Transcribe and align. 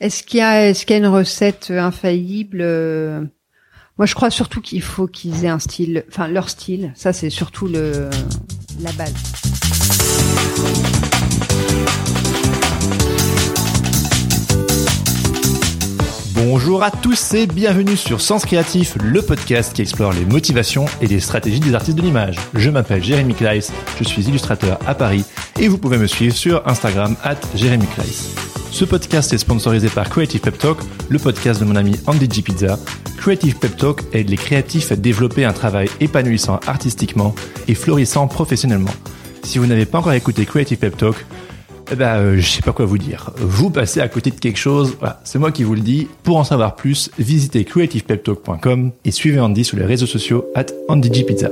Est-ce 0.00 0.22
qu'il 0.22 0.38
y 0.38 0.42
a, 0.42 0.66
est-ce 0.66 0.86
qu'il 0.86 0.96
y 0.96 0.98
a 0.98 0.98
une 0.98 1.06
recette 1.06 1.70
infaillible 1.70 2.60
euh, 2.62 3.20
Moi, 3.98 4.06
je 4.06 4.14
crois 4.14 4.30
surtout 4.30 4.62
qu'il 4.62 4.80
faut 4.80 5.06
qu'ils 5.06 5.44
aient 5.44 5.48
un 5.48 5.58
style, 5.58 6.04
enfin 6.08 6.26
leur 6.26 6.48
style. 6.48 6.90
Ça, 6.94 7.12
c'est 7.12 7.28
surtout 7.28 7.66
le 7.66 8.08
la 8.80 8.92
base. 8.92 9.12
Bonjour 16.42 16.82
à 16.82 16.90
tous 16.90 17.34
et 17.34 17.46
bienvenue 17.46 17.98
sur 17.98 18.22
Sens 18.22 18.46
Créatif, 18.46 18.96
le 19.04 19.20
podcast 19.20 19.74
qui 19.74 19.82
explore 19.82 20.14
les 20.14 20.24
motivations 20.24 20.86
et 21.02 21.06
les 21.06 21.20
stratégies 21.20 21.60
des 21.60 21.74
artistes 21.74 21.98
de 21.98 22.02
l'image. 22.02 22.36
Je 22.54 22.70
m'appelle 22.70 23.04
Jérémy 23.04 23.34
Kleiss, 23.34 23.70
je 23.98 24.04
suis 24.04 24.26
illustrateur 24.26 24.78
à 24.86 24.94
Paris 24.94 25.22
et 25.58 25.68
vous 25.68 25.76
pouvez 25.76 25.98
me 25.98 26.06
suivre 26.06 26.34
sur 26.34 26.66
Instagram 26.66 27.14
at 27.24 27.36
Jérémy 27.54 27.86
Kleiss. 27.88 28.34
Ce 28.70 28.86
podcast 28.86 29.34
est 29.34 29.38
sponsorisé 29.38 29.90
par 29.90 30.08
Creative 30.08 30.40
Pep 30.40 30.56
Talk, 30.56 30.78
le 31.10 31.18
podcast 31.18 31.60
de 31.60 31.66
mon 31.66 31.76
ami 31.76 32.00
Andy 32.06 32.26
G. 32.30 32.40
Pizza. 32.40 32.78
Creative 33.18 33.58
Pep 33.58 33.76
Talk 33.76 34.00
aide 34.14 34.30
les 34.30 34.38
créatifs 34.38 34.92
à 34.92 34.96
développer 34.96 35.44
un 35.44 35.52
travail 35.52 35.90
épanouissant 36.00 36.58
artistiquement 36.66 37.34
et 37.68 37.74
florissant 37.74 38.28
professionnellement. 38.28 38.94
Si 39.42 39.58
vous 39.58 39.66
n'avez 39.66 39.84
pas 39.84 39.98
encore 39.98 40.14
écouté 40.14 40.46
Creative 40.46 40.78
Pep 40.78 40.96
Talk, 40.96 41.16
eh 41.92 41.96
ben, 41.96 42.18
euh, 42.18 42.36
je 42.36 42.48
sais 42.48 42.62
pas 42.62 42.72
quoi 42.72 42.84
vous 42.84 42.98
dire. 42.98 43.32
Vous 43.36 43.70
passez 43.70 44.00
à 44.00 44.08
côté 44.08 44.30
de 44.30 44.38
quelque 44.38 44.58
chose. 44.58 44.96
C'est 45.24 45.38
moi 45.38 45.50
qui 45.50 45.64
vous 45.64 45.74
le 45.74 45.80
dis. 45.80 46.06
Pour 46.22 46.36
en 46.36 46.44
savoir 46.44 46.76
plus, 46.76 47.10
visitez 47.18 47.64
creativepeptalk.com 47.64 48.92
et 49.04 49.10
suivez 49.10 49.40
Andy 49.40 49.64
sur 49.64 49.76
les 49.76 49.84
réseaux 49.84 50.06
sociaux 50.06 50.46
at 50.54 50.66
AndyGPizza. 50.88 51.50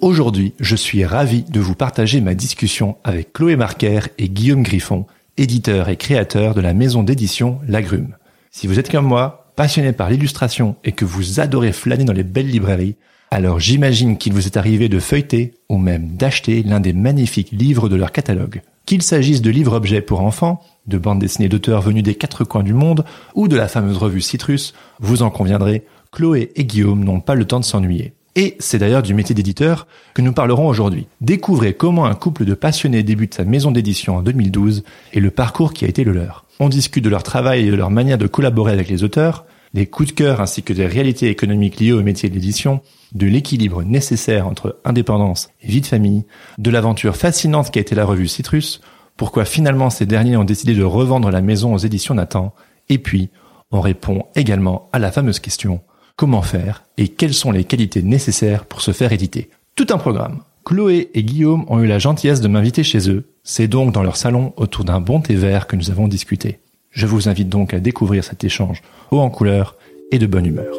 Aujourd'hui, 0.00 0.52
je 0.60 0.76
suis 0.76 1.04
ravi 1.04 1.42
de 1.42 1.60
vous 1.60 1.74
partager 1.74 2.20
ma 2.20 2.34
discussion 2.34 2.96
avec 3.04 3.32
Chloé 3.32 3.56
Marquer 3.56 4.00
et 4.18 4.28
Guillaume 4.28 4.62
Griffon, 4.62 5.06
éditeurs 5.36 5.88
et 5.88 5.96
créateurs 5.96 6.54
de 6.54 6.60
la 6.60 6.74
maison 6.74 7.02
d'édition 7.02 7.60
Lagrume. 7.66 8.16
Si 8.50 8.66
vous 8.66 8.78
êtes 8.78 8.90
comme 8.90 9.06
moi, 9.06 9.52
passionné 9.56 9.92
par 9.92 10.10
l'illustration 10.10 10.76
et 10.84 10.92
que 10.92 11.04
vous 11.04 11.40
adorez 11.40 11.72
flâner 11.72 12.04
dans 12.04 12.12
les 12.12 12.24
belles 12.24 12.50
librairies, 12.50 12.96
alors 13.30 13.60
j'imagine 13.60 14.18
qu'il 14.18 14.32
vous 14.32 14.46
est 14.46 14.56
arrivé 14.56 14.88
de 14.88 15.00
feuilleter 15.00 15.54
ou 15.68 15.78
même 15.78 16.16
d'acheter 16.16 16.62
l'un 16.62 16.80
des 16.80 16.92
magnifiques 16.92 17.50
livres 17.52 17.88
de 17.88 17.96
leur 17.96 18.12
catalogue. 18.12 18.62
Qu'il 18.86 19.02
s'agisse 19.02 19.42
de 19.42 19.50
livres-objets 19.50 20.00
pour 20.00 20.20
enfants, 20.20 20.62
de 20.86 20.96
bandes 20.96 21.18
dessinées 21.18 21.48
d'auteurs 21.48 21.82
venus 21.82 22.04
des 22.04 22.14
quatre 22.14 22.44
coins 22.44 22.62
du 22.62 22.72
monde 22.72 23.04
ou 23.34 23.48
de 23.48 23.56
la 23.56 23.66
fameuse 23.66 23.96
revue 23.96 24.20
Citrus, 24.20 24.74
vous 25.00 25.22
en 25.22 25.30
conviendrez, 25.30 25.84
Chloé 26.12 26.52
et 26.54 26.64
Guillaume 26.64 27.02
n'ont 27.02 27.20
pas 27.20 27.34
le 27.34 27.44
temps 27.44 27.58
de 27.58 27.64
s'ennuyer. 27.64 28.14
Et 28.36 28.54
c'est 28.60 28.78
d'ailleurs 28.78 29.02
du 29.02 29.14
métier 29.14 29.34
d'éditeur 29.34 29.86
que 30.14 30.22
nous 30.22 30.32
parlerons 30.32 30.68
aujourd'hui. 30.68 31.08
Découvrez 31.22 31.72
comment 31.72 32.04
un 32.04 32.14
couple 32.14 32.44
de 32.44 32.54
passionnés 32.54 33.02
débute 33.02 33.34
sa 33.34 33.44
maison 33.44 33.72
d'édition 33.72 34.16
en 34.16 34.22
2012 34.22 34.84
et 35.14 35.20
le 35.20 35.30
parcours 35.30 35.72
qui 35.72 35.84
a 35.84 35.88
été 35.88 36.04
le 36.04 36.12
leur. 36.12 36.44
On 36.60 36.68
discute 36.68 37.02
de 37.02 37.08
leur 37.08 37.22
travail 37.22 37.66
et 37.66 37.70
de 37.70 37.76
leur 37.76 37.90
manière 37.90 38.18
de 38.18 38.26
collaborer 38.26 38.72
avec 38.72 38.88
les 38.88 39.04
auteurs, 39.04 39.46
des 39.76 39.86
coups 39.86 40.08
de 40.08 40.14
cœur 40.14 40.40
ainsi 40.40 40.62
que 40.62 40.72
des 40.72 40.86
réalités 40.86 41.28
économiques 41.28 41.78
liées 41.78 41.92
au 41.92 42.02
métier 42.02 42.30
de 42.30 42.34
l'édition, 42.34 42.80
de 43.12 43.26
l'équilibre 43.26 43.82
nécessaire 43.82 44.48
entre 44.48 44.80
indépendance 44.86 45.50
et 45.60 45.68
vie 45.68 45.82
de 45.82 45.86
famille, 45.86 46.24
de 46.56 46.70
l'aventure 46.70 47.14
fascinante 47.14 47.70
qui 47.70 47.78
a 47.78 47.82
été 47.82 47.94
la 47.94 48.06
revue 48.06 48.26
Citrus, 48.26 48.80
pourquoi 49.18 49.44
finalement 49.44 49.90
ces 49.90 50.06
derniers 50.06 50.38
ont 50.38 50.44
décidé 50.44 50.74
de 50.74 50.82
revendre 50.82 51.30
la 51.30 51.42
maison 51.42 51.74
aux 51.74 51.78
éditions 51.78 52.14
Nathan, 52.14 52.54
et 52.88 52.96
puis 52.96 53.28
on 53.70 53.82
répond 53.82 54.24
également 54.34 54.88
à 54.94 54.98
la 54.98 55.12
fameuse 55.12 55.40
question 55.40 55.82
comment 56.16 56.40
faire 56.40 56.84
et 56.96 57.08
quelles 57.08 57.34
sont 57.34 57.50
les 57.50 57.64
qualités 57.64 58.02
nécessaires 58.02 58.64
pour 58.64 58.80
se 58.80 58.92
faire 58.92 59.12
éditer? 59.12 59.50
Tout 59.74 59.88
un 59.90 59.98
programme. 59.98 60.40
Chloé 60.64 61.10
et 61.12 61.22
Guillaume 61.22 61.66
ont 61.68 61.80
eu 61.80 61.86
la 61.86 61.98
gentillesse 61.98 62.40
de 62.40 62.48
m'inviter 62.48 62.82
chez 62.82 63.10
eux. 63.10 63.34
C'est 63.44 63.68
donc 63.68 63.92
dans 63.92 64.02
leur 64.02 64.16
salon 64.16 64.54
autour 64.56 64.84
d'un 64.84 65.00
bon 65.00 65.20
thé 65.20 65.34
vert 65.34 65.66
que 65.66 65.76
nous 65.76 65.90
avons 65.90 66.08
discuté. 66.08 66.60
Je 66.96 67.06
vous 67.06 67.28
invite 67.28 67.50
donc 67.50 67.74
à 67.74 67.78
découvrir 67.78 68.24
cet 68.24 68.42
échange 68.42 68.80
haut 69.10 69.20
en 69.20 69.28
couleur 69.28 69.76
et 70.12 70.18
de 70.18 70.26
bonne 70.26 70.46
humeur. 70.46 70.74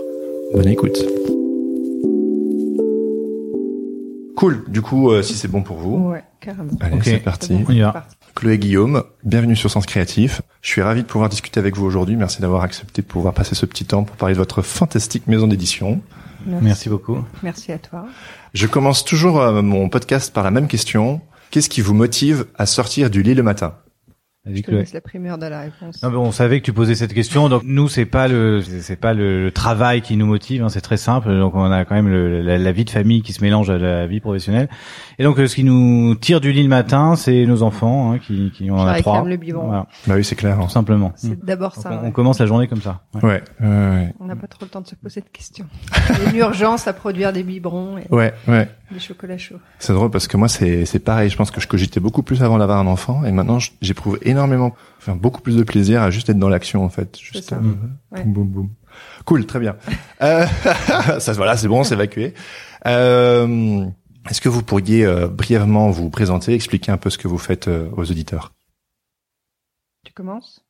Bonne 0.51 0.67
écoute. 0.67 0.97
Cool. 4.35 4.63
Du 4.67 4.81
coup, 4.81 5.11
euh, 5.11 5.21
si 5.21 5.35
c'est 5.35 5.47
bon 5.47 5.61
pour 5.61 5.77
vous. 5.77 6.09
Ouais, 6.09 6.23
carrément. 6.39 6.71
Allez, 6.79 6.97
c'est 7.03 7.19
parti. 7.19 7.63
On 7.67 7.71
y 7.71 7.81
va. 7.81 8.07
Chloé 8.33 8.57
Guillaume, 8.57 9.03
bienvenue 9.23 9.55
sur 9.55 9.69
Sens 9.69 9.85
Créatif. 9.85 10.41
Je 10.63 10.69
suis 10.71 10.81
ravi 10.81 11.03
de 11.03 11.07
pouvoir 11.07 11.29
discuter 11.29 11.59
avec 11.59 11.77
vous 11.77 11.85
aujourd'hui. 11.85 12.15
Merci 12.15 12.41
d'avoir 12.41 12.63
accepté 12.63 13.03
de 13.03 13.07
pouvoir 13.07 13.35
passer 13.35 13.53
ce 13.53 13.67
petit 13.67 13.85
temps 13.85 14.03
pour 14.03 14.15
parler 14.15 14.33
de 14.33 14.39
votre 14.39 14.63
fantastique 14.63 15.27
maison 15.27 15.45
d'édition. 15.45 16.01
Merci 16.47 16.89
beaucoup. 16.89 17.19
Merci 17.43 17.71
à 17.71 17.77
toi. 17.77 18.07
Je 18.55 18.65
commence 18.65 19.05
toujours 19.05 19.39
euh, 19.39 19.61
mon 19.61 19.87
podcast 19.87 20.33
par 20.33 20.43
la 20.43 20.49
même 20.49 20.67
question. 20.67 21.21
Qu'est-ce 21.51 21.69
qui 21.69 21.81
vous 21.81 21.93
motive 21.93 22.47
à 22.57 22.65
sortir 22.65 23.11
du 23.11 23.21
lit 23.21 23.35
le 23.35 23.43
matin? 23.43 23.75
Vas-y, 24.47 24.57
Je 24.57 24.61
te 24.61 24.67
Chloé. 24.67 24.79
laisse 24.79 24.93
la 24.93 25.01
primeur 25.01 25.37
de 25.37 25.45
la 25.45 25.61
réponse. 25.61 26.01
Non, 26.01 26.09
mais 26.09 26.17
on 26.17 26.31
savait 26.31 26.59
que 26.59 26.65
tu 26.65 26.73
posais 26.73 26.95
cette 26.95 27.13
question, 27.13 27.49
donc 27.49 27.63
nous 27.65 27.87
c'est 27.89 28.05
pas 28.05 28.27
le 28.27 28.61
c'est 28.61 28.81
c'est 28.81 28.95
pas 28.95 29.13
le, 29.13 29.43
le 29.45 29.51
travail 29.51 30.01
qui 30.01 30.15
nous 30.17 30.25
motive, 30.25 30.63
hein, 30.63 30.69
c'est 30.69 30.81
très 30.81 30.97
simple. 30.97 31.29
Donc 31.37 31.53
on 31.55 31.69
a 31.71 31.85
quand 31.85 31.95
même 31.95 32.07
le- 32.07 32.41
la, 32.41 32.57
la 32.57 32.71
vie 32.71 32.85
de 32.85 32.89
famille 32.89 33.21
qui 33.21 33.33
se 33.33 33.43
mélange 33.43 33.69
à 33.69 33.77
la 33.77 34.07
vie 34.07 34.19
professionnelle. 34.19 34.69
Et 35.19 35.23
donc 35.23 35.39
euh, 35.39 35.47
ce 35.47 35.55
qui 35.55 35.63
nous 35.63 36.13
tire 36.15 36.39
du 36.39 36.51
lit 36.51 36.61
le 36.61 36.69
matin, 36.69 37.15
c'est 37.15 37.45
nos 37.47 37.63
enfants 37.63 38.11
hein, 38.13 38.19
qui 38.19 38.51
qui 38.55 38.69
on 38.69 38.75
en 38.75 38.83
Qui 38.83 38.89
a 38.89 38.93
réclament 38.93 39.15
trois. 39.17 39.27
le 39.29 39.37
biberon. 39.37 39.65
Voilà, 39.67 39.87
Bah 40.05 40.13
oui, 40.15 40.23
c'est 40.23 40.35
clair. 40.35 40.59
tout 40.61 40.69
simplement. 40.69 41.11
C'est 41.15 41.43
d'abord 41.43 41.73
Donc, 41.73 41.83
ça. 41.83 41.89
on, 41.91 41.95
ouais. 41.95 42.01
on 42.05 42.11
commence 42.11 42.39
la 42.39 42.45
journée 42.45 42.67
comme 42.67 42.81
ça. 42.83 43.01
Ouais. 43.15 43.23
Ouais, 43.23 43.41
ouais. 43.61 44.13
On 44.19 44.25
n'a 44.25 44.35
pas 44.35 44.45
trop 44.45 44.65
le 44.65 44.69
temps 44.69 44.81
de 44.81 44.87
se 44.87 44.93
poser 44.93 45.21
de 45.21 45.25
questions. 45.33 45.65
Il 46.19 46.23
y 46.23 46.27
a 46.27 46.29
une 46.29 46.35
urgence 46.37 46.87
à 46.87 46.93
produire 46.93 47.33
des 47.33 47.41
biberons 47.41 47.97
et 47.97 48.05
Ouais, 48.13 48.31
ouais. 48.47 48.69
des 48.91 48.99
chocolats 48.99 49.39
chauds. 49.39 49.55
C'est 49.79 49.93
drôle 49.93 50.11
parce 50.11 50.27
que 50.27 50.37
moi 50.37 50.47
c'est 50.49 50.85
c'est 50.85 50.99
pareil. 50.99 51.29
Je 51.31 51.35
pense 51.35 51.49
que 51.49 51.59
je 51.61 51.67
cogitais 51.67 51.99
beaucoup 51.99 52.21
plus 52.21 52.43
avant 52.43 52.59
d'avoir 52.59 52.77
un 52.77 52.87
enfant 52.87 53.23
et 53.25 53.31
maintenant 53.31 53.57
j'éprouve 53.81 54.19
énormément, 54.21 54.75
enfin 54.99 55.15
beaucoup 55.15 55.41
plus 55.41 55.55
de 55.57 55.63
plaisir 55.63 56.03
à 56.03 56.11
juste 56.11 56.29
être 56.29 56.37
dans 56.39 56.49
l'action 56.49 56.85
en 56.85 56.89
fait. 56.89 57.17
Juste 57.19 57.49
ça. 57.49 57.55
euh, 57.55 58.15
Ouais. 58.15 58.23
boum 58.23 58.33
boum 58.33 58.47
boum. 58.49 58.69
Cool, 59.25 59.45
très 59.47 59.59
bien. 59.59 59.75
Euh, 60.21 60.45
ça 61.19 61.33
voilà, 61.33 61.57
c'est 61.57 61.67
bon, 61.67 61.83
c'est 61.83 61.95
évacué. 61.95 62.33
Euh, 62.85 63.85
Est-ce 64.29 64.41
que 64.41 64.49
vous 64.49 64.63
pourriez 64.63 65.05
euh, 65.05 65.27
brièvement 65.27 65.89
vous 65.89 66.09
présenter, 66.09 66.53
expliquer 66.53 66.91
un 66.91 66.97
peu 66.97 67.09
ce 67.09 67.17
que 67.17 67.27
vous 67.27 67.37
faites 67.37 67.67
euh, 67.67 67.89
aux 67.95 68.09
auditeurs? 68.11 68.53
Tu 70.03 70.13
commences? 70.13 70.63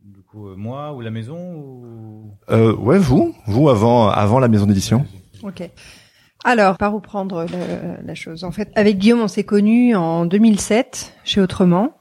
Du 0.00 0.22
coup, 0.22 0.48
euh, 0.48 0.56
moi 0.56 0.92
ou 0.92 1.00
la 1.00 1.10
maison 1.10 1.36
ou? 1.56 2.30
Euh, 2.50 2.74
Ouais, 2.74 2.98
vous, 2.98 3.34
vous 3.46 3.68
avant 3.68 4.08
avant 4.08 4.38
la 4.38 4.48
maison 4.48 4.66
d'édition. 4.66 5.06
Ok. 5.42 5.68
Alors, 6.44 6.76
par 6.78 6.94
où 6.94 7.00
prendre 7.00 7.44
le- 7.44 8.06
la 8.06 8.14
chose? 8.14 8.44
En 8.44 8.52
fait, 8.52 8.70
avec 8.76 8.98
Guillaume, 8.98 9.20
on 9.20 9.28
s'est 9.28 9.44
connus 9.44 9.96
en 9.96 10.26
2007 10.26 11.14
chez 11.24 11.40
Autrement. 11.40 11.92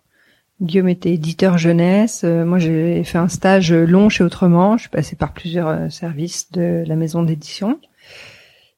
Guillaume 0.62 0.88
était 0.90 1.12
éditeur 1.14 1.58
jeunesse. 1.58 2.22
Euh, 2.24 2.46
moi, 2.46 2.60
j'ai 2.60 3.04
fait 3.04 3.18
un 3.18 3.28
stage 3.28 3.74
long 3.74 4.10
chez 4.10 4.24
Autrement. 4.24 4.78
Je 4.78 4.82
suis 4.84 4.90
passée 4.90 5.16
par 5.16 5.34
plusieurs 5.34 5.92
services 5.92 6.52
de 6.52 6.84
la 6.86 6.96
maison 6.96 7.24
d'édition. 7.24 7.80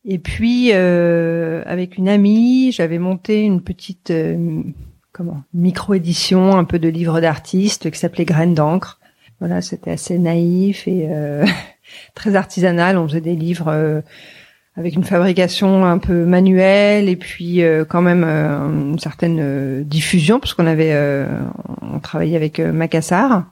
Et 0.09 0.19
puis, 0.19 0.69
euh, 0.73 1.63
avec 1.65 1.97
une 1.97 2.07
amie, 2.07 2.71
j'avais 2.71 2.97
monté 2.97 3.43
une 3.43 3.61
petite 3.61 4.09
euh, 4.09 4.63
comment 5.11 5.43
micro-édition, 5.53 6.55
un 6.55 6.63
peu 6.63 6.79
de 6.79 6.87
livres 6.87 7.19
d'artistes 7.19 7.91
qui 7.91 7.99
s'appelait 7.99 8.23
Graines 8.23 8.53
d'encre. 8.53 8.99
Voilà, 9.39 9.61
c'était 9.61 9.91
assez 9.91 10.17
naïf 10.17 10.87
et 10.87 11.07
euh, 11.11 11.45
très 12.15 12.35
artisanal. 12.35 12.97
On 12.97 13.07
faisait 13.07 13.21
des 13.21 13.35
livres 13.35 13.67
euh, 13.67 14.01
avec 14.77 14.95
une 14.95 15.03
fabrication 15.03 15.85
un 15.85 15.97
peu 15.97 16.23
manuelle 16.23 17.09
et 17.09 17.17
puis 17.17 17.61
euh, 17.61 17.83
quand 17.83 18.01
même 18.01 18.23
euh, 18.25 18.91
une 18.91 18.99
certaine 18.99 19.83
diffusion 19.83 20.39
parce 20.39 20.53
qu'on 20.53 20.67
avait 20.67 20.95
on 21.81 21.99
travaillait 21.99 22.35
avec 22.35 22.59
Macassar 22.59 23.45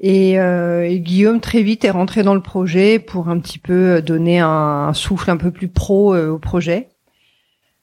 et, 0.00 0.40
euh, 0.40 0.88
et 0.88 0.98
Guillaume 0.98 1.40
très 1.40 1.62
vite 1.62 1.84
est 1.84 1.90
rentré 1.90 2.22
dans 2.22 2.34
le 2.34 2.40
projet 2.40 2.98
pour 2.98 3.28
un 3.28 3.38
petit 3.38 3.58
peu 3.58 4.00
donner 4.00 4.40
un, 4.40 4.92
souffle 4.94 5.30
un 5.30 5.36
peu 5.36 5.50
plus 5.50 5.68
pro 5.68 6.14
euh, 6.14 6.30
au 6.30 6.38
projet. 6.38 6.88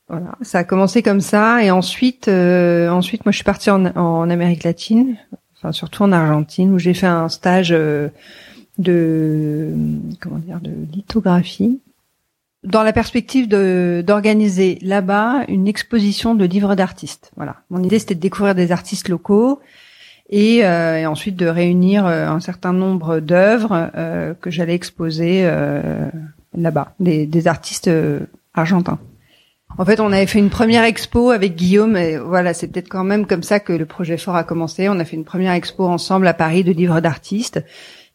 Voilà, 0.10 0.36
ça 0.42 0.60
a 0.60 0.64
commencé 0.64 1.04
comme 1.04 1.19
ça 1.19 1.64
et 1.64 1.69
ensuite 1.69 2.30
euh, 2.30 2.90
ensuite 2.90 3.25
moi 3.25 3.31
je 3.31 3.38
suis 3.38 3.44
partie 3.44 3.69
en, 3.69 3.86
en 3.86 4.30
Amérique 4.30 4.64
latine, 4.64 5.18
enfin 5.58 5.74
surtout 5.74 6.04
en 6.04 6.14
Argentine 6.14 6.74
où 6.74 6.80
j'ai 6.80 6.94
fait 6.94 7.08
un 7.08 7.28
stage 7.28 7.74
euh, 7.74 8.08
de 8.78 9.74
comment 10.22 10.38
dire 10.38 10.62
de 10.62 10.72
lithographie 10.94 11.81
dans 12.64 12.84
la 12.84 12.94
perspective 12.94 13.50
de 13.50 14.02
d'organiser 14.08 14.80
là-bas 14.81 15.44
une 15.50 15.68
exposition 15.68 16.36
de 16.36 16.46
livres 16.46 16.75
d'artistes. 16.75 17.31
Voilà. 17.36 17.58
Mon 17.69 17.84
idée 17.84 18.00
c'était 18.00 18.16
de 18.16 18.22
découvrir 18.22 18.56
des 18.56 18.72
artistes 18.72 19.10
locaux 19.10 19.60
et, 20.30 20.66
euh, 20.66 20.98
et 20.98 21.06
ensuite 21.06 21.36
de 21.36 21.48
réunir 21.48 22.06
euh, 22.06 22.28
un 22.28 22.40
certain 22.40 22.74
nombre 22.74 23.20
d'œuvres 23.20 23.92
euh, 23.96 24.34
que 24.40 24.52
j'allais 24.52 24.76
exposer 24.76 25.42
euh, 25.44 26.10
là-bas, 26.54 26.94
des, 27.00 27.26
des 27.26 27.48
artistes 27.48 27.88
euh, 27.88 28.20
argentins. 28.54 29.00
En 29.78 29.86
fait, 29.86 30.00
on 30.00 30.12
avait 30.12 30.26
fait 30.26 30.40
une 30.40 30.50
première 30.50 30.84
expo 30.84 31.30
avec 31.30 31.56
Guillaume 31.56 31.98
et 31.98 32.18
voilà, 32.18 32.54
c'est 32.54 32.68
peut-être 32.68 32.90
quand 32.90 33.04
même 33.04 33.28
comme 33.28 33.44
ça 33.44 33.60
que 33.60 33.74
le 33.74 33.86
projet 33.86 34.18
fort 34.18 34.36
a 34.36 34.44
commencé. 34.44 34.90
On 34.90 35.00
a 35.00 35.06
fait 35.06 35.16
une 35.16 35.26
première 35.26 35.54
expo 35.54 35.86
ensemble 35.86 36.28
à 36.28 36.34
Paris 36.34 36.64
de 36.64 36.72
livres 36.72 37.00
d'artistes 37.00 37.64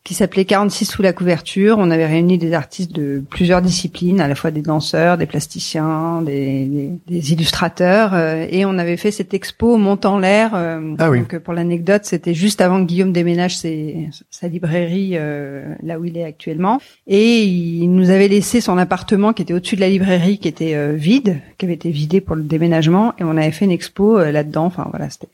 qui 0.04 0.14
s'appelait 0.14 0.44
46 0.44 0.86
sous 0.86 1.02
la 1.02 1.12
couverture. 1.12 1.76
On 1.78 1.90
avait 1.90 2.06
réuni 2.06 2.36
des 2.36 2.54
artistes 2.54 2.92
de 2.92 3.22
plusieurs 3.30 3.62
disciplines, 3.62 4.20
à 4.20 4.26
la 4.26 4.34
fois 4.34 4.50
des 4.50 4.62
danseurs, 4.62 5.16
des 5.16 5.26
plasticiens, 5.26 6.22
des, 6.22 6.64
des, 6.66 6.90
des 7.06 7.32
illustrateurs, 7.32 8.12
euh, 8.14 8.46
et 8.50 8.64
on 8.64 8.78
avait 8.78 8.96
fait 8.96 9.12
cette 9.12 9.32
expo 9.32 9.76
montant 9.76 10.18
l'air. 10.18 10.52
Euh, 10.54 10.94
Ah 10.98 11.10
oui. 11.10 11.20
Donc 11.20 11.34
euh, 11.34 11.40
pour 11.40 11.54
l'anecdote, 11.54 12.02
c'était 12.04 12.34
juste 12.34 12.60
avant 12.60 12.80
que 12.80 12.86
Guillaume 12.86 13.12
déménage 13.12 13.56
ses, 13.56 14.08
sa 14.30 14.48
librairie 14.48 15.12
euh, 15.14 15.74
là 15.84 16.00
où 16.00 16.04
il 16.04 16.16
est 16.16 16.24
actuellement, 16.24 16.80
et 17.06 17.44
il 17.44 17.88
nous 17.88 18.10
avait 18.10 18.28
laissé 18.28 18.60
son 18.60 18.78
appartement 18.78 19.32
qui 19.32 19.42
était 19.42 19.54
au-dessus 19.54 19.76
de 19.76 19.80
la 19.82 19.88
librairie, 19.88 20.38
qui 20.38 20.48
était 20.48 20.94
vide, 20.94 21.38
qui 21.58 21.66
avait 21.66 21.74
été 21.74 21.90
vidé 21.90 22.20
pour 22.20 22.34
le 22.34 22.42
déménagement, 22.42 23.14
et 23.18 23.24
on 23.24 23.36
avait 23.36 23.52
fait 23.52 23.66
une 23.66 23.70
expo 23.70 24.18
là-dedans. 24.18 24.64
Enfin 24.64 24.88
voilà, 24.90 25.10
c'était 25.10 25.28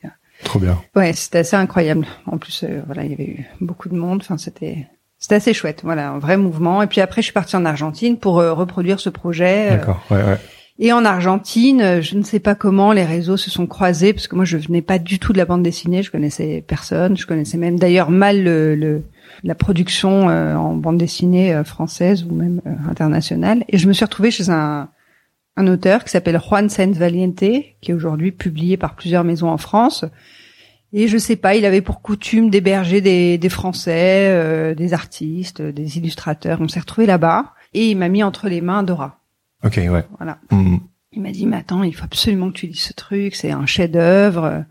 Trop 0.45 0.59
bien. 0.59 0.79
Ouais, 0.95 1.13
c'était 1.13 1.39
assez 1.39 1.57
incroyable. 1.57 2.07
En 2.27 2.39
plus, 2.39 2.65
euh, 2.65 2.81
voilà, 2.87 3.05
il 3.05 3.11
y 3.11 3.15
avait 3.15 3.25
eu 3.27 3.47
beaucoup 3.61 3.89
de 3.89 3.97
monde. 3.97 4.21
Enfin, 4.23 4.39
c'était 4.39 4.87
c'était 5.19 5.35
assez 5.35 5.53
chouette. 5.53 5.81
Voilà, 5.83 6.11
un 6.11 6.19
vrai 6.19 6.37
mouvement. 6.37 6.81
Et 6.83 6.87
puis 6.87 7.01
après, 7.01 7.23
je 7.23 7.27
suis 7.27 7.33
partie 7.33 7.57
en 7.57 7.65
Argentine 7.65 8.19
pour 8.19 8.39
euh, 8.39 8.53
reproduire 8.53 9.01
ce 9.01 9.11
projet. 9.11 9.69
euh, 9.73 9.77
D'accord. 9.79 10.01
Ouais, 10.11 10.23
ouais. 10.23 10.39
et 10.79 10.93
en 10.93 11.05
Argentine, 11.05 12.01
je 12.01 12.17
ne 12.17 12.23
sais 12.23 12.39
pas 12.39 12.55
comment 12.55 12.93
les 12.93 13.05
réseaux 13.05 13.37
se 13.37 13.51
sont 13.51 13.67
croisés 13.67 14.13
parce 14.13 14.29
que 14.29 14.37
moi, 14.37 14.45
je 14.45 14.57
venais 14.57 14.81
pas 14.83 15.01
du 15.01 15.19
tout 15.19 15.33
de 15.33 15.39
la 15.39 15.45
bande 15.45 15.63
dessinée. 15.65 16.03
Je 16.05 16.11
connaissais 16.13 16.65
personne. 16.67 17.17
Je 17.17 17.27
connaissais 17.27 17.59
même 17.59 17.79
d'ailleurs 17.79 18.11
mal 18.11 18.43
le, 18.45 18.77
le- 18.77 19.03
la 19.45 19.55
production 19.57 20.31
euh, 20.31 20.55
en 20.55 20.75
bande 20.75 20.99
dessinée 20.99 21.63
française 21.65 22.25
ou 22.25 22.33
même 22.35 22.61
internationale. 22.89 23.65
Et 23.69 23.77
je 23.79 23.87
me 23.89 23.93
suis 23.93 24.05
retrouvée 24.05 24.31
chez 24.31 24.51
un 24.51 24.89
un 25.59 25.67
auteur 25.67 26.05
qui 26.05 26.11
s'appelle 26.11 26.39
Juan 26.41 26.69
Sainz 26.69 26.97
Valiente, 26.99 27.41
qui 27.81 27.91
est 27.91 27.93
aujourd'hui 27.93 28.31
publié 28.31 28.77
par 28.77 28.95
plusieurs 28.95 29.25
maisons 29.25 29.51
en 29.51 29.59
France. 29.59 30.05
Et 30.93 31.09
je 31.09 31.19
sais 31.19 31.37
pas, 31.37 31.57
il 31.57 31.67
avait 31.67 31.83
pour 31.83 32.01
coutume 32.01 32.49
d'héberger 32.49 33.01
des, 33.01 33.39
des 33.39 33.49
Français, 33.49 34.29
euh, 34.31 34.75
des 34.75 34.95
artistes, 34.95 35.61
des 35.61 35.99
illustrateurs. 35.99 36.61
On 36.61 36.69
s'est 36.69 36.81
retrouvés 36.81 37.07
là-bas 37.07 37.53
et 37.75 37.91
il 37.91 37.97
m'a 37.99 38.09
mis 38.09 38.23
entre 38.23 38.49
les 38.49 38.61
mains 38.61 38.85
Dora. 38.85 39.19
Ok, 39.65 39.77
ouais. 39.77 40.05
Voilà. 40.17 40.39
Mhm. 40.53 40.81
Il 41.13 41.23
m'a 41.23 41.33
dit, 41.33 41.47
mais 41.47 41.57
attends, 41.57 41.83
il 41.83 41.95
faut 41.95 42.05
absolument 42.05 42.49
que 42.51 42.59
tu 42.59 42.67
lises 42.69 42.81
ce 42.81 42.93
truc, 42.93 43.35
c'est 43.35 43.51
un 43.51 43.67
chef-d'œuvre. 43.67 44.65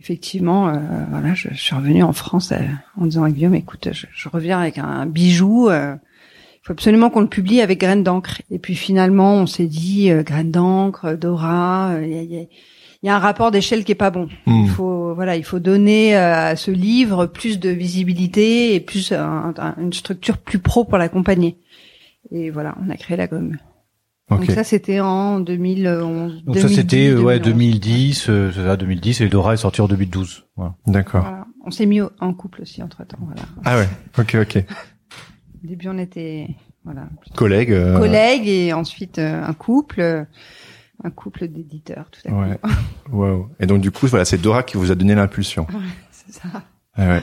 Effectivement, 0.00 0.68
euh, 0.68 0.78
voilà, 1.10 1.34
je, 1.34 1.48
je 1.50 1.60
suis 1.60 1.74
revenue 1.74 2.02
en 2.02 2.12
France 2.12 2.52
euh, 2.52 2.58
en 3.00 3.06
disant 3.06 3.24
à 3.24 3.30
Guillaume, 3.30 3.54
écoute, 3.54 3.88
je, 3.92 4.06
je 4.12 4.28
reviens 4.28 4.60
avec 4.60 4.78
un 4.78 5.06
bijou. 5.06 5.70
euh, 5.70 5.96
faut 6.68 6.72
absolument 6.72 7.10
qu'on 7.10 7.20
le 7.20 7.26
publie 7.28 7.60
avec 7.60 7.80
graines 7.80 8.02
d'encre. 8.04 8.42
Et 8.50 8.58
puis 8.58 8.74
finalement, 8.76 9.34
on 9.36 9.46
s'est 9.46 9.66
dit, 9.66 10.10
euh, 10.10 10.22
graines 10.22 10.50
d'encre, 10.52 11.14
Dora, 11.16 11.90
euh, 11.94 12.06
il 12.06 12.12
y, 12.12 12.18
a, 12.18 12.22
il 12.22 12.32
y 12.32 12.38
a- 12.38 12.46
il 13.02 13.06
y 13.06 13.08
a 13.10 13.14
un 13.16 13.20
rapport 13.20 13.50
d'échelle 13.52 13.84
qui 13.84 13.92
est 13.92 13.94
pas 13.94 14.10
bon. 14.10 14.28
Mhm. 14.46 14.64
Il 14.64 14.68
faut, 14.70 15.14
voilà, 15.14 15.36
il 15.36 15.44
faut 15.44 15.60
donner 15.60 16.16
euh, 16.16 16.34
à 16.50 16.56
ce 16.56 16.70
livre 16.72 17.26
plus 17.26 17.58
de 17.60 17.70
visibilité 17.70 18.74
et 18.74 18.80
plus 18.80 19.12
un- 19.12 19.54
un- 19.56 19.74
une 19.80 19.92
structure 19.92 20.36
plus 20.38 20.58
pro 20.58 20.84
pour 20.84 20.98
l'accompagner. 20.98 21.58
Et 22.32 22.50
voilà, 22.50 22.74
on 22.84 22.90
a 22.90 22.96
créé 22.96 23.16
la 23.16 23.26
gomme. 23.28 23.56
Donc 24.30 24.44
ça, 24.50 24.62
c'était 24.64 25.00
en 25.00 25.40
2011. 25.40 26.44
Donc 26.44 26.58
ça 26.58 26.68
c'était 26.68 27.08
euh, 27.08 27.22
ouais 27.22 27.38
2011. 27.38 27.42
2010, 27.54 28.28
euh, 28.28 28.50
c'est 28.54 28.62
ça 28.64 28.76
2010 28.76 29.20
et 29.22 29.28
Dora 29.28 29.54
est 29.54 29.58
sorti 29.58 29.80
en 29.80 29.88
2012. 29.88 30.44
Voilà. 30.56 30.74
D'accord. 30.86 31.22
Voilà. 31.22 31.46
On 31.64 31.70
s'est 31.70 31.86
mis 31.86 32.00
en 32.02 32.34
couple 32.34 32.62
aussi 32.62 32.82
entre 32.82 33.06
temps. 33.06 33.16
Voilà. 33.20 33.42
Ah 33.64 33.78
ouais. 33.78 33.88
Ok, 34.18 34.36
ok. 34.42 34.64
Au 35.68 35.70
début, 35.70 35.88
on 35.88 35.98
était 35.98 36.48
voilà 36.84 37.02
Collègue. 37.36 37.72
euh, 37.72 37.98
collègues 37.98 38.48
et 38.48 38.72
ensuite 38.72 39.18
euh, 39.18 39.44
un 39.44 39.52
couple, 39.52 40.24
un 41.04 41.10
couple 41.10 41.46
d'éditeurs 41.48 42.06
tout 42.10 42.20
à 42.26 42.30
coup. 42.30 42.36
Ouais. 42.40 42.58
Wow. 43.12 43.50
Et 43.60 43.66
donc 43.66 43.82
du 43.82 43.90
coup, 43.90 44.06
voilà, 44.06 44.24
c'est 44.24 44.38
Dora 44.40 44.62
qui 44.62 44.78
vous 44.78 44.90
a 44.90 44.94
donné 44.94 45.14
l'impulsion. 45.14 45.66
C'est 46.10 46.40
ça. 46.40 46.48
Ah 46.96 47.08
ouais. 47.08 47.22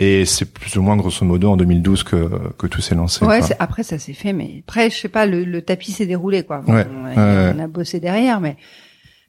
Et 0.00 0.24
c'est 0.24 0.52
plus 0.52 0.76
ou 0.76 0.82
moins 0.82 0.96
grosso 0.96 1.24
modo 1.24 1.48
en 1.50 1.56
2012 1.56 2.02
que 2.02 2.52
que 2.58 2.66
tout 2.66 2.80
s'est 2.80 2.96
lancé. 2.96 3.24
Ouais. 3.24 3.38
quoi. 3.38 3.48
Après, 3.60 3.84
ça 3.84 4.00
s'est 4.00 4.12
fait, 4.14 4.32
mais 4.32 4.64
après, 4.66 4.90
je 4.90 4.96
sais 4.96 5.08
pas, 5.08 5.24
le, 5.26 5.44
le 5.44 5.62
tapis 5.62 5.92
s'est 5.92 6.06
déroulé 6.06 6.42
quoi. 6.42 6.62
Ouais, 6.66 6.84
on, 6.90 7.04
ouais, 7.04 7.14
ouais. 7.16 7.52
on 7.54 7.58
a 7.60 7.68
bossé 7.68 8.00
derrière, 8.00 8.40
mais 8.40 8.56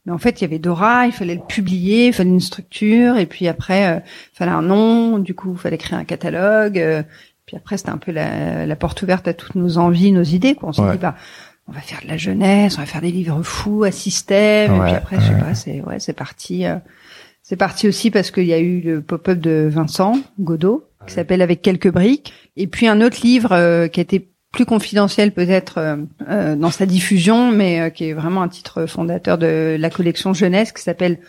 mais 0.07 0.13
en 0.13 0.17
fait, 0.17 0.39
il 0.39 0.45
y 0.45 0.45
avait 0.45 0.57
Dora, 0.59 1.05
il 1.05 1.11
fallait 1.11 1.35
le 1.35 1.41
publier, 1.47 2.07
il 2.07 2.13
fallait 2.13 2.29
une 2.31 2.39
structure, 2.39 3.17
et 3.17 3.25
puis 3.27 3.47
après, 3.47 3.97
euh, 3.97 3.99
il 4.33 4.37
fallait 4.37 4.51
un 4.51 4.61
nom, 4.61 5.19
du 5.19 5.35
coup, 5.35 5.51
il 5.53 5.59
fallait 5.59 5.77
créer 5.77 5.99
un 5.99 6.05
catalogue. 6.05 6.79
euh, 6.79 7.03
puis 7.47 7.57
après, 7.57 7.77
c'était 7.77 7.89
un 7.89 7.97
peu 7.97 8.11
la, 8.11 8.67
la 8.67 8.75
porte 8.75 9.01
ouverte 9.01 9.27
à 9.27 9.33
toutes 9.33 9.55
nos 9.55 9.79
envies, 9.79 10.11
nos 10.11 10.21
idées. 10.23 10.53
Quoi. 10.53 10.69
On 10.69 10.73
s'est 10.73 10.81
Ouais. 10.83 10.91
dit, 10.91 10.97
bah, 10.99 11.15
on 11.67 11.71
va 11.71 11.81
faire 11.81 11.99
de 12.03 12.07
la 12.07 12.17
jeunesse, 12.17 12.75
on 12.77 12.81
va 12.81 12.85
faire 12.85 13.01
des 13.01 13.11
livres 13.11 13.41
fous 13.41 13.83
à 13.83 13.91
système. 13.91 14.75
et 14.75 14.79
puis 14.85 14.93
après, 14.93 15.19
je 15.19 15.25
sais 15.25 15.39
pas, 15.39 15.53
c'est 15.55 15.81
ouais, 15.81 15.99
c'est 15.99 16.13
parti. 16.13 16.65
euh, 16.65 16.75
c'est 17.41 17.55
parti 17.55 17.87
aussi 17.87 18.11
parce 18.11 18.29
qu'il 18.31 18.43
y 18.45 18.53
a 18.53 18.59
eu 18.59 18.81
le 18.81 19.01
pop-up 19.01 19.39
de 19.39 19.67
Vincent 19.71 20.19
Godot 20.39 20.83
qui 21.07 21.13
s'appelle 21.13 21.41
Avec 21.41 21.61
quelques 21.61 21.89
briques, 21.91 22.33
et 22.57 22.67
puis 22.67 22.87
un 22.87 22.99
autre 22.99 23.19
livre 23.23 23.53
euh, 23.53 23.87
qui 23.87 24.01
a 24.01 24.03
été 24.03 24.27
plus 24.51 24.65
confidentiel 24.65 25.31
peut-être 25.31 25.77
euh, 25.77 25.95
euh, 26.29 26.55
dans 26.57 26.71
sa 26.71 26.85
diffusion, 26.85 27.51
mais 27.51 27.91
qui 27.91 28.09
est 28.09 28.13
vraiment 28.13 28.41
un 28.41 28.49
titre 28.49 28.85
fondateur 28.85 29.37
de 29.37 29.77
la 29.79 29.89
collection 29.89 30.33
jeunesse 30.33 30.73
qui 30.73 30.81
s'appelle 30.83 31.19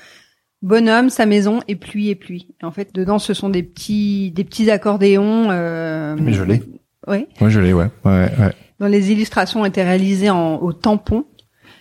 Bonhomme, 0.63 1.09
sa 1.11 1.25
maison 1.27 1.61
et 1.69 1.77
pluie 1.77 2.09
et 2.09 2.15
pluie. 2.17 2.49
Et 2.61 2.65
en 2.65 2.71
fait, 2.73 2.93
dedans, 2.95 3.19
ce 3.19 3.33
sont 3.35 3.49
des 3.49 3.63
petits 3.63 4.33
des 4.33 4.45
petits 4.45 4.71
accordéons. 4.71 5.49
Euh, 5.51 6.17
Mais 6.21 6.33
je 6.33 6.43
l'ai. 6.43 6.63
Oui. 7.07 7.27
Ouais, 7.41 7.51
je 7.51 7.61
l'ai, 7.61 7.73
ouais. 7.73 7.87
Ouais, 8.05 8.29
ouais. 8.39 8.53
dont 8.81 8.87
les 8.87 9.13
illustrations 9.13 9.65
étaient 9.65 9.85
réalisées 9.85 10.31
en, 10.31 10.57
au 10.57 10.73
tampon. 10.73 11.25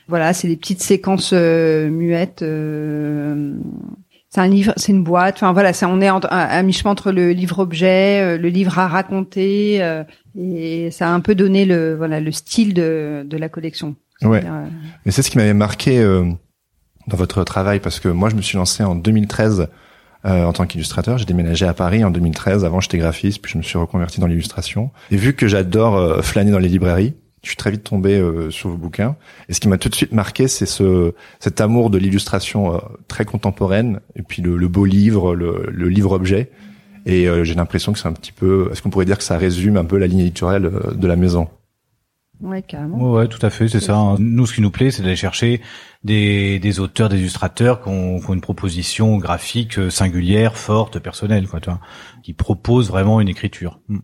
Voilà, 0.08 0.32
c'est 0.34 0.48
des 0.48 0.56
petites 0.56 0.82
séquences 0.82 1.32
euh, 1.34 1.90
muettes. 1.90 2.44
euh, 2.44 3.54
c'est 4.30 4.42
un 4.42 4.48
livre, 4.48 4.74
c'est 4.78 4.92
une 4.92 5.04
boîte. 5.04 5.36
Enfin 5.38 5.54
voilà, 5.54 5.74
c'est 5.74 5.86
on 5.86 6.00
est 6.00 6.10
en- 6.10 6.20
à, 6.20 6.42
à 6.44 6.62
mi-chemin 6.64 6.92
entre 6.92 7.12
le 7.12 7.32
livre-objet, 7.32 8.22
euh, 8.22 8.38
le 8.38 8.50
livre 8.50 8.78
à 8.78 8.88
raconter, 8.88 9.82
euh, 9.84 10.04
et 10.40 10.92
ça 10.92 11.08
a 11.10 11.12
un 11.12 11.20
peu 11.20 11.34
donné 11.36 11.66
le 11.66 11.96
voilà 11.96 12.20
le 12.20 12.32
style 12.32 12.74
de, 12.74 13.24
de 13.26 13.38
la 13.38 13.50
collection. 13.50 13.96
Ouais. 14.22 14.42
C'est-à-dire, 14.42 14.54
euh, 14.54 14.66
Mais 15.06 15.12
c'est 15.12 15.22
ce 15.24 15.32
qui 15.32 15.38
m'avait 15.38 15.54
marqué 15.54 16.00
euh, 16.00 16.26
dans 17.08 17.18
votre 17.18 17.44
travail 17.44 17.80
parce 17.80 18.00
que 18.00 18.10
moi 18.10 18.30
je 18.30 18.36
me 18.36 18.42
suis 18.42 18.58
lancé 18.58 18.84
en 18.84 18.96
2013 18.96 19.68
euh, 20.26 20.44
en 20.46 20.54
tant 20.54 20.66
qu'illustrateur. 20.66 21.18
J'ai 21.18 21.26
déménagé 21.26 21.66
à 21.66 21.74
Paris 21.74 22.04
en 22.04 22.12
2013. 22.12 22.66
Avant 22.66 22.80
j'étais 22.80 22.98
graphiste, 22.98 23.42
puis 23.42 23.52
je 23.54 23.58
me 23.58 23.64
suis 23.64 23.78
reconverti 23.78 24.20
dans 24.20 24.28
l'illustration. 24.28 24.92
Et 25.12 25.18
vu 25.18 25.34
que 25.34 25.48
j'adore 25.48 25.96
euh, 25.96 26.22
flâner 26.22 26.52
dans 26.52 26.60
les 26.60 26.70
librairies, 26.70 27.14
je 27.44 27.50
suis 27.50 27.58
très 27.58 27.72
vite 27.72 27.84
tombé 27.84 28.16
euh, 28.18 28.50
sur 28.50 28.70
vos 28.70 28.78
bouquins. 28.78 29.16
Et 29.48 29.54
ce 29.54 29.60
qui 29.62 29.68
m'a 29.70 29.78
tout 29.78 29.90
de 29.90 29.96
suite 29.96 30.12
marqué, 30.12 30.48
c'est 30.48 30.66
ce 30.66 31.14
cet 31.40 31.62
amour 31.62 31.90
de 31.90 31.98
l'illustration 31.98 32.76
euh, 32.76 32.80
très 33.08 33.26
contemporaine 33.26 34.02
et 34.16 34.22
puis 34.24 34.42
le, 34.42 34.58
le 34.58 34.68
beau 34.68 34.86
livre, 34.86 35.34
le, 35.36 35.68
le 35.72 35.88
livre 35.90 36.12
objet. 36.12 36.50
Et 37.06 37.30
euh, 37.30 37.46
j'ai 37.46 37.54
l'impression 37.54 37.94
que 37.94 38.00
c'est 38.00 38.08
un 38.10 38.14
petit 38.14 38.34
peu. 38.34 38.68
Est-ce 38.72 38.82
qu'on 38.82 38.90
pourrait 38.90 39.06
dire 39.06 39.18
que 39.18 39.24
ça 39.24 39.38
résume 39.38 39.78
un 39.78 39.86
peu 39.86 39.98
la 39.98 40.08
ligne 40.08 40.20
éditoriale 40.20 40.66
euh, 40.66 40.92
de 40.94 41.08
la 41.08 41.16
maison? 41.16 41.48
Ouais, 42.42 42.62
carrément. 42.62 42.98
Ouais, 43.14 43.20
ouais, 43.22 43.28
tout 43.28 43.44
à 43.46 43.50
fait, 43.50 43.68
c'est 43.68 43.80
ça. 43.80 43.96
hein. 43.96 44.16
Nous, 44.20 44.46
ce 44.46 44.54
qui 44.54 44.62
nous 44.62 44.70
plaît, 44.70 44.92
c'est 44.92 45.02
d'aller 45.04 45.16
chercher 45.16 45.62
des, 46.04 46.60
des 46.60 46.80
auteurs, 46.80 47.10
des 47.10 47.18
illustrateurs 47.20 47.82
qui 47.82 47.90
ont, 47.90 48.20
qui 48.20 48.30
ont 48.30 48.34
une 48.34 48.42
proposition 48.42 49.18
graphique 49.18 49.78
euh, 49.80 49.90
singulière, 49.90 50.56
forte, 50.58 51.00
personnelle, 51.00 51.48
quoi, 51.48 51.60
tu 51.60 51.70
vois, 51.70 51.80
qui 52.24 52.34
proposent 52.34 52.90
vraiment 52.90 53.20
une 53.22 53.30
écriture. 53.30 53.80
Mm. 53.90 53.98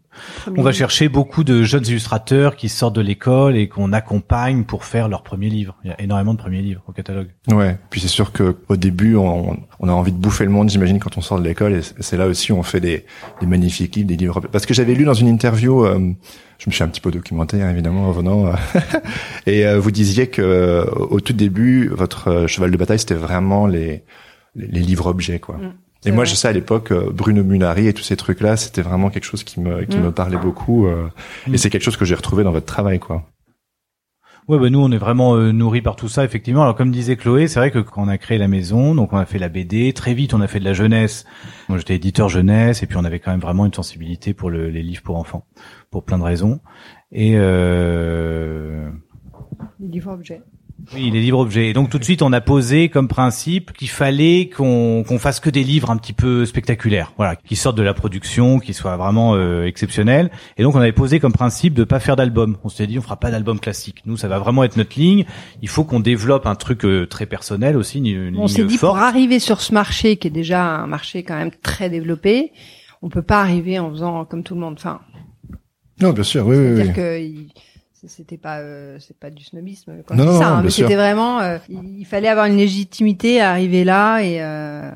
Premier 0.43 0.59
On 0.59 0.63
va 0.63 0.71
chercher 0.71 1.09
beaucoup 1.09 1.43
de 1.43 1.63
jeunes 1.63 1.85
illustrateurs 1.87 2.55
qui 2.55 2.69
sortent 2.69 2.95
de 2.95 3.01
l'école 3.01 3.55
et 3.57 3.67
qu'on 3.67 3.93
accompagne 3.93 4.63
pour 4.63 4.85
faire 4.85 5.07
leur 5.09 5.23
premier 5.23 5.49
livre. 5.49 5.75
Il 5.83 5.89
y 5.89 5.93
a 5.93 6.01
énormément 6.01 6.33
de 6.33 6.39
premiers 6.39 6.61
livres 6.61 6.81
au 6.87 6.91
catalogue. 6.91 7.29
Ouais. 7.51 7.77
Puis 7.89 8.01
c'est 8.01 8.07
sûr 8.07 8.31
que 8.31 8.55
au 8.69 8.75
début, 8.75 9.15
on, 9.15 9.57
on 9.79 9.89
a 9.89 9.91
envie 9.91 10.11
de 10.11 10.17
bouffer 10.17 10.45
le 10.45 10.51
monde, 10.51 10.69
j'imagine, 10.69 10.99
quand 10.99 11.17
on 11.17 11.21
sort 11.21 11.39
de 11.39 11.43
l'école. 11.43 11.73
Et 11.73 11.81
c'est- 11.99 12.17
là 12.17 12.27
aussi 12.27 12.51
où 12.51 12.57
on 12.57 12.63
fait 12.63 12.79
des, 12.79 13.05
des 13.41 13.47
magnifiques 13.47 13.95
livres, 13.95 14.07
des 14.07 14.17
livres. 14.17 14.39
Parce 14.51 14.65
que 14.65 14.73
j'avais 14.73 14.93
lu 14.93 15.03
dans 15.03 15.13
une 15.15 15.27
interview, 15.27 15.83
euh, 15.85 16.13
je 16.59 16.69
me 16.69 16.71
suis 16.71 16.83
un 16.83 16.87
petit 16.87 17.01
peu 17.01 17.11
documenté, 17.11 17.61
hein, 17.61 17.71
évidemment, 17.71 18.07
en 18.07 18.11
venant. 18.11 18.45
euh, 18.47 18.53
et 19.47 19.65
euh, 19.65 19.79
vous 19.79 19.91
disiez 19.91 20.27
que 20.27 20.87
au 21.09 21.19
tout 21.19 21.33
début, 21.33 21.82
votre 21.87 22.27
euh, 22.29 22.47
cheval 22.47 22.71
de 22.71 22.77
bataille, 22.77 22.99
c'était 22.99 23.13
vraiment 23.15 23.67
les, 23.67 24.03
les, 24.55 24.67
les 24.67 24.79
livres 24.81 25.07
objets, 25.07 25.39
quoi. 25.39 25.57
Mm, 25.57 25.73
Et 26.05 26.11
moi, 26.11 26.23
vrai. 26.23 26.31
je 26.31 26.35
sais 26.35 26.47
à 26.47 26.51
l'époque, 26.51 26.91
euh, 26.91 27.09
Bruno 27.11 27.43
Munari 27.43 27.87
et 27.87 27.93
tous 27.93 28.03
ces 28.03 28.17
trucs-là, 28.17 28.57
c'était 28.57 28.81
vraiment 28.81 29.09
quelque 29.09 29.23
chose 29.25 29.43
qui 29.43 29.59
me 29.61 29.83
qui 29.85 29.97
Mm. 29.97 30.01
me 30.03 30.11
parlait 30.11 30.37
beaucoup. 30.37 30.85
euh, 30.87 31.07
Mm. 31.47 31.53
Et 31.53 31.57
c'est 31.57 31.69
quelque 31.69 31.83
chose 31.83 31.97
que 31.97 32.05
j'ai 32.05 32.15
retrouvé 32.15 32.43
dans 32.43 32.51
votre 32.51 32.65
travail, 32.65 32.99
quoi. 32.99 33.25
Ouais, 34.49 34.59
bah 34.59 34.69
nous 34.69 34.79
on 34.81 34.91
est 34.91 34.97
vraiment 34.97 35.35
euh, 35.37 35.53
nourris 35.53 35.81
par 35.81 35.95
tout 35.95 36.09
ça 36.09 36.25
effectivement. 36.25 36.63
Alors 36.63 36.75
comme 36.75 36.91
disait 36.91 37.15
Chloé, 37.15 37.47
c'est 37.47 37.59
vrai 37.61 37.71
que 37.71 37.79
quand 37.79 38.03
on 38.03 38.09
a 38.09 38.17
créé 38.17 38.37
la 38.37 38.49
maison, 38.49 38.93
donc 38.93 39.13
on 39.13 39.17
a 39.17 39.25
fait 39.25 39.39
la 39.39 39.47
BD, 39.47 39.93
très 39.93 40.13
vite 40.13 40.33
on 40.33 40.41
a 40.41 40.47
fait 40.49 40.59
de 40.59 40.65
la 40.65 40.73
jeunesse. 40.73 41.23
Moi 41.69 41.77
j'étais 41.77 41.95
éditeur 41.95 42.27
jeunesse 42.27 42.83
et 42.83 42.85
puis 42.85 42.97
on 42.97 43.05
avait 43.05 43.19
quand 43.19 43.31
même 43.31 43.39
vraiment 43.39 43.65
une 43.65 43.73
sensibilité 43.73 44.33
pour 44.33 44.49
le- 44.49 44.67
les 44.69 44.83
livres 44.83 45.01
pour 45.01 45.15
enfants, 45.15 45.45
pour 45.91 46.03
plein 46.03 46.17
de 46.17 46.23
raisons. 46.23 46.59
Et 47.13 47.35
euh, 47.37 48.89
les 49.79 49.87
livres 49.87 50.11
objets. 50.11 50.41
Oui, 50.93 51.11
les 51.11 51.21
livres 51.21 51.39
objets. 51.39 51.69
Et 51.69 51.73
donc 51.73 51.89
tout 51.89 51.97
de 51.99 52.03
suite, 52.03 52.21
on 52.21 52.33
a 52.33 52.41
posé 52.41 52.89
comme 52.89 53.07
principe 53.07 53.71
qu'il 53.73 53.89
fallait 53.89 54.49
qu'on 54.49 55.03
qu'on 55.07 55.17
fasse 55.19 55.39
que 55.39 55.49
des 55.49 55.63
livres 55.63 55.89
un 55.91 55.97
petit 55.97 56.13
peu 56.13 56.45
spectaculaires, 56.45 57.13
voilà, 57.15 57.35
qui 57.35 57.55
sortent 57.55 57.77
de 57.77 57.83
la 57.83 57.93
production, 57.93 58.59
qui 58.59 58.73
soient 58.73 58.97
vraiment 58.97 59.35
euh, 59.35 59.65
exceptionnels. 59.65 60.29
Et 60.57 60.63
donc 60.63 60.75
on 60.75 60.79
avait 60.79 60.91
posé 60.91 61.19
comme 61.19 61.31
principe 61.31 61.73
de 61.73 61.83
pas 61.83 61.99
faire 61.99 62.15
d'album. 62.15 62.57
On 62.63 62.69
s'était 62.69 62.87
dit, 62.87 62.99
on 62.99 63.01
fera 63.01 63.17
pas 63.17 63.31
d'album 63.31 63.59
classique. 63.59 64.01
Nous, 64.05 64.17
ça 64.17 64.27
va 64.27 64.39
vraiment 64.39 64.63
être 64.63 64.75
notre 64.75 64.99
ligne. 64.99 65.25
Il 65.61 65.69
faut 65.69 65.83
qu'on 65.83 65.99
développe 66.01 66.45
un 66.47 66.55
truc 66.55 66.83
euh, 66.85 67.05
très 67.07 67.27
personnel 67.27 67.77
aussi, 67.77 67.99
une, 67.99 68.07
une 68.07 68.37
On 68.37 68.47
s'est 68.47 68.65
dit 68.65 68.77
forte. 68.77 68.93
pour 68.95 69.03
arriver 69.03 69.39
sur 69.39 69.61
ce 69.61 69.73
marché 69.73 70.17
qui 70.17 70.27
est 70.27 70.31
déjà 70.31 70.63
un 70.65 70.87
marché 70.87 71.23
quand 71.23 71.35
même 71.37 71.51
très 71.61 71.89
développé, 71.89 72.51
on 73.01 73.09
peut 73.09 73.21
pas 73.23 73.39
arriver 73.41 73.79
en 73.79 73.89
faisant 73.91 74.25
comme 74.25 74.43
tout 74.43 74.55
le 74.55 74.59
monde. 74.61 74.75
Enfin, 74.77 74.99
Non, 76.01 76.11
bien 76.11 76.23
sûr, 76.23 76.45
oui, 76.47 76.57
oui, 76.57 76.63
c'est-à-dire 76.75 76.87
oui. 76.87 76.93
que 76.95 77.19
il- 77.21 77.47
c'était 78.07 78.37
pas 78.37 78.59
euh, 78.59 78.97
c'est 78.99 79.17
pas 79.17 79.29
du 79.29 79.43
snobisme 79.43 79.93
quand 80.05 80.15
Non, 80.15 80.25
non, 80.25 80.39
ça, 80.39 80.49
non, 80.49 80.55
hein, 80.57 80.61
mais 80.63 80.69
c'était 80.69 80.95
vraiment 80.95 81.39
euh, 81.39 81.57
il 81.69 82.05
fallait 82.05 82.27
avoir 82.27 82.45
une 82.47 82.57
légitimité 82.57 83.41
à 83.41 83.51
arriver 83.51 83.83
là 83.83 84.19
et 84.19 84.37
euh, 84.41 84.91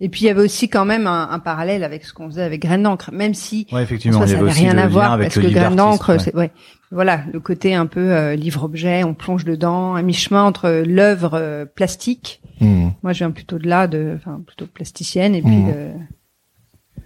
et 0.00 0.08
puis 0.10 0.22
il 0.22 0.26
y 0.26 0.30
avait 0.30 0.42
aussi 0.42 0.68
quand 0.68 0.84
même 0.84 1.06
un, 1.06 1.30
un 1.30 1.38
parallèle 1.38 1.82
avec 1.82 2.04
ce 2.04 2.12
qu'on 2.12 2.26
faisait 2.28 2.42
avec 2.42 2.60
Graines 2.60 2.82
d'encre, 2.82 3.10
même 3.12 3.32
si 3.32 3.66
Ouais, 3.72 3.78
en 3.78 3.82
effectivement, 3.82 4.18
soi, 4.18 4.26
il 4.26 4.28
y 4.28 4.32
ça 4.32 4.38
avait 4.38 4.46
n'avait 4.48 4.60
rien 4.60 4.78
à 4.78 4.88
voir 4.88 5.18
parce 5.18 5.34
que 5.34 5.40
d'artiste, 5.40 5.76
d'encre, 5.76 6.08
ouais. 6.12 6.18
c'est 6.18 6.34
ouais. 6.36 6.50
Voilà, 6.92 7.22
le 7.32 7.40
côté 7.40 7.74
un 7.74 7.86
peu 7.86 8.12
euh, 8.12 8.36
livre 8.36 8.62
objet, 8.64 9.02
on 9.04 9.14
plonge 9.14 9.44
dedans, 9.44 9.94
à 9.94 10.02
mi-chemin 10.02 10.44
entre 10.44 10.84
l'œuvre 10.86 11.30
euh, 11.34 11.64
plastique. 11.64 12.40
Hmm. 12.60 12.90
Moi, 13.02 13.12
je 13.14 13.18
viens 13.18 13.30
plutôt 13.30 13.58
de 13.58 13.66
là, 13.66 13.86
de, 13.86 14.12
enfin, 14.16 14.40
plutôt 14.46 14.66
plasticienne, 14.66 15.34
et 15.34 15.42
puis 15.42 15.50
Mhm. 15.56 16.06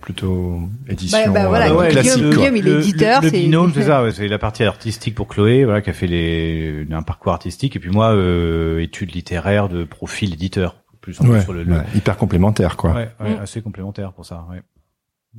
Le- 0.00 0.04
Plutôt 0.04 0.60
édition 0.88 1.18
Bah, 1.26 1.30
bah, 1.42 1.48
voilà, 1.48 1.70
euh, 1.70 1.76
ouais, 1.76 1.88
classique. 1.90 2.14
Guillaume-. 2.14 2.34
Guillaume, 2.34 2.56
il 2.56 2.68
est 2.68 2.78
éditeur, 2.80 3.20
Le, 3.20 3.26
le 3.26 3.30
c'est- 3.32 3.40
binôme, 3.40 3.72
c'est 3.74 3.82
ça. 3.82 4.02
ouais, 4.02 4.12
c'est 4.12 4.28
la 4.28 4.38
partie 4.38 4.64
artistique 4.64 5.14
pour 5.14 5.28
Chloé, 5.28 5.64
voilà, 5.64 5.80
qui 5.82 5.90
a 5.90 5.92
fait 5.92 6.06
les, 6.06 6.86
un 6.90 7.02
parcours 7.02 7.32
artistique, 7.32 7.76
et 7.76 7.78
puis 7.78 7.90
moi, 7.90 8.12
euh, 8.14 8.80
études 8.80 9.14
littéraires 9.14 9.68
de 9.68 9.84
profil 9.84 10.32
éditeur, 10.34 10.76
plus 11.00 11.20
en 11.20 11.24
plus 11.24 11.32
Ouais, 11.32 11.40
sur 11.42 11.52
le, 11.52 11.62
le- 11.64 11.72
ouais, 11.74 11.82
hyper 11.94 12.16
complémentaire, 12.16 12.76
quoi. 12.76 12.92
Ouais, 12.92 13.08
ouais, 13.20 13.36
Mm. 13.36 13.40
assez 13.42 13.62
complémentaire 13.62 14.12
pour 14.12 14.24
ça. 14.26 14.46
Ouais. 14.50 14.60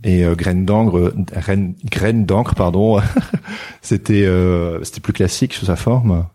Et 0.06 0.24
euh, 0.24 0.36
graines 0.36 0.66
d'encre, 0.66 0.98
euh, 0.98 1.14
graines, 1.34 1.76
graines 1.84 2.26
d'encre, 2.26 2.56
pardon, 2.56 3.00
c'était 3.82 4.24
euh, 4.26 4.84
c'était 4.84 5.02
plus 5.02 5.14
classique 5.14 5.54
sous 5.54 5.66
sa 5.66 5.76
forme. 5.76 6.26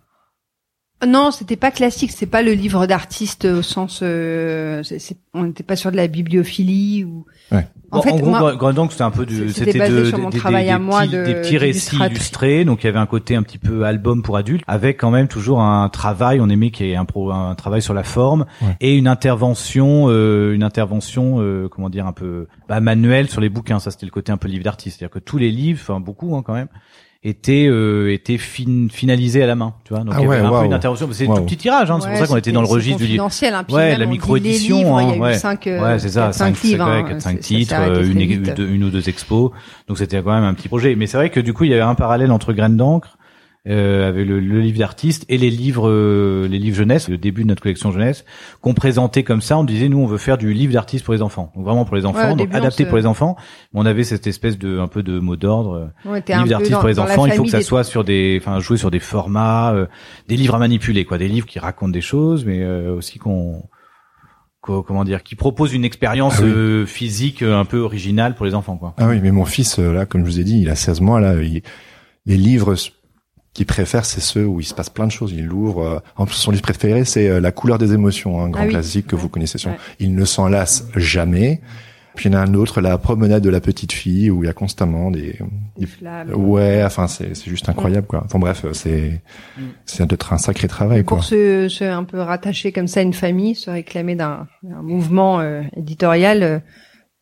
Non, 1.06 1.30
c'était 1.30 1.56
pas 1.56 1.70
classique, 1.70 2.10
c'est 2.10 2.24
pas 2.26 2.40
le 2.42 2.52
livre 2.52 2.86
d'artiste 2.86 3.44
au 3.44 3.60
sens, 3.60 4.00
euh, 4.02 4.82
c'est- 4.82 4.98
c'est- 4.98 5.18
on 5.34 5.42
n'était 5.44 5.62
pas 5.62 5.76
sur 5.76 5.90
de 5.92 5.96
la 5.96 6.06
bibliophilie 6.06 7.04
ou. 7.04 7.26
Ouais. 7.52 7.66
En 7.90 7.98
Bon, 7.98 8.02
fait, 8.02 8.12
gros, 8.12 8.30
moi, 8.30 8.56
Grand 8.56 8.76
Angle, 8.78 8.90
c'était 8.90 9.02
un 9.04 9.10
peu 9.10 9.26
du, 9.26 9.50
C'était 9.50 9.78
basé 9.78 9.92
de, 9.94 10.04
sur 10.06 10.18
mon 10.18 10.30
des- 10.30 10.38
travail 10.38 10.64
des, 10.64 10.70
à 10.70 10.78
moi 10.78 11.02
petits, 11.02 11.12
de- 11.12 11.24
des 11.26 11.34
petits 11.34 11.58
récits 11.58 11.96
illustrés. 11.96 12.64
Donc 12.64 12.82
il 12.82 12.86
y 12.86 12.88
avait 12.88 12.98
un 12.98 13.06
côté 13.06 13.36
un 13.36 13.42
petit 13.42 13.58
peu 13.58 13.84
album 13.84 14.22
pour 14.22 14.38
adultes, 14.38 14.64
avec 14.66 14.98
quand 14.98 15.10
même 15.10 15.28
toujours 15.28 15.60
un 15.60 15.88
travail. 15.90 16.40
On 16.40 16.48
aimait 16.48 16.70
qu'il 16.70 16.86
y 16.86 16.92
ait 16.92 16.96
un, 16.96 17.04
pro, 17.04 17.30
un 17.30 17.54
travail 17.54 17.82
sur 17.82 17.92
la 17.94 18.02
forme 18.02 18.46
Ouais. 18.62 18.76
et 18.80 18.94
une 18.96 19.06
intervention, 19.06 20.06
euh, 20.08 20.54
une 20.54 20.62
intervention, 20.62 21.36
euh, 21.40 21.68
comment 21.68 21.90
dire, 21.90 22.06
un 22.06 22.12
peu 22.12 22.46
bah, 22.68 22.80
manuelle 22.80 23.28
sur 23.28 23.42
les 23.42 23.50
bouquins. 23.50 23.78
Ça, 23.80 23.90
c'était 23.90 24.06
le 24.06 24.12
côté 24.12 24.32
un 24.32 24.38
peu 24.38 24.48
livre 24.48 24.64
d'artiste, 24.64 24.98
c'est-à-dire 24.98 25.12
que 25.12 25.18
tous 25.20 25.36
les 25.38 25.50
livres, 25.52 25.78
enfin 25.82 26.00
beaucoup 26.00 26.34
hein, 26.36 26.42
quand 26.44 26.54
même 26.54 26.68
étaient 27.22 27.66
euh, 27.68 28.12
étaient 28.12 28.38
fin, 28.38 28.86
finalisés 28.90 29.42
à 29.42 29.46
la 29.46 29.54
main, 29.56 29.74
tu 29.84 29.92
vois. 29.94 30.04
Donc 30.04 30.14
Ah 30.16 30.20
il 30.20 30.22
y 30.22 30.26
avait 30.26 30.36
ouais, 30.40 30.46
un 30.46 30.50
waouh. 30.50 30.60
peu 30.60 30.66
une 30.66 30.72
intervention, 30.74 31.08
c'est 31.12 31.26
Waouh. 31.26 31.38
tout 31.38 31.44
petit 31.44 31.56
tirage, 31.56 31.90
hein, 31.90 31.98
c'est 32.00 32.06
pour 32.08 32.14
Ouais, 32.14 32.20
ça 32.24 32.26
qu'on 32.28 32.36
était 32.36 32.52
dans 32.52 32.60
le 32.62 32.66
registre 32.68 32.98
c'est 32.98 33.04
du 33.06 33.10
livre. 33.12 33.24
confidentiel, 33.24 33.54
hein, 33.54 33.64
Ouais, 33.70 33.96
la 33.96 34.04
on 34.04 34.06
dit 34.08 34.12
micro-édition, 34.12 34.76
les 34.76 34.82
livres, 34.84 34.98
hein, 34.98 35.18
ouais. 35.18 35.34
cinq, 35.38 35.66
euh, 35.66 35.82
Ouais, 35.82 35.98
c'est 35.98 36.10
ça, 36.10 36.20
quatre, 36.26 36.34
cinq 36.34 36.56
cinq, 36.56 36.62
livres, 36.64 36.84
ouais, 36.86 36.90
hein, 36.92 37.02
quatre, 37.02 37.14
c'est- 37.20 37.28
cinq 37.28 37.36
ça 37.36 37.42
titres, 37.42 37.74
euh, 37.80 38.04
une, 38.04 38.42
deux- 38.54 38.68
une 38.68 38.84
ou 38.84 38.90
deux 38.90 39.08
expos. 39.08 39.50
Donc 39.88 39.98
c'était 39.98 40.22
quand 40.22 40.34
même 40.34 40.44
un 40.44 40.54
petit 40.54 40.68
projet. 40.68 40.94
Mais 40.94 41.06
c'est 41.06 41.16
vrai 41.16 41.30
que 41.30 41.40
du 41.40 41.52
coup, 41.52 41.64
il 41.64 41.70
y 41.70 41.74
avait 41.74 41.82
un 41.82 41.94
parallèle 41.94 42.30
entre 42.30 42.52
Graines 42.52 42.76
d'encre, 42.76 43.15
euh, 43.68 44.08
avec 44.08 44.26
le, 44.28 44.38
le 44.38 44.60
livre 44.60 44.78
d'artiste 44.78 45.24
et 45.28 45.38
les 45.38 45.50
livres, 45.50 45.88
euh, 45.88 46.46
les 46.48 46.58
livres 46.58 46.76
jeunesse, 46.76 47.08
le 47.08 47.18
début 47.18 47.42
de 47.42 47.48
notre 47.48 47.62
collection 47.62 47.90
jeunesse, 47.90 48.24
qu'on 48.60 48.74
présentait 48.74 49.24
comme 49.24 49.40
ça. 49.40 49.58
On 49.58 49.64
disait, 49.64 49.88
nous, 49.88 49.98
on 49.98 50.06
veut 50.06 50.18
faire 50.18 50.38
du 50.38 50.52
livre 50.52 50.72
d'artiste 50.72 51.04
pour 51.04 51.14
les 51.14 51.22
enfants. 51.22 51.50
Donc 51.56 51.64
vraiment 51.64 51.84
pour 51.84 51.96
les 51.96 52.06
enfants, 52.06 52.28
donc 52.30 52.38
début, 52.38 52.54
adapté 52.56 52.84
se- 52.84 52.88
pour 52.88 52.96
les 52.98 53.06
enfants. 53.06 53.36
Mais 53.74 53.80
on 53.80 53.86
avait 53.86 54.04
cette 54.04 54.26
espèce 54.28 54.56
de, 54.58 54.78
un 54.78 54.86
peu 54.88 55.02
de 55.02 55.18
mot 55.18 55.34
d'ordre. 55.36 55.90
Livre 56.44 56.48
d'artiste 56.50 56.72
pour 56.78 56.88
les 56.88 56.98
enfants, 57.00 57.26
il 57.26 57.32
faut 57.32 57.42
que 57.44 57.50
ça 57.50 57.58
des- 57.58 57.64
soit 57.64 57.82
sur 57.84 58.04
des, 58.04 58.38
enfin, 58.40 58.60
jouer 58.60 58.76
sur 58.76 58.90
des 58.92 59.00
formats, 59.00 59.72
euh, 59.74 59.86
des 60.28 60.36
livres 60.36 60.54
à 60.54 60.58
manipuler, 60.58 61.04
quoi, 61.04 61.18
des 61.18 61.28
livres 61.28 61.46
qui 61.46 61.58
racontent 61.58 61.90
des 61.92 62.00
choses, 62.00 62.44
mais 62.44 62.62
euh, 62.62 62.94
aussi 62.94 63.18
qu'on, 63.18 63.64
qu'on- 64.60 64.82
comment 64.82 65.04
dire, 65.04 65.22
qui 65.22 65.34
proposent 65.34 65.72
une 65.74 65.84
expérience 65.84 66.36
Ah 66.38 66.42
oui. 66.44 66.50
euh, 66.54 66.86
physique 66.86 67.42
euh, 67.42 67.58
un 67.58 67.64
peu 67.64 67.78
originale 67.78 68.34
pour 68.36 68.46
les 68.46 68.54
enfants, 68.54 68.76
quoi. 68.76 68.94
Ah 68.98 69.08
oui, 69.08 69.18
mais 69.20 69.32
mon 69.32 69.44
fils, 69.44 69.78
là, 69.78 70.06
comme 70.06 70.20
je 70.22 70.26
vous 70.26 70.40
ai 70.40 70.44
dit, 70.44 70.60
il 70.60 70.68
a 70.70 70.76
16 70.76 71.00
mois, 71.00 71.20
là, 71.20 71.34
il- 71.42 71.62
les 72.28 72.36
livres 72.36 72.74
qu'il 73.56 73.66
préfère, 73.66 74.04
c'est 74.04 74.20
ceux 74.20 74.46
où 74.46 74.60
il 74.60 74.64
se 74.64 74.74
passe 74.74 74.88
plein 74.90 75.06
de 75.06 75.12
choses. 75.12 75.32
Il 75.32 75.44
l'ouvre. 75.46 75.82
euh, 75.82 75.98
en 76.16 76.26
plus, 76.26 76.34
son 76.36 76.50
livre 76.50 76.62
préféré, 76.62 77.04
c'est 77.04 77.28
euh, 77.28 77.40
La 77.40 77.50
couleur 77.52 77.78
des 77.78 77.92
émotions, 77.92 78.40
un 78.40 78.48
grand 78.48 78.62
Ah 78.62 78.66
oui. 78.66 78.70
classique 78.72 79.06
que 79.08 79.16
vous 79.16 79.28
connaissez 79.28 79.58
sûrement. 79.58 79.76
Il 79.98 80.14
ne 80.14 80.24
s'en 80.24 80.48
lasse 80.48 80.86
jamais. 80.94 81.60
Puis 82.14 82.30
il 82.30 82.32
y 82.32 82.34
en 82.36 82.38
a 82.38 82.42
un 82.42 82.54
autre, 82.54 82.80
La 82.80 82.96
promenade 82.96 83.42
de 83.42 83.50
la 83.50 83.60
petite 83.60 83.92
fille, 83.92 84.30
où 84.30 84.42
il 84.42 84.46
y 84.46 84.48
a 84.48 84.54
constamment 84.54 85.10
des... 85.10 85.38
Des 85.78 85.84
flammes. 85.86 86.32
Ouais, 86.34 86.82
enfin, 86.84 87.08
c'est 87.08 87.34
c'est 87.36 87.50
juste 87.50 87.68
incroyable, 87.68 88.06
quoi. 88.06 88.22
Enfin 88.24 88.38
bref, 88.38 88.64
c'est 88.72 89.20
c'est 89.84 90.06
d'être 90.06 90.32
un 90.32 90.38
sacré 90.38 90.66
travail, 90.68 91.04
quoi. 91.04 91.18
Pour 91.18 91.24
se, 91.24 91.68
se 91.68 91.84
un 91.84 92.04
peu 92.04 92.18
rattacher 92.20 92.72
comme 92.72 92.88
ça 92.88 93.00
à 93.00 93.02
une 93.02 93.12
famille, 93.12 93.54
se 93.54 93.68
réclamer 93.70 94.14
d'un 94.16 94.46
mouvement 94.62 95.40
euh, 95.40 95.60
éditorial, 95.76 96.42
euh, 96.42 96.58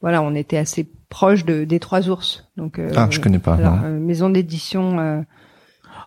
voilà, 0.00 0.22
on 0.22 0.34
était 0.36 0.58
assez 0.58 0.88
proche 1.08 1.44
de 1.44 1.64
des 1.64 1.80
trois 1.80 2.08
ours. 2.08 2.48
Donc 2.56 2.78
euh, 2.78 2.90
Ah, 2.94 3.08
je 3.10 3.18
connais 3.18 3.40
pas. 3.40 3.54
alors, 3.54 3.78
euh, 3.84 3.98
maison 3.98 4.30
d'édition. 4.30 5.24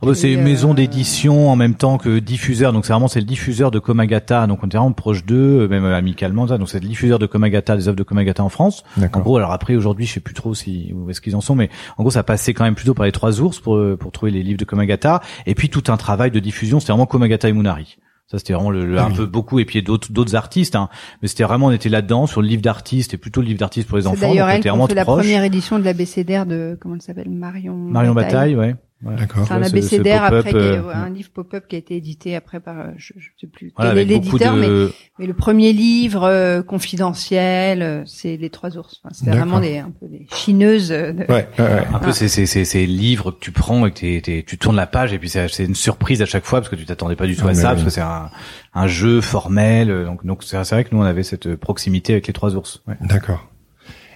Bah, 0.06 0.14
c'est 0.16 0.36
euh, 0.36 0.42
maison 0.44 0.74
d'édition 0.74 1.50
en 1.50 1.56
même 1.56 1.76
temps 1.76 1.98
que 1.98 2.20
diffuseur. 2.20 2.74
Donc 2.74 2.86
c'est 2.86 2.94
vraiment 2.94 3.08
c'est 3.08 3.20
le 3.20 3.26
diffuseur 3.26 3.72
de 3.72 3.80
Komagata. 3.80 4.46
Donc 4.48 4.60
on 4.64 4.68
est 4.68 4.76
vraiment 4.78 4.92
proche 4.92 5.26
d'eux, 5.26 5.62
euh, 5.62 5.68
même 5.68 5.86
euh, 5.86 5.96
amicalement. 5.98 6.48
ça. 6.48 6.58
Donc 6.58 6.70
c'est 6.70 6.80
le 6.80 6.88
diffuseur 6.88 7.20
de 7.20 7.26
Komagata, 7.26 7.76
des 7.76 7.88
œuvres 7.88 7.98
de 7.98 8.04
Komagata 8.04 8.44
en 8.44 8.50
France. 8.50 8.84
En 9.14 9.20
gros, 9.20 9.38
alors 9.38 9.52
après 9.52 9.76
aujourd'hui, 9.76 10.06
je 10.06 10.14
sais 10.14 10.20
plus 10.20 10.34
trop 10.36 10.54
si 10.54 10.94
où 10.96 11.10
est-ce 11.10 11.22
qu'ils 11.22 11.36
en 11.36 11.42
sont, 11.42 11.56
mais 11.56 11.70
en 11.98 12.04
gros, 12.04 12.12
ça 12.12 12.24
passait 12.24 12.54
quand 12.54 12.64
même 12.64 12.76
plutôt 12.76 12.94
par 12.94 13.06
les 13.06 13.12
trois 13.12 13.42
ours 13.42 13.60
pour 13.60 13.76
euh, 13.78 13.98
pour 14.00 14.12
trouver 14.12 14.32
les 14.32 14.44
livres 14.44 14.60
de 14.60 14.66
Komagata. 14.66 15.22
Et 15.46 15.56
puis 15.56 15.70
tout 15.70 15.84
un 15.88 15.98
travail 15.98 16.32
de 16.32 16.40
diffusion, 16.40 16.80
c'était 16.80 16.92
vraiment 16.94 17.06
Komagata 17.08 17.50
et 17.50 17.54
Munari. 17.54 17.98
Ça 18.30 18.38
c'était 18.40 18.52
vraiment 18.52 18.72
le, 18.72 18.86
le- 18.86 18.98
Ah 19.00 19.06
un 19.06 19.10
oui. 19.12 19.16
peu 19.16 19.26
beaucoup 19.26 19.58
et 19.60 19.64
puis 19.64 19.82
d'autres 19.82 20.12
d'autres 20.12 20.36
artistes. 20.36 20.76
Hein. 20.76 20.90
Mais 21.22 21.30
c'était 21.30 21.46
vraiment 21.46 21.68
on 21.68 21.72
était 21.72 21.88
là-dedans 21.88 22.28
sur 22.28 22.42
le 22.42 22.48
livre 22.50 22.62
d'artiste 22.62 23.14
et 23.14 23.18
plutôt 23.18 23.40
le 23.40 23.48
livre 23.48 23.60
d'artiste 23.60 23.88
pour 23.88 23.96
les 23.98 24.04
C'est 24.04 24.10
enfants. 24.10 24.20
d'ailleurs 24.28 24.50
elle 24.50 24.56
était 24.58 24.64
qui 24.64 24.68
vraiment 24.70 24.84
a 24.84 24.90
fait 24.90 24.96
la 24.96 25.06
première 25.06 25.46
édition 25.46 25.80
de 25.80 25.86
l'abécédaire 25.86 26.46
de 26.46 26.78
comment 26.82 26.96
elle 26.96 27.02
s'appelle? 27.02 27.30
Marion. 27.30 27.74
Marion 27.78 28.14
Bataille, 28.14 28.58
ouais. 28.58 28.76
Ouais. 29.04 29.16
D'accord. 29.16 29.46
C'est 29.48 29.54
un 29.54 29.58
Ouais, 29.58 29.64
ce- 29.66 29.70
ce 29.70 29.76
abécédaire 29.76 30.24
pop-up, 30.24 30.40
après 30.40 30.52
qui 30.52 30.58
est- 30.58 30.78
euh, 30.78 30.82
ouais, 30.88 30.94
un 30.96 31.10
livre 31.10 31.30
pop-up 31.32 31.66
qui 31.68 31.76
a 31.76 31.80
été 31.80 31.96
édité 31.96 32.36
après 32.36 32.60
par 32.60 32.80
euh, 32.80 32.84
je, 32.98 33.14
je 33.18 33.30
sais 33.40 33.46
plus 33.46 33.72
Voilà, 33.76 33.92
quel 33.92 34.00
est 34.00 34.06
l'éditeur 34.06 34.56
mais 34.56 34.68
de 34.68 34.92
mais 35.20 35.28
le 35.28 35.36
premier 35.36 35.72
livre 35.72 36.24
euh, 36.24 36.64
confidentiel 36.64 37.82
euh, 37.84 38.04
c'est 38.06 38.38
les 38.38 38.50
trois 38.50 38.76
ours. 38.78 39.00
Enfin, 39.04 39.14
c'était 39.14 39.32
D'accord. 39.32 39.46
vraiment 39.48 39.60
des 39.60 39.78
un 39.78 39.92
peu 39.92 40.08
des 40.08 40.26
chineuses. 40.34 40.90
de- 40.90 41.26
Ouais, 41.30 41.48
ouais, 41.60 41.64
ouais. 41.66 41.88
Un 41.94 42.00
peu 42.00 42.10
Ah. 42.10 42.14
ces 42.14 42.28
ces 42.28 42.46
ces 42.66 42.86
livres 42.88 43.32
que 43.32 43.40
tu 43.40 43.52
prends 43.52 43.86
et 43.86 43.92
que 43.92 44.20
t'es- 44.20 44.44
tu 44.48 44.58
tournes 44.58 44.76
la 44.76 44.88
page 44.88 45.14
et 45.14 45.20
puis 45.20 45.30
c'est 45.30 45.48
c'est 45.48 45.66
une 45.66 45.76
surprise 45.76 46.22
à 46.22 46.26
chaque 46.26 46.46
fois 46.46 46.60
parce 46.62 46.70
que 46.70 46.76
tu 46.76 46.86
t'attendais 46.86 47.16
pas 47.16 47.28
du 47.28 47.36
tout 47.36 47.46
Ah, 47.48 47.52
à 47.52 47.54
ça 47.54 47.68
oui. 47.70 47.74
parce 47.76 47.84
que 47.84 47.90
c'est 47.92 48.02
un 48.02 48.30
un 48.74 48.88
jeu 48.88 49.22
formel 49.22 49.90
donc 50.06 50.26
donc 50.26 50.44
c'est 50.44 50.64
c'est 50.64 50.76
vrai 50.76 50.84
que 50.84 50.90
nous 50.96 51.02
on 51.02 51.06
avait 51.06 51.24
cette 51.24 51.56
proximité 51.56 52.14
avec 52.14 52.26
les 52.28 52.34
trois 52.34 52.56
ours. 52.56 52.82
Ouais. 52.88 52.96
D'accord. 53.02 53.48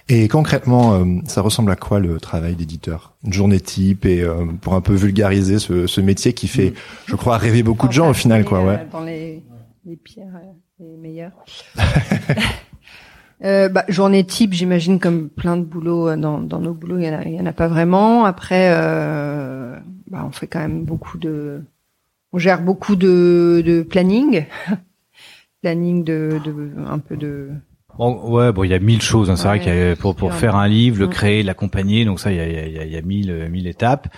Et 0.08 0.28
concrètement, 0.28 0.94
euh, 0.94 1.04
ça 1.26 1.40
ressemble 1.42 1.70
à 1.70 1.76
quoi 1.76 2.00
le 2.00 2.18
travail 2.20 2.54
d'éditeur? 2.56 3.14
Une 3.24 3.32
journée 3.32 3.60
type 3.60 4.04
et 4.04 4.22
euh, 4.22 4.46
pour 4.60 4.74
un 4.74 4.80
peu 4.80 4.94
vulgariser 4.94 5.58
ce, 5.58 5.86
ce 5.86 6.00
métier 6.00 6.32
qui 6.32 6.48
fait, 6.48 6.74
je 7.06 7.16
crois, 7.16 7.38
rêver 7.38 7.62
beaucoup 7.62 7.86
de 7.88 7.92
gens 7.92 8.10
au 8.10 8.14
final, 8.14 8.44
quoi. 8.44 8.60
euh, 8.60 8.66
Ouais. 8.66 8.86
Dans 8.92 9.04
les, 9.04 9.42
les 9.86 9.96
pires, 9.96 10.24
euh, 10.34 10.52
les 10.80 10.96
meilleurs. 10.96 11.32
euh, 13.44 13.68
bah, 13.68 13.84
journée 13.88 14.24
type, 14.24 14.52
j'imagine 14.52 14.98
comme 14.98 15.28
plein 15.28 15.56
de 15.56 15.64
boulots 15.64 16.08
euh, 16.08 16.16
dans, 16.16 16.40
dans 16.40 16.58
nos 16.60 16.74
boulots, 16.74 16.98
il 16.98 17.04
y 17.04 17.08
en 17.08 17.18
a, 17.18 17.24
il 17.24 17.34
y 17.34 17.40
en 17.40 17.46
a 17.46 17.52
pas 17.52 17.68
vraiment. 17.68 18.24
Après, 18.24 18.70
euh, 18.72 19.76
bah, 20.10 20.24
on 20.26 20.32
fait 20.32 20.46
quand 20.46 20.60
même 20.60 20.84
beaucoup 20.84 21.18
de, 21.18 21.62
on 22.32 22.38
gère 22.38 22.60
beaucoup 22.62 22.96
de, 22.96 23.62
de 23.64 23.82
planning, 23.82 24.44
planning 25.62 26.04
de, 26.04 26.40
de, 26.44 26.70
un 26.86 26.98
peu 26.98 27.16
de. 27.16 27.50
Bon, 27.98 28.18
ouais, 28.30 28.52
bon, 28.52 28.64
il 28.64 28.70
y 28.70 28.74
a 28.74 28.78
mille 28.78 29.02
choses. 29.02 29.30
Hein. 29.30 29.36
C'est 29.36 29.42
Ouais, 29.48 29.58
vrai 29.58 29.60
qu'il 29.60 29.74
y 29.74 29.90
a, 29.90 29.96
pour 29.96 30.16
pour 30.16 30.32
faire 30.34 30.56
un 30.56 30.66
livre, 30.68 30.98
le 30.98 31.06
Mm. 31.06 31.10
créer, 31.10 31.42
l'accompagner, 31.42 32.04
donc 32.04 32.20
ça, 32.20 32.30
il 32.32 32.36
y 32.36 32.40
a 32.40 32.46
il 32.48 32.72
y 32.72 32.78
a 32.78 32.84
il 32.84 32.92
y 32.92 32.96
a, 32.96 33.02
mille 33.02 33.48
mille 33.50 33.66
étapes. 33.66 34.08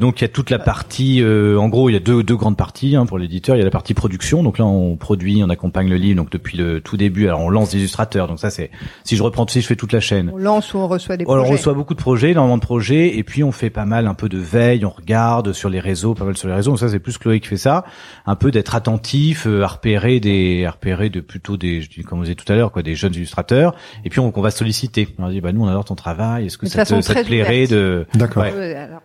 Donc 0.00 0.20
il 0.20 0.22
y 0.22 0.24
a 0.24 0.28
toute 0.28 0.50
la 0.50 0.58
partie, 0.58 1.22
euh, 1.22 1.58
en 1.58 1.68
gros, 1.68 1.88
il 1.88 1.92
y 1.92 1.96
a 1.96 2.00
deux 2.00 2.22
deux 2.22 2.36
grandes 2.36 2.56
parties 2.56 2.94
hein, 2.96 3.06
pour 3.06 3.18
l'éditeur. 3.18 3.56
Il 3.56 3.58
y 3.58 3.62
a 3.62 3.64
la 3.64 3.70
partie 3.70 3.94
production, 3.94 4.42
donc 4.42 4.58
là 4.58 4.64
on 4.64 4.96
produit, 4.96 5.42
on 5.44 5.50
accompagne 5.50 5.88
le 5.88 5.96
livre, 5.96 6.16
donc 6.16 6.30
depuis 6.30 6.56
le 6.56 6.80
tout 6.80 6.96
début. 6.96 7.26
Alors 7.26 7.40
on 7.40 7.50
lance 7.50 7.70
des 7.70 7.78
illustrateurs, 7.78 8.28
donc 8.28 8.38
ça 8.38 8.50
c'est, 8.50 8.70
si 9.04 9.16
je 9.16 9.22
reprends, 9.22 9.46
si 9.48 9.60
je 9.60 9.66
fais 9.66 9.76
toute 9.76 9.92
la 9.92 10.00
chaîne. 10.00 10.30
On 10.32 10.38
lance 10.38 10.72
ou 10.74 10.78
on 10.78 10.88
reçoit 10.88 11.16
des 11.16 11.24
Alors, 11.24 11.36
on 11.36 11.38
projets. 11.40 11.52
reçoit 11.52 11.74
beaucoup 11.74 11.94
de 11.94 12.00
projets, 12.00 12.30
énormément 12.30 12.56
de 12.58 12.62
projets, 12.62 13.16
et 13.16 13.24
puis 13.24 13.42
on 13.42 13.52
fait 13.52 13.70
pas 13.70 13.84
mal 13.86 14.06
un 14.06 14.14
peu 14.14 14.28
de 14.28 14.38
veille, 14.38 14.84
on 14.84 14.90
regarde 14.90 15.52
sur 15.52 15.68
les 15.68 15.80
réseaux, 15.80 16.14
pas 16.14 16.24
mal 16.24 16.36
sur 16.36 16.48
les 16.48 16.54
réseaux. 16.54 16.70
Donc 16.70 16.78
ça 16.80 16.88
c'est 16.88 17.00
plus 17.00 17.18
Chloé 17.18 17.40
qui 17.40 17.48
fait 17.48 17.56
ça, 17.56 17.84
un 18.26 18.36
peu 18.36 18.50
d'être 18.50 18.74
attentif, 18.74 19.46
euh, 19.46 19.62
à 19.62 19.66
repérer 19.66 20.20
des, 20.20 20.64
à 20.64 20.70
repérer 20.70 21.10
de 21.10 21.20
plutôt 21.20 21.56
des, 21.56 21.82
je 21.82 21.90
dis 21.90 22.02
comme 22.02 22.18
vous 22.18 22.24
disiez 22.24 22.36
tout 22.36 22.50
à 22.52 22.54
l'heure, 22.56 22.70
quoi, 22.70 22.82
des 22.82 22.94
jeunes 22.94 23.14
illustrateurs, 23.14 23.74
et 24.04 24.10
puis 24.10 24.20
on, 24.20 24.30
qu'on 24.30 24.42
va 24.42 24.50
solliciter. 24.50 25.08
On 25.18 25.28
dit 25.28 25.40
bah 25.40 25.52
nous 25.52 25.64
on 25.64 25.68
adore 25.68 25.84
ton 25.86 25.94
travail, 25.96 26.46
est-ce 26.46 26.58
que 26.58 26.66
de 26.66 26.70
ça 26.70 26.84
te, 26.84 27.00
ça 27.00 27.24
plairait 27.24 27.66
de, 27.66 28.06
D'accord. 28.14 28.44
Ouais. 28.44 28.52
Ouais, 28.52 28.74
alors, 28.74 29.00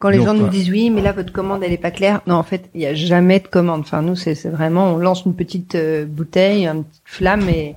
Quand 0.00 0.10
les 0.10 0.18
Donc, 0.18 0.26
gens 0.26 0.34
nous 0.34 0.44
ouais. 0.44 0.50
disent 0.50 0.70
oui, 0.70 0.90
mais 0.90 1.02
là 1.02 1.12
votre 1.12 1.32
commande 1.32 1.62
elle 1.64 1.72
est 1.72 1.76
pas 1.76 1.90
claire. 1.90 2.20
Non, 2.26 2.36
en 2.36 2.42
fait, 2.44 2.70
il 2.74 2.80
y 2.80 2.86
a 2.86 2.94
jamais 2.94 3.40
de 3.40 3.48
commande. 3.48 3.80
Enfin, 3.80 4.00
nous 4.02 4.14
c'est 4.14 4.34
c'est 4.36 4.48
vraiment, 4.48 4.92
on 4.94 4.96
lance 4.98 5.24
une 5.24 5.34
petite 5.34 5.74
euh, 5.74 6.06
bouteille, 6.06 6.66
une 6.66 6.84
petite 6.84 7.02
flamme 7.04 7.48
et 7.48 7.74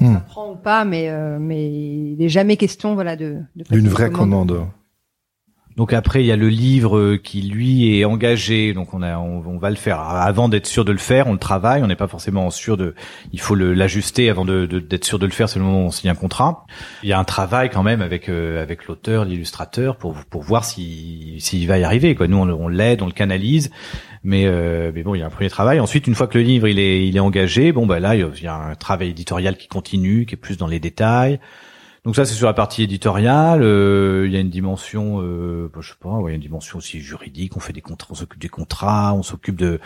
Hmm. 0.00 0.14
ça 0.14 0.20
prend 0.26 0.50
ou 0.50 0.56
pas, 0.56 0.84
mais 0.84 1.08
euh, 1.08 1.38
mais 1.40 1.66
il 1.70 2.16
n'est 2.18 2.28
jamais 2.28 2.56
question, 2.56 2.94
voilà, 2.94 3.14
de, 3.14 3.36
D'une 3.70 3.78
une 3.78 3.88
vraie 3.88 4.10
commande. 4.10 4.66
Donc 5.76 5.92
après, 5.92 6.22
il 6.22 6.26
y 6.26 6.32
a 6.32 6.36
le 6.36 6.48
livre 6.48 6.96
euh, 6.96 7.16
qui 7.16 7.42
lui 7.42 7.98
est 7.98 8.04
engagé. 8.04 8.74
Donc 8.74 8.94
on 8.94 9.02
a, 9.02 9.18
on, 9.18 9.58
va 9.58 9.70
le 9.70 9.76
faire. 9.76 9.98
Avant 10.00 10.48
d'être 10.48 10.66
sûr 10.66 10.84
de 10.84 10.92
le 10.92 10.98
faire, 10.98 11.26
on 11.26 11.32
le 11.32 11.38
travaille. 11.38 11.82
On 11.82 11.88
n'est 11.88 11.96
pas 11.96 12.06
forcément 12.06 12.50
sûr 12.50 12.76
de. 12.76 12.94
Il 13.32 13.40
faut 13.40 13.56
l'ajuster 13.56 14.30
avant 14.30 14.44
d'être 14.44 15.04
sûr 15.04 15.18
de 15.18 15.26
le 15.26 15.32
faire. 15.32 15.48
C'est 15.48 15.58
le 15.58 15.64
moment 15.64 15.82
où 15.82 15.86
on 15.86 15.90
signe 15.90 16.10
un 16.10 16.14
contrat. 16.14 16.64
Il 17.02 17.08
y 17.08 17.12
a 17.12 17.18
un 17.18 17.24
travail 17.24 17.70
quand 17.70 17.82
même 17.82 18.02
avec 18.02 18.28
euh, 18.28 18.62
avec 18.62 18.86
l'auteur, 18.86 19.24
l'illustrateur 19.24 19.96
pour 19.96 20.14
pour 20.30 20.42
voir 20.42 20.64
si 20.64 21.36
s'il 21.40 21.66
va 21.66 21.78
y 21.78 21.84
arriver. 21.84 22.14
Quoi. 22.14 22.28
Nous, 22.28 22.38
on, 22.38 22.48
on 22.48 22.68
l'aide, 22.68 23.02
on 23.02 23.06
le 23.06 23.12
canalise. 23.12 23.70
Mais 24.22 24.46
euh, 24.46 24.92
mais 24.94 25.02
bon, 25.02 25.14
il 25.16 25.18
y 25.18 25.22
a 25.22 25.26
un 25.26 25.30
premier 25.30 25.50
travail. 25.50 25.80
Ensuite, 25.80 26.06
une 26.06 26.14
fois 26.14 26.28
que 26.28 26.38
le 26.38 26.44
livre 26.44 26.68
il 26.68 26.78
est 26.78 27.06
il 27.06 27.16
est 27.16 27.20
engagé, 27.20 27.72
bon 27.72 27.84
bah 27.84 27.98
là 27.98 28.14
il 28.14 28.24
y 28.42 28.46
a 28.46 28.54
un 28.54 28.74
travail 28.76 29.10
éditorial 29.10 29.56
qui 29.56 29.66
continue, 29.66 30.24
qui 30.24 30.34
est 30.34 30.38
plus 30.38 30.56
dans 30.56 30.68
les 30.68 30.78
détails. 30.78 31.40
Donc 32.04 32.16
ça 32.16 32.24
c'est 32.24 32.34
sur 32.34 32.46
la 32.46 32.52
partie 32.52 32.82
éditoriale. 32.82 33.62
euh, 33.62 34.24
Il 34.26 34.32
y 34.32 34.36
a 34.36 34.40
une 34.40 34.50
dimension, 34.50 35.20
euh, 35.22 35.70
bah, 35.72 35.80
je 35.82 35.88
sais 35.88 35.94
pas, 36.00 36.10
ouais, 36.10 36.30
il 36.30 36.32
y 36.32 36.34
a 36.34 36.36
une 36.36 36.42
dimension 36.42 36.78
aussi 36.78 37.00
juridique. 37.00 37.56
On 37.56 37.60
fait 37.60 37.72
des 37.72 37.80
contrats, 37.80 38.08
on 38.10 38.14
s'occupe 38.14 38.40
des 38.40 38.48
contrats, 38.50 39.14
on 39.14 39.22
s'occupe 39.22 39.56
de 39.56 39.80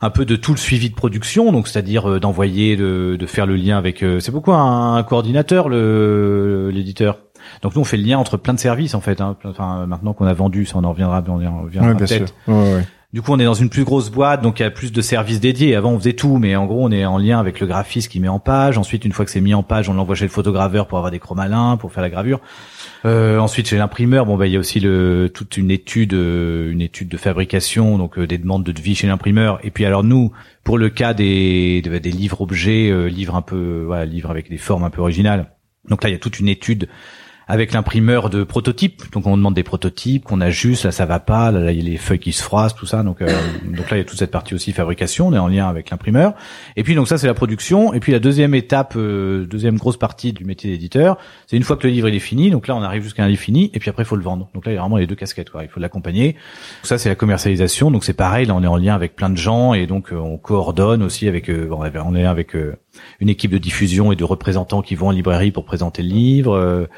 un 0.00 0.10
peu 0.10 0.24
de 0.24 0.34
tout 0.34 0.50
le 0.50 0.58
suivi 0.58 0.90
de 0.90 0.94
production. 0.96 1.52
Donc 1.52 1.68
c'est-à-dire 1.68 2.10
euh, 2.10 2.18
d'envoyer, 2.18 2.76
de, 2.76 3.16
de 3.18 3.26
faire 3.26 3.46
le 3.46 3.54
lien 3.56 3.78
avec. 3.78 4.02
euh, 4.02 4.18
c'est 4.18 4.32
beaucoup 4.32 4.52
un, 4.52 4.96
un 4.96 5.02
coordinateur 5.04 5.68
le 5.68 6.70
l'éditeur. 6.72 7.18
Donc 7.62 7.74
nous 7.76 7.80
on 7.80 7.84
fait 7.84 7.96
le 7.96 8.04
lien 8.04 8.18
entre 8.18 8.36
plein 8.36 8.54
de 8.54 8.58
services 8.58 8.94
en 8.94 9.00
fait. 9.00 9.20
Hein. 9.20 9.36
Enfin 9.44 9.86
maintenant 9.86 10.14
qu'on 10.14 10.26
a 10.26 10.34
vendu, 10.34 10.66
ça 10.66 10.78
on 10.78 10.84
en 10.84 10.90
reviendra, 10.90 11.22
on 11.28 11.44
en 11.46 11.62
reviendra 11.62 11.90
Ouais, 11.92 11.96
peut-être. 11.96 12.34
Ouais, 12.48 12.54
ouais. 12.74 12.84
Du 13.12 13.20
coup, 13.20 13.32
on 13.32 13.38
est 13.38 13.44
dans 13.44 13.52
une 13.52 13.68
plus 13.68 13.84
grosse 13.84 14.08
boîte, 14.08 14.40
donc 14.40 14.58
il 14.58 14.62
y 14.62 14.66
a 14.66 14.70
plus 14.70 14.90
de 14.90 15.02
services 15.02 15.38
dédiés. 15.38 15.74
Avant, 15.76 15.92
on 15.92 15.98
faisait 15.98 16.14
tout, 16.14 16.38
mais 16.38 16.56
en 16.56 16.64
gros, 16.64 16.82
on 16.82 16.90
est 16.90 17.04
en 17.04 17.18
lien 17.18 17.38
avec 17.38 17.60
le 17.60 17.66
graphiste 17.66 18.10
qui 18.10 18.20
met 18.20 18.28
en 18.28 18.38
page. 18.38 18.78
Ensuite, 18.78 19.04
une 19.04 19.12
fois 19.12 19.26
que 19.26 19.30
c'est 19.30 19.42
mis 19.42 19.52
en 19.52 19.62
page, 19.62 19.90
on 19.90 19.92
l'envoie 19.92 20.14
chez 20.14 20.24
le 20.24 20.30
photograveur 20.30 20.86
pour 20.86 20.96
avoir 20.96 21.10
des 21.10 21.18
chromalins, 21.18 21.76
pour 21.76 21.92
faire 21.92 22.02
la 22.02 22.08
gravure. 22.08 22.40
Euh, 23.04 23.38
ensuite, 23.38 23.68
chez 23.68 23.76
l'imprimeur, 23.76 24.24
bon, 24.24 24.38
bah, 24.38 24.46
il 24.46 24.54
y 24.54 24.56
a 24.56 24.58
aussi 24.58 24.80
toute 25.34 25.58
une 25.58 25.70
étude, 25.70 26.14
euh, 26.14 26.72
une 26.72 26.80
étude 26.80 27.10
de 27.10 27.18
fabrication, 27.18 27.98
donc 27.98 28.18
euh, 28.18 28.26
des 28.26 28.38
demandes 28.38 28.64
de 28.64 28.72
devis 28.72 28.94
chez 28.94 29.08
l'imprimeur. 29.08 29.60
Et 29.62 29.70
puis, 29.70 29.84
alors 29.84 30.04
nous, 30.04 30.32
pour 30.64 30.78
le 30.78 30.88
cas 30.88 31.12
des, 31.12 31.82
des, 31.82 32.00
des 32.00 32.12
livres 32.12 32.40
objets, 32.40 32.88
euh, 32.90 33.08
livres 33.08 33.34
un 33.34 33.42
peu, 33.42 33.82
voilà, 33.84 34.06
livres 34.06 34.30
avec 34.30 34.48
des 34.48 34.56
formes 34.56 34.84
un 34.84 34.90
peu 34.90 35.02
originales. 35.02 35.52
Donc 35.86 36.02
là, 36.02 36.08
il 36.08 36.12
y 36.12 36.16
a 36.16 36.18
toute 36.18 36.40
une 36.40 36.48
étude 36.48 36.88
avec 37.48 37.72
l'imprimeur 37.72 38.30
de 38.30 38.44
prototypes. 38.44 39.02
Donc 39.12 39.26
on 39.26 39.36
demande 39.36 39.54
des 39.54 39.62
prototypes 39.62 40.24
qu'on 40.24 40.40
ajuste, 40.40 40.84
là 40.84 40.92
ça 40.92 41.06
va 41.06 41.20
pas, 41.20 41.50
là, 41.50 41.72
il 41.72 41.78
y 41.78 41.80
a 41.80 41.90
les 41.90 41.96
feuilles 41.96 42.18
qui 42.18 42.32
se 42.32 42.42
froissent, 42.42 42.74
tout 42.74 42.86
ça. 42.86 43.02
Donc 43.02 43.22
euh, 43.22 43.26
donc 43.64 43.90
là 43.90 43.96
il 43.96 43.98
y 43.98 44.02
a 44.02 44.04
toute 44.04 44.18
cette 44.18 44.30
partie 44.30 44.54
aussi 44.54 44.72
fabrication, 44.72 45.28
on 45.28 45.32
est 45.32 45.38
en 45.38 45.48
lien 45.48 45.68
avec 45.68 45.90
l'imprimeur. 45.90 46.34
Et 46.76 46.82
puis 46.82 46.94
donc 46.94 47.08
ça 47.08 47.18
c'est 47.18 47.26
la 47.26 47.34
production. 47.34 47.92
Et 47.92 48.00
puis 48.00 48.12
la 48.12 48.18
deuxième 48.18 48.54
étape, 48.54 48.94
euh, 48.96 49.44
deuxième 49.46 49.76
grosse 49.76 49.96
partie 49.96 50.32
du 50.32 50.44
métier 50.44 50.70
d'éditeur, 50.70 51.18
c'est 51.46 51.56
une 51.56 51.64
fois 51.64 51.76
que 51.76 51.86
le 51.86 51.92
livre 51.92 52.08
il 52.08 52.14
est 52.14 52.20
fini. 52.20 52.50
Donc 52.50 52.68
là 52.68 52.76
on 52.76 52.82
arrive 52.82 53.02
jusqu'à 53.02 53.24
un 53.24 53.28
livre 53.28 53.40
fini. 53.40 53.70
Et 53.74 53.78
puis 53.78 53.90
après 53.90 54.02
il 54.02 54.06
faut 54.06 54.16
le 54.16 54.22
vendre. 54.22 54.48
Donc 54.54 54.66
là 54.66 54.72
il 54.72 54.74
y 54.74 54.78
a 54.78 54.80
vraiment 54.80 54.96
les 54.96 55.06
deux 55.06 55.16
casquettes. 55.16 55.50
Quoi. 55.50 55.64
Il 55.64 55.68
faut 55.68 55.80
l'accompagner. 55.80 56.36
Ça 56.82 56.98
c'est 56.98 57.08
la 57.08 57.14
commercialisation. 57.14 57.90
Donc 57.90 58.04
c'est 58.04 58.12
pareil, 58.12 58.46
là 58.46 58.54
on 58.54 58.62
est 58.62 58.66
en 58.66 58.76
lien 58.76 58.94
avec 58.94 59.16
plein 59.16 59.30
de 59.30 59.36
gens 59.36 59.74
et 59.74 59.86
donc 59.86 60.12
euh, 60.12 60.16
on 60.16 60.38
coordonne 60.38 61.02
aussi 61.02 61.28
avec 61.28 61.48
euh, 61.48 61.68
on 61.70 61.84
est 61.84 61.98
on 61.98 62.14
est 62.14 62.24
avec 62.24 62.56
euh, 62.56 62.76
une 63.20 63.28
équipe 63.28 63.50
de 63.50 63.58
diffusion 63.58 64.12
et 64.12 64.16
de 64.16 64.24
représentants 64.24 64.82
qui 64.82 64.94
vont 64.94 65.08
en 65.08 65.12
librairie 65.12 65.50
pour 65.50 65.64
présenter 65.64 66.02
le 66.02 66.08
livre. 66.08 66.88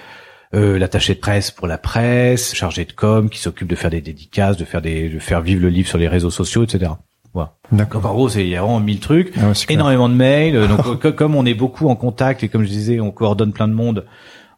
Euh, 0.55 0.79
l'attaché 0.79 1.15
de 1.15 1.21
presse 1.21 1.51
pour 1.51 1.67
la 1.67 1.79
presse, 1.79 2.55
chargé 2.55 2.85
de 2.85 2.93
com 2.93 3.29
qui 3.29 3.39
s'occupe 3.41 3.69
de 3.69 3.75
faire 3.75 3.91
des 3.91 4.01
dédicaces, 4.01 4.57
de 4.57 4.65
faire 4.65 4.81
des, 4.81 5.09
de 5.09 5.19
faire 5.19 5.41
vivre 5.41 5.61
le 5.63 5.69
livre 5.69 5.89
sur 5.89 5.99
les 5.99 6.09
réseaux 6.09 6.31
sociaux, 6.31 6.63
etc. 6.65 6.93
Voilà. 7.33 7.55
Donc 7.73 7.79
D'accord. 7.81 8.07
en 8.07 8.13
gros, 8.15 8.29
il 8.29 8.47
y 8.49 8.55
a 8.57 8.61
vraiment 8.63 8.79
mille 8.81 9.01
trucs, 9.01 9.33
Ah 9.37 9.49
ouais, 9.49 9.55
énormément 9.69 10.09
de 10.09 10.15
mails. 10.15 10.69
Donc 10.69 11.01
co- 11.01 11.13
comme 11.13 11.35
on 11.35 11.45
est 11.45 11.55
beaucoup 11.55 11.89
en 11.89 11.97
contact 11.97 12.43
et 12.45 12.49
comme 12.49 12.63
je 12.63 12.69
disais, 12.69 13.01
on 13.01 13.11
coordonne 13.11 13.53
plein 13.53 13.67
de 13.69 13.73
monde. 13.75 14.05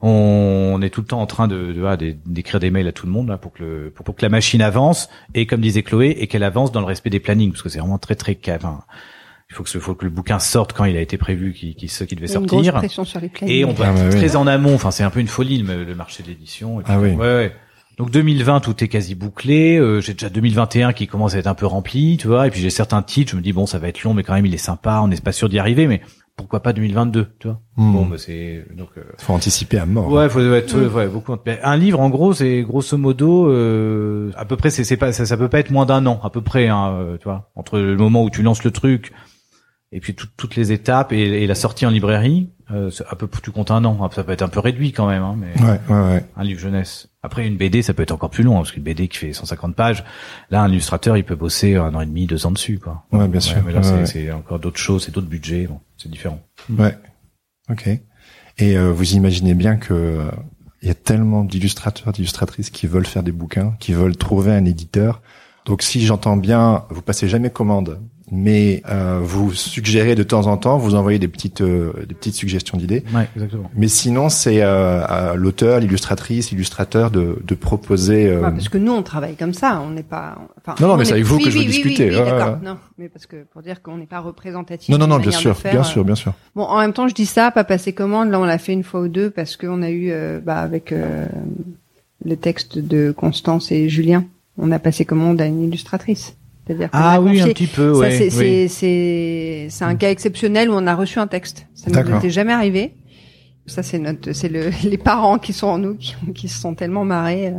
On, 0.03 0.79
est 0.83 0.91
tout 0.91 1.01
le 1.01 1.07
temps 1.07 1.23
en 1.23 1.27
train 1.27 1.49
de 1.49 1.73
de- 1.73 1.81
voilà, 1.81 1.97
d'é- 1.97 2.19
d'écrire 2.27 2.61
des 2.61 2.71
mails 2.71 2.87
à 2.87 2.93
tout 2.93 3.07
le 3.07 3.13
monde 3.13 3.29
là, 3.29 3.39
pour 3.39 3.53
que 3.55 3.63
le, 3.63 3.91
pour, 3.95 4.05
pour 4.05 4.15
que 4.15 4.23
la 4.23 4.29
machine 4.29 4.61
avance 4.61 5.09
et 5.35 5.47
comme 5.47 5.63
disait 5.63 5.83
Chloé 5.83 6.11
et 6.21 6.27
qu'elle 6.27 6.43
avance 6.43 6.71
dans 6.71 6.81
le 6.81 6.87
respect 6.87 7.09
des 7.09 7.19
plannings 7.19 7.51
parce 7.51 7.63
que 7.63 7.71
c'est 7.71 7.79
vraiment 7.79 7.97
très 7.99 8.15
très 8.15 8.39
enfin, 8.51 8.81
il 9.51 9.55
faut 9.55 9.63
que 9.63 9.69
ce 9.71 9.79
faut 9.79 9.95
que 9.95 10.05
le 10.05 10.11
bouquin 10.11 10.39
sorte 10.39 10.73
quand 10.73 10.85
il 10.85 10.97
a 10.97 11.01
été 11.01 11.17
prévu 11.19 11.53
qu'il 11.53 11.75
qu'il 11.77 11.89
se- 11.91 12.05
qu'il 12.05 12.19
devait 12.21 12.33
une 12.35 12.47
grosse 12.47 12.65
sortir. 12.65 12.75
pression 12.75 13.05
sur 13.05 13.21
les. 13.21 13.31
Et 13.47 13.65
on 13.65 13.73
va 13.73 13.87
Ah, 13.89 13.93
bah 13.93 14.01
oui. 14.05 14.17
très 14.17 14.37
en 14.37 14.47
amont. 14.47 14.75
Enfin, 14.75 14.91
c'est 14.91 15.05
un 15.05 15.11
peu 15.11 15.21
une 15.21 15.29
folie 15.29 15.59
le, 15.63 15.85
le 15.85 15.95
marché 15.95 16.23
de 16.23 16.29
l'édition. 16.29 16.83
Ah 16.87 16.99
oui. 17.01 17.11
Ouais, 17.11 17.17
ouais. 17.19 17.53
Donc 17.99 18.11
2020, 18.11 18.61
tout 18.61 18.83
est 18.85 18.89
quasi 18.89 19.15
bouclé. 19.15 19.79
Euh, 19.79 20.01
j'ai 20.01 20.13
déjà 20.13 20.29
2021 20.29 20.93
qui 20.93 21.07
commence 21.07 21.35
à 21.35 21.39
être 21.39 21.47
un 21.47 21.55
peu 21.55 21.65
rempli, 21.67 22.17
tu 22.19 22.27
vois. 22.27 22.47
Et 22.47 22.51
puis 22.51 22.61
j'ai 22.61 22.71
certains 22.71 23.03
titres, 23.03 23.31
je 23.33 23.37
me 23.37 23.41
dis 23.41 23.53
bon, 23.53 23.67
ça 23.67 23.79
va 23.79 23.89
être 23.89 24.03
long, 24.03 24.13
mais 24.15 24.23
quand 24.23 24.35
même 24.35 24.45
il 24.47 24.53
est 24.55 24.59
sympa. 24.59 25.01
On 25.03 25.09
n'est 25.09 25.17
pas 25.17 25.33
sûr 25.33 25.49
d'y 25.49 25.59
arriver, 25.59 25.87
mais 25.87 26.03
pourquoi 26.37 26.61
pas 26.63 26.75
2022, 26.75 27.29
tu 27.39 27.47
vois 27.49 27.61
Hmm. 27.79 27.93
Bon, 27.93 28.05
bah 28.07 28.17
c'est 28.19 28.67
donc. 28.77 28.89
euh, 28.99 29.03
Faut 29.19 29.33
anticiper 29.33 29.79
à 29.79 29.87
mort. 29.87 30.11
Ouais, 30.13 30.29
faut 30.29 30.41
être 30.41 30.77
ouais, 30.95 31.07
beaucoup. 31.09 31.35
Mais 31.47 31.59
Un 31.63 31.77
livre, 31.77 32.01
en 32.01 32.11
gros, 32.11 32.35
c'est 32.35 32.63
grosso 32.63 32.99
modo 32.99 33.49
euh, 33.51 34.31
à 34.37 34.45
peu 34.45 34.57
près, 34.57 34.69
c'est 34.71 34.85
c'est 34.85 34.97
pas 34.99 35.13
ça, 35.13 35.25
ça 35.25 35.37
peut 35.39 35.49
pas 35.49 35.61
être 35.61 35.71
moins 35.71 35.87
d'un 35.87 36.05
an, 36.05 36.21
à 36.23 36.29
peu 36.31 36.43
près, 36.43 36.69
hein, 36.69 36.91
euh, 36.99 37.17
tu 37.17 37.25
vois, 37.25 37.51
entre 37.55 37.79
le 37.79 37.97
moment 37.97 38.25
où 38.25 38.29
tu 38.31 38.43
lances 38.43 38.65
le 38.65 38.71
truc 38.73 39.13
et 39.93 40.01
puis 40.01 40.15
tout- 40.15 40.27
toutes 40.37 40.57
les 40.57 40.73
étapes 40.73 41.13
et, 41.13 41.43
et 41.43 41.47
la 41.47 41.55
sortie 41.55 41.87
en 41.87 41.91
librairie, 41.91 42.51
euh, 42.73 42.91
à 43.09 43.15
peu 43.17 43.29
tu 43.43 43.51
comptes 43.53 43.71
un 43.71 43.85
an. 43.85 44.11
Ça 44.11 44.25
peut 44.25 44.33
être 44.33 44.43
un 44.43 44.49
peu 44.49 44.61
réduit 44.61 44.93
quand 44.93 45.07
même, 45.07 45.23
hein, 45.23 45.37
mais 45.39 45.53
Ouais, 45.63 45.81
ouais, 45.89 46.01
ouais. 46.15 46.25
un 46.37 46.43
livre 46.45 46.59
jeunesse. 46.61 47.09
Après, 47.23 47.47
une 47.47 47.57
BD, 47.57 47.83
ça 47.83 47.95
peut 47.95 48.03
être 48.03 48.13
encore 48.13 48.31
plus 48.31 48.43
long, 48.45 48.55
hein, 48.57 48.61
parce 48.61 48.73
qu'une 48.73 48.83
BD 48.83 49.09
qui 49.09 49.19
fait 49.19 49.33
150 49.33 49.75
pages, 49.77 50.05
là, 50.51 50.63
un 50.63 50.69
illustrateur, 50.71 51.17
il 51.17 51.25
peut 51.25 51.35
bosser 51.37 51.77
un 51.77 51.95
an 51.95 52.01
et 52.01 52.07
demi, 52.07 52.27
deux 52.27 52.47
ans 52.47 52.51
dessus, 52.53 52.79
quoi. 52.79 53.05
Ouais, 53.13 53.29
bien 53.29 53.41
sûr. 53.41 53.59
mais 53.65 53.73
là, 53.73 53.83
c'est 54.07 54.31
encore 54.33 54.59
d'autres 54.59 54.79
choses, 54.79 55.05
c'est 55.05 55.13
d'autres 55.13 55.27
budgets, 55.29 55.67
bon, 55.67 55.81
c'est 55.97 56.11
différent. 56.11 56.41
Ouais. 56.71 56.97
Ok. 57.71 57.89
Et 58.59 58.77
euh, 58.79 58.91
vous 58.93 59.13
imaginez 59.15 59.55
bien 59.55 59.77
que 59.77 59.93
euh, 59.95 60.31
il 60.83 60.89
y 60.89 60.91
a 60.91 60.95
tellement 60.95 61.45
d'illustrateurs, 61.45 62.13
d'illustratrices 62.13 62.71
qui 62.71 62.87
veulent 62.87 63.07
faire 63.07 63.23
des 63.23 63.33
bouquins, 63.33 63.75
qui 63.81 63.93
veulent 63.93 64.17
trouver 64.17 64.53
un 64.53 64.65
éditeur. 64.65 65.21
Donc 65.65 65.83
si 65.83 66.05
j'entends 66.07 66.37
bien, 66.37 66.85
vous 66.91 67.03
passez 67.03 67.29
jamais 67.29 67.51
commande, 67.51 68.01
mais 68.31 68.83
euh, 68.91 69.21
vous 69.23 69.53
suggérez 69.53 70.15
de 70.17 70.23
temps 70.25 70.47
en 70.49 70.57
temps, 70.57 70.79
vous 70.79 70.95
envoyez 70.97 71.19
des 71.21 71.29
petites 71.29 71.61
euh, 71.61 71.93
des 72.09 72.15
petites 72.15 72.35
suggestions 72.35 72.77
d'idées. 72.77 73.05
Ouais, 73.15 73.29
exactement. 73.37 73.71
Mais 73.77 73.87
sinon, 73.89 74.29
c'est 74.29 74.63
euh, 74.63 75.05
à 75.07 75.35
l'auteur, 75.37 75.79
l'illustratrice, 75.81 76.51
l'illustrateur 76.51 77.11
de, 77.13 77.39
de 77.45 77.55
proposer. 77.55 78.27
euh, 78.29 78.41
Ouais, 78.43 78.51
parce 78.51 78.69
que 78.69 78.79
nous, 78.79 78.93
on 78.93 79.03
travaille 79.03 79.37
comme 79.37 79.55
ça. 79.55 79.81
On 79.87 79.91
n'est 79.91 80.03
pas. 80.03 80.39
Enfin, 80.59 80.75
Non, 80.81 80.89
non, 80.89 80.95
on 80.95 80.97
mais 80.97 81.03
est- 81.03 81.07
c'est 81.07 81.13
avec 81.13 81.25
vous 81.25 81.37
oui, 81.37 81.45
que 81.45 81.51
je 81.51 81.55
veux 81.59 81.61
oui, 81.63 81.67
oui, 81.69 81.73
discuter. 81.73 82.05
Oui, 82.11 82.17
oui, 82.17 82.23
Ouais, 82.23 82.31
d'accord. 82.31 82.59
Non, 82.65 82.79
mais 82.99 83.09
parce 83.09 83.27
que 83.27 83.45
pour 83.53 83.63
dire 83.63 83.81
qu'on 83.81 83.97
n'est 83.97 84.07
pas 84.07 84.21
représentatif. 84.21 84.89
Non, 84.89 84.99
non, 84.99 85.07
non, 85.07 85.19
bien 85.19 85.31
sûr, 85.31 85.53
de 85.53 85.57
faire, 85.59 85.73
bien 85.73 85.81
euh, 85.83 85.85
sûr, 85.85 86.05
bien 86.05 86.15
sûr. 86.17 86.33
Bon, 86.57 86.65
en 86.65 86.81
même 86.81 86.93
temps, 86.93 87.07
je 87.07 87.15
dis 87.15 87.27
ça, 87.27 87.51
pas 87.53 87.63
passer 87.65 87.93
commande. 87.93 88.31
Là, 88.31 88.41
on 88.41 88.45
l'a 88.45 88.59
fait 88.59 88.73
une 88.73 88.83
fois 88.83 89.03
ou 89.03 89.09
deux 89.09 89.31
parce 89.31 89.57
qu'on 89.57 89.83
a 89.83 89.91
eu, 89.91 90.11
euh, 90.11 90.41
bah, 90.45 90.59
avec 90.59 90.91
euh, 90.91 91.27
le 92.25 92.37
texte 92.37 92.79
de 92.79 93.13
Constance 93.17 93.71
et 93.71 93.89
Julien, 93.89 94.25
on 94.59 94.73
a 94.73 94.79
passé 94.81 95.05
commande 95.05 95.41
à 95.41 95.47
une 95.47 95.63
illustratrice. 95.63 96.37
C'est-à-dire 96.67 96.89
Ah 96.93 97.13
a 97.15 97.21
oui, 97.21 97.41
un 97.41 97.47
petit 97.49 97.67
peu, 97.69 97.93
ça, 97.95 98.01
ouais. 98.01 98.11
c'est, 98.11 98.25
oui. 98.25 98.31
c'est, 98.31 98.69
c'est, 98.69 99.67
c'est 99.71 99.85
un 99.85 99.95
cas 99.95 100.11
exceptionnel 100.11 100.69
où 100.71 100.75
on 100.75 100.87
a 100.87 100.95
reçu 100.95 101.19
un 101.21 101.27
texte. 101.29 101.67
Ça 101.75 101.91
ne 101.91 102.03
nous 102.11 102.17
était 102.17 102.31
jamais 102.31 102.53
arrivé. 102.53 102.97
Ça, 103.67 103.83
c'est 103.83 103.99
notre, 103.99 104.33
c'est 104.33 104.49
le, 104.49 104.71
les 104.89 104.99
parents 104.99 105.39
qui 105.39 105.53
sont 105.53 105.69
en 105.69 105.79
nous, 105.79 105.95
qui, 105.97 106.15
qui 106.35 106.49
se 106.49 106.61
sont 106.61 106.75
tellement 106.75 107.05
marrés. 107.05 107.49
euh, 107.49 107.59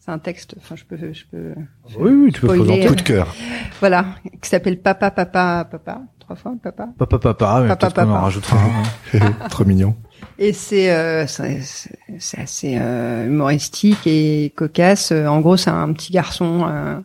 C'est 0.00 0.10
un 0.10 0.18
texte, 0.18 0.54
enfin, 0.58 0.74
je 0.76 0.84
peux, 0.84 0.96
je 1.12 1.24
peux, 1.30 1.54
Oui, 1.98 2.10
oui, 2.12 2.32
tu 2.32 2.40
peux 2.42 2.48
présenter. 2.48 2.86
Coup 2.86 2.94
de 2.94 3.02
cœur. 3.02 3.34
voilà, 3.80 4.04
qui 4.42 4.48
s'appelle 4.48 4.80
Papa, 4.80 5.10
Papa, 5.10 5.66
Papa, 5.70 6.02
trois 6.20 6.36
fois, 6.36 6.52
Papa. 6.62 6.88
Papa, 6.98 7.18
papa, 7.18 7.34
Papa, 7.68 7.76
peut-être 7.76 7.94
qu'on 7.94 8.02
en 8.02 8.06
papa. 8.14 8.20
rajoutera 8.20 8.56
un. 8.58 9.18
hein. 9.20 9.32
Trop 9.50 9.64
mignon. 9.64 9.94
Et 10.38 10.52
c'est 10.52 10.90
euh, 10.90 11.26
c'est 11.26 12.40
assez 12.40 12.76
euh, 12.80 13.26
humoristique 13.26 14.06
et 14.06 14.52
cocasse. 14.56 15.12
Euh, 15.12 15.26
En 15.26 15.40
gros, 15.40 15.56
c'est 15.56 15.70
un 15.70 15.92
petit 15.92 16.12
garçon. 16.12 16.66
euh, 16.68 16.98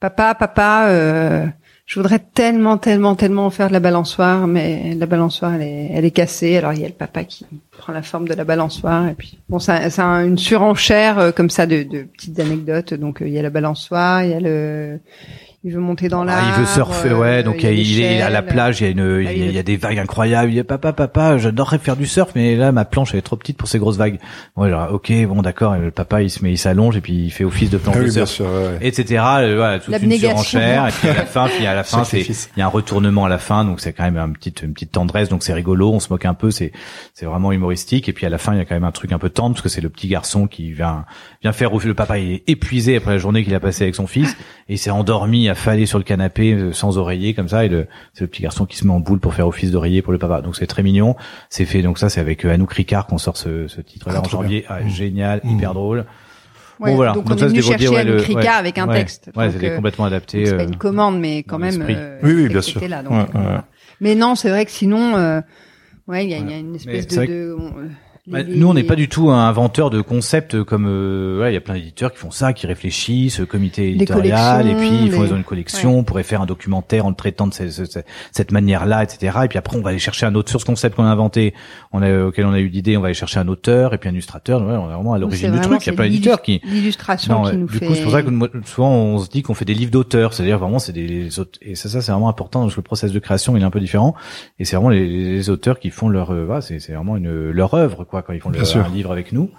papa, 0.00 0.34
papa, 0.34 0.86
euh, 0.88 1.46
je 1.86 1.98
voudrais 1.98 2.18
tellement, 2.18 2.76
tellement, 2.76 3.14
tellement 3.14 3.48
faire 3.50 3.68
de 3.68 3.72
la 3.72 3.80
balançoire, 3.80 4.46
mais 4.46 4.94
la 4.94 5.06
balançoire, 5.06 5.54
elle 5.54 5.62
est, 5.62 5.90
elle 5.92 6.04
est 6.04 6.10
cassée. 6.10 6.56
Alors 6.58 6.72
il 6.74 6.80
y 6.80 6.84
a 6.84 6.88
le 6.88 6.94
papa 6.94 7.24
qui 7.24 7.46
prend 7.70 7.92
la 7.92 8.02
forme 8.02 8.28
de 8.28 8.34
la 8.34 8.44
balançoire 8.44 9.08
et 9.08 9.14
puis 9.14 9.38
bon, 9.48 9.58
ça, 9.58 9.80
une 10.22 10.38
surenchère 10.38 11.18
euh, 11.18 11.32
comme 11.32 11.50
ça 11.50 11.66
de, 11.66 11.82
de 11.82 12.02
petites 12.02 12.38
anecdotes. 12.40 12.94
Donc 12.94 13.22
euh, 13.22 13.28
il 13.28 13.32
y 13.32 13.38
a 13.38 13.42
la 13.42 13.50
balançoire, 13.50 14.22
il 14.22 14.30
y 14.30 14.34
a 14.34 14.40
le 14.40 15.00
il 15.64 15.72
veut 15.72 15.80
monter 15.80 16.08
dans 16.08 16.22
Ah, 16.22 16.26
l'arbre. 16.26 16.48
il 16.56 16.60
veut 16.60 16.66
surfer, 16.66 17.12
ouais. 17.12 17.38
euh, 17.38 17.42
Donc 17.42 17.62
y 17.62 17.66
a 17.66 17.72
il, 17.72 18.00
est 18.00 18.22
à 18.22 18.30
la 18.30 18.42
plage, 18.42 18.80
il 18.80 18.84
y 18.84 18.86
a 18.86 18.90
une, 18.90 19.18
il 19.20 19.24
y 19.24 19.28
a, 19.28 19.32
il 19.32 19.44
il 19.46 19.52
y 19.52 19.58
a 19.58 19.62
des 19.64 19.76
vagues 19.76 19.98
incroyables. 19.98 20.50
Il 20.50 20.54
dit 20.54 20.62
papa, 20.62 20.92
papa, 20.92 21.36
j'adorerais 21.36 21.78
faire 21.78 21.96
du 21.96 22.06
surf, 22.06 22.30
mais 22.36 22.54
là 22.54 22.70
ma 22.70 22.84
planche 22.84 23.10
elle 23.12 23.18
est 23.18 23.22
trop 23.22 23.34
petite 23.36 23.56
pour 23.56 23.68
ces 23.68 23.78
grosses 23.80 23.96
vagues. 23.96 24.18
Ouais, 24.56 24.68
alors, 24.68 24.92
ok, 24.94 25.12
bon 25.26 25.42
d'accord. 25.42 25.74
Et 25.74 25.80
le 25.80 25.90
papa 25.90 26.22
il 26.22 26.30
se 26.30 26.44
met, 26.44 26.52
il 26.52 26.58
s'allonge 26.58 26.96
et 26.96 27.00
puis 27.00 27.24
il 27.24 27.30
fait 27.30 27.42
office 27.44 27.70
de 27.70 27.78
planche 27.78 27.96
Ah 27.98 28.02
oui, 28.02 28.12
surf. 28.12 28.28
sûr. 28.30 28.44
ouais. 28.46 28.78
etc. 28.86 29.22
euh, 29.40 29.56
voilà, 29.56 29.78
toute 29.80 30.00
une 30.00 30.12
surenchère. 30.12 30.86
Et 30.88 30.92
puis 30.92 31.08
à 31.08 31.14
la 31.14 31.26
fin, 31.26 31.48
puis 31.48 31.66
à 31.66 31.74
la 31.74 31.82
fin, 31.82 32.04
c'est 32.04 32.20
il 32.20 32.58
y 32.58 32.62
a 32.62 32.66
un 32.66 32.68
retournement 32.68 33.24
à 33.24 33.28
la 33.28 33.38
fin, 33.38 33.64
donc 33.64 33.80
c'est 33.80 33.92
quand 33.92 34.04
même 34.04 34.16
un 34.16 34.30
petit, 34.30 34.54
une 34.62 34.72
petite 34.74 34.92
tendresse, 34.92 35.28
donc 35.28 35.42
c'est 35.42 35.54
rigolo. 35.54 35.90
On 35.92 35.98
se 36.00 36.08
moque 36.12 36.24
un 36.24 36.34
peu, 36.34 36.50
c'est 36.52 36.70
c'est 37.14 37.26
vraiment 37.26 37.50
humoristique. 37.50 38.08
Et 38.08 38.12
puis 38.12 38.26
à 38.26 38.30
la 38.30 38.38
fin, 38.38 38.52
il 38.54 38.58
y 38.58 38.60
a 38.60 38.64
quand 38.64 38.76
même 38.76 38.84
un 38.84 38.92
truc 38.92 39.10
un 39.12 39.18
peu 39.18 39.28
tendre 39.30 39.54
parce 39.56 39.62
que 39.62 39.68
c'est 39.68 39.80
le 39.80 39.88
petit 39.88 40.06
garçon 40.08 40.46
qui 40.46 40.72
vient 40.72 41.04
vient 41.42 41.52
faire 41.52 41.70
le 41.76 41.94
papa. 41.94 42.18
Il 42.18 42.32
est 42.32 42.42
épuisé 42.48 42.96
après 42.96 43.10
la 43.12 43.18
journée 43.18 43.42
qu'il 43.42 43.54
a 43.54 43.60
passée 43.60 43.82
avec 43.84 43.94
son 43.96 44.06
fils 44.06 44.36
et 44.68 44.74
il 44.74 44.78
s'est 44.78 44.90
endormi, 44.90 45.47
affalé 45.48 45.86
sur 45.86 45.98
le 45.98 46.04
canapé 46.04 46.52
euh, 46.52 46.72
sans 46.72 46.98
oreiller 46.98 47.34
comme 47.34 47.48
ça. 47.48 47.64
Et 47.64 47.68
le 47.68 47.86
c'est 48.12 48.22
le 48.22 48.28
petit 48.28 48.42
garçon 48.42 48.66
qui 48.66 48.76
se 48.76 48.86
met 48.86 48.92
en 48.92 49.00
boule 49.00 49.20
pour 49.20 49.34
faire 49.34 49.46
office 49.48 49.70
d'oreiller 49.70 50.02
pour 50.02 50.12
le 50.12 50.18
papa. 50.18 50.40
Donc 50.42 50.56
c'est 50.56 50.66
très 50.66 50.82
mignon. 50.82 51.16
C'est 51.50 51.64
fait. 51.64 51.82
Donc 51.82 51.98
ça, 51.98 52.08
c'est 52.08 52.20
avec 52.20 52.44
euh, 52.44 52.52
Anouk 52.52 52.72
Ricard 52.72 53.06
qu'on 53.06 53.18
sort 53.18 53.36
ce, 53.36 53.68
ce 53.68 53.80
titre-là 53.80 54.16
Ah, 54.22 54.26
en 54.26 54.28
janvier. 54.28 54.64
Ah, 54.68 54.80
Mmh. 54.80 54.88
Génial, 54.90 55.40
Mmh. 55.44 55.50
hyper 55.56 55.74
drôle. 55.74 56.04
Ouais, 56.80 56.90
bon 56.90 56.96
voilà. 56.96 57.12
Donc, 57.12 57.24
on 57.28 57.36
ça, 57.36 57.46
est 57.46 57.48
venu 57.48 57.60
chercher 57.62 57.88
ouais, 57.88 57.98
à 57.98 58.04
le- 58.04 58.12
Anouk 58.14 58.26
Ricard 58.26 58.42
ouais, 58.44 58.48
avec 58.50 58.78
un 58.78 58.86
ouais, 58.88 58.94
texte. 58.94 59.30
Ouais, 59.34 59.44
Donc, 59.46 59.52
c'était 59.54 59.70
euh, 59.70 59.76
complètement 59.76 60.04
adapté. 60.04 60.46
C'est 60.46 60.56
pas 60.56 60.62
euh, 60.62 60.66
une 60.68 60.76
commande, 60.76 61.18
mais 61.18 61.42
quand 61.42 61.58
même. 61.58 61.84
euh, 61.88 62.18
Oui, 62.22 62.32
oui, 62.34 62.48
bien 62.48 62.62
sûr. 62.62 62.76
était 62.80 62.86
là, 62.88 63.02
donc, 63.02 63.12
Ouais, 63.12 63.40
ouais. 63.40 63.58
Mais 64.00 64.14
non, 64.14 64.36
c'est 64.36 64.48
vrai 64.48 64.64
que 64.64 64.70
sinon, 64.70 65.16
euh, 65.16 65.40
ouais, 66.06 66.24
il 66.24 66.30
y 66.30 66.34
a, 66.34 66.38
il 66.38 66.48
y 66.48 66.54
a 66.54 66.58
une 66.58 66.76
espèce 66.76 67.08
de. 67.08 67.24
de 67.26 67.56
on- 67.58 67.78
euh, 67.80 67.88
Bah, 68.30 68.42
les- 68.42 68.56
nous, 68.56 68.68
on 68.68 68.74
n'est 68.74 68.82
les- 68.82 68.86
pas 68.86 68.94
du 68.96 69.08
tout 69.08 69.30
un 69.30 69.48
inventeur 69.48 69.90
de 69.90 70.00
concepts 70.00 70.62
comme 70.64 70.86
euh, 70.86 71.40
ouais, 71.40 71.50
il 71.50 71.54
y 71.54 71.56
a 71.56 71.60
plein 71.60 71.74
d'éditeurs 71.74 72.12
qui 72.12 72.18
font 72.18 72.30
ça, 72.30 72.52
qui 72.52 72.66
réfléchissent, 72.66 73.40
euh, 73.40 73.46
comité 73.46 73.90
éditorial, 73.90 74.68
et 74.68 74.74
puis 74.74 74.90
ils 75.04 75.12
font 75.12 75.22
ont 75.22 75.36
une 75.36 75.44
collection, 75.44 75.98
on 75.98 76.04
pourrait 76.04 76.22
faire 76.22 76.42
un 76.42 76.46
documentaire 76.46 77.06
en 77.06 77.10
le 77.10 77.14
traitant 77.14 77.46
de 77.46 77.54
ce- 77.54 77.68
ce- 77.70 77.84
ce- 77.84 77.98
cette 78.32 78.52
manière-là, 78.52 79.02
etc. 79.02 79.38
Et 79.44 79.48
puis 79.48 79.58
après, 79.58 79.76
on 79.76 79.80
va 79.82 79.90
aller 79.90 79.98
chercher 79.98 80.26
un 80.26 80.34
autre 80.34 80.50
sur 80.50 80.60
ce 80.60 80.66
concept 80.66 80.96
qu'on 80.96 81.04
a 81.04 81.08
inventé, 81.08 81.54
on 81.92 82.02
a, 82.02 82.24
auquel 82.26 82.46
on 82.46 82.52
a 82.52 82.58
eu 82.60 82.68
l'idée, 82.68 82.96
on 82.96 83.00
va 83.00 83.06
aller 83.06 83.14
chercher 83.14 83.40
un 83.40 83.48
auteur 83.48 83.94
et 83.94 83.98
puis 83.98 84.08
un 84.08 84.12
illustrateur. 84.12 84.60
Ouais, 84.62 84.74
on 84.76 84.90
est 84.90 84.94
vraiment 84.94 85.14
à 85.14 85.18
l'origine 85.18 85.52
du 85.52 85.60
truc. 85.60 85.84
Il 85.86 85.90
y 85.90 85.92
a 85.92 85.96
plein 85.96 86.04
d'éditeurs 86.04 86.42
qui 86.42 86.60
L'illustration 86.64 87.32
non, 87.34 87.42
qui 87.44 87.50
ouais. 87.50 87.56
nous 87.56 87.66
du 87.66 87.78
fait. 87.78 87.86
coup, 87.86 87.94
c'est 87.94 88.02
pour 88.02 88.12
ça 88.12 88.22
que 88.22 88.30
moi, 88.30 88.48
souvent 88.64 88.90
on 88.92 89.18
se 89.18 89.28
dit 89.28 89.42
qu'on 89.42 89.54
fait 89.54 89.64
des 89.64 89.74
livres 89.74 89.90
d'auteurs, 89.90 90.34
c'est-à-dire 90.34 90.58
vraiment 90.58 90.78
c'est 90.78 90.92
des 90.92 91.06
les 91.06 91.28
et 91.62 91.74
ça, 91.74 91.88
ça 91.88 92.00
c'est 92.00 92.12
vraiment 92.12 92.28
important 92.28 92.62
parce 92.62 92.74
que 92.74 92.80
le 92.80 92.84
process 92.84 93.12
de 93.12 93.18
création 93.18 93.56
il 93.56 93.62
est 93.62 93.66
un 93.66 93.70
peu 93.70 93.80
différent 93.80 94.14
et 94.58 94.64
c'est 94.64 94.76
vraiment 94.76 94.90
les, 94.90 95.06
les 95.06 95.50
auteurs 95.50 95.78
qui 95.78 95.90
font 95.90 96.08
leur, 96.08 96.30
euh, 96.32 96.44
voilà, 96.44 96.60
c'est 96.60 96.78
vraiment 96.92 97.16
une 97.16 97.50
leur 97.50 97.74
œuvre 97.74 98.04
quoi 98.04 98.17
quand 98.22 98.32
ils 98.32 98.40
font 98.40 98.50
un 98.52 98.88
livre 98.88 99.12
avec 99.12 99.32
nous. 99.32 99.50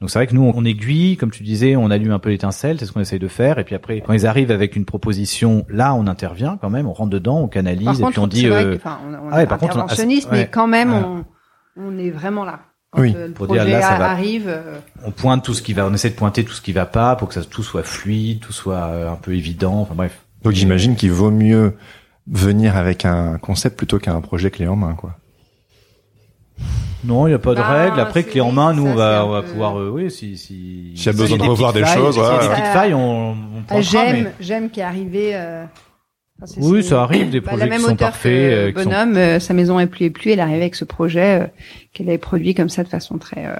Donc 0.00 0.10
c'est 0.10 0.18
vrai 0.18 0.26
que 0.26 0.34
nous 0.34 0.52
on 0.54 0.64
aiguille, 0.66 1.16
comme 1.16 1.30
tu 1.30 1.42
disais, 1.42 1.74
on 1.74 1.90
allume 1.90 2.12
un 2.12 2.18
peu 2.18 2.28
l'étincelle, 2.28 2.78
c'est 2.78 2.84
ce 2.84 2.92
qu'on 2.92 3.00
essaye 3.00 3.18
de 3.18 3.28
faire 3.28 3.58
et 3.58 3.64
puis 3.64 3.74
après 3.74 4.02
quand 4.02 4.12
ils 4.12 4.26
arrivent 4.26 4.50
avec 4.50 4.76
une 4.76 4.84
proposition, 4.84 5.64
là 5.70 5.94
on 5.94 6.06
intervient 6.06 6.58
quand 6.60 6.68
même, 6.68 6.86
on 6.86 6.92
rentre 6.92 7.10
dedans, 7.10 7.40
on 7.40 7.48
canalise 7.48 7.86
Par 7.86 7.94
et 7.94 7.98
contre, 8.00 8.10
puis 8.12 8.20
on 8.20 8.26
dit 8.26 8.46
vrai 8.48 8.64
euh, 8.64 8.72
que, 8.72 8.76
enfin, 8.76 8.98
on, 9.08 9.14
on 9.14 9.30
ah 9.32 9.36
ouais, 9.36 9.42
est 9.44 9.46
par 9.46 9.58
contre, 9.58 9.76
on- 9.76 9.80
interventionniste, 9.80 10.30
ouais. 10.30 10.38
mais 10.40 10.48
quand 10.48 10.66
même, 10.66 10.92
Ouais. 10.92 11.02
on, 11.02 11.24
on 11.78 11.98
est 11.98 12.10
vraiment 12.10 12.44
là. 12.44 12.60
Quand 12.90 13.00
Oui. 13.00 13.14
euh, 13.16 13.28
le 13.28 13.32
Pour 13.32 13.46
projet 13.46 13.64
dire, 13.64 13.72
là, 13.80 13.82
ça 13.82 13.96
va. 13.96 14.10
arrive. 14.10 14.44
euh, 14.48 14.78
on 15.04 15.10
pointe 15.12 15.42
tout 15.42 15.54
ce 15.54 15.62
qui 15.62 15.72
va, 15.72 15.86
on 15.86 15.94
essaie 15.94 16.10
de 16.10 16.14
pointer 16.14 16.44
tout 16.44 16.52
ce 16.52 16.60
qui 16.60 16.72
va 16.72 16.84
pas 16.86 17.16
pour 17.16 17.28
que 17.28 17.34
ça 17.34 17.42
tout 17.42 17.62
soit 17.62 17.82
fluide, 17.82 18.40
tout 18.40 18.52
soit 18.52 18.84
un 19.10 19.16
peu 19.16 19.34
évident, 19.34 19.80
enfin 19.80 19.94
bref. 19.94 20.20
Donc 20.42 20.52
j'imagine 20.52 20.94
qu'il 20.96 21.10
vaut 21.10 21.30
mieux 21.30 21.74
venir 22.26 22.76
avec 22.76 23.06
un 23.06 23.38
concept 23.38 23.78
plutôt 23.78 23.98
qu'un 23.98 24.20
projet 24.20 24.50
clé 24.50 24.66
en 24.68 24.76
main, 24.76 24.92
quoi. 24.94 25.16
Non, 27.06 27.26
il 27.26 27.30
n'y 27.30 27.34
a 27.34 27.38
pas 27.38 27.52
de 27.52 27.56
Bah, 27.60 27.68
règle. 27.68 28.00
Après, 28.00 28.24
clé 28.24 28.40
en 28.40 28.52
main, 28.52 28.72
nous, 28.72 28.84
ça, 28.86 28.90
on 28.92 28.94
va, 28.96 29.26
on 29.26 29.30
va 29.30 29.42
peu- 29.42 29.48
pouvoir, 29.48 29.78
euh, 29.78 29.90
oui, 29.92 30.10
si, 30.10 30.36
si. 30.36 30.92
S'il 30.94 31.06
y 31.06 31.08
a 31.08 31.12
besoin 31.12 31.38
de 31.38 31.42
revoir 31.42 31.72
des 31.72 31.82
failles, 31.84 31.94
choses, 31.98 32.14
s'il 32.14 32.22
y 32.22 32.26
a 32.26 32.30
ouais, 32.32 32.38
des 32.40 32.46
ouais. 32.48 32.50
petites 32.54 32.66
failles, 32.66 32.94
on, 32.94 33.30
on 33.30 33.34
Ah, 33.34 33.74
pointera, 33.74 33.80
j'aime, 34.06 34.24
mais- 34.24 34.32
j'aime 34.40 34.70
qui 34.70 34.80
est 34.80 34.82
arrivé. 34.82 35.30
euh, 35.34 35.64
enfin, 36.42 36.52
Oui, 36.62 36.82
ça 36.82 37.02
arrive, 37.02 37.30
des 37.30 37.40
bah, 37.40 37.48
projets 37.50 37.64
la 37.64 37.70
même 37.70 37.80
qui 37.80 37.86
sont 37.86 37.96
parfaits, 37.96 38.32
euh, 38.52 38.72
qui 38.72 38.82
sont- 38.82 38.88
Bonhomme, 38.90 39.16
euh, 39.16 39.38
sa 39.40 39.54
maison 39.54 39.78
est 39.78 39.86
plus 39.86 40.06
et 40.06 40.10
plus. 40.10 40.32
Elle 40.32 40.40
arrive 40.40 40.56
avec 40.56 40.74
ce 40.74 40.84
projet 40.84 41.42
euh, 41.42 41.46
qu'elle 41.92 42.08
avait 42.08 42.18
produit 42.18 42.54
comme 42.54 42.68
ça 42.68 42.82
de 42.82 42.88
façon 42.88 43.18
très, 43.18 43.46
euh, 43.46 43.54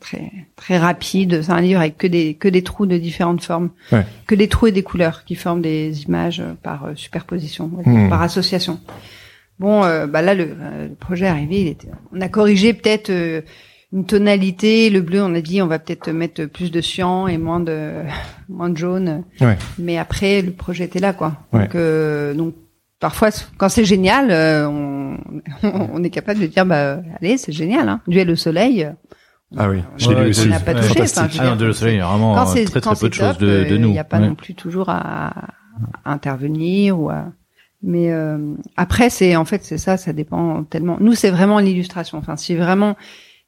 très, 0.00 0.32
très 0.56 0.78
rapide. 0.78 1.42
C'est 1.42 1.52
un 1.52 1.60
livre 1.60 1.80
avec 1.80 1.98
que 1.98 2.06
des, 2.06 2.34
que 2.34 2.48
des 2.48 2.62
trous 2.62 2.86
de 2.86 2.96
différentes 2.96 3.42
formes, 3.44 3.70
Ouais. 3.92 4.04
que 4.26 4.34
des 4.34 4.48
trous 4.48 4.68
et 4.68 4.72
des 4.72 4.82
couleurs 4.82 5.24
qui 5.24 5.34
forment 5.34 5.62
des 5.62 6.02
images 6.04 6.42
par 6.62 6.84
euh, 6.86 6.92
superposition, 6.94 7.70
ouais, 7.74 7.84
Hmm. 7.92 8.08
par 8.08 8.22
association. 8.22 8.80
Bon, 9.58 9.84
euh, 9.84 10.06
bah 10.06 10.22
là, 10.22 10.34
le, 10.34 10.44
euh, 10.60 10.88
le 10.88 10.94
projet 10.94 11.24
est 11.26 11.28
arrivé. 11.28 11.60
Il 11.62 11.66
était, 11.68 11.88
on 12.12 12.20
a 12.20 12.28
corrigé 12.28 12.74
peut-être 12.74 13.10
euh, 13.10 13.40
une 13.92 14.04
tonalité. 14.04 14.90
Le 14.90 15.00
bleu, 15.00 15.22
on 15.22 15.34
a 15.34 15.40
dit, 15.40 15.62
on 15.62 15.66
va 15.66 15.78
peut-être 15.78 16.10
mettre 16.10 16.44
plus 16.44 16.70
de 16.70 16.80
cyan 16.80 17.26
et 17.26 17.38
moins 17.38 17.60
de, 17.60 18.02
moins 18.48 18.68
de 18.68 18.76
jaune. 18.76 19.24
Ouais. 19.40 19.56
Mais 19.78 19.96
après, 19.98 20.42
le 20.42 20.52
projet 20.52 20.84
était 20.84 20.98
là, 21.00 21.12
quoi. 21.12 21.38
Ouais. 21.52 21.60
Donc, 21.62 21.74
euh, 21.74 22.34
donc 22.34 22.54
parfois, 23.00 23.30
quand 23.56 23.68
c'est 23.70 23.84
génial, 23.84 24.30
euh, 24.30 24.68
on, 24.68 25.16
on 25.62 26.02
est 26.04 26.10
capable 26.10 26.40
de 26.40 26.46
dire, 26.46 26.66
bah, 26.66 26.98
allez, 27.20 27.38
c'est 27.38 27.52
génial. 27.52 27.88
Hein. 27.88 28.00
Duel 28.06 28.30
au 28.30 28.36
soleil. 28.36 28.86
Ah 29.56 29.70
oui, 29.70 29.80
l'ai 30.10 30.16
lu 30.16 30.20
on 30.26 30.28
aussi. 30.30 30.48
n'a 30.48 30.58
pas 30.60 30.74
touché. 30.74 31.00
Enfin, 31.02 31.28
je 31.30 31.40
veux 31.40 31.48
Ah 31.48 31.56
de 31.56 31.72
soleil, 31.72 31.94
il 31.94 31.98
y 31.98 32.02
a 32.02 32.06
vraiment 32.08 32.34
quand 32.34 32.46
très 32.64 32.80
quand 32.80 32.94
très 32.94 33.00
peu 33.00 33.08
de 33.08 33.14
choses 33.14 33.38
de, 33.38 33.64
de 33.70 33.76
nous. 33.78 33.88
Il 33.88 33.92
n'y 33.92 33.98
a 33.98 34.04
pas 34.04 34.18
Ouais. 34.18 34.26
non 34.28 34.34
plus 34.34 34.54
toujours 34.56 34.88
à, 34.88 35.28
à 36.04 36.12
intervenir 36.12 36.98
ou 37.00 37.10
à. 37.10 37.26
Mais 37.82 38.10
euh, 38.12 38.38
après, 38.76 39.10
c'est 39.10 39.36
en 39.36 39.44
fait 39.44 39.64
c'est 39.64 39.78
ça, 39.78 39.96
ça 39.96 40.12
dépend 40.12 40.64
tellement. 40.64 40.96
Nous, 41.00 41.14
c'est 41.14 41.30
vraiment 41.30 41.58
l'illustration. 41.58 42.18
Enfin, 42.18 42.36
si 42.36 42.56
vraiment 42.56 42.96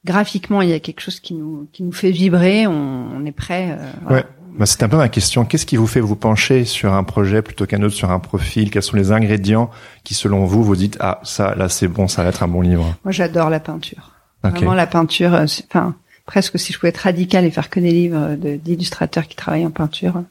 graphiquement 0.05 0.63
il 0.63 0.69
y 0.69 0.73
a 0.73 0.81
quelque 0.81 1.01
chose 1.01 1.19
qui 1.21 1.35
nous 1.35 1.69
qui 1.73 1.83
nous 1.83 1.93
fait 1.93 2.11
vibrer, 2.11 2.67
on, 2.67 2.73
on 3.17 3.25
est 3.25 3.33
prêt. 3.33 3.73
euh, 3.73 3.91
voilà. 4.03 4.17
Ouais. 4.19 4.27
Bah, 4.59 4.67
c'est 4.67 4.83
un 4.83 4.89
peu 4.89 4.97
ma 4.97 5.09
question. 5.09 5.45
Qu'est-ce 5.45 5.67
qui 5.67 5.77
vous 5.77 5.87
fait 5.87 6.01
vous 6.01 6.17
pencher 6.17 6.65
sur 6.65 6.93
un 6.93 7.05
projet 7.05 7.43
plutôt 7.43 7.65
qu'un 7.67 7.81
autre, 7.83 7.95
sur 7.95 8.11
un 8.11 8.19
profil? 8.19 8.71
Quels 8.73 8.83
sont 8.83 8.97
les 8.97 9.13
ingrédients 9.13 9.71
qui, 10.03 10.15
selon 10.15 10.47
vous, 10.47 10.65
vous 10.65 10.75
dites 10.77 10.97
ah 11.01 11.21
ça 11.23 11.55
là 11.55 11.69
c'est 11.69 11.87
bon, 11.89 12.09
ça 12.09 12.23
va 12.25 12.31
être 12.31 12.43
un 12.43 12.49
bon 12.49 12.61
livre? 12.63 12.97
Moi, 13.05 13.13
j'adore 13.13 13.51
la 13.51 13.61
peinture. 13.61 14.13
Ok. 14.45 14.53
Vraiment 14.53 14.75
la 14.75 14.87
peinture. 14.87 15.35
euh, 15.35 15.47
Enfin, 15.69 15.95
presque 16.27 16.59
si 16.59 16.73
je 16.73 16.79
pouvais 16.79 16.91
être 16.91 16.99
radical 16.99 17.45
et 17.45 17.51
faire 17.51 17.71
que 17.71 17.79
des 17.81 17.91
livres 17.93 18.35
de- 18.37 18.57
d'illustrateurs 18.57 19.27
qui 19.29 19.37
travaillent 19.37 19.67
en 19.67 19.71
peinture, 19.71 20.23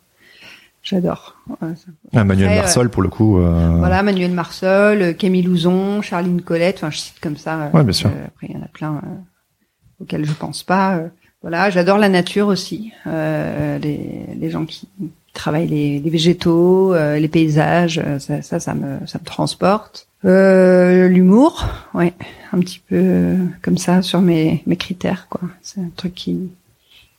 j'adore. 0.89 1.35
Ouais, 1.61 1.69
Ah, 2.13 2.23
Manuel 2.23 2.47
Après, 2.49 2.61
Marsol 2.61 2.89
pour 2.89 3.01
le 3.03 3.09
coup. 3.09 3.39
euh, 3.39 3.75
Voilà, 3.77 4.03
Manuel 4.03 4.31
Marsol, 4.31 5.01
euh, 5.01 5.13
Camille 5.13 5.41
Louzon, 5.43 6.01
Charline 6.01 6.41
Colette, 6.41 6.77
enfin 6.77 6.89
je 6.91 6.97
cite 6.99 7.19
comme 7.21 7.37
ça. 7.37 7.63
euh, 7.63 7.69
Ouais, 7.73 7.83
bien 7.83 7.93
sûr. 7.93 8.09
euh, 8.09 8.25
après, 8.27 8.47
il 8.49 8.55
y 8.55 8.57
en 8.57 8.63
a 8.63 8.67
plein 8.67 8.95
euh, 8.95 10.01
auxquels 10.03 10.25
je 10.25 10.33
pense 10.33 10.63
pas. 10.63 10.97
euh. 10.97 11.07
voilà, 11.41 11.69
j'adore 11.69 11.97
la 11.97 12.09
nature 12.09 12.47
aussi. 12.47 12.91
Euh, 13.05 13.77
les, 13.79 14.25
les 14.39 14.49
gens 14.49 14.65
qui 14.65 14.87
travaillent 15.33 15.67
les, 15.67 15.99
les 15.99 16.09
végétaux, 16.09 16.93
euh, 16.95 17.19
les 17.19 17.27
paysages, 17.27 18.01
euh, 18.03 18.17
ça, 18.19 18.41
ça, 18.41 18.59
ça 18.59 18.73
me, 18.73 19.05
ça 19.05 19.19
me 19.19 19.25
transporte. 19.25 20.07
Euh, 20.25 21.07
L'humour, 21.07 21.63
ouais, 21.93 22.13
un 22.53 22.59
petit 22.59 22.79
peu 22.79 22.95
euh, 22.95 23.37
comme 23.61 23.77
ça 23.77 24.01
sur 24.01 24.19
mes, 24.21 24.63
mes 24.65 24.75
critères, 24.75 25.27
quoi. 25.29 25.41
C'est 25.61 25.79
un 25.79 25.91
truc 25.95 26.15
qui, 26.15 26.49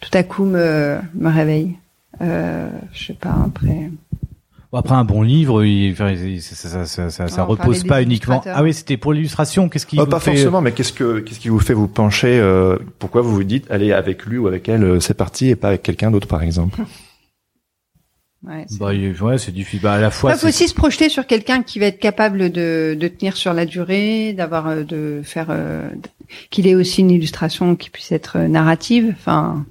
tout 0.00 0.11
à 0.14 0.24
coup, 0.24 0.44
me, 0.44 0.98
me 1.14 1.28
réveille. 1.31 1.76
Euh, 2.20 2.68
je 2.92 3.07
sais 3.07 3.14
pas, 3.14 3.35
après... 3.46 3.90
Bon, 4.70 4.78
après 4.78 4.94
un 4.94 5.04
bon 5.04 5.22
livre, 5.22 5.64
il, 5.64 5.92
enfin, 5.92 6.11
il- 6.11 6.42
ça, 6.42 6.54
ça, 6.54 6.85
ça, 6.85 7.09
ça, 7.09 7.28
ça 7.28 7.44
on 7.44 7.46
repose 7.46 7.85
pas 7.85 8.02
uniquement. 8.02 8.42
Ah 8.46 8.62
oui, 8.62 8.74
c'était 8.74 8.98
pour 8.98 9.14
l'illustration. 9.14 9.70
Qu'est-ce 9.70 9.87
qui 9.87 9.96
Oh, 9.98 10.04
vous 10.04 10.11
pas 10.11 10.20
fait- 10.20 10.33
forcément, 10.33 10.61
mais 10.61 10.72
qu'est-ce 10.72 10.92
que 10.92 11.20
qu'est-ce 11.20 11.40
qui 11.40 11.48
vous 11.48 11.59
fait 11.59 11.72
vous 11.72 11.88
pencher 11.88 12.38
euh, 12.38 12.76
Pourquoi 12.98 13.22
vous 13.22 13.35
vous 13.35 13.44
dites 13.44 13.64
allez 13.70 13.92
avec 13.94 14.26
lui 14.26 14.37
ou 14.37 14.46
avec 14.46 14.68
elle, 14.68 14.85
euh, 14.85 15.00
c'est 15.00 15.14
parti, 15.14 15.48
et 15.48 15.57
pas 15.57 15.68
avec 15.68 15.83
quelqu'un 15.83 16.11
d'autre 16.11 16.28
par 16.28 16.42
exemple? 16.42 16.81
Ouais, 18.46 18.66
c'est- 18.68 18.78
Bah, 18.78 18.90
ouais, 19.26 19.38
c'est 19.38 19.50
difficile. 19.52 19.81
Bah, 19.83 19.94
à 19.94 20.00
la 20.00 20.11
fois, 20.11 20.33
Il 20.33 20.38
faut 20.38 20.46
aussi 20.46 20.68
se 20.68 20.74
projeter 20.74 21.09
sur 21.09 21.26
quelqu'un 21.26 21.62
qui 21.64 21.81
va 21.81 21.87
être 21.87 21.98
capable 21.98 22.50
de, 22.52 22.96
de 22.98 23.09
tenir 23.09 23.37
sur 23.37 23.52
la 23.52 23.66
durée, 23.66 24.33
d'avoir, 24.33 24.85
de 24.85 25.22
faire, 25.24 25.48
euh, 25.50 25.88
qu'il 26.50 26.68
ait 26.68 26.76
aussi 26.76 27.00
une 27.00 27.11
illustration 27.11 27.74
qui 27.74 27.90
puisse 27.90 28.12
être 28.12 28.38
narrative. 28.38 29.12
Enfin, 29.18 29.66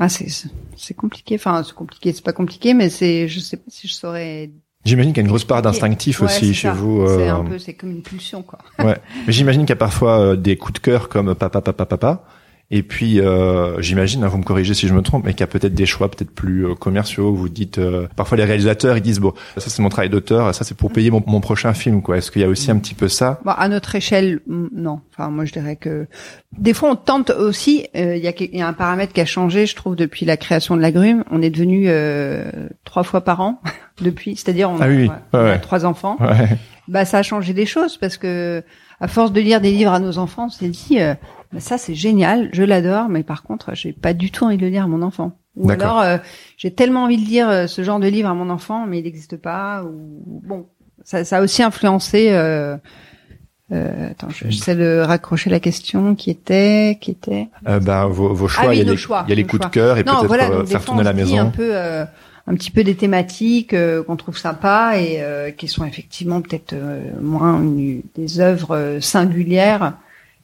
ah, 0.00 0.08
c'est 0.08 0.28
c'est 0.76 0.94
compliqué. 0.94 1.34
Enfin, 1.34 1.62
c'est 1.62 1.74
compliqué. 1.74 2.12
C'est 2.14 2.24
pas 2.24 2.32
compliqué, 2.32 2.72
mais 2.72 2.88
c'est, 2.88 3.28
je 3.28 3.38
sais 3.38 3.58
pas 3.58 3.64
si 3.68 3.86
je 3.86 3.92
saurais. 3.92 4.50
J'imagine 4.86 5.12
qu'il 5.12 5.18
y 5.18 5.20
a 5.20 5.24
une 5.24 5.28
grosse 5.28 5.44
part 5.44 5.60
d'instinctif 5.60 6.20
Ouais, 6.20 6.24
aussi 6.26 6.54
chez 6.54 6.68
ça. 6.68 6.72
vous. 6.72 7.06
C'est 7.06 7.28
euh, 7.28 7.34
un 7.34 7.44
peu, 7.44 7.58
c'est 7.58 7.74
comme 7.74 7.90
une 7.90 8.00
pulsion, 8.00 8.42
quoi. 8.42 8.60
Ouais. 8.78 8.96
Mais 9.26 9.32
j'imagine 9.34 9.60
qu'il 9.62 9.68
y 9.68 9.72
a 9.72 9.76
parfois 9.76 10.18
euh, 10.18 10.36
des 10.36 10.56
coups 10.56 10.72
de 10.72 10.78
cœur 10.78 11.10
comme 11.10 11.34
papa, 11.34 11.60
papa, 11.60 11.84
papa. 11.84 12.24
Et 12.72 12.84
puis, 12.84 13.20
euh, 13.20 13.80
j'imagine, 13.82 14.22
hein, 14.22 14.28
vous 14.28 14.38
me 14.38 14.44
corrigez 14.44 14.74
si 14.74 14.86
je 14.86 14.94
me 14.94 15.02
trompe, 15.02 15.24
mais 15.24 15.32
qu'il 15.32 15.40
y 15.40 15.42
a 15.42 15.48
peut-être 15.48 15.74
des 15.74 15.86
choix 15.86 16.08
peut-être 16.08 16.30
plus 16.30 16.66
euh, 16.68 16.74
commerciaux. 16.76 17.34
Vous 17.34 17.48
dites, 17.48 17.78
euh, 17.78 18.06
parfois 18.14 18.36
les 18.38 18.44
réalisateurs, 18.44 18.96
ils 18.96 19.02
disent 19.02 19.18
bon, 19.18 19.34
ça 19.56 19.68
c'est 19.70 19.82
mon 19.82 19.88
travail 19.88 20.08
d'auteur, 20.08 20.54
ça 20.54 20.62
c'est 20.62 20.76
pour 20.76 20.92
payer 20.92 21.10
mon, 21.10 21.20
mon 21.26 21.40
prochain 21.40 21.74
film, 21.74 22.00
quoi. 22.00 22.16
Est-ce 22.18 22.30
qu'il 22.30 22.42
y 22.42 22.44
a 22.44 22.48
aussi 22.48 22.70
un 22.70 22.78
petit 22.78 22.94
peu 22.94 23.08
ça? 23.08 23.40
Bon, 23.44 23.50
à 23.50 23.66
notre 23.68 23.96
échelle, 23.96 24.38
mm, 24.46 24.66
non. 24.72 25.00
Enfin, 25.12 25.30
moi, 25.30 25.44
je 25.46 25.52
dirais 25.52 25.74
que 25.74 26.06
des 26.56 26.72
fois, 26.72 26.90
on 26.90 26.96
tente 26.96 27.30
aussi. 27.30 27.88
euh, 27.96 28.16
Il 28.16 28.22
y, 28.24 28.56
y 28.58 28.62
a 28.62 28.68
un 28.68 28.72
paramètre 28.72 29.12
qui 29.12 29.20
a 29.20 29.26
changé, 29.26 29.66
je 29.66 29.74
trouve, 29.74 29.96
depuis 29.96 30.24
la 30.24 30.36
création 30.36 30.76
de 30.76 30.80
la 30.82 30.92
Grume. 30.92 31.24
On 31.32 31.42
est 31.42 31.50
devenu 31.50 31.86
euh, 31.88 32.68
trois 32.84 33.02
fois 33.02 33.22
par 33.22 33.40
an 33.40 33.60
depuis. 34.00 34.36
C'est-à-dire, 34.36 34.70
on, 34.70 34.76
Ah 34.80 34.84
a, 34.84 34.88
oui, 34.88 34.96
oui. 34.96 35.08
ouais, 35.08 35.14
on 35.32 35.38
a 35.38 35.42
Ouais, 35.42 35.50
ouais. 35.50 35.58
trois 35.60 35.84
enfants. 35.86 36.16
Ouais. 36.20 36.56
Bah, 36.86 37.04
ça 37.04 37.18
a 37.18 37.22
changé 37.24 37.52
des 37.52 37.66
choses 37.66 37.96
parce 37.96 38.16
que 38.16 38.62
à 39.00 39.08
force 39.08 39.32
de 39.32 39.40
lire 39.40 39.60
des 39.60 39.70
livres 39.70 39.92
à 39.92 39.98
nos 39.98 40.18
enfants, 40.18 40.46
on 40.46 40.50
s'est 40.50 40.68
dit, 40.68 41.00
euh, 41.00 41.14
bah, 41.14 41.18
ça 41.58 41.78
c'est 41.78 41.94
génial, 41.94 42.48
je 42.52 42.62
l'adore, 42.62 43.08
mais 43.08 43.22
par 43.22 43.42
contre, 43.42 43.74
j'ai 43.74 43.92
pas 43.92 44.14
du 44.14 44.30
tout 44.30 44.44
envie 44.44 44.56
de 44.56 44.62
le 44.62 44.68
lire 44.68 44.84
à 44.84 44.88
mon 44.88 45.02
enfant. 45.02 45.32
Ou 45.56 45.68
alors, 45.70 46.00
euh, 46.00 46.16
j'ai 46.56 46.70
tellement 46.70 47.04
envie 47.04 47.16
de 47.16 47.26
lire 47.28 47.48
euh, 47.48 47.66
ce 47.66 47.82
genre 47.82 47.98
de 47.98 48.06
livre 48.06 48.28
à 48.28 48.34
mon 48.34 48.50
enfant, 48.50 48.86
mais 48.86 49.00
il 49.00 49.04
n'existe 49.04 49.36
pas. 49.36 49.82
Ou 49.82 50.22
bon, 50.26 50.66
ça, 51.04 51.24
ça 51.24 51.38
a 51.38 51.42
aussi 51.42 51.62
influencé. 51.62 52.28
Euh, 52.30 52.76
euh, 53.72 54.10
attends, 54.10 54.28
je- 54.30 54.48
j'essaie 54.48 54.74
de 54.76 55.00
raccrocher 55.00 55.50
la 55.50 55.60
question 55.60 56.14
qui 56.14 56.30
était, 56.30 56.98
qui 57.00 57.10
était. 57.12 57.48
Ben, 57.62 58.06
vos, 58.06 58.32
vos 58.34 58.48
choix, 58.48 58.64
Ah 58.66 58.68
oui, 58.70 58.76
il 58.76 58.84
y 58.84 58.88
a 58.88 58.90
les, 58.90 58.96
choix, 58.96 59.24
il 59.26 59.30
y 59.30 59.32
a 59.32 59.36
les 59.36 59.44
coups 59.44 59.58
de 59.58 59.64
choix. 59.64 59.70
cœur 59.70 59.98
et 59.98 60.04
peut-être 60.04 60.26
voilà, 60.26 60.46
faire 60.66 60.66
fois, 60.66 60.80
tourner 60.80 61.04
la 61.04 61.12
maison. 61.12 61.38
un 61.38 61.46
peu, 61.46 61.70
euh, 61.76 62.04
un 62.46 62.54
petit 62.54 62.70
peu 62.70 62.82
des 62.84 62.94
thématiques 62.96 63.74
euh, 63.74 64.02
qu'on 64.02 64.16
trouve 64.16 64.36
sympas 64.38 64.96
et 64.98 65.16
euh, 65.20 65.50
qui 65.52 65.68
sont 65.68 65.84
effectivement 65.84 66.40
peut-être 66.40 66.72
euh, 66.72 67.00
moins 67.20 67.60
une- 67.60 68.02
des 68.16 68.40
œuvres 68.40 68.98
singulières, 69.00 69.94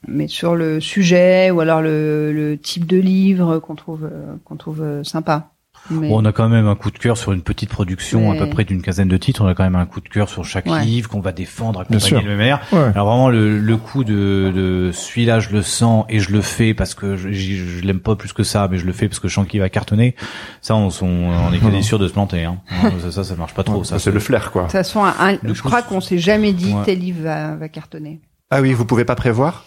mais 0.07 0.27
sur 0.27 0.55
le 0.55 0.79
sujet 0.81 1.49
ou 1.51 1.59
alors 1.61 1.81
le, 1.81 2.31
le 2.33 2.57
type 2.57 2.85
de 2.85 2.97
livre 2.97 3.59
qu'on 3.59 3.75
trouve 3.75 4.05
euh, 4.05 4.35
qu'on 4.43 4.55
trouve 4.57 4.81
euh, 4.81 5.03
sympa. 5.03 5.51
Mais- 5.89 6.09
Bon, 6.09 6.21
on 6.21 6.25
a 6.25 6.33
quand 6.33 6.49
même 6.49 6.67
un 6.67 6.75
coup 6.75 6.91
de 6.91 6.97
cœur 6.97 7.17
sur 7.17 7.31
une 7.31 7.41
petite 7.43 7.69
production, 7.69 8.31
à 8.31 8.35
peu 8.35 8.49
près 8.49 8.65
d'une 8.65 8.81
quinzaine 8.81 9.07
de 9.07 9.15
titres. 9.15 9.41
On 9.41 9.47
a 9.47 9.53
quand 9.53 9.63
même 9.63 9.77
un 9.77 9.85
coup 9.85 10.01
de 10.01 10.09
cœur 10.09 10.27
sur 10.27 10.43
chaque 10.43 10.65
Ouais. 10.65 10.83
livre 10.83 11.07
qu'on 11.09 11.21
va 11.21 11.31
défendre, 11.31 11.79
accompagner 11.79 12.21
le 12.23 12.35
maire. 12.35 12.59
Ouais. 12.73 12.79
Alors 12.93 13.07
vraiment 13.07 13.29
le, 13.29 13.57
le 13.57 13.77
coup 13.77 14.03
de, 14.03 14.51
de 14.53 14.91
celui-là 14.93 15.39
je 15.39 15.49
le 15.51 15.61
sens 15.61 16.03
et 16.09 16.19
je 16.19 16.31
le 16.33 16.41
fais 16.41 16.73
parce 16.73 16.93
que 16.93 17.15
je, 17.15 17.31
je, 17.31 17.55
je 17.55 17.81
l'aime 17.85 18.01
pas 18.01 18.17
plus 18.17 18.33
que 18.33 18.43
ça, 18.43 18.67
mais 18.69 18.77
je 18.77 18.85
le 18.85 18.91
fais 18.91 19.07
parce 19.07 19.19
que 19.19 19.29
je 19.29 19.33
sens 19.35 19.47
qu'il 19.47 19.61
va 19.61 19.69
cartonner. 19.69 20.13
Ça, 20.61 20.75
on, 20.75 20.89
sont, 20.89 21.07
on 21.07 21.53
est 21.53 21.59
quasi 21.59 21.81
sûr 21.83 21.99
de 21.99 22.07
se 22.09 22.13
planter. 22.13 22.43
Hein. 22.43 22.57
ça, 23.01 23.11
ça, 23.11 23.23
ça 23.23 23.35
marche 23.35 23.53
pas 23.53 23.63
trop. 23.63 23.77
Ouais, 23.79 23.85
ça, 23.85 23.97
c'est 23.97 24.11
le 24.11 24.19
flair, 24.19 24.51
quoi. 24.51 24.63
de 24.63 24.67
toute 24.67 24.73
façon, 24.73 25.05
un- 25.05 25.37
je 25.41 25.61
coup, 25.61 25.69
crois 25.69 25.83
qu'on 25.83 26.01
s'est 26.01 26.17
jamais 26.19 26.51
dit 26.51 26.73
Ouais. 26.73 26.83
tel 26.83 26.99
livre 26.99 27.23
va, 27.23 27.55
va 27.55 27.69
cartonner. 27.69 28.19
Ah 28.51 28.61
oui, 28.61 28.73
vous 28.73 28.83
pouvez 28.85 29.05
pas 29.05 29.15
prévoir? 29.15 29.63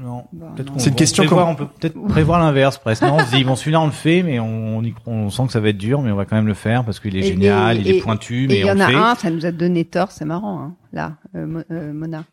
Non. 0.00 0.24
Bah, 0.32 0.46
non. 0.64 0.72
C'est 0.78 0.90
une 0.90 0.94
question 0.96 1.24
prévoir, 1.24 1.46
qu'on- 1.46 1.52
on 1.52 1.54
peut 1.56 1.66
peut-être 1.66 2.00
prévoir 2.06 2.38
l'inverse 2.38 2.78
presque. 2.78 3.02
Non, 3.02 3.14
on 3.16 3.18
se 3.24 3.34
dit 3.34 3.42
bon 3.42 3.56
celui-là 3.56 3.80
on 3.80 3.86
le 3.86 3.92
fait, 3.92 4.22
mais 4.22 4.38
on, 4.38 4.78
on, 4.78 4.82
y, 4.84 4.94
on 5.06 5.28
sent 5.28 5.46
que 5.46 5.52
ça 5.52 5.58
va 5.60 5.70
être 5.70 5.78
dur, 5.78 6.02
mais 6.02 6.12
on 6.12 6.16
va 6.16 6.24
quand 6.24 6.36
même 6.36 6.46
le 6.46 6.54
faire 6.54 6.84
parce 6.84 7.00
qu'il 7.00 7.16
est 7.16 7.20
Et- 7.20 7.22
génial, 7.24 7.76
et- 7.76 7.80
il 7.80 7.88
est 7.88 7.96
et- 7.98 8.00
pointu, 8.00 8.44
Et 8.44 8.46
mais 8.48 8.58
il 8.60 8.66
y 8.66 8.70
on 8.70 8.74
en 8.74 8.80
a 8.80 8.86
fait. 8.86 8.94
un, 8.94 9.14
ça 9.16 9.30
nous 9.30 9.44
a 9.44 9.50
donné 9.50 9.84
tort, 9.84 10.12
c'est 10.12 10.24
marrant, 10.24 10.60
hein, 10.60 10.74
là, 10.92 11.14
euh, 11.34 11.62
euh, 11.72 11.92
Mona. 11.92 12.24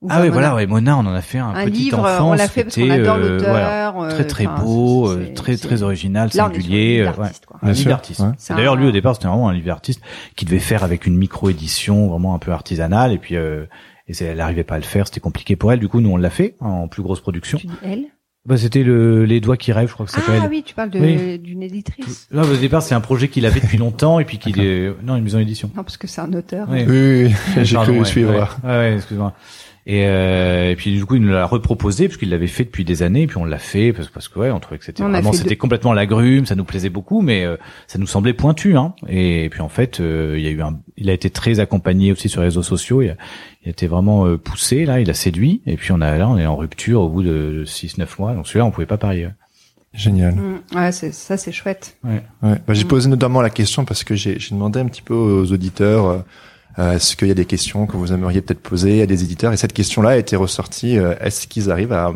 Ou 0.00 0.08
Ah 0.10 0.18
Mona. 0.18 0.30
voilà, 0.30 0.54
ouais, 0.56 0.66
Mona, 0.66 0.96
on 0.96 1.00
en 1.06 1.14
a 1.14 1.20
fait 1.20 1.38
un, 1.38 1.50
Un 1.50 1.64
petit 1.66 1.70
livre, 1.82 1.98
enfant. 2.00 2.30
on 2.30 2.32
l'a 2.32 2.48
fait 2.48 2.64
parce 2.64 2.74
qu'on 2.74 2.90
adore 2.90 3.18
l'auteur. 3.18 4.00
euh, 4.02 4.08
très 4.10 4.26
très 4.26 4.46
enfin, 4.46 4.64
beau, 4.64 5.06
c'est- 5.12 5.12
euh, 5.18 5.24
c'est- 5.26 5.34
très 5.34 5.56
très 5.58 5.82
original, 5.82 6.30
Là, 6.34 6.44
on 6.44 6.46
un 6.46 6.52
singulier. 6.54 6.96
livre 6.96 7.08
euh, 7.08 7.12
ouais. 7.12 7.18
d'artiste, 7.18 7.46
quoi. 7.46 7.58
Un 7.62 7.72
livre 7.72 7.88
d'artiste. 7.90 8.20
ouais. 8.20 8.56
D'ailleurs, 8.56 8.76
lui 8.76 8.86
au 8.86 8.90
départ, 8.92 9.14
c'était 9.14 9.28
vraiment 9.28 9.48
un 9.48 9.52
livre 9.52 9.66
d'artiste 9.66 10.00
qui 10.36 10.44
devait 10.46 10.58
faire 10.58 10.82
avec 10.82 11.06
une 11.06 11.16
micro-édition 11.18 12.08
vraiment 12.08 12.34
un 12.34 12.38
peu 12.40 12.50
artisanale, 12.50 13.12
et 13.12 13.18
puis 13.18 13.36
euh, 13.36 13.66
et 14.08 14.12
elle 14.24 14.36
n'arrivait 14.36 14.64
pas 14.64 14.74
à 14.76 14.78
le 14.78 14.84
faire, 14.84 15.06
c'était 15.06 15.20
compliqué 15.20 15.56
pour 15.56 15.72
elle. 15.72 15.78
Du 15.80 15.88
coup, 15.88 16.00
nous 16.00 16.10
on 16.10 16.16
l'a 16.16 16.30
fait 16.30 16.54
en 16.60 16.88
plus 16.88 17.02
grosse 17.02 17.20
production. 17.20 17.58
Tu 17.58 17.66
dis 17.66 17.72
elle? 17.82 18.04
Bah, 18.44 18.56
c'était 18.56 18.82
le 18.82 19.24
les 19.24 19.40
doigts 19.40 19.56
qui 19.56 19.70
rêvent, 19.70 19.88
je 19.88 19.94
crois 19.94 20.04
que 20.06 20.10
ça 20.10 20.18
s'appelle. 20.20 20.40
Ah 20.42 20.48
oui, 20.50 20.64
tu 20.66 20.74
parles 20.74 20.90
de- 20.90 20.98
Oui. 20.98 21.38
d'une 21.38 21.62
éditrice. 21.62 22.26
Là, 22.32 22.42
au 22.42 22.56
départ, 22.56 22.82
c'est 22.82 22.94
un 22.96 23.00
projet 23.00 23.28
qu'il 23.28 23.46
avait 23.46 23.60
depuis 23.60 23.78
longtemps, 23.78 24.18
et 24.18 24.24
puis 24.24 24.38
qu'il 24.38 24.60
est 24.60 24.92
non 25.04 25.14
une 25.14 25.22
maison 25.22 25.38
d'édition. 25.38 25.70
Non, 25.76 25.84
parce 25.84 25.96
que 25.96 26.08
c'est 26.08 26.20
un 26.22 26.32
auteur. 26.32 26.66
Oui. 26.68 26.80
Oui, 26.84 26.88
oui, 26.88 27.34
oui, 27.56 27.64
j'ai 27.64 27.76
cru 27.76 27.98
ouais, 28.00 28.04
suivre. 28.04 28.32
Ouais, 28.32 28.40
ouais, 28.64 28.76
ouais, 28.78 28.94
excuse-moi. 28.96 29.32
Et, 29.84 30.06
euh, 30.06 30.70
et 30.70 30.76
puis 30.76 30.92
du 30.94 31.04
coup, 31.04 31.16
il 31.16 31.22
nous 31.22 31.32
l'a 31.32 31.44
reproposé 31.44 32.06
puisqu'il 32.06 32.30
l'avait 32.30 32.46
fait 32.46 32.62
depuis 32.64 32.84
des 32.84 33.02
années. 33.02 33.22
Et 33.22 33.26
puis 33.26 33.36
on 33.38 33.44
l'a 33.44 33.58
fait 33.58 33.92
parce, 33.92 34.08
parce 34.08 34.28
que 34.28 34.38
ouais, 34.38 34.50
on 34.52 34.60
trouvait 34.60 34.78
que 34.78 34.84
c'était 34.84 35.02
vraiment, 35.02 35.32
c'était 35.32 35.50
deux- 35.50 35.56
complètement 35.56 35.92
l'agrume, 35.92 36.46
ça 36.46 36.54
nous 36.54 36.64
plaisait 36.64 36.88
beaucoup, 36.88 37.20
mais 37.20 37.44
euh, 37.44 37.56
ça 37.88 37.98
nous 37.98 38.06
semblait 38.06 38.32
pointu. 38.32 38.76
Hein. 38.76 38.94
Et, 39.08 39.48
puis 39.50 39.60
en 39.60 39.68
fait, 39.68 39.98
euh, 39.98 40.36
il 40.38 40.44
y 40.44 40.46
a 40.46 40.50
eu 40.50 40.62
un, 40.62 40.78
il 40.96 41.10
a 41.10 41.12
été 41.12 41.30
très 41.30 41.58
accompagné 41.58 42.12
aussi 42.12 42.28
sur 42.28 42.42
les 42.42 42.46
réseaux 42.46 42.62
sociaux. 42.62 43.02
Il 43.02 43.10
a, 43.10 43.16
il 43.64 43.68
a 43.68 43.70
été 43.70 43.88
vraiment 43.88 44.26
euh, 44.26 44.38
poussé 44.38 44.84
là, 44.84 45.00
il 45.00 45.10
a 45.10 45.14
séduit. 45.14 45.62
Et 45.66 45.76
puis 45.76 45.90
on 45.90 46.00
a 46.00 46.16
là, 46.16 46.28
on 46.28 46.38
est 46.38 46.46
en 46.46 46.56
rupture 46.56 47.00
au 47.00 47.08
bout 47.08 47.24
de 47.24 47.64
6-9 47.66 48.06
mois. 48.20 48.34
Donc 48.34 48.46
celui-là, 48.46 48.64
on 48.66 48.70
pouvait 48.70 48.86
pas 48.86 48.98
parier. 48.98 49.28
Génial. 49.94 50.34
Mm, 50.36 50.60
Ouais, 50.74 50.92
c'est, 50.92 51.12
ça, 51.12 51.36
c'est 51.36 51.52
chouette. 51.52 51.98
Ouais. 52.04 52.22
Bah, 52.40 52.56
j'ai 52.72 52.84
posé 52.84 53.08
notamment 53.10 53.42
la 53.42 53.50
question 53.50 53.84
parce 53.84 54.04
que 54.04 54.14
j'ai 54.14 54.38
j'ai 54.38 54.54
demandé 54.54 54.80
un 54.80 54.86
petit 54.86 55.02
peu 55.02 55.12
aux 55.12 55.52
auditeurs 55.52 56.06
euh, 56.06 56.18
est-ce 56.78 57.16
qu'il 57.16 57.28
y 57.28 57.30
a 57.30 57.34
des 57.34 57.44
questions 57.44 57.86
que 57.86 57.96
vous 57.96 58.12
aimeriez 58.12 58.40
peut-être 58.42 58.62
poser 58.62 59.02
à 59.02 59.06
des 59.06 59.22
éditeurs? 59.24 59.52
Et 59.52 59.56
cette 59.56 59.72
question-là 59.72 60.10
a 60.10 60.16
été 60.16 60.36
ressortie. 60.36 60.98
euh, 60.98 61.14
est-ce 61.20 61.46
qu'ils 61.46 61.70
arrivent 61.70 61.92
à, 61.92 62.12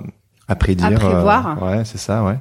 à 0.48 0.56
prédire 0.56 0.86
À 0.86 0.90
prévoir. 0.92 1.62
euh, 1.62 1.78
Ouais, 1.78 1.84
c'est 1.84 1.98
ça, 1.98 2.24
ouais. 2.24 2.38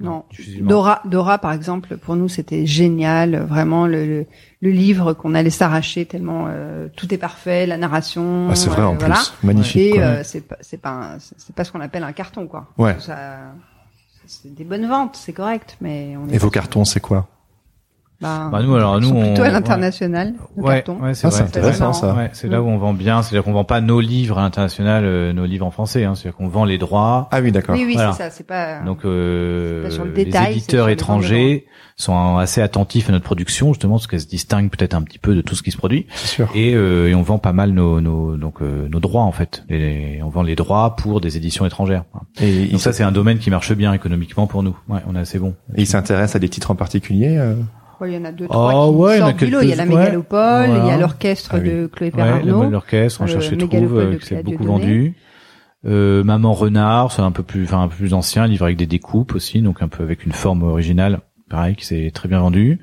Non. 0.00 0.24
Dora, 0.60 1.02
Dora, 1.06 1.38
par 1.38 1.52
exemple, 1.52 1.96
pour 1.96 2.14
nous, 2.14 2.28
c'était 2.28 2.66
génial. 2.66 3.36
Vraiment, 3.48 3.86
le, 3.88 4.06
le, 4.06 4.26
le 4.60 4.70
livre 4.70 5.12
qu'on 5.12 5.34
allait 5.34 5.50
s'arracher 5.50 6.06
tellement 6.06 6.46
euh, 6.48 6.86
tout 6.96 7.12
est 7.12 7.18
parfait, 7.18 7.66
la 7.66 7.76
narration. 7.78 8.46
Ah, 8.48 8.54
c'est 8.54 8.70
vrai 8.70 8.82
euh, 8.82 8.86
en 8.86 8.94
voilà. 8.94 9.16
plus, 9.16 9.32
magnifique. 9.42 9.96
Et 9.96 10.00
euh, 10.00 10.22
c'est 10.22 10.42
pas, 10.42 10.56
c'est 10.60 10.80
pas, 10.80 10.90
un- 10.90 11.18
c'est 11.18 11.52
pas 11.54 11.64
ce 11.64 11.72
qu'on 11.72 11.80
appelle 11.80 12.04
un 12.04 12.12
carton, 12.12 12.46
quoi. 12.46 12.68
Ouais. 12.78 12.94
Ça, 13.00 13.38
c'est 14.26 14.54
des 14.54 14.62
bonnes 14.64 14.86
ventes, 14.86 15.16
c'est 15.16 15.32
correct, 15.32 15.76
mais 15.80 16.14
on 16.16 16.28
est 16.28 16.34
Et 16.36 16.38
vos 16.38 16.50
cartons, 16.50 16.84
c'est 16.84 17.00
quoi? 17.00 17.26
Bah, 18.20 18.48
Bah, 18.50 18.62
nous, 18.64 18.74
alors, 18.74 18.98
ils 18.98 19.04
sont 19.06 19.14
nous, 19.14 19.20
plutôt 19.20 19.42
on- 19.42 19.44
à 19.44 19.50
l'international, 19.50 20.34
Ouais, 20.56 20.82
carton. 20.82 21.00
ouais, 21.02 21.14
c'est 21.14 21.28
Ah, 21.28 21.42
intéressant, 21.42 21.92
ça. 21.92 22.14
Ouais, 22.14 22.30
c'est 22.32 22.48
là 22.48 22.60
où 22.60 22.66
on 22.66 22.76
vend 22.76 22.92
bien, 22.92 23.22
c'est-à-dire 23.22 23.44
qu'on 23.44 23.52
vend 23.52 23.62
pas 23.64 23.80
nos 23.80 24.00
livres 24.00 24.38
à 24.38 24.42
l'international, 24.42 25.04
euh, 25.04 25.32
nos 25.32 25.44
livres 25.46 25.64
en 25.66 25.70
français, 25.70 26.02
hein, 26.04 26.14
c'est-à-dire 26.16 26.36
qu'on 26.36 26.48
vend 26.48 26.64
les 26.64 26.78
droits. 26.78 27.28
Ah 27.30 27.40
oui, 27.40 27.52
d'accord. 27.52 27.76
Oui, 27.76 27.84
oui, 27.86 27.94
Voilà. 27.94 28.12
c'est 28.12 28.24
ça. 28.24 28.30
C'est 28.30 28.46
pas. 28.46 28.80
Donc 28.80 29.04
euh, 29.04 29.84
pas 29.84 29.90
sur 29.90 30.04
le 30.04 30.10
les 30.12 30.24
détail, 30.24 30.52
éditeurs 30.52 30.88
les 30.88 30.94
étrangers 30.94 31.66
sont 31.94 32.36
assez 32.38 32.60
attentifs 32.60 33.08
à 33.08 33.12
notre 33.12 33.24
production 33.24 33.72
justement 33.72 33.94
parce 33.94 34.06
qu'elle 34.06 34.20
se 34.20 34.26
distingue 34.28 34.70
peut-être 34.70 34.94
un 34.94 35.02
petit 35.02 35.18
peu 35.18 35.34
de 35.34 35.40
tout 35.40 35.54
ce 35.56 35.62
qui 35.64 35.70
se 35.72 35.76
produit 35.76 36.06
C'est 36.14 36.26
sûr. 36.28 36.48
et, 36.54 36.74
euh, 36.74 37.08
et 37.08 37.14
on 37.16 37.22
vend 37.22 37.38
pas 37.38 37.52
mal 37.52 37.70
nos, 37.72 38.00
nos 38.00 38.36
donc 38.36 38.62
euh, 38.62 38.88
nos 38.88 39.00
droits 39.00 39.22
en 39.24 39.32
fait. 39.32 39.64
Les- 39.68 40.20
on 40.24 40.28
vend 40.28 40.42
les 40.42 40.54
droits 40.54 40.94
pour 40.96 41.20
des 41.20 41.36
éditions 41.36 41.66
étrangères. 41.66 42.04
Et 42.40 42.66
Donc 42.66 42.80
ça 42.80 42.92
c'est 42.92 43.02
un 43.02 43.10
domaine 43.12 43.38
qui 43.38 43.50
marche 43.50 43.72
bien 43.72 43.92
économiquement 43.92 44.46
pour 44.46 44.62
nous. 44.62 44.76
Ouais, 44.88 45.00
on 45.08 45.16
est 45.16 45.20
assez 45.20 45.38
bon. 45.40 45.54
et 45.76 45.82
il 45.82 45.86
s'intéresse 45.86 46.36
à 46.36 46.38
des 46.40 46.48
titres 46.48 46.70
en 46.70 46.76
particulier 46.76 47.36
euh? 47.36 47.54
Il 48.06 48.14
y 48.14 48.16
en 48.16 48.24
a 48.24 48.32
deux, 48.32 48.44
Ah, 48.48 48.52
trois 48.52 48.88
qui 48.90 48.94
ouais, 48.96 49.16
il 49.16 49.18
y 49.18 49.22
en 49.22 49.26
a 49.26 49.28
sortent 49.30 49.44
du 49.44 49.50
lot. 49.50 49.60
Il 49.62 49.68
y 49.68 49.72
a 49.72 49.76
la 49.76 49.82
ouais. 49.84 49.88
mégalopole, 49.88 50.68
il 50.68 50.86
y 50.86 50.90
a 50.90 50.96
l'orchestre 50.98 51.50
Ah 51.54 51.58
oui. 51.62 51.68
de 51.68 51.86
Chloé 51.86 52.08
Ouais, 52.08 52.10
le 52.10 52.16
Perarnaud. 52.16 52.58
mal 52.62 52.70
d'orchestre, 52.70 53.20
on 53.20 53.24
euh, 53.24 53.26
cherche 53.26 53.52
et 53.52 53.56
trouve, 53.56 53.98
euh, 53.98 54.14
qui 54.16 54.26
s'est 54.26 54.42
beaucoup 54.42 54.64
vendu. 54.64 55.14
Euh, 55.86 56.24
Maman 56.24 56.52
renard, 56.52 57.12
c'est 57.12 57.22
un 57.22 57.30
peu 57.32 57.42
plus, 57.42 57.64
enfin 57.64 57.82
un 57.82 57.88
peu 57.88 57.94
plus 57.96 58.12
ancien, 58.14 58.46
livre 58.46 58.64
avec 58.64 58.76
des 58.76 58.86
découpes 58.86 59.34
aussi, 59.34 59.60
donc 59.62 59.80
un 59.82 59.88
peu 59.88 60.02
avec 60.02 60.24
une 60.26 60.32
forme 60.32 60.62
originale, 60.64 61.20
pareil, 61.48 61.76
qui 61.76 61.86
s'est 61.86 62.10
très 62.12 62.28
bien 62.28 62.40
vendu. 62.40 62.80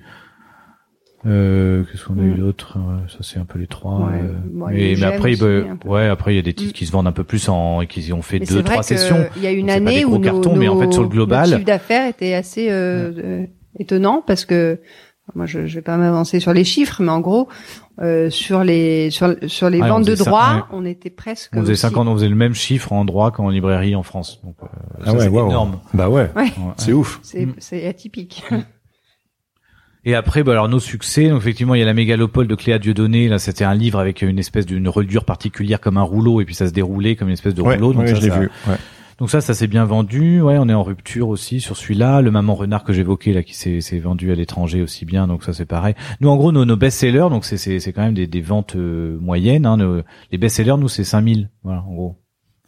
Euh, 1.28 1.84
qu'est-ce 1.92 2.06
qu'on 2.06 2.20
a 2.20 2.22
eu 2.22 2.34
Mm. 2.34 2.38
d'autre? 2.38 2.78
Ouais, 2.78 3.02
Ça 3.10 3.18
c'est 3.22 3.40
un 3.40 3.46
peu 3.46 3.58
les 3.58 3.66
trois. 3.66 3.98
Ouais. 4.00 4.20
euh, 4.22 4.34
Bon, 4.46 4.68
mais, 4.70 5.04
après, 5.04 5.32
aussi, 5.32 5.42
bah, 5.42 5.90
ouais, 5.90 6.08
après 6.08 6.34
il 6.34 6.36
y 6.36 6.40
a 6.40 6.44
des 6.44 6.54
titres 6.54 6.70
Mm. 6.72 6.74
qui 6.74 6.86
se 6.86 6.92
vendent 6.92 7.08
un 7.08 7.12
peu 7.12 7.24
plus 7.24 7.50
en 7.50 7.82
et 7.82 7.88
qui 7.88 8.14
ont 8.14 8.22
fait 8.22 8.40
Mais 8.40 8.46
deux, 8.46 8.62
trois 8.62 8.84
sessions. 8.84 9.26
Il 9.36 9.42
y 9.42 9.48
a 9.48 9.52
une 9.52 9.66
Donc, 9.68 9.76
année 9.76 10.06
où 10.06 10.12
nos, 10.12 10.20
cartons, 10.20 10.56
mais 10.56 10.68
en 10.68 10.80
fait, 10.80 10.92
sur 10.94 11.02
le 11.02 11.08
nos- 11.08 11.14
global- 11.14 11.40
notre 11.42 11.54
chiffre 11.58 11.66
d'affaires 11.66 12.08
était 12.10 12.36
assez 12.36 12.70
euh, 12.70 13.12
euh, 13.18 13.46
étonnant 13.80 14.24
parce 14.26 14.46
que 14.46 14.80
moi 15.34 15.46
je, 15.48 15.66
je 15.66 15.76
vais 15.76 15.82
pas 15.82 15.98
m'avancer 15.98 16.40
sur 16.40 16.54
les 16.54 16.64
chiffres, 16.64 17.02
mais 17.02 17.10
en 17.12 17.20
gros 17.20 17.48
euh, 18.02 18.30
sur 18.30 18.64
les 18.64 19.10
sur 19.10 19.36
sur 19.48 19.70
les 19.70 19.80
Ouais, 19.82 19.90
on 19.90 19.96
ventes 20.00 20.06
de 20.08 20.16
droits, 20.16 20.56
ouais. 20.56 20.62
on 20.72 20.86
était 20.86 21.10
presque. 21.10 21.52
On 21.56 21.62
faisait 21.62 21.72
aussi- 21.74 21.82
50, 21.82 22.08
on 22.08 22.14
faisait 22.14 22.30
le 22.30 22.36
même 22.36 22.54
chiffre 22.54 22.92
en 22.94 23.06
droit 23.06 23.32
qu'en 23.32 23.50
librairie 23.50 23.96
en 23.96 24.04
France. 24.04 24.40
Donc, 24.44 24.56
euh, 24.62 24.68
Ah 25.02 25.06
ça, 25.06 25.14
ouais, 25.14 25.20
c'est 25.22 25.28
waouh. 25.30 25.48
énorme. 25.50 25.80
Bah 25.94 26.10
ouais, 26.10 26.30
Ouais, 26.36 26.44
Ouais. 26.44 26.52
c'est 26.78 26.94
ouf. 26.94 27.20
c'est 27.24 27.46
Mm. 27.48 27.54
c'est 27.58 27.88
atypique. 27.88 28.44
Et 30.08 30.14
après, 30.14 30.44
bah, 30.44 30.52
alors 30.52 30.70
nos 30.70 30.80
succès, 30.80 31.30
donc 31.30 31.40
effectivement, 31.42 31.74
il 31.74 31.80
y 31.80 31.82
a 31.82 31.86
la 31.86 31.96
mégalopole 31.96 32.48
de 32.48 32.54
Cléa 32.54 32.78
Dieudonné. 32.78 33.28
Là, 33.28 33.40
c'était 33.40 33.64
un 33.64 33.74
livre 33.74 33.98
avec 33.98 34.22
une 34.22 34.38
espèce 34.38 34.68
d'une 34.68 34.88
reliure 34.88 35.26
particulière 35.26 35.82
comme 35.82 35.98
un 35.98 36.04
rouleau, 36.04 36.42
et 36.42 36.46
puis 36.46 36.54
ça 36.54 36.68
se 36.68 36.72
déroulait 36.74 37.16
comme 37.16 37.30
une 37.30 37.34
espèce 37.34 37.56
de 37.56 37.64
Ouais, 37.64 37.74
rouleau. 37.76 37.94
Donc 37.94 38.04
ouais, 38.04 38.10
ça, 38.10 38.16
je 38.16 38.22
l'ai 38.22 38.30
ça- 38.30 38.40
vu. 38.40 38.52
Ouais. 38.68 38.76
Donc 39.18 39.30
ça, 39.30 39.40
ça 39.40 39.54
s'est 39.54 39.68
bien 39.68 39.86
vendu. 39.86 40.42
Ouais, 40.42 40.58
on 40.60 40.68
est 40.68 40.74
en 40.74 40.84
rupture 40.84 41.30
aussi 41.30 41.62
sur 41.62 41.78
celui-là. 41.78 42.22
Le 42.22 42.32
Maman 42.32 42.54
Renard 42.56 42.84
que 42.84 42.92
j'évoquais 42.92 43.32
là, 43.32 43.44
qui 43.44 43.54
s'est 43.54 44.00
vendu 44.00 44.32
à 44.32 44.36
l'étranger 44.36 44.82
aussi 44.82 45.06
bien. 45.06 45.28
Donc 45.28 45.44
ça, 45.44 45.54
c'est 45.54 45.66
pareil. 45.66 45.96
Nous, 46.20 46.30
en 46.30 46.36
gros, 46.36 46.52
nos, 46.52 46.76
best-sellers, 46.76 47.30
donc 47.30 47.46
c'est 47.46 47.94
quand 47.94 48.02
même 48.02 48.14
des, 48.14 48.42
ventes 48.42 48.76
euh, 48.76 49.18
moyennes. 49.20 49.66
Hein, 49.66 50.04
les 50.32 50.38
best-sellers, 50.38 50.78
nous, 50.78 50.90
c'est 50.90 51.06
5000. 51.06 51.50
Voilà, 51.64 51.84
en 51.84 51.94
gros. 51.94 52.25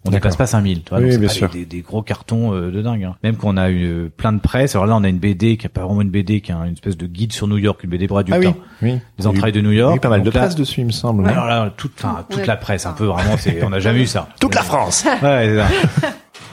On 0.08 0.12
dépasse 0.12 0.36
pas 0.36 0.48
5000. 0.48 0.84
Tu 0.84 0.90
vois, 0.90 1.00
Oui, 1.00 1.04
donc 1.06 1.12
c'est 1.14 1.20
bien 1.20 1.28
pas 1.28 1.34
sûr. 1.34 1.50
Des, 1.50 1.82
gros 1.82 2.02
cartons 2.02 2.54
euh, 2.54 2.72
de 2.72 2.82
dingue. 2.82 3.04
Hein. 3.04 3.16
Même 3.24 3.36
qu'on 3.36 3.58
a 3.58 3.70
eu 3.70 4.10
plein 4.16 4.34
de 4.34 4.40
presse. 4.40 4.76
Alors 4.76 4.86
là, 4.88 4.96
on 4.96 5.04
a 5.04 5.10
une 5.10 5.20
BD 5.20 5.58
qui 5.58 5.66
est 5.66 5.70
pas 5.70 5.86
vraiment 5.86 6.02
une 6.02 6.10
BD, 6.10 6.42
qui 6.42 6.52
est 6.52 6.56
une 6.56 6.74
espèce 6.74 6.98
de 6.98 7.06
guide 7.06 7.34
sur 7.34 7.48
New 7.48 7.58
York, 7.58 7.84
une 7.84 7.90
BD 7.90 8.08
pour 8.08 8.18
adultes. 8.18 8.38
Ah 8.38 8.40
oui, 8.40 8.48
hein. 8.48 8.56
oui. 8.82 9.00
Les 9.20 9.28
entrailles 9.28 9.52
de 9.52 9.62
New 9.62 9.72
York. 9.72 9.94
Oui, 9.94 10.00
pas 10.00 10.10
mal 10.10 10.24
de 10.24 10.30
là- 10.30 10.40
presse 10.42 10.56
dessus, 10.56 10.82
il 10.82 10.88
me 10.88 10.92
semble. 10.92 11.24
non 11.24 11.30
alors 11.30 11.46
là, 11.46 11.74
toute, 11.76 11.94
enfin, 11.98 12.26
toute 12.30 12.40
Ouais. 12.40 12.46
la 12.46 12.58
presse, 12.58 12.86
un 12.86 12.94
peu 12.94 13.06
vraiment, 13.06 13.38
c'est, 13.38 13.64
on 13.64 13.70
n'a 13.70 13.80
jamais 13.80 14.02
eu 14.02 14.08
ça. 14.08 14.30
Toute 14.40 14.56
la 14.56 14.64
France. 14.64 15.06
Ouais, 15.06 15.18
c'est 15.22 15.58
ça. 15.58 16.08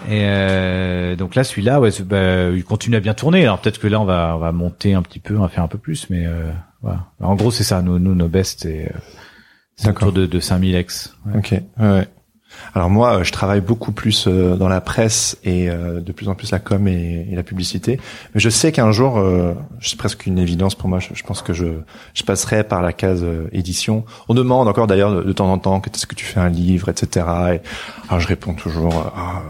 Et 0.08 0.20
euh, 0.24 1.16
donc 1.16 1.34
là, 1.34 1.44
celui-là, 1.44 1.80
ouais, 1.80 1.90
bah, 2.04 2.50
il 2.50 2.64
continue 2.64 2.96
à 2.96 3.00
bien 3.00 3.14
tourner. 3.14 3.42
Alors 3.44 3.58
peut-être 3.58 3.78
que 3.78 3.86
là, 3.86 4.00
on 4.00 4.04
va, 4.04 4.32
on 4.36 4.38
va 4.38 4.52
monter 4.52 4.94
un 4.94 5.02
petit 5.02 5.18
peu, 5.18 5.36
on 5.36 5.42
va 5.42 5.48
faire 5.48 5.64
un 5.64 5.68
peu 5.68 5.78
plus, 5.78 6.08
mais 6.10 6.26
euh, 6.26 6.50
voilà. 6.82 7.06
En 7.20 7.34
gros, 7.34 7.50
c'est 7.50 7.64
ça. 7.64 7.80
Nous, 7.82 7.98
nous, 7.98 8.14
nos 8.14 8.28
best, 8.28 8.60
c'est, 8.62 8.92
euh, 9.86 9.90
autour 9.90 10.12
de, 10.12 10.26
de 10.26 10.40
5000 10.40 10.74
ex. 10.74 11.16
Ouais. 11.26 11.38
Ok. 11.38 11.54
Ouais. 11.80 12.06
Alors 12.74 12.90
moi, 12.90 13.18
euh, 13.18 13.24
je 13.24 13.32
travaille 13.32 13.60
beaucoup 13.60 13.92
plus 13.92 14.26
euh, 14.26 14.56
dans 14.56 14.68
la 14.68 14.80
presse 14.80 15.38
et 15.44 15.70
euh, 15.70 16.00
de 16.00 16.12
plus 16.12 16.28
en 16.28 16.34
plus 16.34 16.50
la 16.50 16.58
com 16.58 16.88
et, 16.88 17.26
la 17.32 17.42
publicité. 17.42 18.00
Mais 18.34 18.40
je 18.40 18.48
sais 18.48 18.72
qu'un 18.72 18.92
jour, 18.92 19.20
c'est 19.80 19.98
presque 19.98 20.26
une 20.26 20.38
évidence 20.38 20.74
pour 20.74 20.88
moi. 20.88 20.98
Je, 21.00 21.22
pense 21.22 21.42
que 21.42 21.52
je, 21.52 21.66
je 22.14 22.22
passerai 22.22 22.64
par 22.64 22.80
la 22.80 22.92
case 22.92 23.24
édition. 23.52 24.04
On 24.28 24.34
demande 24.34 24.68
encore 24.68 24.86
d'ailleurs 24.86 25.24
de, 25.24 25.32
temps 25.32 25.50
en 25.52 25.58
temps 25.58 25.80
que 25.80 25.90
est-ce 25.90 26.06
que 26.06 26.14
tu 26.14 26.24
fais 26.24 26.40
un 26.40 26.48
livre, 26.48 26.88
etc. 26.88 27.26
Et, 27.54 27.60
je 28.18 28.26
réponds 28.26 28.54
toujours, 28.54 29.12
ah, 29.16 29.42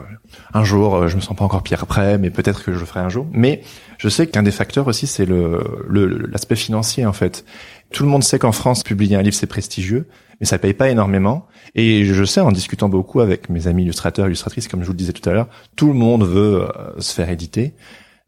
un 0.52 0.64
jour, 0.64 0.94
euh, 0.94 1.08
je 1.08 1.16
me 1.16 1.20
sens 1.20 1.36
pas 1.36 1.44
encore 1.44 1.62
Pierre 1.62 1.86
prêt, 1.86 2.18
mais 2.18 2.30
peut-être 2.30 2.62
que 2.64 2.72
je 2.72 2.78
le 2.78 2.84
ferai 2.84 3.00
un 3.00 3.08
jour. 3.08 3.26
Mais 3.32 3.62
je 3.98 4.08
sais 4.08 4.26
qu'un 4.26 4.42
des 4.42 4.50
facteurs 4.50 4.86
aussi, 4.86 5.06
c'est 5.06 5.26
le 5.26 5.86
l'aspect 6.30 6.56
financier 6.56 7.06
en 7.06 7.12
fait. 7.12 7.44
Tout 7.92 8.04
le 8.04 8.08
monde 8.08 8.24
sait 8.24 8.38
qu'en 8.38 8.52
France, 8.52 8.82
publier 8.82 9.16
un 9.16 9.22
livre 9.22 9.36
c'est 9.36 9.46
prestigieux, 9.46 10.08
mais 10.40 10.46
ça 10.46 10.58
paye 10.58 10.74
pas 10.74 10.90
énormément. 10.90 11.46
Et 11.74 12.04
je 12.04 12.24
sais, 12.24 12.40
en 12.40 12.52
discutant 12.52 12.88
beaucoup 12.88 13.20
avec 13.20 13.48
mes 13.48 13.66
amis 13.66 13.82
illustrateurs, 13.82 14.26
illustratrices, 14.26 14.68
comme 14.68 14.80
je 14.80 14.86
vous 14.86 14.92
le 14.92 14.98
disais 14.98 15.12
tout 15.12 15.28
à 15.28 15.32
l'heure, 15.32 15.48
tout 15.76 15.88
le 15.88 15.94
monde 15.94 16.24
veut 16.24 16.62
euh, 16.62 17.00
se 17.00 17.14
faire 17.14 17.30
éditer. 17.30 17.74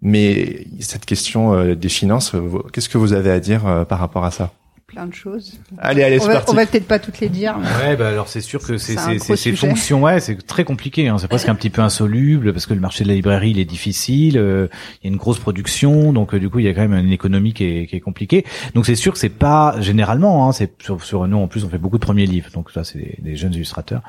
Mais 0.02 0.66
cette 0.80 1.06
question 1.06 1.54
euh, 1.54 1.74
des 1.74 1.88
finances, 1.88 2.32
qu'est-ce 2.72 2.88
que 2.88 2.98
vous 2.98 3.12
avez 3.12 3.30
à 3.30 3.40
dire 3.40 3.86
par 3.88 3.98
rapport 3.98 4.24
à 4.24 4.30
ça? 4.30 4.52
Plein 4.96 5.06
de 5.06 5.14
choses. 5.14 5.52
Allez, 5.76 6.02
allez, 6.02 6.18
on 6.22 6.26
va, 6.26 6.42
on 6.48 6.54
va 6.54 6.64
peut-être 6.64 6.87
pas 6.87 6.98
toutes 6.98 7.20
les 7.20 7.28
dire. 7.28 7.54
Ouais, 7.82 7.96
bah 7.96 8.09
alors 8.09 8.28
c'est 8.28 8.40
sûr 8.40 8.66
que 8.66 8.78
c'est 8.78 8.96
c'est 8.96 9.37
ces 9.37 9.52
fonctions, 9.52 10.02
ouais, 10.02 10.20
c'est 10.20 10.46
très 10.46 10.64
compliqué. 10.64 11.09
Hein. 11.09 11.18
C'est 11.18 11.28
presque 11.28 11.50
un 11.50 11.54
petit 11.54 11.68
peu 11.68 11.82
insoluble 11.82 12.54
parce 12.54 12.64
que 12.64 12.72
le 12.72 12.80
marché 12.80 13.04
de 13.04 13.09
la 13.11 13.14
librairie 13.14 13.50
il 13.50 13.59
est 13.59 13.66
difficile. 13.66 14.38
Euh, 14.38 14.68
il 15.02 15.06
y 15.06 15.11
a 15.11 15.12
une 15.12 15.18
grosse 15.18 15.38
production, 15.38 16.14
donc 16.14 16.32
euh, 16.32 16.40
du 16.40 16.48
coup 16.48 16.61
il 16.61 16.64
y 16.64 16.68
a 16.68 16.72
quand 16.72 16.88
même 16.88 16.94
une 16.94 17.12
économie 17.12 17.52
qui 17.52 17.64
est, 17.64 17.87
qui 17.87 17.96
est 17.96 18.00
compliquée. 18.00 18.46
Donc 18.74 18.87
c'est 18.87 18.94
sûr 18.94 19.12
que 19.12 19.18
c'est 19.18 19.28
pas 19.28 19.76
généralement. 19.80 20.48
Hein, 20.48 20.52
c'est 20.52 20.82
sur, 20.82 21.04
sur, 21.04 21.28
nous 21.28 21.37
en 21.37 21.46
plus 21.46 21.64
on 21.64 21.68
fait 21.68 21.76
beaucoup 21.76 21.98
de 21.98 22.04
premiers 22.04 22.26
livres, 22.26 22.48
donc 22.54 22.70
ça 22.70 22.82
c'est 22.82 23.18
des, 23.20 23.37
jeunes 23.37 23.52
illustrateurs, 23.52 24.00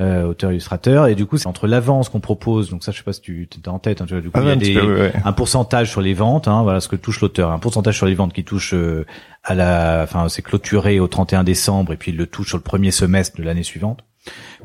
euh, 0.00 0.24
auteurs 0.24 0.50
illustrateurs, 0.50 1.06
et 1.06 1.14
du 1.14 1.24
coup 1.24 1.38
c'est 1.38 1.48
entre 1.48 1.66
l'avance 1.66 2.10
qu'on 2.10 2.20
propose. 2.20 2.68
Donc 2.68 2.84
ça 2.84 2.92
je 2.92 2.98
sais 2.98 3.04
pas 3.04 3.14
si 3.14 3.22
tu 3.22 3.48
es 3.64 3.68
en 3.68 3.78
tête. 3.78 4.02
Hein, 4.02 4.04
tu 4.06 4.12
vois, 4.12 4.22
du 4.22 4.28
coup 4.28 4.38
ah 4.38 4.42
il 4.42 4.48
y 4.48 4.52
a 4.52 4.56
des, 4.56 5.12
un 5.24 5.32
pourcentage 5.32 5.90
sur 5.90 6.02
les 6.02 6.12
ventes, 6.12 6.46
hein, 6.46 6.62
voilà 6.62 6.80
ce 6.80 6.88
que 6.88 6.96
touche 6.96 7.22
l'auteur, 7.22 7.52
un 7.52 7.58
pourcentage 7.58 7.96
sur 7.96 8.04
les 8.04 8.14
ventes 8.14 8.34
qui 8.34 8.44
touche 8.44 8.74
euh, 8.74 9.06
à 9.46 9.54
la, 9.54 10.00
enfin, 10.02 10.28
c'est 10.28 10.42
clôturé 10.42 10.98
au 10.98 11.06
31 11.06 11.44
décembre 11.44 11.92
et 11.92 11.96
puis 11.96 12.10
il 12.10 12.16
le 12.16 12.26
touche 12.26 12.48
sur 12.48 12.56
le 12.56 12.62
premier 12.62 12.90
semestre 12.90 13.38
de 13.38 13.44
l'année 13.44 13.62
suivante. 13.62 14.00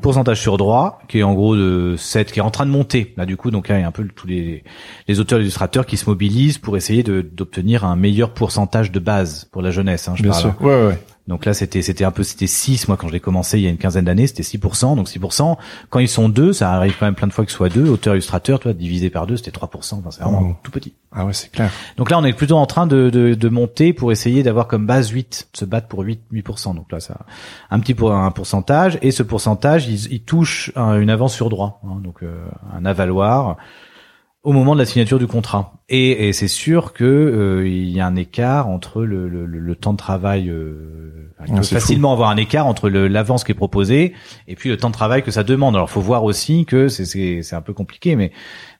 Pourcentage 0.00 0.40
sur 0.40 0.56
droit, 0.56 1.00
qui 1.08 1.18
est 1.18 1.22
en 1.22 1.34
gros 1.34 1.56
de 1.56 1.94
7, 1.96 2.32
qui 2.32 2.38
est 2.38 2.42
en 2.42 2.50
train 2.50 2.66
de 2.66 2.70
monter. 2.70 3.14
Là, 3.16 3.26
du 3.26 3.36
coup, 3.36 3.50
donc, 3.50 3.66
il 3.68 3.78
y 3.78 3.82
a 3.82 3.86
un 3.86 3.92
peu 3.92 4.06
tous 4.06 4.26
les, 4.26 4.64
les 5.08 5.20
auteurs 5.20 5.40
illustrateurs 5.40 5.86
qui 5.86 5.96
se 5.96 6.08
mobilisent 6.08 6.58
pour 6.58 6.76
essayer 6.76 7.02
d'obtenir 7.02 7.84
un 7.84 7.96
meilleur 7.96 8.30
pourcentage 8.30 8.90
de 8.90 9.00
base 9.00 9.46
pour 9.52 9.62
la 9.62 9.70
jeunesse, 9.70 10.08
hein, 10.08 10.14
je 10.16 10.22
Bien 10.22 10.32
sûr. 10.32 10.54
Ouais, 10.60 10.86
ouais. 10.86 10.98
Donc 11.28 11.44
là, 11.44 11.54
c'était 11.54 11.82
c'était 11.82 12.04
un 12.04 12.10
peu 12.10 12.24
c'était 12.24 12.48
6 12.48 12.88
moi 12.88 12.96
quand 12.96 13.06
je 13.06 13.12
l'ai 13.12 13.20
commencé 13.20 13.56
il 13.56 13.62
y 13.62 13.68
a 13.68 13.70
une 13.70 13.78
quinzaine 13.78 14.04
d'années, 14.04 14.26
c'était 14.26 14.42
6 14.42 14.58
donc 14.96 15.08
6 15.08 15.20
quand 15.88 16.00
ils 16.00 16.08
sont 16.08 16.28
deux, 16.28 16.52
ça 16.52 16.72
arrive 16.72 16.96
quand 16.98 17.06
même 17.06 17.14
plein 17.14 17.28
de 17.28 17.32
fois 17.32 17.44
que 17.44 17.52
ce 17.52 17.56
soit 17.56 17.68
deux, 17.68 17.88
auteur 17.88 18.14
illustrateur, 18.14 18.58
toi 18.58 18.72
divisé 18.72 19.08
par 19.08 19.28
deux, 19.28 19.36
c'était 19.36 19.52
3 19.52 19.70
enfin, 19.72 20.00
c'est 20.10 20.20
vraiment 20.20 20.48
oh. 20.50 20.56
tout 20.64 20.72
petit. 20.72 20.94
Ah 21.12 21.24
ouais, 21.24 21.32
c'est 21.32 21.52
clair. 21.52 21.70
Donc 21.96 22.10
là, 22.10 22.18
on 22.18 22.24
est 22.24 22.32
plutôt 22.32 22.56
en 22.56 22.66
train 22.66 22.88
de 22.88 23.08
de, 23.08 23.34
de 23.34 23.48
monter 23.48 23.92
pour 23.92 24.10
essayer 24.10 24.42
d'avoir 24.42 24.66
comme 24.66 24.84
base 24.84 25.10
8, 25.10 25.48
se 25.52 25.64
battre 25.64 25.86
pour 25.86 26.00
8 26.00 26.22
8 26.32 26.46
Donc 26.74 26.90
là 26.90 26.98
ça 26.98 27.20
un 27.70 27.78
petit 27.78 27.94
pour 27.94 28.12
un 28.12 28.30
pourcentage 28.32 28.98
et 29.00 29.12
ce 29.12 29.22
pourcentage, 29.22 29.81
il, 29.86 30.12
il 30.12 30.22
touche 30.24 30.72
une 30.76 31.10
avance 31.10 31.34
sur 31.34 31.48
droit 31.48 31.80
hein, 31.84 32.00
donc 32.02 32.22
euh, 32.22 32.44
un 32.72 32.84
avaloir 32.84 33.56
au 34.42 34.52
moment 34.52 34.74
de 34.74 34.80
la 34.80 34.86
signature 34.86 35.18
du 35.18 35.26
contrat. 35.26 35.72
Et, 35.94 36.28
et 36.28 36.32
c'est 36.32 36.48
sûr 36.48 36.94
que 36.94 37.04
euh, 37.04 37.68
il 37.68 37.90
y 37.90 38.00
a 38.00 38.06
un 38.06 38.16
écart 38.16 38.66
entre 38.66 39.02
le, 39.04 39.28
le, 39.28 39.44
le 39.44 39.74
temps 39.76 39.92
de 39.92 39.98
travail. 39.98 40.48
Euh, 40.48 41.28
il 41.46 41.54
peut 41.54 41.62
facilement 41.62 42.12
avoir 42.14 42.30
un 42.30 42.38
écart 42.38 42.66
entre 42.66 42.88
l'avance 42.88 43.44
qui 43.44 43.52
est 43.52 43.56
proposée 43.56 44.14
et 44.48 44.54
puis 44.54 44.70
le 44.70 44.78
temps 44.78 44.88
de 44.88 44.94
travail 44.94 45.22
que 45.22 45.30
ça 45.30 45.44
demande. 45.44 45.74
Alors, 45.74 45.90
faut 45.90 46.00
voir 46.00 46.24
aussi 46.24 46.64
que 46.64 46.88
c'est 46.88 47.54
un 47.54 47.60
peu 47.60 47.74
compliqué, 47.74 48.16
mais 48.16 48.32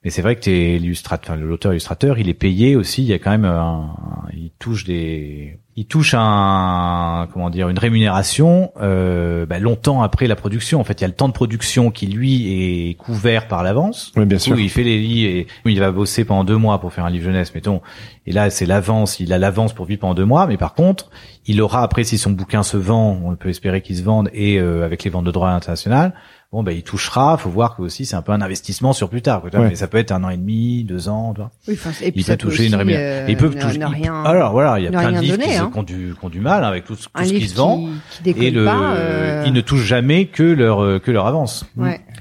mais 0.04 0.10
c'est 0.10 0.22
vrai 0.22 0.34
que 0.34 0.40
t'es 0.40 0.78
l'illustrateur, 0.78 1.34
enfin, 1.36 1.44
l'auteur 1.44 1.72
illustrateur, 1.72 2.18
il 2.18 2.28
est 2.28 2.34
payé 2.34 2.74
aussi. 2.74 3.02
Il 3.02 3.08
y 3.08 3.12
a 3.12 3.18
quand 3.18 3.30
même, 3.30 3.44
un, 3.44 3.94
il 4.32 4.50
touche 4.58 4.82
des, 4.82 5.58
il 5.76 5.86
touche 5.86 6.14
un, 6.18 7.28
comment 7.32 7.50
dire, 7.50 7.68
une 7.68 7.78
rémunération 7.78 8.72
euh, 8.80 9.46
bah, 9.46 9.60
longtemps 9.60 10.02
après 10.02 10.26
la 10.26 10.34
production. 10.34 10.80
En 10.80 10.84
fait, 10.84 11.00
il 11.00 11.02
y 11.02 11.04
a 11.04 11.08
le 11.08 11.14
temps 11.14 11.28
de 11.28 11.32
production 11.32 11.92
qui 11.92 12.08
lui 12.08 12.90
est 12.90 12.94
couvert 12.94 13.46
par 13.46 13.62
l'avance. 13.62 14.12
Oui, 14.16 14.26
bien 14.26 14.38
sûr. 14.40 14.58
il 14.58 14.70
fait 14.70 14.82
les 14.82 14.98
lits 14.98 15.24
et 15.24 15.46
il 15.64 15.78
va 15.78 15.92
bosser 15.92 16.24
pendant 16.24 16.42
deux 16.42 16.56
mois 16.56 16.80
pour 16.80 16.92
faire 16.92 17.01
un 17.04 17.10
livre 17.10 17.24
jeunesse, 17.24 17.54
mettons. 17.54 17.80
Et 18.26 18.32
là, 18.32 18.50
c'est 18.50 18.66
l'avance. 18.66 19.20
Il 19.20 19.32
a 19.32 19.38
l'avance 19.38 19.72
pour 19.72 19.86
vivre 19.86 20.00
pendant 20.00 20.14
deux 20.14 20.24
mois, 20.24 20.46
mais 20.46 20.56
par 20.56 20.74
contre, 20.74 21.10
il 21.46 21.60
aura 21.60 21.82
après 21.82 22.04
si 22.04 22.18
son 22.18 22.30
bouquin 22.30 22.62
se 22.62 22.76
vend, 22.76 23.20
on 23.24 23.34
peut 23.36 23.48
espérer 23.48 23.82
qu'il 23.82 23.96
se 23.96 24.02
vende 24.02 24.30
et 24.32 24.58
euh, 24.58 24.84
avec 24.84 25.04
les 25.04 25.10
ventes 25.10 25.24
de 25.24 25.30
droits 25.30 25.50
internationales 25.50 26.14
bon 26.52 26.62
ben 26.62 26.72
il 26.72 26.82
touchera 26.82 27.38
faut 27.38 27.48
voir 27.48 27.76
que 27.76 27.82
aussi 27.82 28.04
c'est 28.04 28.14
un 28.14 28.20
peu 28.20 28.32
un 28.32 28.42
investissement 28.42 28.92
sur 28.92 29.08
plus 29.08 29.22
tard 29.22 29.40
quoi, 29.40 29.50
mais 29.60 29.74
ça 29.74 29.88
peut 29.88 29.96
être 29.96 30.12
un 30.12 30.22
an 30.22 30.28
et 30.28 30.36
demi 30.36 30.84
deux 30.84 31.08
ans 31.08 31.32
tu 31.34 31.40
oui, 31.70 31.78
et 32.02 32.12
puis 32.12 32.20
il 32.20 32.26
peut 32.26 32.36
toucher 32.36 32.66
une 32.66 32.74
rémunération 32.74 33.24
euh, 33.24 33.30
ils 33.30 33.36
peuvent 33.38 33.58
toucher 33.58 33.80
alors 33.82 34.52
voilà 34.52 34.78
il 34.78 34.84
y 34.84 34.86
a 34.86 34.90
plein 34.90 35.12
de 35.12 35.20
livres 35.20 35.38
qui, 35.38 35.54
hein. 35.54 35.70
ont 35.74 35.82
du, 35.82 36.14
qui, 36.18 36.24
ont 36.24 36.28
du 36.28 36.40
mal 36.40 36.64
avec 36.64 36.84
tout, 36.84 36.94
tout 36.94 37.24
ce 37.24 37.32
qui 37.32 37.48
se 37.48 37.56
vend 37.56 37.88
et 38.24 38.50
le 38.50 38.66
euh, 38.68 39.44
ils 39.46 39.52
ne 39.54 39.62
touchent 39.62 39.86
jamais 39.86 40.26
que 40.26 40.42
leur 40.42 40.82
euh, 40.82 40.98
que 40.98 41.10
leur 41.10 41.26
avance 41.26 41.64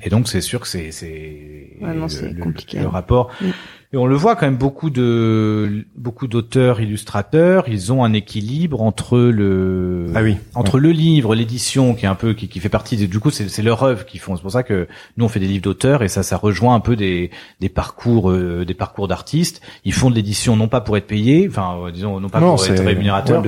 et 0.02 0.10
donc 0.10 0.30
c'est 0.30 0.42
sûr 0.42 0.62
que 0.62 0.68
c'est 0.68 0.92
c'est 0.92 1.78
compliqué 2.42 2.80
le, 2.80 2.88
rapport 2.88 3.32
mm. 3.42 3.50
Et 3.94 3.98
on 3.98 4.06
le 4.06 4.16
voit 4.16 4.38
quand 4.38 4.46
même 4.46 4.56
beaucoup 4.56 4.90
de 4.90 5.86
beaucoup 5.98 6.28
d'auteurs 6.28 6.80
illustrateurs, 6.80 7.66
ils 7.68 7.92
ont 7.92 8.06
un 8.06 8.14
équilibre 8.14 8.82
entre 8.82 9.18
le 9.18 10.06
ah 10.16 10.22
oui, 10.22 10.38
entre 10.56 10.80
le 10.80 10.92
livre, 10.92 11.36
l'édition 11.36 11.94
qui 11.94 12.06
est 12.06 12.08
un 12.08 12.16
peu 12.16 12.34
qui, 12.34 12.48
qui 12.48 12.62
fait 12.62 12.70
partie 12.70 12.96
du 12.96 13.20
coup 13.20 13.32
c'est 13.32 13.50
c'est 13.50 13.62
leur 13.62 13.84
œuvre 13.84 14.06
qu'ils 14.06 14.22
font. 14.22 14.38
C'est 14.38 14.44
pour 14.44 14.52
ça 14.52 14.64
que 14.64 14.88
nous 15.18 15.26
on 15.26 15.28
fait 15.28 15.42
des 15.42 15.48
livres 15.48 15.64
d'auteurs 15.64 16.04
et 16.04 16.08
ça 16.08 16.24
ça 16.24 16.38
rejoint 16.38 16.74
un 16.74 16.80
peu 16.80 16.96
des 16.96 17.32
des 17.60 17.68
parcours 17.68 18.32
euh, 18.32 18.64
des 18.66 18.74
parcours 18.74 19.10
d'artistes. 19.10 19.62
Ils 19.84 19.94
font 19.94 20.10
de 20.10 20.16
l'édition 20.16 20.56
non 20.56 20.70
pas 20.70 20.80
pour 20.80 20.96
être 20.96 21.08
payés, 21.08 21.46
enfin 21.50 21.76
euh, 21.86 21.92
disons 21.92 22.22
non 22.22 22.30
pas 22.30 22.40
pour 22.40 22.66
être 22.66 22.84
rémunérateurs, 22.84 23.44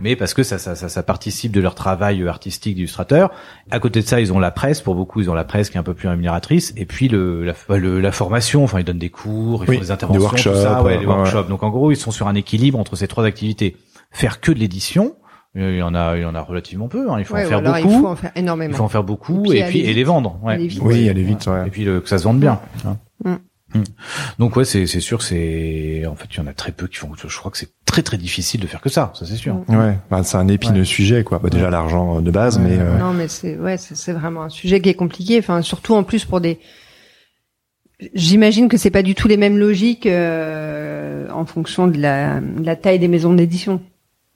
mais 0.00 0.16
parce 0.16 0.34
que 0.34 0.42
ça, 0.42 0.58
ça 0.58 0.74
ça 0.74 0.88
ça 0.88 1.02
participe 1.04 1.52
de 1.52 1.60
leur 1.60 1.76
travail 1.76 2.26
artistique 2.26 2.74
d'illustrateur. 2.74 3.30
À 3.70 3.78
côté 3.78 4.00
de 4.00 4.06
ça, 4.06 4.20
ils 4.20 4.32
ont 4.32 4.40
la 4.40 4.50
presse 4.50 4.80
pour 4.80 4.96
beaucoup, 4.96 5.20
ils 5.20 5.30
ont 5.30 5.34
la 5.34 5.44
presse 5.44 5.70
qui 5.70 5.76
est 5.76 5.80
un 5.80 5.84
peu 5.84 5.94
plus 5.94 6.08
rémunératrice 6.08 6.74
et 6.76 6.86
puis 6.86 7.06
le 7.06 7.44
la, 7.44 7.54
la 7.78 8.12
formation, 8.12 8.64
enfin 8.64 8.80
ils 8.80 8.84
donnent 8.84 8.98
des 8.98 9.10
cours, 9.10 9.64
des 9.78 9.90
interventions, 9.90 10.20
des 10.20 10.24
workshops, 10.24 10.52
tout 10.52 10.62
ça, 10.62 10.82
ouais, 10.82 10.98
les 10.98 11.06
workshops. 11.06 11.48
Donc 11.48 11.62
en 11.62 11.70
gros, 11.70 11.90
ils 11.90 11.96
sont 11.96 12.10
sur 12.10 12.28
un 12.28 12.34
équilibre 12.34 12.78
entre 12.78 12.96
ces 12.96 13.08
trois 13.08 13.24
activités. 13.24 13.76
Faire 14.10 14.40
que 14.40 14.52
de 14.52 14.58
l'édition, 14.58 15.14
euh, 15.56 15.72
il 15.72 15.78
y 15.78 15.82
en 15.82 15.94
a, 15.94 16.16
il 16.16 16.22
y 16.22 16.24
en 16.24 16.34
a 16.34 16.40
relativement 16.40 16.88
peu. 16.88 17.10
Hein. 17.10 17.16
Il 17.18 17.24
faut 17.24 17.36
en 17.36 17.44
faire 17.44 17.62
beaucoup. 17.62 17.88
Il 17.88 18.00
faut 18.00 18.06
en 18.06 18.16
faire 18.16 18.32
énormément. 18.36 18.74
Il 18.74 18.76
faut 18.76 18.84
en 18.84 18.88
faire 18.88 19.04
beaucoup 19.04 19.52
et, 19.52 19.64
puis 19.64 19.80
et 19.80 19.92
les 19.92 20.04
vendre. 20.04 20.38
Ouais. 20.42 20.68
Oui, 20.80 21.08
aller 21.08 21.22
vite. 21.22 21.46
Ouais. 21.46 21.66
Et 21.66 21.70
puis 21.70 21.84
que 21.84 22.02
ça 22.06 22.18
se 22.18 22.24
vende 22.24 22.40
bien. 22.40 22.60
Hein. 22.86 22.96
Mm. 23.24 23.36
Mm. 23.74 23.84
Donc 24.38 24.56
ouais, 24.56 24.64
c'est 24.64 24.86
c'est 24.86 25.00
sûr, 25.00 25.22
c'est 25.22 26.04
en 26.06 26.14
fait 26.14 26.28
il 26.32 26.36
y 26.38 26.40
en 26.40 26.46
a 26.46 26.52
très 26.52 26.72
peu 26.72 26.86
qui 26.86 26.96
font. 26.96 27.10
Je 27.16 27.36
crois 27.36 27.50
que 27.50 27.58
c'est 27.58 27.70
très 27.84 28.02
très 28.02 28.16
difficile 28.16 28.60
de 28.60 28.66
faire 28.66 28.80
que 28.80 28.88
ça, 28.88 29.12
ça 29.14 29.26
c'est 29.26 29.36
sûr. 29.36 29.56
Mm. 29.68 29.76
Ouais, 29.76 29.98
bah, 30.10 30.22
c'est 30.22 30.36
un 30.36 30.48
épineux 30.48 30.84
sujet 30.84 31.24
quoi. 31.24 31.38
Bah, 31.38 31.48
déjà 31.50 31.70
l'argent 31.70 32.20
de 32.20 32.30
base, 32.30 32.58
mais 32.58 32.78
euh... 32.78 32.98
non, 32.98 33.12
mais 33.12 33.28
c'est 33.28 33.56
ouais, 33.56 33.76
c'est 33.76 34.12
vraiment 34.12 34.42
un 34.44 34.48
sujet 34.48 34.80
qui 34.80 34.88
est 34.88 34.94
compliqué. 34.94 35.38
Enfin, 35.38 35.62
surtout 35.62 35.94
en 35.94 36.04
plus 36.04 36.24
pour 36.24 36.40
des 36.40 36.60
J'imagine 38.14 38.68
que 38.68 38.76
c'est 38.76 38.90
pas 38.90 39.02
du 39.02 39.14
tout 39.14 39.26
les 39.26 39.38
mêmes 39.38 39.56
logiques 39.56 40.06
euh, 40.06 41.28
en 41.30 41.46
fonction 41.46 41.86
de 41.86 41.98
la, 41.98 42.40
de 42.40 42.64
la, 42.64 42.76
taille 42.76 42.98
des 42.98 43.08
maisons 43.08 43.32
d'édition. 43.32 43.80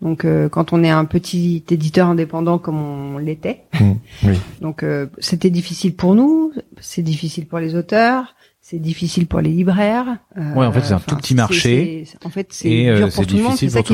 Donc, 0.00 0.24
euh, 0.24 0.48
quand 0.48 0.72
on 0.72 0.82
est 0.82 0.88
un 0.90 1.04
petit 1.04 1.62
éditeur 1.70 2.08
indépendant 2.08 2.58
comme 2.58 2.80
on 2.80 3.18
l'était, 3.18 3.64
mmh, 3.78 3.92
oui. 4.24 4.38
donc 4.62 4.82
euh, 4.82 5.06
c'était 5.18 5.50
difficile 5.50 5.94
pour 5.94 6.14
nous, 6.14 6.52
c'est 6.80 7.02
difficile 7.02 7.46
pour 7.46 7.58
les 7.58 7.74
auteurs, 7.74 8.34
c'est 8.62 8.78
difficile 8.78 9.26
pour 9.26 9.42
les 9.42 9.50
libraires. 9.50 10.16
Euh, 10.38 10.54
ouais, 10.54 10.64
en 10.64 10.72
fait, 10.72 10.80
c'est 10.80 10.94
un 10.94 11.00
tout 11.00 11.16
petit 11.16 11.34
marché. 11.34 12.06
en 12.24 12.30
fait, 12.30 12.46
c'est 12.50 12.94
dur 12.94 13.10
pour 13.10 13.26
tout 13.26 13.36
le 13.36 13.42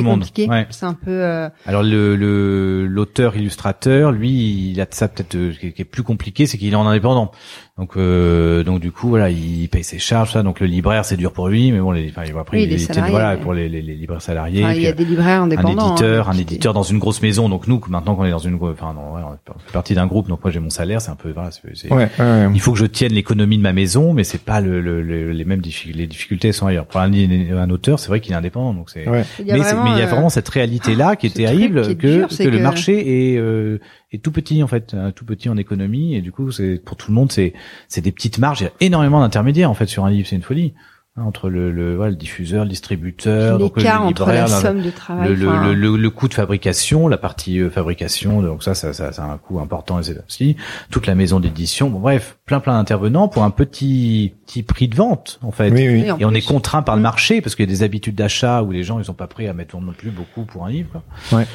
monde. 0.04 0.24
C'est. 0.32 0.48
Ouais. 0.48 0.66
C'est 0.70 0.86
un 0.86 0.94
peu. 0.94 1.48
Alors 1.66 1.82
le 1.82 2.86
l'auteur 2.86 3.36
illustrateur, 3.36 4.12
lui, 4.12 4.70
il 4.70 4.80
a 4.80 4.86
de 4.86 4.94
ça 4.94 5.08
peut-être 5.08 5.36
qui 5.58 5.82
est 5.82 5.84
plus 5.84 6.04
compliqué, 6.04 6.46
c'est 6.46 6.56
qu'il 6.56 6.72
est 6.72 6.76
en 6.76 6.86
indépendant. 6.86 7.32
Donc 7.78 7.98
euh, 7.98 8.64
donc 8.64 8.80
du 8.80 8.90
coup 8.90 9.10
voilà, 9.10 9.28
il 9.28 9.68
paye 9.68 9.84
ses 9.84 9.98
charges 9.98 10.32
ça. 10.32 10.42
Donc 10.42 10.60
le 10.60 10.66
libraire 10.66 11.04
c'est 11.04 11.18
dur 11.18 11.30
pour 11.32 11.48
lui, 11.48 11.72
mais 11.72 11.78
bon 11.78 11.90
les, 11.90 12.08
enfin 12.08 12.22
après 12.40 12.62
il 12.62 12.72
est 12.72 12.98
voilà 13.10 13.36
pour 13.36 13.52
les, 13.52 13.68
les, 13.68 13.82
les 13.82 13.94
libraires 13.94 14.22
salariés. 14.22 14.64
il 14.74 14.80
y 14.80 14.86
a 14.86 14.92
des 14.92 15.04
libraires 15.04 15.42
indépendants. 15.42 15.90
Un 15.90 15.90
éditeur, 15.90 16.28
hein, 16.30 16.32
un 16.34 16.38
éditeur 16.38 16.72
dans 16.72 16.82
une 16.84 16.98
grosse 16.98 17.20
maison. 17.20 17.50
Donc 17.50 17.66
nous 17.66 17.78
maintenant 17.88 18.14
qu'on 18.14 18.24
est 18.24 18.30
dans 18.30 18.38
une 18.38 18.54
enfin 18.54 18.94
non, 18.94 19.14
ouais, 19.14 19.20
on 19.22 19.58
fait 19.58 19.72
partie 19.74 19.94
d'un 19.94 20.06
groupe. 20.06 20.26
Donc 20.26 20.42
moi 20.42 20.50
j'ai 20.50 20.58
mon 20.58 20.70
salaire, 20.70 21.02
c'est 21.02 21.10
un 21.10 21.16
peu 21.16 21.30
voilà, 21.32 21.50
c'est, 21.50 21.92
ouais, 21.92 22.08
ouais, 22.18 22.48
il 22.54 22.60
faut 22.60 22.72
que 22.72 22.78
je 22.78 22.86
tienne 22.86 23.12
l'économie 23.12 23.58
de 23.58 23.62
ma 23.62 23.74
maison, 23.74 24.14
mais 24.14 24.24
c'est 24.24 24.40
pas 24.42 24.62
le, 24.62 24.80
le, 24.80 25.02
les 25.02 25.44
mêmes 25.44 25.60
difficultés. 25.60 25.98
Les 25.98 26.06
difficultés 26.06 26.52
sont 26.52 26.66
ailleurs. 26.66 26.86
Pour 26.86 27.00
un, 27.00 27.12
un 27.12 27.70
auteur, 27.70 27.98
c'est 27.98 28.08
vrai 28.08 28.20
qu'il 28.20 28.32
est 28.32 28.36
indépendant, 28.36 28.72
donc 28.72 28.88
c'est. 28.88 29.04
Mais, 29.06 29.24
mais 29.44 29.44
il 29.44 29.48
y 29.48 29.52
a 29.52 30.04
euh, 30.04 30.06
vraiment 30.06 30.30
cette 30.30 30.48
réalité 30.48 30.94
là 30.94 31.14
qui 31.14 31.26
est 31.26 31.34
terrible 31.34 31.94
que, 31.96 32.26
que, 32.26 32.48
le 32.48 32.58
marché 32.58 33.34
est 33.34 33.38
euh, 33.38 33.80
est 34.12 34.22
tout 34.22 34.32
petit 34.32 34.62
en 34.62 34.66
fait, 34.66 34.94
tout 35.14 35.24
petit 35.24 35.48
en 35.48 35.56
économie 35.56 36.14
et 36.14 36.20
du 36.20 36.32
coup 36.32 36.50
c'est 36.52 36.76
pour 36.84 36.96
tout 36.96 37.10
le 37.10 37.14
monde 37.14 37.32
c'est 37.32 37.54
c'est 37.88 38.00
des 38.00 38.12
petites 38.12 38.38
marges. 38.38 38.60
Il 38.60 38.64
y 38.64 38.66
a 38.66 38.72
énormément 38.80 39.20
d'intermédiaires 39.20 39.70
en 39.70 39.74
fait 39.74 39.86
sur 39.86 40.04
un 40.04 40.10
livre, 40.10 40.28
c'est 40.28 40.36
une 40.36 40.42
folie 40.42 40.74
hein, 41.16 41.24
entre 41.24 41.50
le 41.50 41.72
le, 41.72 41.96
le 41.96 42.14
diffuseur, 42.14 42.62
le 42.62 42.70
distributeur, 42.70 43.58
donc 43.58 43.82
le 43.82 43.88
entre 43.88 44.26
la 44.26 44.46
somme 44.46 44.80
de 44.80 44.90
travail, 44.90 45.34
le, 45.34 45.74
le, 45.74 45.96
le, 45.96 46.10
coût 46.10 46.28
de 46.28 46.34
fabrication, 46.34 47.08
la 47.08 47.18
partie 47.18 47.58
euh, 47.58 47.68
fabrication, 47.68 48.42
donc 48.42 48.62
ça 48.62 48.76
ça 48.76 48.92
ça, 48.92 49.10
ça 49.10 49.24
a 49.24 49.26
un 49.26 49.38
coût 49.38 49.58
important 49.58 49.98
aussi. 50.28 50.56
Toute 50.92 51.08
la 51.08 51.16
maison 51.16 51.40
d'édition, 51.40 51.90
bon 51.90 51.98
bref, 51.98 52.38
plein 52.46 52.60
plein 52.60 52.74
d'intervenants 52.74 53.26
pour 53.26 53.42
un 53.42 53.50
petit 53.50 54.34
petit 54.46 54.62
prix 54.62 54.86
de 54.86 54.94
vente 54.94 55.40
en 55.42 55.50
fait. 55.50 55.70
Oui, 55.70 55.88
oui. 55.88 56.04
Et, 56.20 56.24
on 56.24 56.32
est 56.32 56.46
contraint 56.46 56.82
par 56.82 56.94
le 56.94 57.00
mmh. 57.00 57.02
marché 57.02 57.40
parce 57.40 57.56
qu'il 57.56 57.68
y 57.68 57.68
a 57.68 57.74
des 57.74 57.82
habitudes 57.82 58.14
d'achat 58.14 58.62
où 58.62 58.70
les 58.70 58.84
gens 58.84 59.00
ils 59.00 59.04
sont 59.04 59.14
pas 59.14 59.26
prêts 59.26 59.48
à 59.48 59.52
mettre 59.52 59.76
non 59.80 59.92
plus 59.92 60.10
beaucoup 60.10 60.44
pour 60.44 60.64
un 60.64 60.70
livre. 60.70 60.90
Quoi. 60.92 61.38
Ouais. 61.40 61.46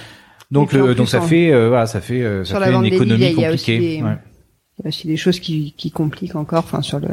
Donc, 0.51 0.73
le, 0.73 0.93
donc 0.95 1.07
ça 1.09 1.21
fait, 1.21 1.51
euh, 1.51 1.69
voilà, 1.69 1.85
ça 1.85 2.01
fait, 2.01 2.21
euh, 2.21 2.43
ça 2.43 2.59
fait 2.59 2.73
une 2.73 2.85
économie 2.85 3.33
compliquée. 3.33 4.03
Il 4.79 4.83
y 4.83 4.87
a 4.87 4.87
aussi 4.87 5.07
des 5.07 5.17
choses 5.17 5.39
qui, 5.39 5.73
qui 5.77 5.91
compliquent 5.91 6.35
encore, 6.35 6.63
enfin 6.63 6.81
sur 6.81 6.99
le 6.99 7.07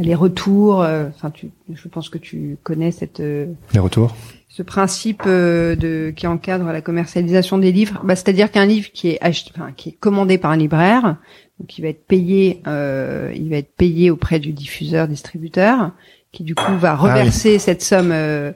les 0.00 0.14
retours. 0.16 0.82
euh, 0.82 1.06
Enfin, 1.14 1.30
tu, 1.30 1.50
je 1.72 1.88
pense 1.88 2.08
que 2.08 2.18
tu 2.18 2.56
connais 2.64 2.90
cette 2.90 3.20
euh, 3.20 3.46
Les 3.72 3.78
retours 3.80 4.14
ce 4.48 4.62
principe 4.62 5.22
euh, 5.26 5.74
de 5.74 6.12
qui 6.14 6.28
encadre 6.28 6.66
la 6.66 6.80
commercialisation 6.80 7.58
des 7.58 7.72
livres. 7.72 8.00
Bah, 8.04 8.14
c'est-à-dire 8.14 8.52
qu'un 8.52 8.66
livre 8.66 8.88
qui 8.92 9.08
est 9.08 9.18
acheté, 9.20 9.50
enfin, 9.56 9.72
qui 9.76 9.88
est 9.90 9.92
commandé 9.98 10.38
par 10.38 10.52
un 10.52 10.56
libraire, 10.56 11.16
donc 11.58 11.76
il 11.76 11.82
va 11.82 11.88
être 11.88 12.06
payé, 12.06 12.62
euh, 12.68 13.32
il 13.34 13.50
va 13.50 13.56
être 13.56 13.74
payé 13.76 14.10
auprès 14.12 14.38
du 14.38 14.52
diffuseur 14.52 15.08
distributeur, 15.08 15.90
qui 16.30 16.44
du 16.44 16.54
coup 16.54 16.76
va 16.78 16.92
Ah 16.92 17.02
oui. 17.04 17.10
reverser 17.10 17.58
cette 17.58 17.82
somme. 17.82 18.10
euh, 18.12 18.52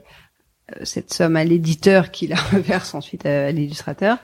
cette 0.83 1.13
somme 1.13 1.35
à 1.35 1.43
l'éditeur 1.43 2.11
qui 2.11 2.27
la 2.27 2.35
reverse 2.53 2.93
ensuite 2.93 3.25
à, 3.25 3.51
l'illustrateur. 3.51 4.17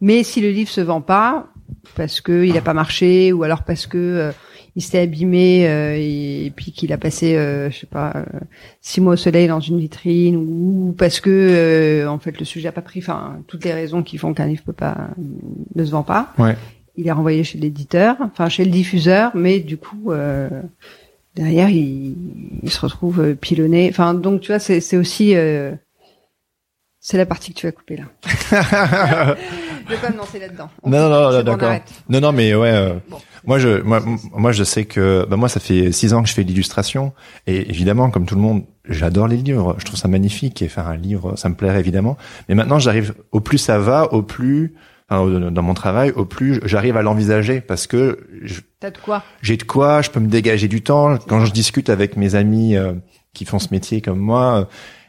Mais 0.00 0.22
si 0.22 0.40
le 0.40 0.50
livre 0.50 0.70
se 0.70 0.80
vend 0.80 1.00
pas, 1.00 1.48
parce 1.96 2.20
que 2.20 2.44
il 2.44 2.56
a 2.56 2.62
pas 2.62 2.74
marché, 2.74 3.32
ou 3.32 3.42
alors 3.42 3.62
parce 3.62 3.86
que 3.86 3.98
euh, 3.98 4.32
il 4.78 4.82
s'est 4.82 5.00
abîmé 5.00 5.68
euh, 5.68 5.96
et, 5.96 6.46
et 6.46 6.50
puis 6.50 6.70
qu'il 6.70 6.92
a 6.92 6.98
passé, 6.98 7.36
euh, 7.36 7.68
je 7.68 7.80
sais 7.80 7.86
pas, 7.86 8.12
euh, 8.14 8.38
six 8.80 9.00
mois 9.00 9.14
au 9.14 9.16
soleil 9.16 9.48
dans 9.48 9.58
une 9.58 9.80
vitrine, 9.80 10.36
ou 10.36 10.94
parce 10.96 11.18
que 11.18 11.30
euh, 11.30 12.08
en 12.08 12.20
fait 12.20 12.38
le 12.38 12.44
sujet 12.44 12.68
a 12.68 12.72
pas 12.72 12.80
pris, 12.80 13.00
enfin 13.00 13.42
toutes 13.48 13.64
les 13.64 13.72
raisons 13.72 14.04
qui 14.04 14.18
font 14.18 14.34
qu'un 14.34 14.46
livre 14.46 14.62
peut 14.64 14.72
pas 14.72 15.08
ne 15.74 15.84
se 15.84 15.90
vend 15.90 16.04
pas. 16.04 16.32
Ouais. 16.38 16.56
Il 16.96 17.08
est 17.08 17.12
renvoyé 17.12 17.42
chez 17.42 17.58
l'éditeur, 17.58 18.16
enfin 18.20 18.48
chez 18.48 18.64
le 18.64 18.70
diffuseur, 18.70 19.32
mais 19.34 19.58
du 19.58 19.78
coup 19.78 20.12
euh, 20.12 20.48
derrière 21.34 21.70
il, 21.70 22.14
il 22.62 22.70
se 22.70 22.80
retrouve 22.80 23.20
euh, 23.20 23.34
pilonné. 23.34 23.88
Enfin 23.90 24.14
donc 24.14 24.42
tu 24.42 24.52
vois 24.52 24.60
c'est 24.60 24.80
c'est 24.80 24.96
aussi 24.96 25.34
euh, 25.34 25.72
c'est 27.10 27.16
la 27.16 27.24
partie 27.24 27.54
que 27.54 27.58
tu 27.60 27.66
vas 27.66 27.72
couper 27.72 27.96
là. 27.96 28.04
je 28.26 29.94
vais 29.94 29.96
pas 29.96 30.10
me 30.10 30.18
lancer 30.18 30.38
là-dedans. 30.38 30.68
On 30.82 30.90
Non, 30.90 31.08
non, 31.08 31.32
non, 31.32 31.42
d'accord. 31.42 31.72
Non, 32.10 32.20
non, 32.20 32.32
mais 32.32 32.54
ouais. 32.54 32.70
euh, 32.70 32.94
Bon. 33.08 33.16
Moi, 33.46 33.58
je, 33.58 33.80
moi, 33.80 34.02
moi, 34.34 34.52
je 34.52 34.62
sais 34.62 34.84
que, 34.84 35.26
bah, 35.26 35.36
moi, 35.36 35.48
ça 35.48 35.58
fait 35.58 35.90
six 35.90 36.12
ans 36.12 36.22
que 36.22 36.28
je 36.28 36.34
fais 36.34 36.44
de 36.44 36.48
l'illustration, 36.48 37.14
et 37.46 37.70
évidemment, 37.70 38.10
comme 38.10 38.26
tout 38.26 38.34
le 38.34 38.42
monde, 38.42 38.64
j'adore 38.86 39.26
les 39.26 39.38
livres. 39.38 39.74
Je 39.78 39.86
trouve 39.86 39.98
ça 39.98 40.06
magnifique, 40.06 40.60
et 40.60 40.68
faire 40.68 40.86
un 40.86 40.98
livre, 40.98 41.34
ça 41.36 41.48
me 41.48 41.54
plairait 41.54 41.80
évidemment. 41.80 42.18
Mais 42.50 42.54
maintenant, 42.54 42.78
j'arrive, 42.78 43.14
au 43.32 43.40
plus 43.40 43.56
ça 43.56 43.78
va, 43.78 44.12
au 44.12 44.20
plus, 44.20 44.74
dans 45.08 45.62
mon 45.62 45.72
travail, 45.72 46.10
au 46.10 46.26
plus 46.26 46.60
j'arrive 46.66 46.98
à 46.98 47.02
l'envisager, 47.02 47.62
parce 47.62 47.86
que 47.86 48.18
T'as 48.80 48.90
de 48.90 48.98
quoi? 48.98 49.22
j'ai 49.40 49.56
de 49.56 49.62
quoi, 49.62 50.02
je 50.02 50.10
peux 50.10 50.20
me 50.20 50.28
dégager 50.28 50.68
du 50.68 50.82
temps. 50.82 51.16
Quand 51.26 51.42
je 51.46 51.52
discute 51.52 51.88
avec 51.88 52.18
mes 52.18 52.34
amis 52.34 52.76
euh, 52.76 52.92
qui 53.32 53.46
font 53.46 53.58
ce 53.58 53.68
métier 53.70 54.02
comme 54.02 54.18
moi, 54.18 54.68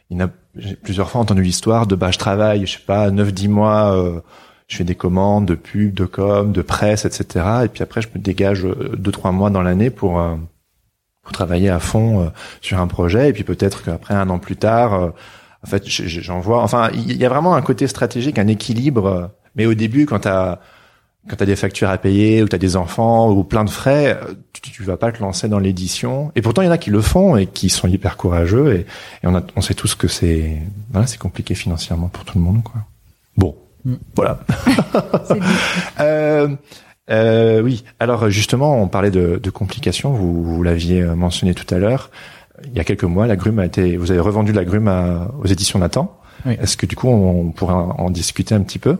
il 0.09 0.21
a 0.21 0.29
j'ai 0.55 0.75
plusieurs 0.75 1.09
fois 1.09 1.21
entendu 1.21 1.41
l'histoire 1.43 1.87
de 1.87 1.95
bah 1.95 2.11
je 2.11 2.17
travaille, 2.17 2.65
je 2.65 2.73
sais 2.77 2.85
pas, 2.85 3.11
9 3.11 3.33
10 3.33 3.47
mois 3.47 3.95
euh, 3.95 4.19
je 4.67 4.77
fais 4.77 4.83
des 4.83 4.95
commandes 4.95 5.45
de 5.45 5.55
pub, 5.55 5.93
de 5.93 6.05
com, 6.05 6.51
de 6.51 6.61
presse, 6.61 7.05
etc. 7.05 7.45
Et 7.65 7.67
puis 7.69 7.81
après, 7.83 8.01
je 8.01 8.09
me 8.13 8.19
dégage 8.19 8.65
euh, 8.65 8.95
deux 8.97 9.11
trois 9.11 9.31
mois 9.31 9.49
dans 9.49 9.61
l'année 9.61 9.89
pour 9.89 10.19
euh, 10.19 10.35
pour 11.23 11.31
travailler 11.31 11.69
à 11.69 11.79
fond 11.79 12.21
euh, 12.21 12.29
sur 12.61 12.79
un 12.79 12.87
projet. 12.87 13.29
Et 13.29 13.33
puis 13.33 13.43
peut-être 13.43 13.83
qu'après 13.83 14.13
un 14.15 14.29
an 14.29 14.39
plus 14.39 14.55
tard, 14.57 14.93
euh, 14.93 15.09
en 15.63 15.67
fait, 15.67 15.83
j'en 15.87 16.39
vois. 16.39 16.63
Enfin, 16.63 16.89
il 16.93 17.17
y 17.17 17.25
a 17.25 17.29
vraiment 17.29 17.55
un 17.55 17.61
côté 17.61 17.87
stratégique, 17.87 18.39
un 18.39 18.47
équilibre. 18.47 19.05
euh, 19.07 19.27
Mais 19.55 19.65
au 19.65 19.73
début, 19.73 20.05
quand 20.05 20.19
t'as 20.19 20.59
quand 21.27 21.35
t'as 21.35 21.45
des 21.45 21.55
factures 21.55 21.89
à 21.89 21.97
payer 21.97 22.41
ou 22.41 22.47
t'as 22.47 22.57
des 22.57 22.75
enfants 22.75 23.29
ou 23.31 23.43
plein 23.43 23.63
de 23.65 23.69
frais, 23.69 24.17
euh, 24.23 24.33
tu, 24.53 24.61
tu 24.71 24.83
vas 24.83 24.97
pas 24.97 25.11
te 25.11 25.19
lancer 25.21 25.47
dans 25.49 25.59
l'édition. 25.59 26.31
Et 26.35 26.41
pourtant, 26.41 26.61
il 26.61 26.65
y 26.65 26.67
en 26.69 26.71
a 26.71 26.77
qui 26.77 26.89
le 26.89 27.01
font 27.01 27.35
et 27.35 27.45
qui 27.45 27.69
sont 27.69 27.87
hyper 27.87 28.15
courageux. 28.17 28.73
Et, 28.75 28.79
et 29.23 29.27
on, 29.27 29.35
a, 29.35 29.43
on 29.55 29.61
sait 29.61 29.73
tous 29.73 29.95
que 29.95 30.07
c'est 30.07 30.57
voilà, 30.91 31.05
c'est 31.07 31.19
compliqué 31.19 31.55
financièrement 31.55 32.07
pour 32.07 32.23
tout 32.25 32.37
le 32.37 32.43
monde, 32.43 32.63
quoi. 32.63 32.81
Bon, 33.37 33.55
Mm. 33.85 33.93
voilà. 34.15 34.39
Euh, 35.99 36.49
euh, 37.09 37.61
oui. 37.61 37.83
Alors 37.99 38.29
justement, 38.29 38.81
on 38.81 38.87
parlait 38.87 39.11
de, 39.11 39.39
de 39.41 39.49
complications. 39.49 40.11
Vous, 40.11 40.43
vous 40.43 40.63
l'aviez 40.63 41.01
euh, 41.01 41.15
mentionné 41.15 41.53
tout 41.53 41.73
à 41.73 41.77
l'heure. 41.77 42.11
Il 42.65 42.73
y 42.73 42.79
a 42.79 42.83
quelques 42.83 43.03
mois, 43.05 43.25
la 43.27 43.35
Grume 43.37 43.59
a 43.59 43.65
été. 43.65 43.95
Vous 43.97 44.11
avez 44.11 44.19
revendu 44.19 44.51
la 44.51 44.65
Grume 44.65 44.87
à- 44.89 45.31
aux 45.41 45.45
éditions 45.47 45.79
Nathan. 45.79 46.19
Oui. 46.45 46.57
Est-ce 46.59 46.75
que 46.77 46.85
du 46.85 46.95
coup, 46.95 47.07
on 47.07 47.51
pourrait 47.51 47.73
en, 47.73 47.91
en 47.91 48.09
discuter 48.09 48.53
un 48.53 48.61
petit 48.61 48.79
peu? 48.79 48.97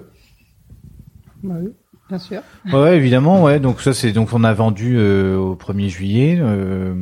Bah 1.43 1.55
oui, 1.61 1.71
bien 2.09 2.17
sûr. 2.19 2.41
Ouais, 2.73 2.97
évidemment, 2.97 3.43
ouais. 3.43 3.59
Donc 3.59 3.81
ça, 3.81 3.93
c'est 3.93 4.11
donc 4.11 4.33
on 4.33 4.43
a 4.43 4.53
vendu 4.53 4.95
euh, 4.97 5.37
au 5.37 5.55
1er 5.55 5.87
juillet. 5.87 6.37
Euh, 6.41 6.93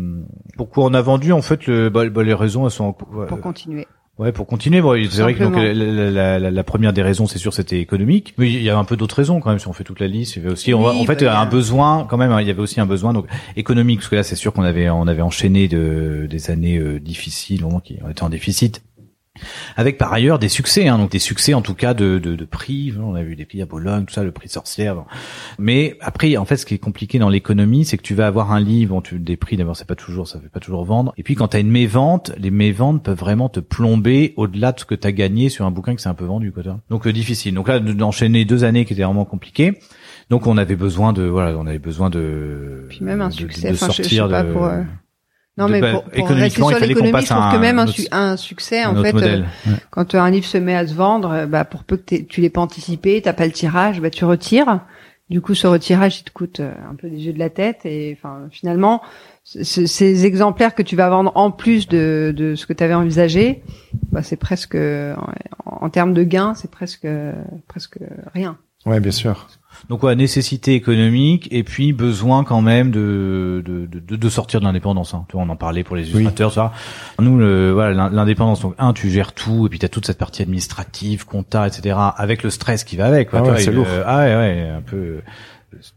pourquoi 0.58 0.86
on 0.86 0.94
a 0.94 1.02
vendu 1.02 1.32
En 1.34 1.42
fait, 1.42 1.66
le, 1.68 1.90
bah, 1.90 2.08
bah, 2.10 2.24
les 2.24 2.34
raisons 2.34 2.66
elles 2.66 2.72
sont 2.72 2.96
ouais, 3.14 3.26
Pour 3.28 3.40
continuer. 3.42 3.88
ouais 4.20 4.32
pour 4.32 4.48
continuer. 4.48 4.82
Bon, 4.82 4.96
c'est 5.10 5.22
vrai 5.22 5.34
que 5.34 5.44
donc, 5.44 5.56
la, 5.56 5.74
la, 5.74 6.40
la, 6.40 6.52
la 6.52 6.64
première 6.64 6.94
des 6.94 7.02
raisons, 7.04 7.26
c'est 7.28 7.38
sûr, 7.40 7.54
c'était 7.54 7.80
économique. 7.80 8.34
Mais 8.38 8.52
il 8.52 8.62
y 8.62 8.70
a 8.70 8.78
un 8.78 8.84
peu 8.84 8.98
d'autres 8.98 9.16
raisons 9.16 9.40
quand 9.40 9.50
même. 9.50 9.60
Si 9.60 9.68
on 9.68 9.74
fait 9.74 9.84
toute 9.84 10.00
la 10.00 10.08
liste, 10.08 10.36
il 10.36 10.40
y 10.40 10.46
avait 10.46 10.54
aussi, 10.54 10.74
on 10.74 10.86
en 10.86 11.06
fait, 11.06 11.24
bah, 11.24 11.40
un 11.40 11.46
besoin 11.46 12.06
quand 12.10 12.18
même. 12.18 12.32
hein, 12.32 12.42
Il 12.42 12.48
y 12.48 12.52
avait 12.52 12.62
aussi 12.62 12.80
un 12.80 12.86
besoin 12.86 13.14
donc 13.14 13.28
économique 13.56 14.00
parce 14.00 14.10
que 14.10 14.16
là, 14.16 14.24
c'est 14.24 14.36
sûr 14.36 14.52
qu'on 14.54 14.64
avait 14.64 14.90
on 14.90 15.08
avait 15.08 15.22
enchaîné 15.22 15.68
de 15.68 16.28
des 16.30 16.52
années 16.52 16.78
euh, 16.78 17.00
difficiles, 17.00 17.62
vraiment 17.62 17.80
qui 17.80 17.98
on 18.06 18.10
était 18.10 18.24
en 18.24 18.30
déficit. 18.30 18.84
Avec 19.76 19.98
par 19.98 20.12
ailleurs 20.14 20.40
des 20.40 20.50
succès, 20.50 20.88
hein, 20.88 20.98
donc 20.98 21.12
des 21.12 21.20
succès 21.20 21.54
en 21.54 21.62
tout 21.62 21.74
cas 21.74 21.94
de, 21.94 22.20
de, 22.20 22.36
de 22.36 22.46
prix. 22.46 22.94
On 23.02 23.16
a 23.16 23.24
vu 23.24 23.36
des 23.36 23.46
prix 23.46 23.62
à 23.62 23.66
Bologne, 23.66 24.06
tout 24.06 24.14
ça, 24.14 24.24
le 24.24 24.32
prix 24.32 24.50
sorcière. 24.50 24.96
bon. 24.96 25.04
Mais 25.60 25.98
après, 26.02 26.36
en 26.38 26.46
fait, 26.46 26.58
ce 26.58 26.66
qui 26.66 26.74
est 26.74 26.78
compliqué 26.80 27.20
dans 27.20 27.30
l'économie, 27.30 27.86
c'est 27.86 27.98
que 27.98 28.04
tu 28.04 28.14
vas 28.16 28.28
avoir 28.28 28.52
un 28.52 28.60
livre, 28.60 28.94
bon, 28.96 29.02
tu, 29.02 29.20
des 29.20 29.38
prix 29.38 29.58
d'abord, 29.58 29.76
c'est 29.76 29.88
pas 29.88 29.96
toujours, 29.96 30.28
ça 30.28 30.40
fait 30.40 30.50
pas 30.50 30.60
toujours 30.60 30.84
vendre. 30.86 31.14
Et 31.18 31.24
puis 31.24 31.36
quand 31.36 31.50
tu 31.50 31.58
as 31.58 31.60
une 31.60 31.72
mévente, 31.72 32.32
les 32.38 32.52
méventes 32.52 33.04
peuvent 33.04 33.18
vraiment 33.18 33.50
te 33.50 33.60
plomber 33.60 34.34
au-delà 34.38 34.72
de 34.72 34.80
ce 34.80 34.86
que 34.86 34.96
tu 34.96 35.08
as 35.08 35.12
gagné 35.12 35.50
sur 35.50 35.66
un 35.66 35.72
bouquin 35.72 35.96
qui 35.96 36.04
s'est 36.04 36.10
un 36.10 36.14
peu 36.14 36.26
vendu, 36.26 36.52
quoi. 36.52 36.64
Donc 36.90 37.08
euh, 37.08 37.14
difficile. 37.14 37.54
Donc 37.54 37.68
là, 37.68 37.80
de- 37.80 37.94
d'enchaîner 37.94 38.46
deux 38.46 38.64
années 38.64 38.86
qui 38.86 38.94
étaient 38.94 39.04
vraiment 39.04 39.26
compliquées. 39.26 39.78
Donc 40.30 40.46
on 40.48 40.58
avait 40.58 40.76
besoin 40.76 41.14
de, 41.14 41.24
voilà, 41.24 41.58
on 41.58 41.66
avait 41.68 41.80
besoin 41.80 42.10
de. 42.10 42.86
Puis 42.90 43.00
même 43.04 43.22
un 43.22 43.30
de- 43.30 43.34
succès, 43.34 43.70
de 43.70 43.74
enfin, 43.76 43.88
je- 43.88 43.92
je 43.92 43.98
sais 44.10 44.16
sortir 44.16 44.30
pas 44.30 44.44
de- 44.44 44.52
pour, 44.52 44.66
euh, 44.66 44.82
Non, 45.58 45.66
de- 45.68 45.72
mais 45.72 45.82
bah, 45.82 45.92
pour, 45.92 46.04
pour 46.04 46.28
rester 46.30 46.62
sur 46.62 46.80
l'économie, 46.80 47.22
je 47.26 47.34
trouve 47.34 47.52
que 47.52 47.58
même 47.58 47.80
un, 47.80 47.88
su- 47.88 48.08
un 48.12 48.38
succès, 48.38 48.84
un 48.84 48.96
en 48.98 49.04
fait, 49.04 49.16
euh, 49.16 49.42
Ouais. 49.66 49.74
quand 49.90 50.14
un 50.16 50.30
livre 50.30 50.46
se 50.46 50.58
met 50.58 50.76
à 50.76 50.86
se 50.86 50.94
vendre, 50.94 51.32
euh, 51.32 51.46
bah, 51.48 51.66
pour 51.66 51.84
peu 51.84 51.98
que 51.98 52.16
tu 52.16 52.42
l'aies 52.42 52.50
pas 52.52 52.62
anticipé, 52.62 53.22
t'as 53.24 53.34
pas 53.34 53.46
le 53.46 53.52
tirage, 53.52 54.00
bah, 54.00 54.10
tu 54.12 54.24
retires. 54.26 54.82
Du 55.30 55.42
coup, 55.42 55.56
ce 55.56 55.68
retirage, 55.68 56.20
il 56.20 56.24
te 56.24 56.32
coûte 56.32 56.60
euh, 56.62 56.72
un 56.90 56.96
peu 56.96 57.10
des 57.10 57.18
yeux 57.18 57.34
de 57.34 57.40
la 57.40 57.50
tête. 57.50 57.80
Et 57.86 58.18
enfin, 58.18 58.44
finalement, 58.52 59.02
ces 59.44 60.26
exemplaires 60.26 60.76
que 60.76 60.84
tu 60.84 60.96
vas 60.96 61.10
vendre 61.10 61.32
en 61.36 61.52
plus 61.52 61.88
de, 61.88 62.34
de 62.36 62.56
ce 62.56 62.66
que 62.66 62.74
tu 62.74 62.84
avais 62.84 62.94
envisagé, 62.94 63.64
bah, 64.12 64.22
c'est 64.24 64.36
presque, 64.38 64.76
en, 64.76 65.86
en 65.86 65.90
termes 65.90 66.14
de 66.14 66.24
gains, 66.24 66.54
c'est 66.54 66.70
presque, 66.72 67.08
presque 67.68 67.98
rien. 68.34 68.58
Ouais, 68.86 69.00
bien 69.00 69.12
sûr. 69.12 69.48
Donc 69.90 70.04
ouais, 70.04 70.16
nécessité 70.16 70.74
économique 70.74 71.48
et 71.52 71.64
puis 71.64 71.94
besoin 71.94 72.44
quand 72.44 72.62
même 72.62 72.92
de 72.92 73.64
de, 73.66 73.86
de, 73.86 74.16
de 74.16 74.30
sortir 74.30 74.60
de 74.60 74.66
l'indépendance. 74.66 75.14
Hein. 75.14 75.26
Tu 75.30 75.34
vois, 75.38 75.44
on 75.46 75.50
en 75.50 75.56
parlait 75.56 75.84
pour 75.84 75.96
les 75.96 76.10
illustrateurs, 76.10 76.52
ça. 76.54 76.74
Nous, 77.20 77.38
le, 77.38 77.72
voilà, 77.72 77.94
l'in- 77.94 78.10
l'indépendance. 78.10 78.62
Donc 78.62 78.76
un, 78.78 78.94
tu 78.94 79.10
gères 79.10 79.34
tout 79.34 79.66
et 79.66 79.70
puis 79.70 79.80
t'as 79.80 79.88
toute 79.88 80.06
cette 80.06 80.18
partie 80.18 80.42
administrative, 80.42 81.26
compta, 81.26 81.68
etc. 81.68 81.98
Avec 82.18 82.44
le 82.44 82.50
stress 82.50 82.84
qui 82.84 82.96
va 82.98 83.06
avec. 83.06 83.30
Quoi, 83.30 83.40
Ah 83.40 83.50
ouais, 83.52 83.60
c'est 83.62 83.72
lourd. 83.72 83.86
euh, 83.90 84.04
ah 84.06 84.20
ouais, 84.20 84.36
ouais, 84.36 84.70
un 84.70 84.82
peu 84.82 84.96
euh, 84.98 85.22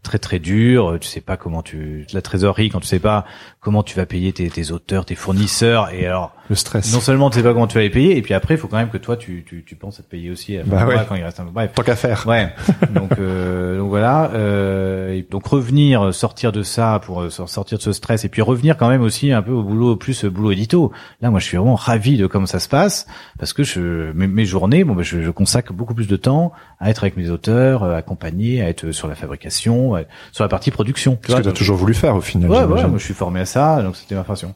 très 0.03 0.19
très 0.19 0.39
dur. 0.39 0.97
Tu 1.01 1.07
sais 1.07 1.21
pas 1.21 1.37
comment 1.37 1.61
tu 1.61 2.05
la 2.13 2.21
trésorerie 2.21 2.69
quand 2.69 2.79
tu 2.79 2.87
sais 2.87 2.99
pas 2.99 3.25
comment 3.61 3.83
tu 3.83 3.95
vas 3.95 4.05
payer 4.07 4.33
tes, 4.33 4.49
tes 4.49 4.71
auteurs, 4.71 5.05
tes 5.05 5.13
fournisseurs 5.15 5.93
et 5.93 6.07
alors 6.07 6.33
Le 6.49 6.55
stress. 6.55 6.91
non 6.93 6.99
seulement 6.99 7.29
tu 7.29 7.37
sais 7.37 7.43
pas 7.43 7.53
comment 7.53 7.67
tu 7.67 7.75
vas 7.75 7.81
les 7.83 7.91
payer 7.91 8.17
et 8.17 8.21
puis 8.23 8.33
après 8.33 8.55
il 8.55 8.57
faut 8.57 8.67
quand 8.67 8.77
même 8.77 8.89
que 8.89 8.97
toi 8.97 9.15
tu 9.17 9.43
tu, 9.47 9.63
tu 9.63 9.75
penses 9.75 9.99
à 9.99 10.03
te 10.03 10.09
payer 10.09 10.31
aussi. 10.31 10.57
à 10.57 10.63
Bah 10.63 10.85
ouais. 10.87 10.95
quand 11.07 11.13
il 11.15 11.23
reste 11.23 11.39
un 11.39 11.45
bref. 11.45 11.71
Tant 11.75 11.83
qu'à 11.83 11.95
faire. 11.95 12.25
Ouais. 12.27 12.51
donc 12.93 13.11
euh, 13.19 13.77
donc 13.77 13.89
voilà. 13.89 14.31
Euh, 14.33 15.13
et 15.13 15.25
donc 15.29 15.45
revenir, 15.45 16.11
sortir 16.13 16.51
de 16.51 16.63
ça 16.63 16.99
pour 17.05 17.21
euh, 17.21 17.29
sortir 17.29 17.77
de 17.77 17.83
ce 17.83 17.91
stress 17.93 18.25
et 18.25 18.29
puis 18.29 18.41
revenir 18.41 18.77
quand 18.77 18.89
même 18.89 19.01
aussi 19.03 19.31
un 19.31 19.41
peu 19.43 19.51
au 19.51 19.61
boulot 19.63 19.95
plus 19.95 20.25
euh, 20.25 20.29
boulot 20.31 20.51
édito. 20.51 20.91
Là, 21.21 21.29
moi, 21.29 21.39
je 21.39 21.45
suis 21.45 21.57
vraiment 21.57 21.75
ravi 21.75 22.17
de 22.17 22.25
comment 22.27 22.47
ça 22.47 22.59
se 22.59 22.67
passe 22.67 23.05
parce 23.37 23.53
que 23.53 23.63
je 23.63 24.11
mes, 24.13 24.25
mes 24.27 24.45
journées, 24.45 24.83
bon, 24.83 24.95
ben, 24.95 25.03
je, 25.03 25.21
je 25.21 25.29
consacre 25.29 25.71
beaucoup 25.73 25.93
plus 25.93 26.07
de 26.07 26.15
temps 26.15 26.51
à 26.79 26.89
être 26.89 27.03
avec 27.03 27.15
mes 27.15 27.29
auteurs, 27.29 27.83
euh, 27.83 27.95
accompagner, 27.95 28.61
à 28.63 28.69
être 28.69 28.91
sur 28.91 29.07
la 29.07 29.13
fabrication, 29.15 29.93
à- 29.95 30.01
sur 30.31 30.43
la 30.43 30.47
partie 30.49 30.71
production. 30.71 31.11
Tu 31.21 31.21
Ce 31.23 31.27
que 31.27 31.31
vois, 31.33 31.41
tu 31.43 31.49
as 31.49 31.51
toujours 31.53 31.77
voulu 31.77 31.93
faire 31.93 32.15
au 32.15 32.21
final. 32.21 32.49
Ouais, 32.49 32.57
ouais, 32.63 32.87
moi 32.87 32.97
je 32.97 33.03
suis 33.03 33.13
formé 33.13 33.39
à 33.41 33.45
ça, 33.51 33.81
donc 33.83 33.95
c'était 33.95 34.15
ma 34.15 34.23
passion. 34.23 34.53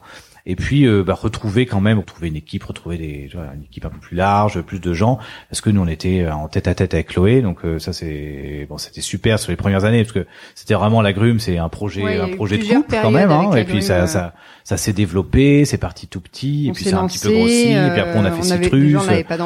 Et 0.48 0.54
puis 0.54 0.86
euh, 0.86 1.02
bah, 1.02 1.14
retrouver 1.14 1.66
quand 1.66 1.80
même, 1.80 1.98
retrouver 1.98 2.28
une 2.28 2.36
équipe, 2.36 2.62
retrouver 2.62 2.96
des, 2.98 3.28
vois, 3.34 3.46
une 3.56 3.64
équipe 3.64 3.84
un 3.84 3.88
peu 3.88 3.98
plus 3.98 4.16
large, 4.16 4.60
plus 4.60 4.78
de 4.78 4.92
gens, 4.92 5.18
parce 5.50 5.60
que 5.60 5.70
nous 5.70 5.80
on 5.82 5.88
était 5.88 6.20
euh, 6.22 6.32
en 6.32 6.46
tête 6.46 6.68
à 6.68 6.74
tête 6.76 6.94
avec 6.94 7.08
Chloé, 7.08 7.42
donc 7.42 7.64
euh, 7.64 7.80
ça 7.80 7.92
c'est 7.92 8.64
bon, 8.68 8.78
c'était 8.78 9.00
super 9.00 9.40
sur 9.40 9.50
les 9.50 9.56
premières 9.56 9.84
années 9.84 10.04
parce 10.04 10.12
que 10.12 10.24
c'était 10.54 10.74
vraiment 10.74 11.02
la 11.02 11.12
Grume, 11.12 11.40
c'est 11.40 11.58
un 11.58 11.68
projet, 11.68 12.00
Ouais, 12.04 12.20
un 12.20 12.28
projet 12.36 12.58
de 12.58 12.62
couple 12.64 12.94
quand 13.02 13.10
même, 13.10 13.32
hein, 13.32 13.50
et 13.56 13.64
puis 13.64 13.72
Grume, 13.72 13.82
ça, 13.82 14.02
euh. 14.02 14.06
ça, 14.06 14.34
ça 14.62 14.76
s'est 14.76 14.92
développé, 14.92 15.64
c'est 15.64 15.78
parti 15.78 16.06
tout 16.06 16.20
petit, 16.20 16.68
et 16.68 16.72
puis 16.72 16.84
ça 16.84 16.98
a 16.98 17.00
un 17.02 17.08
petit 17.08 17.18
peu 17.18 17.30
grossi, 17.34 17.62
et 17.62 17.90
puis 17.90 18.00
euh, 18.00 18.02
après 18.04 18.18
on 18.20 18.24
a 18.24 18.30
fait 18.30 18.46
on 18.46 18.50
avait- 18.52 18.62
Citrus, 18.64 18.82
déjà, 18.84 18.98
on 19.00 19.06
pas 19.24 19.36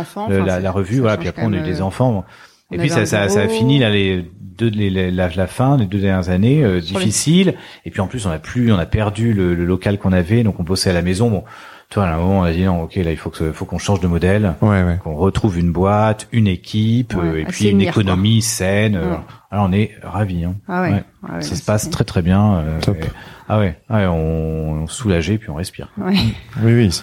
la, 0.44 0.57
c'est- 0.57 0.61
la 0.62 0.70
revue, 0.70 1.01
voilà, 1.01 1.16
puis 1.16 1.28
après 1.28 1.44
on 1.46 1.53
a 1.55 1.57
eu 1.57 1.62
des 1.62 1.80
euh, 1.80 1.84
enfants. 1.84 2.26
Et 2.73 2.79
puis 2.79 2.89
ça, 2.89 3.07
ça, 3.07 3.29
ça 3.29 3.41
a 3.43 3.49
fini 3.49 3.79
là 3.79 3.91
les 3.91 4.25
deux 4.59 4.68
les, 4.71 4.91
les- 4.91 5.11
la, 5.11 5.29
la 5.29 5.47
fin 5.47 5.77
des 5.79 5.87
deux 5.87 5.99
dernières 6.01 6.29
années 6.31 6.62
euh, 6.62 6.75
les- 6.77 6.81
difficiles. 6.81 7.55
Et 7.85 7.91
puis 7.91 8.01
en 8.01 8.07
plus 8.07 8.27
on 8.27 8.31
a 8.31 8.39
plus 8.39 8.73
on 8.73 8.79
a 8.79 8.87
perdu 8.87 9.33
le, 9.33 9.55
le 9.55 9.64
local 9.64 9.99
qu'on 9.99 10.12
avait 10.12 10.43
donc 10.43 10.61
on 10.61 10.62
bossait 10.62 10.91
à 10.91 10.93
la 10.93 11.03
maison. 11.03 11.31
Bon, 11.31 11.45
toi 11.89 12.05
à 12.05 12.14
un 12.14 12.18
moment 12.18 12.41
on 12.41 12.43
a 12.43 12.53
dit 12.53 12.62
non 12.64 12.83
ok 12.83 12.95
là 12.97 13.11
il 13.11 13.16
faut 13.16 13.31
que 13.31 13.51
faut 13.53 13.64
qu'on 13.64 13.79
change 13.79 14.01
de 14.01 14.07
modèle. 14.07 14.55
Ouais, 14.61 14.83
ouais. 14.85 14.99
qu'on 15.03 15.14
retrouve 15.16 15.59
une 15.59 15.73
boîte, 15.73 16.29
une 16.31 16.47
équipe 16.47 17.14
Ouais, 17.14 17.25
euh, 17.25 17.41
et 17.41 17.45
puis 17.47 17.68
une 17.71 17.79
quoi. 17.79 17.89
économie 17.89 18.43
saine. 18.43 18.97
euh. 18.97 19.14
Alors 19.51 19.66
on 19.68 19.73
est 19.73 19.93
ravis. 20.03 20.45
Hein. 20.45 20.55
Ah 20.68 20.83
ouais. 20.83 20.93
Ouais. 20.93 21.05
Ah 21.29 21.35
ouais, 21.37 21.43
ça 21.43 21.57
se 21.57 21.64
passe 21.64 21.89
très 21.91 22.05
très 22.05 22.23
bien. 22.23 22.57
euh, 22.59 22.81
Top. 22.81 22.97
et- 23.03 23.07
ah 23.49 23.59
ouais, 23.59 23.77
ouais 23.91 24.07
on, 24.07 24.83
on 24.83 24.87
soulagé 24.87 25.39
puis 25.39 25.51
on 25.51 25.55
respire. 25.55 25.89
Ouais. 25.99 26.14
Oui, 26.62 26.73
oui. 26.75 27.03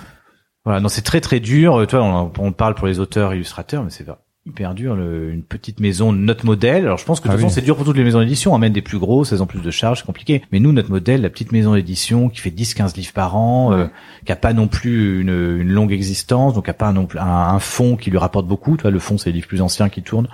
Voilà, 0.64 0.80
non 0.80 0.88
c'est 0.90 1.02
très 1.02 1.22
très 1.22 1.40
dur. 1.40 1.76
Euh, 1.80 1.86
Toi 1.86 2.04
on, 2.04 2.32
on 2.40 2.52
parle 2.52 2.76
pour 2.76 2.88
les 2.88 3.00
auteurs 3.00 3.34
illustrateurs, 3.34 3.84
mais 3.84 3.90
c'est 3.90 4.06
hyper 4.48 4.74
dur. 4.74 4.96
Le, 4.96 5.32
une 5.32 5.44
petite 5.44 5.80
maison, 5.80 6.12
notre 6.12 6.46
modèle. 6.46 6.86
Alors 6.86 6.98
je 6.98 7.06
pense 7.06 7.20
que 7.20 7.26
de 7.28 7.30
Ah 7.30 7.36
toute 7.36 7.42
façon 7.44 7.54
c'est 7.54 7.62
dur 7.62 7.76
pour 7.76 7.86
toutes 7.86 7.98
les 7.98 8.04
maisons 8.04 8.20
d'édition. 8.20 8.54
On 8.54 8.56
amène 8.56 8.74
des 8.74 8.82
plus 8.82 8.98
grosses, 9.00 9.32
elles 9.32 9.44
ont 9.44 9.48
plus 9.48 9.62
de 9.62 9.72
charges, 9.72 10.00
c'est 10.00 10.06
compliqué. 10.06 10.42
Mais 10.52 10.60
nous 10.60 10.72
notre 10.72 10.90
modèle, 10.90 11.22
la 11.22 11.30
petite 11.30 11.52
maison 11.52 11.74
d'édition 11.76 12.30
qui 12.30 12.40
fait 12.42 12.50
10-15 12.50 12.96
livres 12.96 13.14
par 13.14 13.36
an, 13.36 13.74
euh, 13.74 13.88
qui 14.26 14.32
a 14.32 14.36
pas 14.36 14.54
non 14.54 14.68
plus 14.68 15.22
une, 15.22 15.30
une 15.62 15.70
longue 15.70 15.92
existence, 15.92 16.54
donc 16.54 16.66
qui 16.66 16.72
a 16.72 16.74
pas 16.74 16.92
non 16.92 17.06
plus 17.06 17.20
un, 17.20 17.24
un 17.26 17.60
fonds 17.60 17.96
qui 17.98 18.10
lui 18.10 18.18
rapporte 18.18 18.48
beaucoup. 18.48 18.76
Tu 18.78 18.84
vois, 18.84 18.92
le 18.92 19.00
fonds 19.00 19.18
c'est 19.18 19.30
les 19.30 19.34
livres 19.36 19.48
plus 19.48 19.62
anciens 19.62 19.90
qui 19.90 20.02
tournent. 20.02 20.28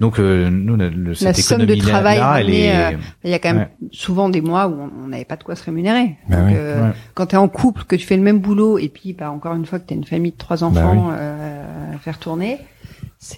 Donc 0.00 0.18
euh, 0.18 0.50
nous 0.50 0.74
le, 0.74 0.88
le- 0.88 1.14
cette 1.14 1.36
somme 1.36 1.64
de 1.64 1.74
travail 1.76 2.18
là, 2.18 2.40
elle 2.40 2.50
est 2.50 2.74
euh, 2.74 2.96
Il 3.22 3.30
y 3.30 3.34
a 3.34 3.38
quand 3.38 3.54
même 3.54 3.68
souvent 3.92 4.28
des 4.30 4.40
mois 4.40 4.66
où 4.66 4.90
on 5.04 5.08
n'avait 5.08 5.24
pas 5.26 5.36
de 5.36 5.44
quoi 5.44 5.54
se 5.54 5.62
rémunérer. 5.64 6.16
Bah 6.28 6.36
Donc, 6.38 6.46
oui. 6.48 6.54
euh, 6.56 6.88
Ouais. 6.88 6.94
Quand 7.14 7.26
tu 7.26 7.34
es 7.36 7.38
en 7.38 7.46
couple, 7.46 7.84
que 7.84 7.94
tu 7.94 8.04
fais 8.04 8.16
le 8.16 8.22
même 8.22 8.40
boulot, 8.40 8.78
et 8.78 8.88
puis 8.88 9.12
bah, 9.12 9.30
encore 9.30 9.54
une 9.54 9.66
fois 9.66 9.78
que 9.78 9.86
tu 9.86 9.94
as 9.94 9.96
une 9.96 10.04
famille 10.04 10.32
de 10.32 10.36
trois 10.38 10.64
enfants 10.64 11.10
euh, 11.12 11.94
à 11.94 11.98
faire 11.98 12.18
tourner, 12.18 12.58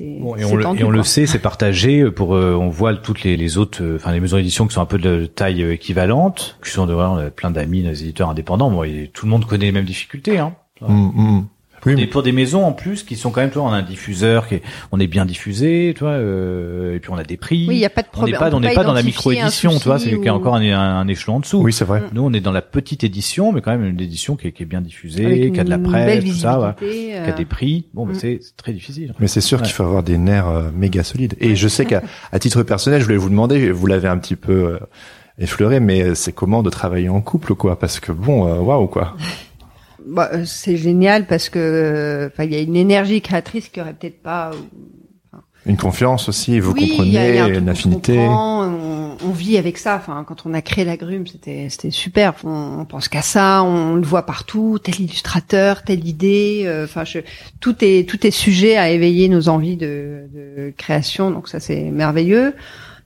Bon, 0.01 0.35
et 0.37 0.45
on, 0.47 0.57
le, 0.57 0.62
tendu, 0.62 0.80
et 0.80 0.85
on 0.85 0.91
le 0.91 1.01
quoi. 1.01 1.05
sait, 1.05 1.26
c'est 1.26 1.39
partagé 1.39 2.11
pour 2.11 2.35
euh, 2.35 2.55
on 2.55 2.70
voit 2.70 2.97
toutes 2.97 3.22
les, 3.22 3.37
les 3.37 3.59
autres 3.59 3.82
euh, 3.82 3.97
enfin 3.97 4.12
les 4.12 4.20
maisons 4.20 4.39
d'édition 4.39 4.66
qui 4.66 4.72
sont 4.72 4.80
un 4.80 4.87
peu 4.87 4.97
de 4.97 5.26
taille 5.26 5.62
euh, 5.62 5.74
équivalente, 5.74 6.59
qui 6.64 6.70
sont 6.70 6.87
de 6.87 6.95
on 6.95 7.18
a 7.18 7.30
plein 7.30 7.51
d'amis, 7.51 7.82
des 7.82 8.03
éditeurs 8.03 8.30
indépendants, 8.30 8.70
bon, 8.70 8.82
et 8.82 9.11
tout 9.12 9.26
le 9.26 9.30
monde 9.30 9.45
connaît 9.45 9.66
les 9.66 9.72
mêmes 9.72 9.85
difficultés 9.85 10.39
hein. 10.39 10.55
Mm, 10.80 11.43
Oui, 11.87 11.93
Et 11.93 11.97
mais- 11.97 12.07
pour 12.07 12.22
des 12.22 12.32
maisons 12.32 12.64
en 12.64 12.72
plus 12.72 13.03
qui 13.03 13.16
sont 13.16 13.30
quand 13.30 13.41
même, 13.41 13.51
tu 13.51 13.59
vois, 13.59 13.68
on 13.68 13.72
a 13.72 13.76
un 13.76 13.82
diffuseur 13.82 14.49
qui 14.49 14.57
est, 14.57 14.62
on 14.93 15.01
est 15.01 15.07
bien 15.07 15.24
diffusé, 15.26 15.93
tu 15.97 16.01
vois, 16.05 16.12
euh, 16.12 16.95
et 16.97 16.99
puis 17.01 17.11
on 17.11 17.16
a 17.16 17.24
des 17.24 17.37
prix. 17.37 17.66
Oui, 17.68 17.76
il 17.76 17.78
n'y 17.78 17.85
a 17.85 17.91
pas 17.91 18.03
de 18.03 18.09
on 18.14 18.24
n'est 18.24 18.32
problème. 18.32 18.51
pas, 18.51 18.57
on 18.57 18.61
n'est 18.61 18.74
pas 18.74 18.85
dans 18.85 18.93
la 18.93 19.01
identifier 19.01 19.32
un 19.32 19.45
micro-édition, 19.45 19.78
tu 19.78 19.85
vois, 19.89 19.99
c'est 19.99 20.11
qu'il 20.11 20.24
y 20.24 20.28
a 20.28 20.35
ou- 20.35 20.37
encore 20.39 20.55
un, 20.57 20.62
un, 20.62 20.78
un 20.99 21.09
échelon 21.09 21.37
en 21.37 21.41
dessous. 21.41 21.59
oui, 21.59 21.72
c'est 21.72 21.85
vrai. 21.85 22.03
Nous, 22.12 22.22
on 22.22 22.32
est 22.32 22.41
dans 22.41 22.53
la 22.53 22.62
petite 22.62 23.05
édition, 23.05 23.53
mais 23.53 23.61
quand 23.61 23.70
même 23.72 23.85
une 23.85 24.01
édition 24.01 24.37
qui 24.37 24.49
est, 24.49 24.53
qui 24.53 24.62
est 24.62 24.66
bien 24.66 24.80
diffusée, 24.80 25.26
avec 25.26 25.53
qui 25.53 25.61
a 25.61 25.64
de 25.64 25.70
la 25.70 25.78
presse, 25.78 26.24
tout 26.24 26.32
ça, 26.32 26.59
ouais, 26.61 26.68
visibilité, 26.80 27.12
qui 27.12 27.28
a 27.30 27.32
euh, 27.32 27.37
des 27.37 27.45
prix. 27.45 27.87
Bon, 27.95 28.07
mais 28.07 28.14
Mm. 28.14 28.18
c'est 28.18 28.39
c'est 28.41 28.57
très 28.57 28.72
difficile. 28.72 29.14
Mais 29.20 29.26
c'est 29.28 29.41
sûr 29.41 29.59
Ouais. 29.59 29.64
qu'il 29.64 29.72
faut 29.74 29.82
avoir 29.85 30.03
des 30.03 30.16
nerfs 30.18 30.49
euh, 30.49 30.70
méga 30.74 31.03
solides. 31.05 31.35
Et 31.41 31.55
je 31.57 31.68
sais 31.68 31.85
qu'à 31.85 32.03
à 32.32 32.39
titre 32.39 32.62
personnel, 32.62 33.01
je 33.01 33.05
voulais 33.07 33.16
vous 33.18 33.28
demander, 33.30 33.70
vous 33.70 33.87
l'avez 33.87 34.09
un 34.09 34.18
petit 34.18 34.37
peu 34.37 34.53
euh, 34.53 34.78
effleuré, 35.39 35.80
mais 35.80 36.14
c'est 36.14 36.32
comment 36.32 36.62
de 36.62 36.70
travailler 36.70 37.09
en 37.09 37.20
couple, 37.20 37.55
quoi? 37.55 37.78
Parce 37.78 38.01
que 38.01 38.12
bon, 38.12 38.47
euh, 38.49 38.59
waouh, 38.59 38.87
quoi. 38.87 39.16
Bah, 40.07 40.30
euh, 40.32 40.44
c'est 40.44 40.76
génial 40.76 41.26
parce 41.26 41.48
que 41.48 42.30
il 42.40 42.52
y 42.52 42.57
a 42.57 42.61
une 42.61 42.76
énergie 42.76 43.20
créatrice 43.20 43.68
qui 43.68 43.80
aurait 43.80 43.94
peut-être 43.94 44.22
pas 44.22 44.50
Une 45.66 45.78
confiance 45.78 46.28
aussi, 46.28 46.61
vous 46.61 46.72
Oui, 46.72 46.94
il 46.98 47.12
y 47.12 47.16
a- 47.18 47.28
il 47.30 47.34
y 47.36 47.38
a 47.38 47.44
un 47.44 47.46
comprenez, 47.46 47.52
truc 47.52 47.62
une 47.62 47.68
affinité. 47.70 48.18
on, 48.18 49.16
on 49.24 49.30
vit 49.30 49.57
avec 49.57 49.78
ça. 49.78 49.96
Enfin, 49.96 50.22
quand 50.28 50.44
on 50.44 50.52
a 50.52 50.61
créé 50.61 50.84
la 50.84 50.98
Grume, 50.98 51.26
c'était 51.26 51.68
c'était 51.70 51.90
super. 51.90 52.34
On, 52.44 52.80
on 52.80 52.84
pense 52.84 53.09
qu'à 53.09 53.22
ça, 53.22 53.62
on 53.62 53.94
le 53.94 54.02
voit 54.02 54.26
partout. 54.26 54.78
Tel 54.82 55.00
illustrateur, 55.00 55.82
telle 55.82 56.07
idée. 56.07 56.64
euh, 56.66 56.84
Enfin, 56.84 57.05
je, 57.05 57.20
tout 57.61 57.76
est 57.80 58.07
tout 58.07 58.26
est 58.26 58.30
sujet 58.30 58.76
à 58.76 58.90
éveiller 58.90 59.30
nos 59.30 59.48
envies 59.48 59.76
de, 59.78 60.24
de 60.34 60.74
création. 60.76 61.30
Donc 61.30 61.48
ça, 61.48 61.61
c'est 61.61 61.80
merveilleux. 61.84 62.52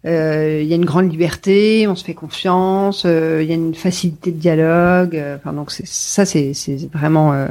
Euh, 0.07 0.61
Il 0.63 0.69
y 0.69 0.73
a 0.73 0.77
une 0.77 0.85
grande 0.85 1.11
liberté, 1.11 1.87
on 1.89 1.97
se 1.97 2.05
fait 2.05 2.15
confiance. 2.15 3.03
euh, 3.05 3.41
Il 3.43 3.49
y 3.49 3.53
a 3.53 3.57
une 3.57 3.75
facilité 3.75 4.31
de 4.31 4.39
dialogue. 4.39 5.17
euh, 5.17 5.37
Enfin, 5.37 5.53
donc 5.53 5.71
c'est 5.71 5.87
ça, 5.87 6.25
c'est 6.25 6.53
vraiment 6.93 7.33
euh, 7.33 7.47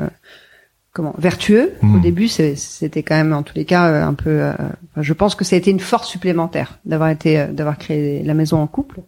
comment 0.94 1.14
vertueux. 1.18 1.74
Au 1.84 1.86
Mm. 1.86 2.02
début, 2.02 2.28
c'était 2.28 3.04
quand 3.04 3.16
même 3.16 3.34
en 3.34 3.44
tous 3.44 3.56
les 3.56 3.66
cas 3.66 3.84
un 4.06 4.14
peu. 4.14 4.30
euh, 4.42 4.54
je 4.98 5.14
pense 5.14 5.36
que 5.36 5.44
ça 5.44 5.56
a 5.56 5.60
été 5.60 5.72
une 5.72 5.80
force 5.80 6.08
supplémentaire 6.08 6.80
d'avoir 6.86 7.10
été, 7.10 7.46
d'avoir 7.52 7.78
créé 7.78 8.24
la 8.24 8.34
maison 8.34 8.58
en 8.62 8.68
couple. 8.68 9.02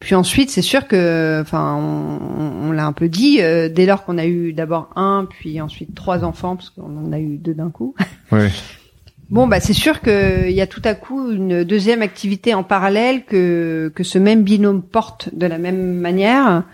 Puis 0.00 0.14
ensuite, 0.14 0.50
c'est 0.50 0.60
sûr 0.62 0.86
que, 0.86 1.40
enfin, 1.40 1.76
on, 1.76 2.68
on 2.68 2.72
l'a 2.72 2.84
un 2.84 2.92
peu 2.92 3.08
dit, 3.08 3.38
euh, 3.40 3.70
dès 3.70 3.86
lors 3.86 4.04
qu'on 4.04 4.18
a 4.18 4.26
eu 4.26 4.52
d'abord 4.52 4.90
un, 4.96 5.26
puis 5.28 5.60
ensuite 5.62 5.94
trois 5.94 6.24
enfants, 6.24 6.56
parce 6.56 6.68
qu'on 6.70 7.06
en 7.06 7.12
a 7.12 7.18
eu 7.18 7.36
deux 7.38 7.54
d'un 7.54 7.70
coup. 7.70 7.94
Oui. 8.30 8.48
Bon, 9.30 9.46
bah 9.46 9.60
c'est 9.60 9.72
sûr 9.72 10.00
qu'il 10.00 10.50
y 10.50 10.60
a 10.60 10.66
tout 10.66 10.82
à 10.84 10.94
coup 10.94 11.32
une 11.32 11.64
deuxième 11.64 12.02
activité 12.02 12.54
en 12.54 12.62
parallèle 12.62 13.24
que 13.24 13.90
que 13.94 14.04
ce 14.04 14.18
même 14.18 14.42
binôme 14.42 14.82
porte 14.82 15.34
de 15.34 15.46
la 15.46 15.58
même 15.58 15.94
manière. 15.94 16.64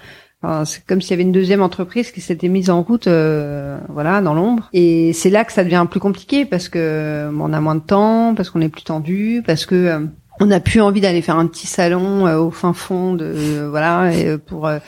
C'est 0.64 0.86
comme 0.86 1.02
s'il 1.02 1.10
y 1.10 1.14
avait 1.14 1.22
une 1.22 1.32
deuxième 1.32 1.60
entreprise 1.60 2.12
qui 2.12 2.22
s'était 2.22 2.48
mise 2.48 2.70
en 2.70 2.82
route, 2.82 3.08
euh, 3.08 3.78
voilà, 3.90 4.22
dans 4.22 4.32
l'ombre. 4.32 4.70
Et 4.72 5.12
c'est 5.12 5.28
là 5.28 5.44
que 5.44 5.52
ça 5.52 5.64
devient 5.64 5.86
plus 5.90 6.00
compliqué 6.00 6.46
parce 6.46 6.70
que 6.70 7.30
on 7.38 7.52
a 7.52 7.60
moins 7.60 7.74
de 7.74 7.82
temps, 7.82 8.34
parce 8.34 8.48
qu'on 8.48 8.62
est 8.62 8.70
plus 8.70 8.84
tendu, 8.84 9.42
parce 9.46 9.66
que 9.66 9.74
euh, 9.74 10.00
on 10.40 10.46
n'a 10.46 10.60
plus 10.60 10.80
envie 10.80 11.00
d'aller 11.00 11.22
faire 11.22 11.36
un 11.36 11.46
petit 11.46 11.66
salon 11.66 12.26
euh, 12.26 12.38
au 12.38 12.50
fin 12.50 12.72
fond 12.72 13.14
de 13.14 13.24
euh, 13.36 13.68
voilà 13.70 14.12
et, 14.12 14.26
euh, 14.26 14.38
pour 14.38 14.66
euh, 14.66 14.78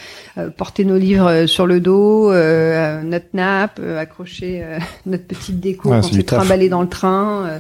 porter 0.57 0.85
nos 0.85 0.97
livres 0.99 1.47
sur 1.47 1.67
le 1.67 1.79
dos, 1.81 2.31
euh, 2.33 3.03
notre 3.03 3.27
nappe, 3.35 3.79
euh, 3.81 3.99
accrocher 3.99 4.63
euh, 4.65 4.79
notre 5.07 5.25
petite 5.27 5.61
déco 5.61 5.91
Ouais, 5.91 6.01
quand 6.01 6.11
du 6.11 6.25
taf. 6.25 6.39
trimballé 6.41 6.69
dans 6.69 6.83
le 6.83 6.89
train. 6.89 7.47
euh. 7.47 7.59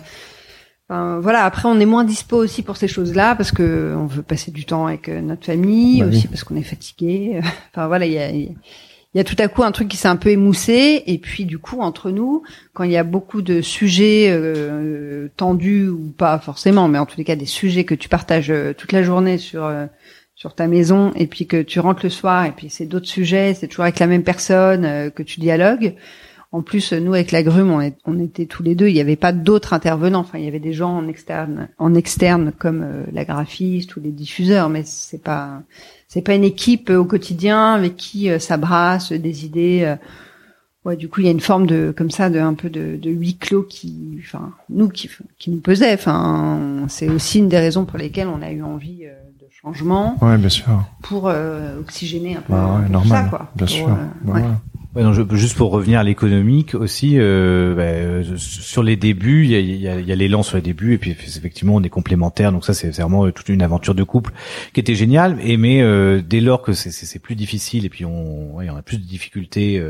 Enfin, 0.88 1.20
voilà. 1.20 1.44
Après, 1.44 1.68
on 1.68 1.78
est 1.80 1.86
moins 1.86 2.04
dispo 2.04 2.36
aussi 2.36 2.62
pour 2.62 2.76
ces 2.76 2.88
choses-là 2.88 3.34
parce 3.34 3.52
que 3.52 3.94
on 3.96 4.06
veut 4.06 4.22
passer 4.22 4.50
du 4.50 4.64
temps 4.66 4.86
avec 4.88 5.08
notre 5.08 5.46
famille, 5.46 6.00
Bah 6.00 6.06
oui. 6.10 6.16
aussi 6.18 6.28
parce 6.28 6.44
qu'on 6.44 6.56
est 6.56 6.62
fatigué. 6.62 7.40
enfin 7.74 7.86
voilà, 7.86 8.04
il 8.06 8.12
y 8.12 8.18
a, 8.18 8.28
il 9.14 9.18
y 9.18 9.20
a 9.20 9.24
tout 9.24 9.36
à 9.38 9.48
coup 9.48 9.62
un 9.62 9.72
truc 9.72 9.88
qui 9.88 9.96
s'est 9.96 10.08
un 10.08 10.16
peu 10.16 10.30
émoussé 10.30 11.02
et 11.06 11.18
puis 11.18 11.44
du 11.44 11.58
coup 11.58 11.80
entre 11.80 12.10
nous, 12.10 12.42
quand 12.72 12.84
il 12.84 12.90
y 12.90 12.96
a 12.96 13.04
beaucoup 13.04 13.42
de 13.42 13.60
sujets 13.60 14.28
euh, 14.30 15.28
tendus 15.36 15.88
ou 15.88 16.14
pas 16.16 16.38
forcément, 16.38 16.88
mais 16.88 16.98
en 16.98 17.04
tous 17.04 17.18
les 17.18 17.24
cas 17.24 17.36
des 17.36 17.46
sujets 17.46 17.84
que 17.84 17.94
tu 17.94 18.08
partages 18.08 18.50
euh, 18.50 18.72
toute 18.72 18.92
la 18.92 19.02
journée 19.02 19.36
sur 19.36 19.64
euh, 19.64 19.86
sur 20.34 20.54
ta 20.54 20.66
maison 20.66 21.12
et 21.14 21.26
puis 21.26 21.46
que 21.46 21.60
tu 21.60 21.78
rentres 21.78 22.04
le 22.04 22.10
soir 22.10 22.46
et 22.46 22.52
puis 22.52 22.70
c'est 22.70 22.86
d'autres 22.86 23.06
sujets, 23.06 23.54
c'est 23.54 23.68
toujours 23.68 23.84
avec 23.84 23.98
la 23.98 24.06
même 24.06 24.24
personne 24.24 25.10
que 25.12 25.22
tu 25.22 25.40
dialogues. 25.40 25.94
En 26.50 26.62
plus, 26.62 26.92
nous 26.92 27.14
avec 27.14 27.32
la 27.32 27.42
Grume, 27.42 27.70
on, 28.04 28.18
était 28.18 28.44
tous 28.44 28.62
les 28.62 28.74
deux. 28.74 28.88
Il 28.88 28.92
n'y 28.92 29.00
avait 29.00 29.16
pas 29.16 29.32
d'autres 29.32 29.72
intervenants. 29.72 30.18
Enfin, 30.18 30.38
il 30.38 30.44
y 30.44 30.48
avait 30.48 30.58
des 30.58 30.74
gens 30.74 30.94
en 30.98 31.08
externe, 31.08 31.68
en 31.78 31.94
externe 31.94 32.52
comme 32.58 33.06
la 33.10 33.24
graphiste 33.24 33.96
ou 33.96 34.00
les 34.00 34.10
diffuseurs, 34.10 34.68
mais 34.68 34.82
c'est 34.84 35.22
pas 35.22 35.62
c'est 36.12 36.20
pas 36.22 36.34
une 36.34 36.44
équipe 36.44 36.90
euh, 36.90 36.98
au 36.98 37.04
quotidien 37.06 37.72
avec 37.72 37.96
qui 37.96 38.28
euh, 38.30 38.38
ça 38.38 38.58
brasse 38.58 39.12
des 39.12 39.46
idées. 39.46 39.80
euh. 39.84 39.96
Ouais, 40.84 40.96
du 40.96 41.08
coup, 41.08 41.20
il 41.20 41.26
y 41.26 41.28
a 41.28 41.32
une 41.32 41.40
forme 41.40 41.66
de 41.66 41.94
comme 41.96 42.10
ça 42.10 42.28
de 42.28 42.40
un 42.40 42.54
peu 42.54 42.68
de, 42.68 42.96
de 42.96 43.08
huis 43.10 43.36
clos 43.36 43.62
qui, 43.62 44.18
enfin, 44.20 44.50
nous 44.68 44.88
qui 44.88 45.08
qui 45.38 45.50
nous 45.52 45.60
pesait. 45.60 45.94
Enfin, 45.94 46.84
c'est 46.88 47.08
aussi 47.08 47.38
une 47.38 47.48
des 47.48 47.58
raisons 47.60 47.84
pour 47.84 47.98
lesquelles 47.98 48.26
on 48.28 48.42
a 48.42 48.50
eu 48.50 48.62
envie 48.64 49.04
euh, 49.04 49.12
de 49.40 49.46
changement 49.62 50.18
Ouais, 50.20 50.36
bien 50.38 50.48
sûr. 50.48 50.84
pour 51.02 51.28
euh, 51.28 51.78
oxygéner 51.78 52.36
un 52.36 52.40
peu, 52.40 52.52
Ouais, 52.52 52.58
un 52.58 52.82
ouais, 52.82 52.88
normal. 52.88 53.24
ça, 53.24 53.28
quoi. 53.30 53.48
Bien 53.54 53.66
Pour, 53.66 53.74
sûr. 53.76 53.88
euh, 53.90 53.94
Bah 54.24 54.32
ouais. 54.34 54.42
Non, 54.94 55.14
je, 55.14 55.22
juste 55.36 55.56
pour 55.56 55.70
revenir 55.70 56.00
à 56.00 56.04
l'économique 56.04 56.74
aussi, 56.74 57.14
euh, 57.18 57.74
bah, 57.74 57.82
euh, 57.82 58.36
sur 58.36 58.82
les 58.82 58.96
débuts, 58.96 59.44
il 59.46 59.50
y 59.50 59.88
a, 59.88 59.98
y 60.00 60.16
l'élan 60.16 60.42
sur 60.42 60.56
les 60.56 60.62
débuts, 60.62 60.92
et 60.92 60.98
puis 60.98 61.12
effectivement 61.12 61.76
on 61.76 61.82
est 61.82 61.88
complémentaires, 61.88 62.52
donc 62.52 62.66
ça 62.66 62.74
c'est 62.74 62.90
vraiment 62.90 63.24
euh, 63.24 63.32
toute 63.32 63.48
une 63.48 63.62
aventure 63.62 63.94
de 63.94 64.02
couple 64.02 64.32
qui 64.74 64.80
était 64.80 64.94
géniale. 64.94 65.38
Et 65.42 65.56
mais 65.56 65.82
dès 66.22 66.40
lors 66.40 66.60
que 66.60 66.74
c'est- 66.74 67.18
plus 67.18 67.36
difficile, 67.36 67.86
et 67.86 67.88
puis 67.88 68.04
on, 68.04 68.56
ouais, 68.56 68.68
on 68.68 68.76
a 68.76 68.82
plus 68.82 68.98
de 68.98 69.04
difficultés 69.04 69.82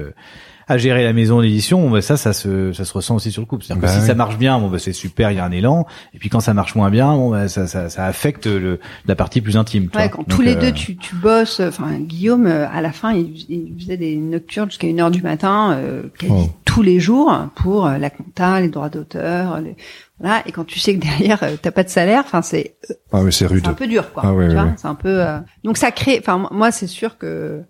à 0.72 0.78
gérer 0.78 1.04
la 1.04 1.12
maison 1.12 1.40
d'édition, 1.40 1.88
bah, 1.90 2.02
ça, 2.02 2.16
ça 2.16 2.32
se, 2.32 2.72
ça 2.72 2.84
se 2.84 2.92
ressent 2.92 3.14
aussi 3.16 3.30
sur 3.30 3.40
le 3.42 3.46
couple. 3.46 3.64
C'est-à-dire 3.64 3.82
Bah 3.82 3.88
que 3.88 3.94
si 3.94 4.00
oui. 4.00 4.06
ça 4.06 4.14
marche 4.14 4.36
bien, 4.38 4.58
bon, 4.58 4.68
bah, 4.68 4.78
c'est 4.78 4.92
super, 4.92 5.30
il 5.30 5.36
y 5.36 5.40
a 5.40 5.44
un 5.44 5.50
élan. 5.52 5.86
Et 6.14 6.18
puis 6.18 6.28
quand 6.28 6.40
ça 6.40 6.54
marche 6.54 6.74
moins 6.74 6.90
bien, 6.90 7.12
bon, 7.14 7.30
bah, 7.30 7.48
ça, 7.48 7.66
ça, 7.66 7.88
ça 7.88 8.06
affecte 8.06 8.46
le, 8.46 8.80
la 9.06 9.14
partie 9.14 9.40
plus 9.40 9.56
intime. 9.56 9.88
tu 9.90 9.98
Ouais, 9.98 10.08
quand 10.10 10.18
Donc, 10.18 10.28
tous 10.28 10.42
les 10.42 10.56
euh, 10.56 10.60
deux 10.60 10.72
tu, 10.72 10.96
tu 10.96 11.14
bosses, 11.14 11.60
enfin 11.60 11.92
Guillaume 12.00 12.46
euh, 12.46 12.66
à 12.68 12.80
la 12.80 12.92
fin 12.92 13.12
il, 13.12 13.32
il 13.48 13.74
faisait 13.80 13.96
des 13.96 14.16
nocturnes 14.16 14.68
jusqu'à 14.70 14.86
une 14.88 15.00
heure 15.00 15.10
du 15.10 15.22
matin, 15.22 15.72
euh, 15.72 16.02
quasi 16.18 16.32
Oh. 16.34 16.48
tous 16.64 16.82
les 16.82 16.98
jours 17.00 17.36
pour 17.56 17.86
euh, 17.86 17.98
la 17.98 18.10
compta, 18.10 18.60
les 18.60 18.68
droits 18.68 18.88
d'auteur, 18.88 19.60
les- 19.60 19.76
voilà. 20.18 20.42
Et 20.46 20.52
quand 20.52 20.64
tu 20.64 20.78
sais 20.78 20.94
que 20.94 21.00
derrière 21.02 21.42
euh, 21.42 21.56
t'as 21.60 21.72
pas 21.72 21.82
de 21.82 21.88
salaire, 21.88 22.22
enfin 22.24 22.42
c'est 22.42 22.76
Ah 23.12 23.20
oui, 23.22 23.32
c'est 23.32 23.46
rude. 23.46 23.62
c'est 23.64 23.70
un 23.70 23.74
peu 23.74 23.86
dur 23.88 24.12
quoi. 24.12 24.22
Ah 24.24 24.28
tu 24.28 24.34
vois, 24.54 24.62
ouais. 24.64 24.70
c'est 24.76 24.86
un 24.88 24.94
peu. 24.94 25.20
euh, 25.20 25.38
Donc 25.64 25.76
ça 25.76 25.90
crée. 25.90 26.18
Enfin 26.20 26.48
moi 26.52 26.70
c'est 26.70 26.86
sûr 26.86 27.18
que 27.18 27.60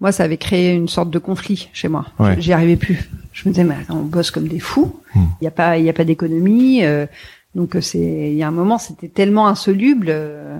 moi 0.00 0.12
ça 0.12 0.24
avait 0.24 0.36
créé 0.38 0.72
une 0.74 0.88
sorte 0.88 1.10
de 1.10 1.18
conflit 1.18 1.68
chez 1.72 1.88
moi. 1.88 2.06
Ouais. 2.18 2.40
J'y 2.40 2.52
arrivais 2.52 2.76
plus. 2.76 3.08
Je 3.32 3.48
me 3.48 3.52
disais 3.54 3.64
mais 3.64 3.74
attends, 3.80 3.98
on 3.98 4.02
bosse 4.04 4.30
comme 4.30 4.48
des 4.48 4.60
fous. 4.60 5.00
Il 5.14 5.20
Hmm. 5.20 5.26
y 5.42 5.46
a 5.46 5.50
pas 5.50 5.78
il 5.78 5.84
y 5.84 5.88
a 5.90 5.92
pas 5.92 6.04
d'économie. 6.04 6.84
euh, 6.84 7.06
donc 7.54 7.74
euh, 7.76 7.80
c'est 7.80 7.98
il 8.30 8.36
y 8.36 8.42
a 8.42 8.48
un 8.48 8.52
moment 8.52 8.78
c'était 8.78 9.08
tellement 9.08 9.46
insoluble. 9.48 10.06
euh, 10.10 10.58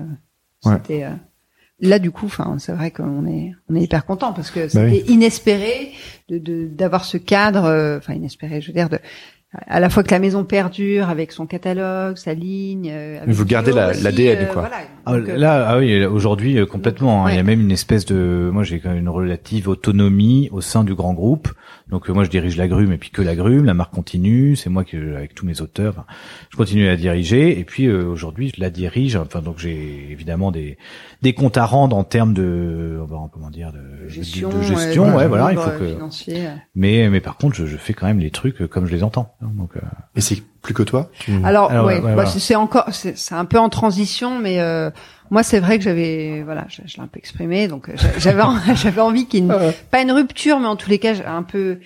Ouais. 0.65 0.73
C'était 0.75 1.03
euh, 1.05 1.09
là 1.79 1.97
du 1.99 2.11
coup. 2.11 2.27
Enfin 2.27 2.55
c'est 2.59 2.71
vrai 2.73 2.91
qu'on 2.91 3.25
est 3.27 3.53
on 3.69 3.75
est 3.75 3.81
hyper 3.81 4.05
content 4.05 4.31
parce 4.33 4.51
que 4.51 4.59
Bah 4.61 4.69
c'était 4.69 5.11
inespéré 5.11 5.91
de 6.29 6.37
de- 6.37 6.67
d'avoir 6.67 7.03
ce 7.05 7.17
cadre. 7.17 7.65
euh, 7.65 7.97
Enfin 7.97 8.13
inespéré 8.13 8.61
je 8.61 8.67
veux 8.67 8.73
dire 8.73 8.89
de 8.89 8.99
à 9.67 9.81
la 9.81 9.89
fois 9.89 10.01
que 10.03 10.11
la 10.11 10.19
maison 10.19 10.45
perdure 10.45 11.09
avec 11.09 11.33
son 11.33 11.45
catalogue, 11.45 12.15
sa 12.15 12.33
ligne. 12.33 12.89
avec 12.89 13.27
vous 13.35 13.43
gardez 13.43 13.73
la- 13.73 13.91
l'ADN, 13.93 14.37
euh, 14.43 14.45
quoi. 14.45 14.61
voilà. 14.61 14.77
Ah, 15.11 15.15
euh, 15.15 15.37
là, 15.37 15.67
ah 15.69 15.77
oui, 15.77 16.03
aujourd'hui 16.05 16.57
euh, 16.59 16.65
complètement. 16.65 17.25
hein. 17.25 17.31
Il 17.31 17.35
y 17.35 17.39
a 17.39 17.43
même 17.43 17.61
une 17.61 17.71
espèce 17.71 18.05
de, 18.05 18.49
moi 18.51 18.63
j'ai 18.63 18.79
quand 18.79 18.89
même 18.89 18.99
une 18.99 19.09
relative 19.09 19.67
autonomie 19.67 20.49
au 20.51 20.61
sein 20.61 20.83
du 20.83 20.93
grand 20.95 21.13
groupe. 21.13 21.49
Donc 21.89 22.09
euh, 22.09 22.13
moi 22.13 22.23
je 22.23 22.29
dirige 22.29 22.55
la 22.55 22.67
Grume 22.69 22.93
et 22.93 22.97
puis 22.97 23.09
que 23.09 23.21
la 23.21 23.35
Grume, 23.35 23.65
la 23.65 23.73
marque 23.73 23.93
continue. 23.93 24.55
C'est 24.55 24.69
moi 24.69 24.83
qui, 24.85 24.95
avec 24.95 25.35
tous 25.35 25.45
mes 25.45 25.59
auteurs, 25.61 25.93
enfin, 25.93 26.05
je 26.49 26.55
continue 26.57 26.85
à 26.87 26.91
la 26.91 26.95
diriger. 26.95 27.59
Et 27.59 27.63
puis 27.65 27.87
euh, 27.87 28.05
aujourd'hui 28.05 28.51
je 28.55 28.61
la 28.61 28.69
dirige. 28.69 29.15
Enfin 29.17 29.41
donc 29.41 29.57
j'ai 29.59 30.07
évidemment 30.09 30.51
des 30.51 30.77
des 31.21 31.33
comptes 31.33 31.57
à 31.57 31.65
rendre 31.65 31.95
en 31.97 32.03
termes 32.03 32.33
de, 32.33 32.99
bon, 33.07 33.27
comment 33.27 33.49
dire, 33.49 33.71
de 33.73 34.07
gestion, 34.07 34.49
de, 34.49 34.57
de 34.57 34.61
gestion. 34.61 35.05
euh, 35.09 35.17
ouais, 35.17 35.27
voilà, 35.27 35.51
il 35.51 35.57
faut 35.57 35.69
que. 35.79 35.87
financier. 35.87 36.43
Mais 36.75 37.09
mais 37.09 37.19
par 37.19 37.37
contre 37.37 37.55
je, 37.55 37.65
je 37.65 37.77
fais 37.77 37.93
quand 37.93 38.07
même 38.07 38.19
les 38.19 38.31
trucs 38.31 38.65
comme 38.67 38.85
je 38.85 38.93
les 38.93 39.03
entends. 39.03 39.35
Donc 39.41 39.75
euh, 39.75 39.81
Et 40.15 40.21
c'est 40.21 40.41
plus 40.61 40.73
que 40.73 40.83
toi 40.83 41.09
tu... 41.19 41.31
Alors, 41.43 41.71
Alors, 41.71 41.85
ouais, 41.85 41.95
ouais, 41.95 42.01
bah, 42.01 42.13
voilà. 42.13 42.29
c'est- 42.29 42.55
encore, 42.55 42.85
c'est 42.91 43.17
c'est 43.17 43.35
un 43.35 43.45
peu 43.45 43.57
en 43.57 43.69
transition, 43.69 44.37
mais 44.39 44.59
euh, 44.59 44.89
moi 45.31 45.43
c'est 45.43 45.59
vrai 45.59 45.77
que 45.77 45.83
j'avais, 45.83 46.43
voilà, 46.43 46.65
je, 46.69 46.81
je 46.85 46.97
l'ai 46.97 47.03
un 47.03 47.07
peu 47.07 47.17
exprimé, 47.19 47.67
donc 47.67 47.89
euh, 47.89 47.93
j'a- 47.95 48.19
j'avais 48.19 48.41
en- 48.43 48.57
j'avais 48.75 49.01
envie 49.01 49.25
qu'il 49.27 49.43
y 49.43 49.43
ait 49.43 49.53
une, 49.53 49.73
pas 49.89 50.01
une 50.01 50.11
rupture, 50.11 50.59
mais 50.59 50.67
en 50.67 50.75
tous 50.75 50.89
les 50.89 50.99
cas 50.99 51.13
j'ai 51.13 51.25
un 51.25 51.43
peu, 51.43 51.79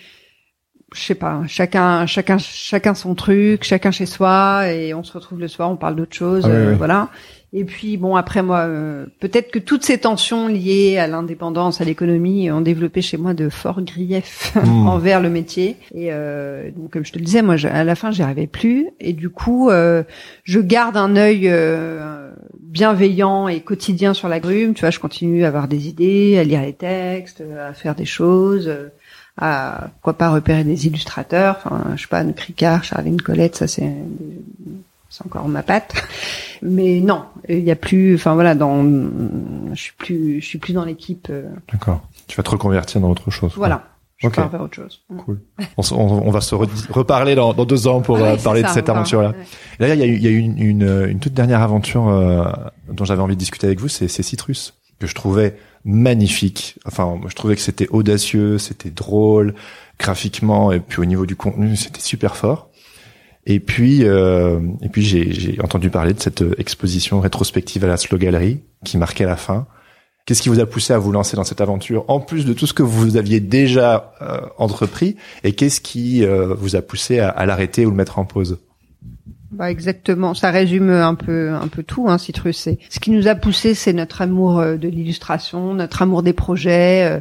je 0.94 1.02
sais 1.02 1.16
pas, 1.16 1.42
chacun, 1.48 2.06
chacun, 2.06 2.38
chacun 2.38 2.94
son 2.94 3.16
truc, 3.16 3.64
chacun 3.64 3.92
chez 3.92 4.06
soi, 4.06 4.68
et 4.72 4.94
on 4.94 5.04
se 5.04 5.14
retrouve 5.14 5.40
le 5.40 5.48
soir, 5.48 5.70
on 5.72 5.78
parle 5.78 5.96
d'autre 5.96 6.16
chose, 6.16 6.44
Ah 6.46 6.50
oui, 6.50 6.56
euh, 6.56 6.70
oui. 6.72 6.76
voilà. 6.78 7.10
Et 7.58 7.64
puis 7.64 7.96
bon, 7.96 8.18
après 8.18 8.44
moi, 8.44 8.60
euh, 8.68 9.06
peut-être 9.22 9.50
que 9.50 9.60
toutes 9.60 9.84
ces 9.86 9.98
tensions 9.98 10.50
liées 10.50 10.98
à 10.98 11.08
l'indépendance, 11.08 11.80
à 11.80 11.86
l'économie, 11.86 12.52
ont 12.52 12.60
développé 12.60 13.02
chez 13.02 13.16
moi 13.16 13.34
de 13.34 13.48
forts 13.48 13.82
griefs 13.82 14.54
Hmm. 14.66 14.88
envers 14.88 15.22
le 15.22 15.30
métier. 15.30 15.78
Et 15.94 16.10
euh, 16.12 16.70
donc, 16.76 16.92
comme 16.92 17.06
je 17.06 17.14
te 17.14 17.18
le 17.18 17.24
disais, 17.24 17.42
moi, 17.42 17.56
je- 17.56 17.70
à 17.70 17.86
la 17.86 17.96
fin, 17.96 18.12
j'y 18.12 18.24
arrivais 18.24 18.48
plus. 18.48 18.90
Et 19.00 19.14
du 19.14 19.30
coup, 19.30 19.70
euh, 19.70 20.04
je 20.44 20.60
garde 20.60 20.98
un 20.98 21.16
œil 21.16 21.48
euh, 21.48 22.30
bienveillant 22.60 23.48
et 23.48 23.62
quotidien 23.62 24.14
sur 24.14 24.28
la 24.28 24.42
grume. 24.42 24.74
Tu 24.74 24.82
vois, 24.82 24.90
je 24.92 25.00
continue 25.00 25.46
à 25.46 25.48
avoir 25.48 25.68
des 25.70 25.88
idées, 25.88 26.38
à 26.38 26.44
lire 26.44 26.62
les 26.62 26.74
textes, 26.74 27.42
à 27.58 27.74
faire 27.74 27.96
des 27.96 28.06
choses. 28.06 28.70
à 29.38 29.88
pourquoi 29.96 30.14
pas 30.18 30.30
repérer 30.30 30.64
des 30.64 30.88
illustrateurs, 30.88 31.58
enfin 31.64 31.84
je 31.96 32.02
sais 32.02 32.08
pas, 32.08 32.20
Anne 32.20 32.34
Cricard, 32.34 32.84
Charline 32.86 33.22
Colette, 33.22 33.56
ça 33.58 33.68
c'est 33.68 33.92
c'est 35.18 35.26
encore 35.26 35.48
ma 35.48 35.64
patte. 35.64 35.94
Mais 36.62 37.00
non, 37.00 37.24
il 37.50 37.60
y 37.64 37.72
a 37.72 37.76
plus, 37.76 38.16
enfin 38.16 38.34
voilà, 38.34 38.56
dans, 38.56 38.84
je 39.74 39.80
suis 39.82 39.94
plus, 39.98 40.42
je 40.42 40.46
suis 40.46 40.58
plus 40.58 40.74
dans 40.74 40.86
l'équipe. 40.86 41.28
euh, 41.30 41.50
D'accord. 41.72 42.02
Tu 42.28 42.36
vas 42.38 42.44
te 42.44 42.50
reconvertir 42.50 43.00
dans 43.02 43.10
autre 43.12 43.30
chose. 43.32 43.54
voilà, 43.56 43.84
je 44.18 44.28
Ok. 44.28 44.36
pars 44.36 44.50
vers 44.50 44.62
autre 44.62 44.76
chose. 44.76 45.02
Cool. 45.26 45.40
On, 45.78 45.82
s- 45.82 45.92
on- 45.92 46.28
on 46.28 46.32
va 46.32 46.42
se 46.42 46.56
re- 46.56 46.92
reparler 46.92 47.36
dans, 47.36 47.54
dans 47.54 47.66
deux 47.66 47.88
ans 47.88 48.02
pour 48.02 48.18
Ah 48.18 48.22
euh, 48.32 48.38
parler 48.38 48.64
de 48.64 48.68
cette 48.68 48.90
aventure-là. 48.90 49.34
Là, 49.80 49.94
il 49.94 50.00
y 50.00 50.04
a, 50.04 50.06
eu- 50.06 50.16
il 50.16 50.22
y 50.24 50.28
a 50.28 50.32
eu 50.32 50.38
une, 50.38 50.58
une, 50.58 51.08
une 51.10 51.20
toute 51.20 51.34
dernière 51.34 51.62
aventure 51.62 52.08
euh, 52.10 52.46
dont 52.92 53.06
j'avais 53.06 53.22
envie 53.22 53.36
de 53.36 53.40
discuter 53.40 53.68
avec 53.68 53.80
vous, 53.80 53.88
c'est 53.90 54.08
Citrus, 54.08 54.74
que 55.00 55.08
je 55.08 55.14
trouvais 55.16 55.58
magnifique. 55.84 56.80
Enfin, 56.86 57.20
je 57.28 57.36
trouvais 57.36 57.56
que 57.56 57.62
c'était 57.62 57.88
audacieux, 57.90 58.58
c'était 58.58 58.90
drôle, 58.90 59.54
graphiquement, 60.00 60.72
et 60.72 60.80
puis 60.80 61.00
au 61.02 61.06
niveau 61.06 61.26
du 61.26 61.36
contenu, 61.36 61.76
c'était 61.76 62.02
super 62.02 62.36
fort. 62.36 62.70
Et 63.46 63.60
puis, 63.60 64.04
euh, 64.04 64.60
et 64.82 64.90
puis 64.90 65.04
j'ai 65.04 65.58
entendu 65.62 65.90
parler 65.90 66.14
de 66.14 66.20
cette 66.20 66.42
euh, 66.42 66.56
exposition 66.58 67.20
rétrospective 67.20 67.84
à 67.84 67.88
la 67.88 67.98
Slow 67.98 68.18
Gallery 68.18 68.62
qui 68.84 68.98
marquait 68.98 69.26
la 69.26 69.36
fin. 69.36 69.68
Qu'est-ce 70.26 70.42
qui 70.42 70.50
vous 70.50 70.60
a 70.60 70.66
poussé 70.66 70.92
à 70.94 70.98
vous 70.98 71.12
lancer 71.12 71.36
dans 71.36 71.44
cette 71.44 71.62
aventure, 71.62 72.04
en 72.08 72.20
plus 72.20 72.46
de 72.46 72.54
tout 72.54 72.66
ce 72.66 72.74
que 72.74 72.82
vous 72.82 73.16
aviez 73.16 73.40
déjà 73.40 74.14
euh, 74.24 74.42
entrepris, 74.58 75.18
et 75.44 75.54
qu'est-ce 75.54 75.80
qui 75.80 76.26
euh, 76.26 76.56
vous 76.56 76.76
a 76.76 76.82
poussé 76.82 77.20
à, 77.20 77.30
à 77.30 77.46
l'arrêter 77.46 77.86
ou 77.86 77.92
le 77.92 77.96
mettre 77.96 78.18
en 78.18 78.26
pause? 78.26 78.58
Bah 79.52 79.70
exactement, 79.70 80.34
ça 80.34 80.50
résume 80.50 80.90
un 80.90 81.14
peu 81.14 81.52
un 81.52 81.68
peu 81.68 81.84
tout. 81.84 82.10
Hein, 82.10 82.18
Citrus, 82.18 82.68
ce 82.90 83.00
qui 83.00 83.12
nous 83.12 83.28
a 83.28 83.36
poussé, 83.36 83.76
c'est 83.76 83.94
notre 83.94 84.24
amour 84.24 84.60
euh, 84.60 84.78
de 84.78 84.88
l'illustration, 84.88 85.76
notre 85.76 86.02
amour 86.02 86.24
des 86.24 86.34
projets, 86.34 87.04
euh, 87.08 87.20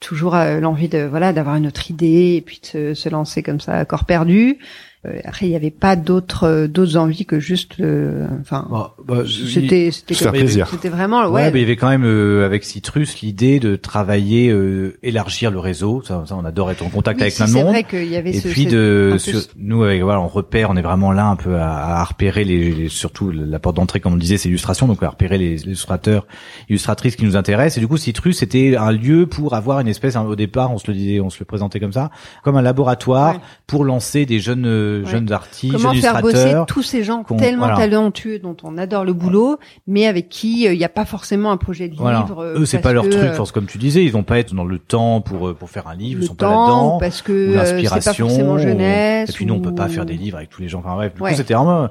toujours 0.00 0.34
l'envie 0.34 0.88
de 0.88 1.04
voilà 1.04 1.34
d'avoir 1.34 1.56
une 1.56 1.66
autre 1.66 1.90
idée 1.90 2.36
et 2.36 2.40
puis 2.40 2.60
de 2.60 2.66
se, 2.66 2.94
se 2.94 3.08
lancer 3.10 3.42
comme 3.42 3.60
ça 3.60 3.74
à 3.74 3.84
corps 3.84 4.04
perdu. 4.06 4.58
Euh, 5.06 5.18
après, 5.24 5.46
il 5.46 5.50
n'y 5.50 5.56
avait 5.56 5.70
pas 5.70 5.94
d'autres 5.96 6.44
euh, 6.44 6.66
d'autres 6.68 6.96
envies 6.96 7.26
que 7.26 7.38
juste 7.40 7.78
le. 7.78 8.24
Enfin, 8.40 8.66
bah, 8.70 8.94
bah, 9.06 9.22
c'était 9.26 9.90
c'était 9.90 10.30
plaisir. 10.30 10.68
C'était 10.68 10.88
vraiment 10.88 11.26
Ouais, 11.26 11.42
ouais. 11.44 11.50
mais 11.52 11.60
il 11.60 11.62
y 11.62 11.64
avait 11.64 11.76
quand 11.76 11.88
même 11.88 12.04
euh, 12.04 12.44
avec 12.44 12.64
Citrus 12.64 13.20
l'idée 13.22 13.60
de 13.60 13.76
travailler, 13.76 14.50
euh, 14.50 14.96
élargir 15.02 15.50
le 15.50 15.58
réseau. 15.58 16.02
Ça, 16.04 16.24
ça, 16.26 16.34
on 16.36 16.44
adore 16.44 16.70
être 16.70 16.82
en 16.84 16.88
contact 16.88 17.18
Oui, 17.18 17.22
avec 17.22 17.32
si, 17.32 17.38
plein 17.38 17.46
de 17.46 17.50
c'est 17.52 17.58
monde. 17.64 17.72
vrai 17.72 17.84
qu'il 17.84 18.06
y 18.10 18.16
avait 18.16 18.30
Et 18.30 18.40
ce, 18.40 18.48
puis 18.48 18.66
de 18.66 19.14
sur- 19.18 19.40
nous 19.56 19.82
avec 19.84 20.02
voilà 20.02 20.20
on 20.20 20.28
repère 20.28 20.70
on 20.70 20.76
est 20.76 20.82
vraiment 20.82 21.12
là 21.12 21.26
un 21.26 21.36
peu 21.36 21.56
à, 21.56 21.98
à 22.00 22.04
repérer 22.04 22.44
les, 22.44 22.72
les- 22.72 22.88
surtout 22.88 23.30
la 23.30 23.58
porte 23.58 23.76
d'entrée 23.76 24.00
comme 24.00 24.14
on 24.14 24.16
disait 24.16 24.36
c'est 24.38 24.48
l'illustration 24.48 24.86
donc 24.86 25.02
à 25.02 25.08
repérer 25.08 25.38
les, 25.38 25.50
les 25.56 25.62
illustrateurs 25.64 26.26
illustratrices 26.68 27.16
qui 27.16 27.24
nous 27.24 27.36
intéressent 27.36 27.78
et 27.78 27.80
du 27.80 27.88
coup 27.88 27.96
Citrus 27.96 28.38
c'était 28.38 28.76
un 28.76 28.92
lieu 28.92 29.26
pour 29.26 29.54
avoir 29.54 29.80
une 29.80 29.88
espèce 29.88 30.16
hein, 30.16 30.22
au 30.22 30.36
départ 30.36 30.72
on 30.72 30.78
se 30.78 30.88
le 30.90 30.94
disait 30.96 31.20
on 31.20 31.30
se 31.30 31.38
le 31.40 31.44
présentait 31.44 31.80
comme 31.80 31.92
ça 31.92 32.10
comme 32.42 32.56
un 32.56 32.62
laboratoire 32.62 33.34
Ouais. 33.34 33.40
pour 33.66 33.84
lancer 33.84 34.26
des 34.26 34.38
jeunes 34.40 34.66
Ouais. 35.04 35.10
jeunes 35.10 35.32
artistes 35.32 35.72
Comment 35.72 35.92
faire 35.94 36.20
bosser 36.20 36.54
tous 36.66 36.82
ces 36.82 37.04
gens 37.04 37.24
tellement 37.24 37.66
voilà. 37.66 37.76
talentueux 37.76 38.38
dont 38.38 38.56
on 38.62 38.78
adore 38.78 39.04
le 39.04 39.12
boulot, 39.12 39.58
mais 39.86 40.06
avec 40.06 40.28
qui 40.28 40.66
euh, 40.66 40.72
il 40.72 40.78
n'y 40.78 40.84
a 40.84 40.88
pas 40.88 41.04
forcément 41.04 41.50
un 41.52 41.56
projet 41.56 41.88
de 41.88 41.94
voilà 41.96 42.20
livre. 42.20 42.40
euh, 42.42 42.58
eux 42.60 42.66
c'est 42.66 42.78
pas 42.78 42.92
leur 42.92 43.04
que, 43.04 43.10
truc 43.10 43.22
euh, 43.24 43.32
force 43.34 43.52
comme 43.52 43.66
tu 43.66 43.78
disais 43.78 44.04
ils 44.04 44.12
vont 44.12 44.22
pas 44.22 44.38
être 44.38 44.54
dans 44.54 44.64
le 44.64 44.78
temps 44.78 45.20
pour 45.20 45.54
pour 45.54 45.70
faire 45.70 45.88
un 45.88 45.94
livre 45.94 46.20
ils 46.22 46.26
sont 46.26 46.34
pas 46.34 46.46
temps, 46.46 46.60
là-dedans 46.66 46.96
ou 46.96 47.00
parce 47.00 47.22
que 47.22 47.54
pas 47.54 47.64
l'inspiration 47.64 48.28
forcément 48.28 48.58
jeunesse. 48.58 49.30
et 49.30 49.32
puis 49.32 49.46
nous 49.46 49.54
on 49.54 49.60
peut 49.60 49.74
pas 49.74 49.88
faire 49.88 50.06
des 50.06 50.14
livres 50.14 50.36
avec 50.38 50.50
tous 50.50 50.62
les 50.62 50.68
gens 50.68 50.80
enfin 50.80 50.94
bref 50.94 51.14
du 51.14 51.22
Ouais. 51.22 51.30
coup 51.30 51.36
c'était 51.36 51.54
vraiment 51.54 51.88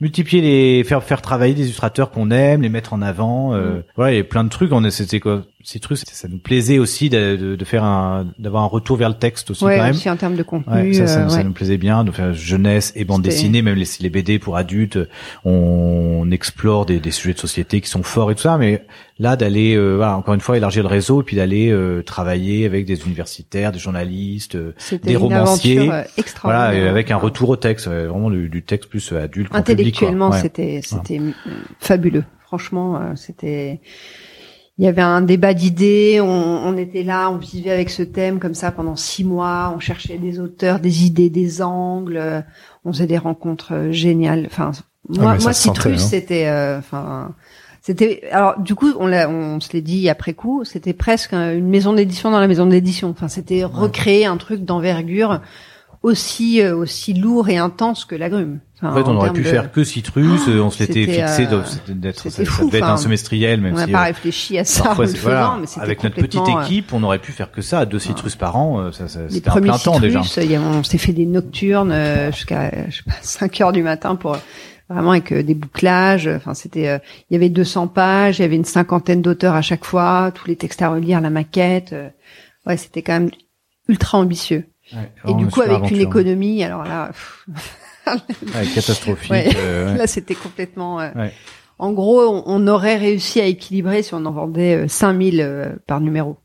multiplier 0.00 0.42
les 0.42 0.84
faire 0.84 1.02
faire 1.02 1.20
travailler 1.22 1.54
des 1.54 1.62
illustrateurs 1.64 2.10
qu'on 2.10 2.30
aime 2.30 2.62
les 2.62 2.68
mettre 2.68 2.92
en 2.92 3.02
avant 3.02 3.52
euh, 3.54 3.78
Mm. 3.78 3.82
voilà 3.96 4.12
il 4.12 4.16
y 4.16 4.20
a 4.20 4.24
plein 4.24 4.44
de 4.44 4.48
trucs 4.48 4.72
on 4.72 4.84
est 4.84 4.90
c'était 4.92 5.18
quoi 5.20 5.42
Citrus 5.64 6.04
ça 6.06 6.28
nous 6.28 6.38
plaisait 6.38 6.78
aussi 6.78 7.10
de, 7.10 7.36
de, 7.36 7.56
de 7.56 7.64
faire 7.64 7.82
un 7.82 8.32
d'avoir 8.38 8.62
un 8.62 8.68
retour 8.68 8.96
vers 8.96 9.08
le 9.08 9.16
texte 9.16 9.50
aussi 9.50 9.64
Ouais, 9.64 9.76
quand 9.76 9.82
même 9.82 9.94
aussi 9.94 10.08
en 10.08 10.16
termes 10.16 10.36
de 10.36 10.42
contenu. 10.44 10.72
Ouais, 10.72 10.92
ça, 10.92 11.06
ça, 11.06 11.24
euh, 11.24 11.28
ça 11.28 11.36
ouais. 11.38 11.44
nous 11.44 11.52
plaisait 11.52 11.78
bien 11.78 12.04
de 12.04 12.12
faire 12.12 12.32
jeunesse 12.32 12.92
et 12.94 13.04
bande 13.04 13.22
dessinée, 13.22 13.60
même 13.62 13.74
les, 13.74 13.86
les 14.00 14.08
BD 14.10 14.38
pour 14.38 14.56
adultes. 14.56 14.98
On 15.44 16.30
explore 16.30 16.86
des, 16.86 17.00
des 17.00 17.10
sujets 17.10 17.34
de 17.34 17.38
société 17.40 17.80
qui 17.80 17.88
sont 17.88 18.02
forts 18.04 18.30
et 18.30 18.34
tout 18.36 18.42
ça, 18.42 18.56
mais 18.56 18.84
là 19.18 19.36
d'aller, 19.36 19.74
euh, 19.74 19.96
voilà, 19.96 20.16
encore 20.16 20.34
une 20.34 20.40
fois, 20.40 20.56
élargir 20.56 20.82
le 20.84 20.88
réseau 20.88 21.22
et 21.22 21.24
puis 21.24 21.36
d'aller 21.36 21.70
euh, 21.70 22.02
travailler 22.02 22.64
avec 22.64 22.86
des 22.86 23.02
universitaires, 23.04 23.72
des 23.72 23.80
journalistes, 23.80 24.54
euh, 24.54 24.74
des 25.02 25.16
romanciers, 25.16 25.90
euh, 25.90 26.02
voilà, 26.44 26.66
avec 26.88 27.10
un 27.10 27.16
retour 27.16 27.48
au 27.48 27.56
texte, 27.56 27.88
vraiment 27.88 28.30
du, 28.30 28.48
du 28.48 28.62
texte 28.62 28.88
plus 28.88 29.12
adulte. 29.12 29.50
Intellectuellement, 29.54 30.30
c'était 30.32 30.80
c'était 30.84 31.20
fabuleux. 31.80 32.24
Franchement, 32.46 33.14
c'était. 33.16 33.80
Il 34.78 34.84
y 34.84 34.88
avait 34.88 35.02
un 35.02 35.22
débat 35.22 35.54
d'idées. 35.54 36.20
On, 36.20 36.28
on 36.28 36.76
était 36.76 37.02
là, 37.02 37.30
on 37.30 37.36
vivait 37.36 37.70
avec 37.72 37.90
ce 37.90 38.02
thème 38.04 38.38
comme 38.38 38.54
ça 38.54 38.70
pendant 38.70 38.94
six 38.96 39.24
mois. 39.24 39.72
On 39.74 39.80
cherchait 39.80 40.18
des 40.18 40.38
auteurs, 40.38 40.78
des 40.78 41.04
idées, 41.04 41.30
des 41.30 41.62
angles. 41.62 42.16
euh, 42.16 42.40
On 42.84 42.92
faisait 42.92 43.06
des 43.08 43.18
rencontres 43.18 43.74
euh, 43.74 43.92
géniales. 43.92 44.44
Enfin, 44.46 44.70
moi, 45.08 45.18
Ah, 45.18 45.42
moi, 45.42 45.52
sentait, 45.52 45.54
Citrus, 45.54 46.02
hein. 46.02 46.06
c'était, 46.08 46.46
euh, 46.46 46.78
enfin, 46.78 47.34
c'était. 47.82 48.22
Alors, 48.30 48.60
du 48.60 48.74
coup, 48.76 48.92
on 49.00 49.06
l'a, 49.08 49.28
on 49.28 49.58
se 49.58 49.72
l'est 49.72 49.82
dit 49.82 50.08
après 50.08 50.34
coup. 50.34 50.64
C'était 50.64 50.92
presque 50.92 51.32
un- 51.32 51.52
une 51.54 51.68
maison 51.68 51.92
d'édition 51.92 52.30
dans 52.30 52.40
la 52.40 52.46
maison 52.46 52.66
d'édition. 52.66 53.10
Enfin, 53.10 53.26
c'était 53.28 53.64
recréer 53.64 54.26
un 54.26 54.36
truc 54.36 54.64
d'envergure 54.64 55.40
aussi 56.02 56.60
euh, 56.62 56.76
aussi 56.76 57.12
lourd 57.14 57.48
et 57.48 57.56
intense 57.56 58.04
que 58.04 58.14
la 58.14 58.28
grume. 58.28 58.60
Enfin, 58.76 58.92
En 58.92 58.94
fait, 58.94 59.02
on 59.02 59.12
en 59.12 59.16
aurait 59.16 59.24
termes 59.26 59.36
pu 59.36 59.42
de- 59.42 59.48
faire 59.48 59.72
que 59.72 59.82
Citrus, 59.82 60.42
euh, 60.48 60.60
on 60.60 60.70
se 60.70 60.78
l'était 60.78 61.00
c'était, 61.04 61.12
fixé 61.26 61.46
euh, 61.52 61.94
d'être, 61.94 62.20
ça, 62.20 62.30
c'était 62.30 62.44
ça 62.44 62.50
fou, 62.52 62.66
devait 62.66 62.78
être 62.78 62.86
un 62.88 62.96
semestriel, 62.96 63.60
même 63.60 63.74
on 63.74 63.76
n'a 63.78 63.86
si 63.86 63.90
pas 63.92 64.02
euh, 64.02 64.06
réfléchi 64.06 64.56
à 64.58 64.64
ça 64.64 64.84
Parfois, 64.84 65.04
en 65.06 65.08
le 65.08 65.14
voilà, 65.18 65.58
mais 65.60 65.82
avec 65.82 66.04
notre 66.04 66.14
petite 66.16 66.42
équipe, 66.62 66.92
on 66.92 67.02
aurait 67.02 67.18
pu 67.18 67.32
faire 67.32 67.50
que 67.50 67.60
ça, 67.62 67.84
deux 67.86 67.98
citrus 67.98 68.36
par 68.36 68.56
an, 68.56 68.92
ça, 68.92 69.08
ça, 69.08 69.28
c'était 69.28 69.48
un 69.50 69.60
plein 69.60 69.78
temps 69.78 69.98
déjà. 69.98 70.22
y 70.44 70.54
a- 70.54 70.60
on 70.60 70.84
s'est 70.84 70.98
fait 70.98 71.12
des 71.12 71.26
nocturnes 71.26 71.90
euh, 71.92 72.30
jusqu'à 72.30 72.70
je 72.88 72.96
sais 72.98 73.02
pas 73.04 73.12
5 73.22 73.60
heures 73.60 73.72
du 73.72 73.82
matin 73.82 74.14
pour 74.14 74.36
vraiment 74.88 75.10
avec 75.10 75.34
des 75.34 75.54
bouclages. 75.54 76.28
Enfin, 76.28 76.54
c'était 76.54 76.88
euh, 76.88 76.98
il 77.30 77.34
y 77.34 77.36
avait 77.36 77.48
200 77.50 77.88
pages, 77.88 78.38
il 78.38 78.42
y 78.42 78.44
avait 78.44 78.56
une 78.56 78.64
cinquantaine 78.64 79.20
d'auteurs 79.22 79.54
à 79.56 79.62
chaque 79.62 79.84
fois, 79.84 80.30
tous 80.32 80.46
les 80.46 80.54
textes 80.56 80.80
à 80.82 80.88
relire, 80.90 81.20
la 81.20 81.30
maquette. 81.30 81.92
ouais, 82.66 82.76
c'était 82.76 83.02
quand 83.02 83.14
même 83.14 83.30
ultra 83.88 84.18
ambitieux. 84.18 84.64
Ouais, 84.92 85.12
Et 85.28 85.34
du 85.34 85.46
coup, 85.46 85.60
avec 85.60 85.90
une 85.90 86.00
économie, 86.00 86.62
alors 86.64 86.84
là, 86.84 87.10
Ouais, 88.06 88.66
catastrophique. 88.74 89.30
Ouais. 89.30 89.50
euh, 89.56 89.94
là, 89.96 90.06
c'était 90.06 90.34
complètement. 90.34 91.00
euh. 91.00 91.10
En 91.78 91.92
gros, 91.92 92.22
on, 92.22 92.42
on 92.46 92.66
aurait 92.66 92.96
réussi 92.96 93.40
à 93.40 93.44
équilibrer 93.44 94.02
si 94.02 94.14
on 94.14 94.24
en 94.24 94.32
vendait 94.32 94.84
euh, 94.84 94.88
5000 94.88 95.40
euh, 95.40 95.76
par 95.86 96.00
numéro. 96.00 96.38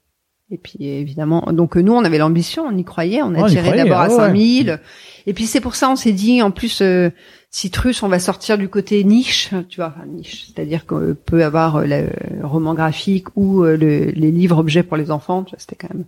Et 0.51 0.57
puis 0.57 0.85
évidemment, 0.85 1.41
donc 1.51 1.77
nous 1.77 1.93
on 1.93 2.03
avait 2.03 2.19
l'ambition, 2.19 2.65
on 2.67 2.77
y 2.77 2.83
croyait, 2.83 3.23
on 3.23 3.33
a 3.33 3.49
tiré 3.49 3.75
d'abord 3.75 3.99
à 3.99 4.03
ah 4.03 4.09
ouais. 4.09 4.15
5000. 4.17 4.79
Et 5.25 5.33
puis 5.33 5.45
c'est 5.47 5.61
pour 5.61 5.73
ça 5.73 5.89
on 5.89 5.95
s'est 5.95 6.11
dit 6.11 6.43
en 6.43 6.51
plus 6.51 6.81
euh, 6.81 7.09
Citrus, 7.55 8.01
on 8.01 8.07
va 8.07 8.17
sortir 8.17 8.57
du 8.57 8.67
côté 8.67 9.03
niche, 9.03 9.51
tu 9.69 9.75
vois, 9.79 9.93
enfin, 9.95 10.07
niche, 10.07 10.47
c'est-à-dire 10.47 10.87
qu'on 10.87 11.15
peut 11.23 11.43
avoir 11.43 11.75
euh, 11.75 11.85
le 11.85 12.07
roman 12.47 12.73
graphique 12.73 13.27
ou 13.35 13.63
euh, 13.63 13.77
le- 13.77 14.05
les 14.09 14.31
livres 14.31 14.57
objets 14.57 14.81
pour 14.81 14.97
les 14.97 15.11
enfants. 15.11 15.43
tu 15.43 15.51
vois, 15.51 15.59
C'était 15.59 15.75
quand 15.75 15.93
même. 15.93 16.05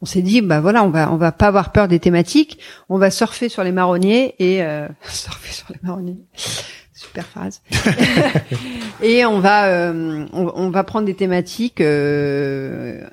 On 0.00 0.06
s'est 0.06 0.22
dit 0.22 0.40
bah 0.40 0.60
voilà, 0.62 0.82
on 0.82 0.88
va 0.88 1.12
on 1.12 1.16
va 1.16 1.32
pas 1.32 1.48
avoir 1.48 1.70
peur 1.70 1.86
des 1.86 1.98
thématiques, 2.00 2.58
on 2.88 2.96
va 2.96 3.10
surfer 3.10 3.50
sur 3.50 3.62
les 3.62 3.72
marronniers 3.72 4.36
et 4.38 4.62
euh, 4.62 4.88
surfer 5.06 5.52
sur 5.52 5.66
les 5.70 5.78
marronniers. 5.82 6.16
Super 6.94 7.26
phrase. 7.26 7.60
et 9.02 9.26
on 9.26 9.38
va 9.38 9.92
on, 9.92 10.26
on 10.32 10.70
va 10.70 10.82
prendre 10.82 11.04
des 11.04 11.12
thématiques 11.14 11.82
euh, 11.82 13.06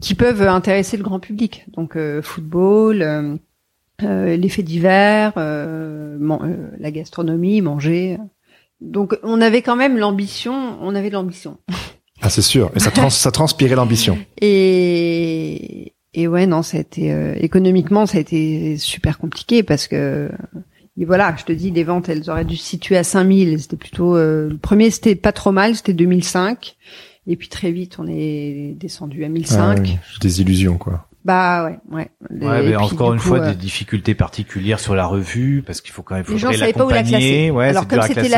qui 0.00 0.16
peuvent 0.16 0.42
intéresser 0.42 0.96
le 0.96 1.04
grand 1.04 1.20
public. 1.20 1.66
Donc 1.76 1.94
euh, 1.96 2.20
football, 2.20 3.38
euh, 4.02 4.36
les 4.36 4.48
faits 4.48 4.64
divers, 4.64 5.32
euh, 5.36 6.16
man- 6.18 6.40
euh, 6.44 6.76
la 6.78 6.90
gastronomie, 6.90 7.60
manger. 7.60 8.18
Donc 8.80 9.18
on 9.22 9.40
avait 9.40 9.62
quand 9.62 9.76
même 9.76 9.98
l'ambition, 9.98 10.78
on 10.80 10.94
avait 10.94 11.08
de 11.08 11.14
l'ambition. 11.14 11.58
Ah, 12.20 12.30
c'est 12.30 12.42
sûr. 12.42 12.70
Et 12.76 12.80
ça, 12.80 12.90
trans 12.90 13.10
ça 13.10 13.30
transpirait 13.30 13.74
l'ambition. 13.76 14.18
Et 14.40 15.92
et 16.14 16.26
ouais 16.26 16.46
non, 16.46 16.62
ça 16.62 16.78
a 16.78 16.80
été 16.80 17.12
euh, 17.12 17.34
économiquement 17.38 18.06
ça 18.06 18.18
a 18.18 18.20
été 18.20 18.76
super 18.78 19.18
compliqué 19.18 19.62
parce 19.62 19.86
que 19.86 20.30
et 21.00 21.04
voilà, 21.04 21.34
je 21.38 21.44
te 21.44 21.52
dis 21.52 21.70
les 21.70 21.84
ventes 21.84 22.08
elles 22.08 22.28
auraient 22.30 22.44
dû 22.46 22.56
se 22.56 22.64
situer 22.64 22.96
à 22.96 23.04
5000, 23.04 23.60
c'était 23.60 23.76
plutôt 23.76 24.16
euh, 24.16 24.48
le 24.48 24.56
premier 24.58 24.90
c'était 24.90 25.14
pas 25.16 25.32
trop 25.32 25.52
mal, 25.52 25.76
c'était 25.76 25.92
2005 25.92 26.76
et 27.26 27.36
puis 27.36 27.48
très 27.48 27.70
vite 27.72 27.96
on 27.98 28.06
est 28.08 28.74
descendu 28.80 29.22
à 29.24 29.28
1005. 29.28 29.76
Ah 29.78 29.80
oui, 29.82 29.96
Des 30.22 30.40
illusions, 30.40 30.78
quoi. 30.78 31.07
Bah 31.28 31.66
ouais, 31.66 31.78
ouais. 31.90 32.10
Ouais, 32.30 32.60
Et 32.64 32.68
mais 32.70 32.74
puis, 32.74 32.76
encore 32.76 33.12
une 33.12 33.20
coup, 33.20 33.26
fois, 33.26 33.40
euh, 33.40 33.50
des 33.50 33.54
difficultés 33.54 34.14
particulières 34.14 34.80
sur 34.80 34.94
la 34.94 35.04
revue, 35.04 35.62
parce 35.66 35.82
qu'il 35.82 35.92
faut 35.92 36.00
quand 36.02 36.14
même 36.14 36.24
Les 36.26 36.38
gens 36.38 36.50
savaient 36.52 36.72
pas 36.72 36.86
où 36.86 36.88
la 36.88 37.02
classer. 37.02 37.50
Ouais, 37.50 37.68
Alors 37.68 37.86
comme 37.86 38.00
c'était 38.00 38.30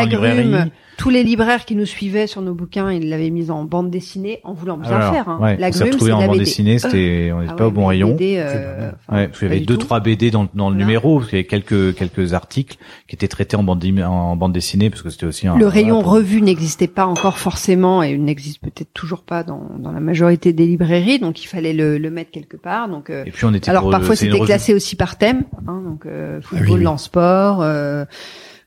tous 1.00 1.08
les 1.08 1.22
libraires 1.24 1.64
qui 1.64 1.76
nous 1.76 1.86
suivaient 1.86 2.26
sur 2.26 2.42
nos 2.42 2.52
bouquins, 2.52 2.92
ils 2.92 3.08
l'avaient 3.08 3.30
mise 3.30 3.50
en 3.50 3.64
bande 3.64 3.90
dessinée 3.90 4.40
en 4.44 4.52
voulant 4.52 4.76
bien 4.76 4.90
Alors, 4.92 5.14
faire. 5.14 5.28
Hein. 5.30 5.38
ouais, 5.40 5.56
la 5.56 5.68
on 5.68 5.72
s'est 5.72 5.88
grume, 5.88 5.98
c'est 5.98 6.06
de 6.08 6.12
en 6.12 6.18
la 6.20 6.26
bande 6.26 6.34
BD. 6.36 6.44
dessinée, 6.44 6.78
c'était, 6.78 7.30
on 7.34 7.40
n'était 7.40 7.52
Ah 7.52 7.56
pas 7.56 7.64
ouais, 7.64 7.68
au 7.70 7.72
bon 7.72 7.86
rayon. 7.86 8.10
BD, 8.10 8.34
euh, 8.36 8.90
enfin, 9.08 9.16
Ouais, 9.16 9.26
parce 9.28 9.38
qu'il 9.38 9.48
y 9.48 9.50
avait 9.50 9.60
deux 9.60 9.78
tout. 9.78 9.86
trois 9.86 10.00
BD 10.00 10.30
dans, 10.30 10.46
dans 10.54 10.68
le 10.68 10.74
Voilà. 10.74 10.86
numéro, 10.86 11.18
parce 11.20 11.30
qu'il 11.30 11.38
y 11.38 11.40
avait 11.40 11.48
quelques 11.48 11.94
quelques 11.94 12.34
articles 12.34 12.76
qui 13.08 13.14
étaient 13.16 13.28
traités 13.28 13.56
en 13.56 13.62
bande 13.62 13.82
en 14.04 14.36
bande 14.36 14.52
dessinée, 14.52 14.90
parce 14.90 15.00
que 15.00 15.08
c'était 15.08 15.24
aussi 15.24 15.46
un, 15.48 15.56
Le 15.56 15.66
rayon 15.66 16.02
pour- 16.02 16.12
revue 16.12 16.42
n'existait 16.42 16.86
pas 16.86 17.06
encore 17.06 17.38
forcément 17.38 18.02
et 18.02 18.18
n'existe 18.18 18.60
peut-être 18.60 18.92
toujours 18.92 19.22
pas 19.22 19.42
dans, 19.42 19.70
dans 19.78 19.92
la 19.92 20.00
majorité 20.00 20.52
des 20.52 20.66
librairies, 20.66 21.18
donc 21.18 21.42
il 21.42 21.46
fallait 21.46 21.72
le, 21.72 21.96
le 21.96 22.10
mettre 22.10 22.30
quelque 22.30 22.58
part. 22.58 22.90
Donc 22.90 23.08
euh, 23.08 23.24
Et 23.24 23.30
puis 23.30 23.46
on 23.46 23.54
était 23.54 23.70
alors 23.70 23.88
parfois 23.90 24.16
c'était 24.16 24.38
classé 24.40 24.74
aussi 24.74 24.96
par 24.96 25.16
thème, 25.16 25.44
hein, 25.66 25.80
donc 25.82 26.04
euh, 26.04 26.42
football, 26.42 26.68
oui, 26.68 26.74
oui. 26.76 26.82
lance 26.84 27.04
sport. 27.04 27.62
Euh, 27.62 28.04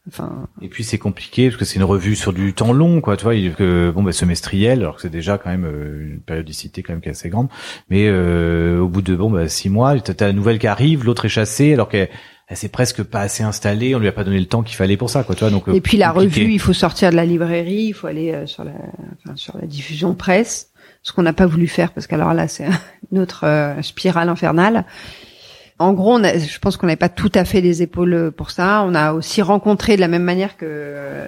enfin, 0.08 0.48
Et 0.62 0.68
puis 0.68 0.84
c'est 0.84 0.98
compliqué 0.98 1.48
parce 1.48 1.58
que 1.58 1.66
c'est 1.66 1.76
une 1.76 1.84
revue 1.84 2.16
sur 2.16 2.34
du 2.34 2.54
temps 2.54 2.74
long, 2.74 3.02
quoi. 3.02 3.18
Tu 3.18 3.24
vois, 3.24 3.36
que 3.36 3.92
bon, 3.92 4.04
bah, 4.04 4.12
semestriel, 4.12 4.82
alors 4.82 4.96
que 4.96 5.02
c'est 5.02 5.10
déjà 5.10 5.38
quand 5.38 5.50
même 5.50 5.66
euh, 5.66 6.12
une 6.14 6.20
périodicité 6.20 6.84
quand 6.84 6.94
même 6.94 7.02
qui 7.02 7.10
est 7.10 7.12
assez 7.12 7.30
grande. 7.30 7.48
Mais 7.90 8.08
euh, 8.08 8.80
au 8.80 8.88
bout 8.88 9.02
de 9.02 9.16
bon, 9.16 9.30
bah, 9.30 9.48
six 9.48 9.70
mois, 9.70 10.00
t'as 10.00 10.28
la 10.28 10.34
nouvelle 10.34 10.60
qui 10.60 10.68
arrive, 10.68 11.06
l'autre 11.06 11.26
est 11.26 11.30
chassée, 11.30 11.74
alors 11.74 11.90
qu'elle 11.90 12.10
elle 12.48 12.58
s'est 12.58 12.70
presque 12.70 13.04
pas 13.04 13.22
assez 13.22 13.44
installée. 13.44 13.96
On 13.96 14.00
lui 14.00 14.08
a 14.08 14.12
pas 14.12 14.24
donné 14.24 14.40
le 14.40 14.46
temps 14.46 14.64
qu'il 14.64 14.76
fallait 14.76 14.98
pour 14.98 15.10
ça, 15.10 15.24
quoi. 15.24 15.36
Tu 15.36 15.40
vois, 15.40 15.50
donc 15.50 15.68
euh, 15.68 15.74
Et 15.74 15.82
puis 15.82 15.98
la 15.98 16.12
revue, 16.12 16.52
il 16.52 16.60
faut 16.60 16.74
sortir 16.74 17.10
de 17.10 17.16
la 17.16 17.26
librairie, 17.26 17.86
il 17.86 17.94
faut 17.94 18.08
aller 18.08 18.32
euh, 18.32 18.46
sur 18.46 18.64
la, 18.64 18.74
enfin, 19.26 19.36
sur 19.36 19.58
la 19.58 19.66
diffusion 19.66 20.14
presse, 20.14 20.72
ce 21.02 21.14
qu'on 21.14 21.24
n'a 21.24 21.34
pas 21.34 21.46
voulu 21.46 21.68
faire 21.68 21.92
parce 21.92 22.08
qu'alors 22.08 22.34
là 22.34 22.48
c'est 22.48 22.68
une 23.12 23.20
autre 23.20 23.46
euh, 23.46 23.82
spirale 23.82 24.30
infernale. 24.30 24.86
En 25.80 25.94
gros, 25.94 26.14
on 26.14 26.24
a, 26.24 26.38
je 26.38 26.60
pense 26.60 26.78
qu'on 26.78 26.88
n'avait 26.88 26.98
pas 26.98 27.10
tout 27.10 27.32
à 27.34 27.46
fait 27.46 27.62
les 27.62 27.82
épaules 27.82 28.32
pour 28.36 28.52
ça. 28.52 28.84
On 28.88 28.94
a 28.96 29.14
aussi 29.14 29.42
rencontré 29.42 29.96
de 29.96 30.02
la 30.02 30.08
même 30.08 30.24
manière 30.24 30.56
que 30.56 30.66
euh, 30.68 31.26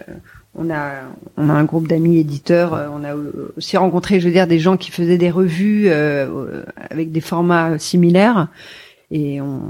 on 0.54 0.70
a, 0.70 0.91
on 1.38 1.50
a 1.50 1.54
un 1.54 1.64
groupe 1.64 1.88
d'amis 1.88 2.18
éditeurs. 2.20 2.74
euh, 2.74 2.88
On 2.93 3.04
a 3.04 3.16
aussi 3.58 3.76
rencontré, 3.78 4.20
je 4.20 4.28
veux 4.28 4.34
dire, 4.34 4.48
des 4.48 4.60
gens 4.60 4.78
qui 4.78 4.91
faisaient 4.91 5.18
des 5.18 5.32
revues 5.32 5.86
euh, 5.89 6.64
avec 6.89 7.12
des 7.12 7.22
formats 7.22 7.78
similaires. 7.80 8.48
Et 9.12 9.41
on, 9.41 9.62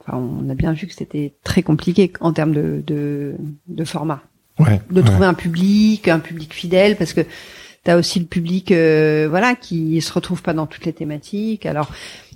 enfin, 0.00 0.18
on 0.18 0.48
a 0.50 0.54
bien 0.54 0.72
vu 0.72 0.86
que 0.86 0.94
c'était 0.94 1.34
très 1.44 1.62
compliqué 1.62 2.12
en 2.20 2.32
termes 2.32 2.52
de, 2.52 2.82
de, 2.86 3.34
de 3.68 3.84
format 3.84 4.22
Ouais. 4.60 4.80
de 4.90 5.00
ouais. 5.00 5.06
trouver 5.06 5.26
un 5.26 5.34
public, 5.34 6.06
un 6.06 6.20
public 6.20 6.54
fidèle, 6.54 6.94
parce 6.94 7.12
que 7.12 7.22
tu 7.84 7.90
as 7.90 7.96
aussi 7.96 8.20
le 8.20 8.26
public, 8.26 8.70
euh, 8.70 9.26
voilà, 9.28 9.56
qui 9.56 10.00
se 10.00 10.12
retrouve 10.12 10.42
pas 10.42 10.52
dans 10.54 10.66
toutes 10.66 10.86
les 10.86 10.92
thématiques. 10.92 11.66
Alors, 11.66 11.90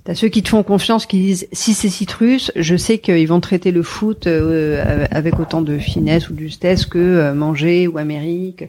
t'as 0.08 0.14
ceux 0.14 0.28
qui 0.28 0.42
te 0.42 0.48
font 0.48 0.62
confiance, 0.62 1.04
qui 1.04 1.18
disent 1.18 1.48
si 1.52 1.74
c'est 1.74 1.90
Citrus, 1.90 2.50
je 2.56 2.76
sais 2.76 2.96
qu'ils 2.96 3.28
vont 3.28 3.40
traiter 3.40 3.72
le 3.72 3.82
foot 3.82 4.26
euh, 4.26 5.06
avec 5.10 5.38
autant 5.38 5.60
de 5.60 5.76
finesse 5.76 6.30
ou 6.30 6.32
de 6.32 6.40
justesse 6.40 6.86
que 6.86 6.98
euh, 6.98 7.34
manger 7.34 7.86
ou 7.86 7.98
Amérique. 7.98 8.64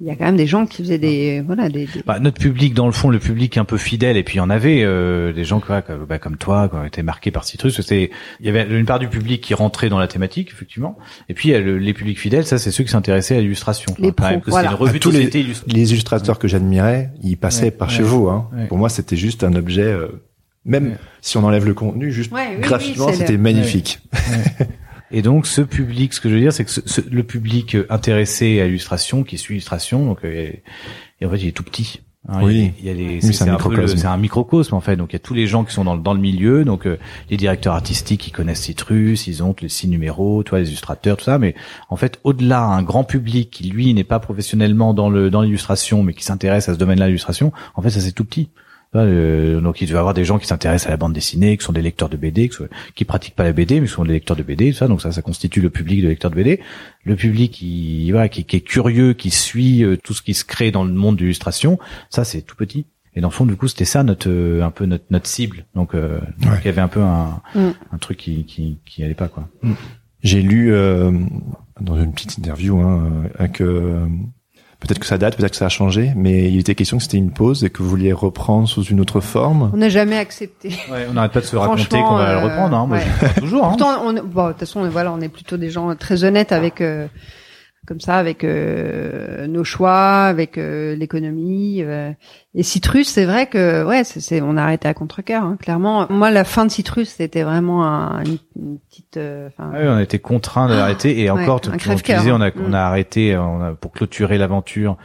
Il 0.00 0.06
y 0.06 0.10
a 0.10 0.14
quand 0.14 0.26
même 0.26 0.36
des 0.36 0.46
gens 0.46 0.64
qui 0.64 0.82
faisaient 0.82 0.96
des, 0.96 1.42
voilà, 1.44 1.68
des, 1.68 1.86
des- 1.86 2.02
Bah, 2.06 2.20
notre 2.20 2.38
public, 2.40 2.72
dans 2.72 2.86
le 2.86 2.92
fond, 2.92 3.10
le 3.10 3.18
public 3.18 3.58
un 3.58 3.64
peu 3.64 3.76
fidèle, 3.76 4.16
et 4.16 4.22
puis 4.22 4.36
il 4.36 4.38
y 4.38 4.40
en 4.40 4.48
avait 4.48 4.82
euh, 4.84 5.32
des 5.32 5.42
gens 5.44 5.58
quoi, 5.58 5.82
comme, 5.82 6.04
bah, 6.06 6.18
comme 6.20 6.36
toi, 6.36 6.68
qui 6.68 6.76
ont 6.76 6.84
été 6.84 7.02
marqués 7.02 7.32
par 7.32 7.42
Citrus. 7.44 7.74
C'était, 7.74 8.10
il 8.38 8.46
y 8.46 8.48
avait 8.48 8.64
une 8.78 8.86
part 8.86 9.00
du 9.00 9.08
public 9.08 9.40
qui 9.42 9.54
rentrait 9.54 9.88
dans 9.88 9.98
la 9.98 10.06
thématique, 10.06 10.50
effectivement, 10.52 10.96
et 11.28 11.34
puis 11.34 11.48
il 11.48 11.52
y 11.52 11.54
a 11.56 11.60
le- 11.60 11.78
les 11.78 11.94
publics 11.94 12.18
fidèles, 12.20 12.46
ça 12.46 12.58
c'est 12.58 12.70
ceux 12.70 12.84
qui 12.84 12.90
s'intéressaient 12.90 13.36
à 13.36 13.40
l'illustration. 13.40 13.92
Les 13.98 14.04
même, 14.04 14.14
pros, 14.14 14.28
que 14.38 14.44
c'est 14.44 14.50
voilà. 14.52 14.70
une 14.70 14.76
revue 14.76 14.92
Ah, 14.96 15.00
tous 15.00 15.10
de 15.10 15.18
les-. 15.18 15.52
Les 15.66 15.90
illustrateurs 15.92 16.38
que 16.38 16.46
j'admirais, 16.46 17.10
ils 17.24 17.36
passaient 17.36 17.64
Ouais, 17.64 17.70
par 17.72 17.88
ouais. 17.88 17.94
chez 17.94 18.02
vous. 18.04 18.28
Hein. 18.28 18.48
Ouais. 18.56 18.66
Pour 18.68 18.78
moi, 18.78 18.88
c'était 18.90 19.16
juste 19.16 19.42
un 19.42 19.54
objet, 19.56 19.82
euh, 19.82 20.06
même 20.68 20.90
Ouais. 20.90 20.96
si 21.20 21.36
on 21.36 21.42
enlève 21.44 21.66
le 21.66 21.74
contenu, 21.74 22.12
juste 22.12 22.30
Ouais, 22.30 22.46
oui, 22.50 22.54
oui, 22.56 22.60
graphiquement, 22.62 23.08
le- 23.08 23.14
c'était 23.14 23.36
magnifique. 23.36 23.98
Et 25.10 25.22
donc 25.22 25.46
ce 25.46 25.62
public, 25.62 26.12
ce 26.12 26.20
que 26.20 26.28
je 26.28 26.34
veux 26.34 26.40
dire, 26.40 26.52
c'est 26.52 26.64
que 26.64 26.70
ce- 26.70 26.82
ce- 26.86 27.00
le 27.10 27.22
public 27.22 27.74
euh, 27.74 27.86
intéressé 27.88 28.60
à 28.60 28.66
l'illustration, 28.66 29.24
qui 29.24 29.38
suit 29.38 29.54
l'illustration, 29.54 30.04
donc 30.04 30.18
euh, 30.24 30.52
et 31.20 31.26
en 31.26 31.30
fait 31.30 31.38
il 31.38 31.48
est 31.48 31.52
tout 31.52 31.62
petit. 31.62 32.00
Hein, 32.28 32.40
Oui. 32.42 32.72
il 32.78 32.84
y 32.84 32.90
a, 32.90 32.92
il 32.92 33.00
y 33.00 33.06
a 33.06 33.08
les, 33.08 33.14
Oui, 33.14 33.20
c'est, 33.22 33.28
un 33.28 33.46
c'est 33.46 33.50
microcosme. 33.52 33.96
c'est 33.96 34.06
un 34.06 34.16
microcosme 34.18 34.74
en 34.74 34.80
fait. 34.80 34.96
Donc 34.96 35.12
il 35.12 35.12
y 35.14 35.16
a 35.16 35.20
tous 35.20 35.32
les 35.32 35.46
gens 35.46 35.64
qui 35.64 35.72
sont 35.72 35.84
dans, 35.84 35.94
le- 35.96 36.02
dans 36.02 36.12
le 36.12 36.20
milieu, 36.20 36.62
donc 36.66 36.86
euh, 36.86 36.98
les 37.30 37.38
directeurs 37.38 37.72
artistiques 37.72 38.20
qui 38.20 38.32
connaissent 38.32 38.60
Citrus, 38.60 39.26
ils 39.26 39.42
ont 39.42 39.56
les 39.62 39.70
six 39.70 39.88
numéros, 39.88 40.42
toi 40.42 40.58
les 40.58 40.68
illustrateurs, 40.68 41.16
tout 41.16 41.24
ça. 41.24 41.38
Mais 41.38 41.54
en 41.88 41.96
fait, 41.96 42.20
au-delà, 42.24 42.60
un 42.64 42.82
grand 42.82 43.04
public 43.04 43.48
qui 43.50 43.70
lui 43.70 43.94
n'est 43.94 44.04
pas 44.04 44.18
professionnellement 44.18 44.92
dans 44.92 45.08
le 45.08 45.30
dans 45.30 45.40
l'illustration, 45.40 46.02
mais 46.02 46.12
qui 46.12 46.24
s'intéresse 46.24 46.68
à 46.68 46.74
ce 46.74 46.78
domaine-là, 46.78 47.06
l'illustration, 47.06 47.50
en 47.76 47.80
fait 47.80 47.88
ça 47.90 48.00
c'est 48.00 48.12
tout 48.12 48.26
petit. 48.26 48.50
Euh, 48.94 49.60
donc 49.60 49.80
il 49.82 49.88
doit 49.88 49.96
y 49.96 49.98
avoir 49.98 50.14
des 50.14 50.24
gens 50.24 50.38
qui 50.38 50.46
s'intéressent 50.46 50.86
à 50.86 50.90
la 50.90 50.96
bande 50.96 51.12
dessinée, 51.12 51.56
qui 51.56 51.64
sont 51.64 51.72
des 51.72 51.82
lecteurs 51.82 52.08
de 52.08 52.16
BD, 52.16 52.48
qui, 52.48 52.56
sont, 52.56 52.68
qui 52.94 53.04
pratiquent 53.04 53.34
pas 53.34 53.44
la 53.44 53.52
BD, 53.52 53.80
mais 53.80 53.86
qui 53.86 53.92
sont 53.92 54.04
des 54.04 54.14
lecteurs 54.14 54.36
de 54.36 54.42
BD, 54.42 54.72
tout 54.72 54.78
ça. 54.78 54.88
Donc 54.88 55.02
ça, 55.02 55.12
ça 55.12 55.22
constitue 55.22 55.60
le 55.60 55.70
public 55.70 56.02
de 56.02 56.08
lecteurs 56.08 56.30
de 56.30 56.36
BD. 56.36 56.60
Le 57.04 57.16
public 57.16 57.52
qui, 57.52 58.10
voilà, 58.10 58.28
qui, 58.28 58.44
qui 58.44 58.56
est 58.56 58.60
curieux, 58.60 59.12
qui 59.12 59.30
suit 59.30 59.84
euh, 59.84 59.96
tout 59.96 60.14
ce 60.14 60.22
qui 60.22 60.34
se 60.34 60.44
crée 60.44 60.70
dans 60.70 60.84
le 60.84 60.92
monde 60.92 61.16
de 61.16 61.22
l'illustration, 61.22 61.78
ça 62.10 62.24
c'est 62.24 62.42
tout 62.42 62.56
petit. 62.56 62.86
Et 63.14 63.20
dans 63.20 63.28
le 63.28 63.32
fond, 63.32 63.46
du 63.46 63.56
coup, 63.56 63.68
c'était 63.68 63.84
ça 63.84 64.02
notre 64.04 64.30
euh, 64.30 64.62
un 64.62 64.70
peu 64.70 64.86
notre 64.86 65.04
notre 65.10 65.26
cible. 65.26 65.64
Donc, 65.74 65.94
euh, 65.94 66.20
donc 66.40 66.52
il 66.62 66.66
y 66.66 66.68
avait 66.68 66.80
un 66.80 66.88
peu 66.88 67.02
un, 67.02 67.40
Mm. 67.54 67.70
un 67.92 67.98
truc 67.98 68.18
qui, 68.18 68.44
qui 68.44 68.78
qui 68.86 69.02
allait 69.02 69.14
pas 69.14 69.28
quoi. 69.28 69.48
J'ai 70.22 70.42
lu 70.42 70.72
euh, 70.72 71.12
dans 71.80 71.96
une 71.96 72.12
petite 72.12 72.38
interview 72.38 72.80
hein, 72.80 73.24
euh, 73.40 73.46
que 73.48 73.64
euh, 73.64 74.06
peut-être 74.80 74.98
que 75.00 75.06
ça 75.06 75.18
date, 75.18 75.36
peut-être 75.36 75.50
que 75.52 75.56
ça 75.56 75.66
a 75.66 75.70
changé, 75.70 76.12
mais 76.16 76.50
il 76.50 76.58
était 76.58 76.74
question 76.74 76.96
que 76.98 77.02
c'était 77.02 77.16
une 77.16 77.30
pause 77.32 77.64
et 77.64 77.70
que 77.70 77.82
vous 77.82 77.88
vouliez 77.88 78.12
reprendre 78.12 78.68
sous 78.68 78.82
une 78.84 79.00
autre 79.00 79.20
forme. 79.20 79.70
on 79.74 79.76
n'a 79.76 79.88
jamais 79.88 80.16
accepté. 80.18 80.68
Ouais, 80.90 81.06
on 81.10 81.14
n'arrête 81.14 81.32
pas 81.32 81.40
de 81.40 81.46
se 81.46 81.56
raconter 81.56 82.00
qu'on 82.00 82.16
va 82.16 82.32
le 82.34 82.38
euh, 82.38 82.44
reprendre. 82.44 82.76
Hein. 82.76 82.86
Moi, 82.86 82.98
ouais. 82.98 83.40
toujours. 83.40 83.64
Hein. 83.64 83.68
Pourtant, 83.68 84.02
on, 84.06 84.12
bon, 84.22 84.46
de 84.46 84.50
toute 84.52 84.60
façon, 84.60 84.80
on- 84.80 84.88
voilà, 84.88 85.12
on 85.12 85.20
est 85.20 85.28
plutôt 85.28 85.56
des 85.56 85.70
gens 85.70 85.94
très 85.96 86.24
honnêtes 86.24 86.52
avec, 86.52 86.80
euh, 86.80 87.06
comme 87.88 88.00
ça, 88.00 88.16
avec 88.18 88.44
euh, 88.44 89.46
nos 89.46 89.64
choix, 89.64 90.24
avec 90.26 90.58
euh, 90.58 90.94
l'économie. 90.94 91.82
euh. 91.82 92.12
Et 92.54 92.62
Citrus, 92.62 93.08
c'est 93.08 93.24
vrai 93.24 93.46
que, 93.46 93.84
ouais, 93.84 94.04
c'est, 94.04 94.20
c'est- 94.20 94.42
on 94.42 94.56
a 94.58 94.62
arrêté 94.62 94.86
à 94.88 94.94
contre-cœur, 94.94 95.42
hein, 95.42 95.56
clairement. 95.60 96.06
Moi, 96.10 96.30
la 96.30 96.44
fin 96.44 96.66
de 96.66 96.70
Citrus, 96.70 97.08
c'était 97.08 97.42
vraiment 97.42 97.86
un, 97.86 98.22
une, 98.24 98.38
une 98.56 98.78
petite, 98.90 99.16
euh, 99.16 99.48
Ah 99.58 99.70
oui, 99.72 99.88
on 99.88 99.96
a 99.96 100.02
été 100.02 100.18
contraints 100.18 100.68
d'arrêter 100.68 101.20
et 101.20 101.30
Ouais, 101.30 101.42
encore, 101.42 101.56
un 101.56 101.60
tu, 101.60 101.70
disais, 102.18 102.32
on 102.32 102.40
a, 102.40 102.48
hein. 102.48 102.52
on 102.62 102.72
a 102.72 102.80
arrêté 102.80 103.36
on 103.36 103.62
a, 103.62 103.72
pour 103.72 103.92
clôturer 103.92 104.36
l'aventure. 104.38 104.96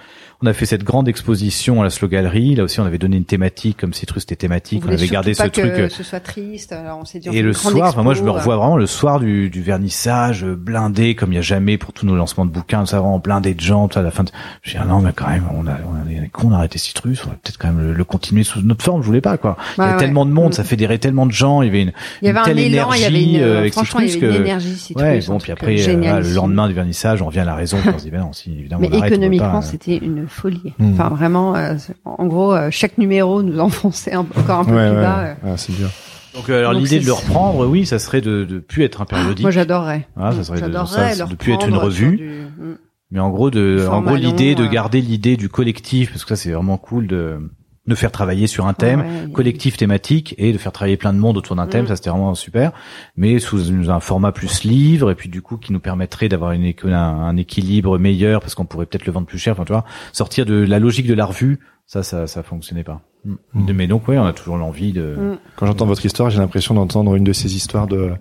On 0.44 0.46
a 0.46 0.52
fait 0.52 0.66
cette 0.66 0.84
grande 0.84 1.08
exposition 1.08 1.80
à 1.80 1.86
la 1.86 1.90
Slow 1.90 2.10
Gallery. 2.10 2.56
Là 2.56 2.66
aussi, 2.66 2.82
on 2.82 2.86
avait 2.86 2.98
donné 2.98 3.16
une 3.16 3.24
thématique, 3.24 3.78
comme 3.78 3.94
Citrus 3.94 4.24
était 4.24 4.36
on 4.36 4.38
thématique. 4.40 4.84
On, 4.86 4.92
avait 4.92 5.08
gardé 5.08 5.34
ce 5.34 5.44
truc. 5.44 5.58
euh, 5.60 5.88
que 5.88 5.94
ce 5.94 6.04
soit 6.04 6.20
triste. 6.20 6.74
Alors, 6.74 6.98
on 7.00 7.06
s'est 7.06 7.20
dit, 7.20 7.30
on 7.30 7.32
Et 7.32 7.42
le 7.42 7.54
soir, 7.54 7.88
enfin, 7.90 8.04
moi, 8.04 8.14
je 8.14 8.24
me 8.24 8.30
revois 8.30 8.58
vraiment 8.58 8.76
le 8.76 8.86
soir 8.86 9.22
du, 9.22 9.50
du 9.50 9.62
vernissage, 9.62 10.44
euh, 10.44 10.54
blindé 10.54 11.16
comme 11.16 11.32
il 11.32 11.36
y 11.36 11.40
a 11.40 11.42
jamais 11.42 11.78
pour 11.78 11.94
tous 11.94 12.06
nos 12.06 12.18
lancements 12.18 12.46
de 12.46 12.52
bouquins, 12.52 12.86
ça 12.86 13.00
vraiment 13.00 13.20
blindé 13.20 13.54
de 13.54 13.62
gens. 13.62 13.88
tout 13.88 13.98
à 14.00 14.02
la 14.02 14.12
fin, 14.12 14.26
de... 14.26 14.32
je 14.64 14.72
dis 14.72 14.78
ah 14.78 14.84
non, 14.84 15.00
mais 15.00 15.12
quand 15.16 15.30
même, 15.30 15.46
on 15.54 15.66
a, 15.66 15.72
on 15.88 15.96
a, 15.96 16.28
on 16.44 16.52
a 16.52 16.58
arrêté 16.58 16.78
Citrus, 16.78 17.24
on 17.24 17.28
aurait 17.28 17.38
peut-être 17.42 17.58
quand 17.58 17.70
même 17.70 17.80
le, 17.82 17.94
le 17.94 18.04
continuer 18.04 18.44
sous 18.44 18.62
notre 18.64 18.84
forme. 18.84 19.02
Je 19.02 19.08
voulais 19.08 19.22
pas 19.22 19.38
quoi. 19.38 19.56
il 19.78 19.82
y 19.82 19.84
Ouais, 19.86 19.92
a 19.92 19.94
ouais. 19.94 19.98
tellement 20.00 20.26
de 20.26 20.32
monde, 20.32 20.54
ça 20.54 20.66
fédérait 20.66 20.98
tellement 20.98 21.26
de 21.26 21.32
gens. 21.32 21.62
Il 21.62 21.68
y 21.68 21.70
avait 21.70 21.82
une, 21.84 21.94
Il 22.22 22.26
y 22.28 22.30
avait 22.30 22.40
une 22.40 22.44
un 22.44 22.44
telle 22.44 22.60
élan, 22.60 22.92
énergie 22.92 23.00
il 23.00 23.02
y 23.02 23.06
avait 23.06 23.24
une, 23.24 23.66
euh, 23.68 23.72
franchement, 23.72 24.02
il 24.02 24.10
y 24.10 24.18
avait 24.18 24.28
une 24.28 24.42
énergie 24.42 24.76
Citrus. 24.76 25.02
Ouais, 25.06 25.20
bon, 25.26 25.38
puis 25.38 25.52
euh, 25.52 25.56
après, 25.56 25.88
euh, 25.90 26.20
le 26.20 26.34
lendemain 26.34 26.68
du 26.68 26.74
vernissage, 26.74 27.22
on 27.22 27.28
revient 27.28 27.40
à 27.40 27.46
la 27.46 27.56
raison, 27.56 27.78
on 27.86 27.98
se 27.98 28.04
dit, 28.04 28.12
ben 28.12 28.20
non, 28.20 28.34
si, 28.34 28.52
évidemment, 28.52 28.88
Mais 28.92 28.98
économiquement, 29.08 29.60
euh. 29.60 29.62
c'était 29.62 29.96
une 29.98 30.28
folie. 30.34 30.74
Mm. 30.80 30.94
Enfin, 30.94 31.10
vraiment, 31.10 31.56
euh, 31.56 31.76
c'est- 31.78 31.96
en 32.06 32.26
gros, 32.28 32.54
euh, 32.54 32.70
chaque 32.72 32.98
numéro 32.98 33.42
nous 33.44 33.60
enfonçait 33.60 34.14
un- 34.14 34.20
encore 34.38 34.60
un 34.60 34.66
peu 34.66 34.72
Ouais, 34.76 34.90
plus 34.90 34.98
ouais, 34.98 35.02
bas. 35.04 35.20
euh. 35.44 35.52
ouais, 35.52 35.58
c'est 35.58 35.76
dur. 35.76 35.90
Donc, 36.36 36.50
alors 36.50 36.74
Donc, 36.74 36.82
l'idée 36.82 37.00
de 37.00 37.06
le 37.06 37.14
reprendre, 37.14 37.68
oui, 37.68 37.86
ça 37.86 38.00
serait 38.00 38.22
de, 38.22 38.44
de 38.44 38.58
plus 38.60 38.84
être 38.84 39.02
un 39.02 39.06
périodique. 39.06 39.44
Moi, 39.44 39.52
j'adorerais. 39.52 40.08
Ah, 40.18 40.32
ça 40.32 40.44
serait 40.44 40.62
de- 40.62 40.74
ça, 40.86 41.26
plus 41.38 41.54
être 41.54 41.68
une 41.68 41.78
revue. 41.78 42.18
du- 42.18 42.28
Mm. 42.58 42.76
Mais 43.12 43.20
en 43.20 43.30
gros, 43.30 43.52
de, 43.52 43.86
en 43.92 44.02
gros, 44.02 44.16
l'idée 44.16 44.56
long, 44.56 44.62
de 44.64 44.66
euh. 44.68 44.72
garder 44.72 45.00
l'idée 45.00 45.38
du 45.38 45.48
collectif, 45.48 46.10
parce 46.12 46.26
que 46.26 46.30
ça, 46.30 46.36
c'est 46.36 46.52
vraiment 46.52 46.78
cool 46.78 47.06
de, 47.06 47.38
de 47.86 47.96
faire 47.96 48.12
travailler 48.12 48.48
sur 48.48 48.66
un 48.66 48.74
thème, 48.74 49.02
Ouais, 49.02 49.32
collectif 49.34 49.76
thématique, 49.76 50.36
et 50.38 50.54
de 50.54 50.58
faire 50.58 50.72
travailler 50.72 50.96
plein 50.96 51.12
de 51.14 51.18
monde 51.20 51.36
autour 51.38 51.56
d'un 51.58 51.68
thème, 51.68 51.84
Mm. 51.84 51.88
ça 51.90 51.96
c'était 51.98 52.10
vraiment 52.10 52.34
super. 52.34 52.72
Mais 53.18 53.40
sous 53.40 53.90
un 53.90 54.00
format 54.00 54.32
plus 54.32 54.64
livre, 54.64 55.12
et 55.12 55.16
puis 55.16 55.28
du 55.30 55.42
coup, 55.42 55.58
qui 55.58 55.74
nous 55.74 55.80
permettrait 55.82 56.30
d'avoir 56.30 56.52
une, 56.54 56.72
un, 56.86 56.94
un 56.94 57.36
équilibre 57.38 57.98
meilleur, 57.98 58.40
parce 58.40 58.56
qu'on 58.56 58.66
pourrait 58.66 58.86
peut-être 58.86 59.06
le 59.06 59.12
vendre 59.12 59.28
plus 59.28 59.38
cher, 59.38 59.54
enfin, 59.54 59.66
tu 59.66 59.74
vois, 59.74 59.84
sortir 60.14 60.46
de 60.46 60.54
la 60.54 60.80
logique 60.80 61.08
de 61.08 61.14
la 61.14 61.26
revue, 61.26 61.60
ça, 61.86 62.04
ça, 62.04 62.26
ça 62.28 62.42
fonctionnait 62.42 62.86
pas. 62.86 63.02
Mm. 63.26 63.36
Mais 63.74 63.88
donc, 63.88 64.08
ouais, 64.08 64.18
on 64.18 64.26
a 64.26 64.34
toujours 64.34 64.56
l'envie 64.58 64.94
de, 64.94 65.16
Mm. 65.18 65.38
Quand 65.58 65.66
j'entends 65.66 65.86
votre 65.86 66.06
histoire, 66.06 66.30
j'ai 66.30 66.40
l'impression 66.40 66.74
d'entendre 66.76 67.16
une 67.16 67.26
de 67.26 67.34
ces 67.34 67.56
histoires 67.56 67.88
de 67.88 68.12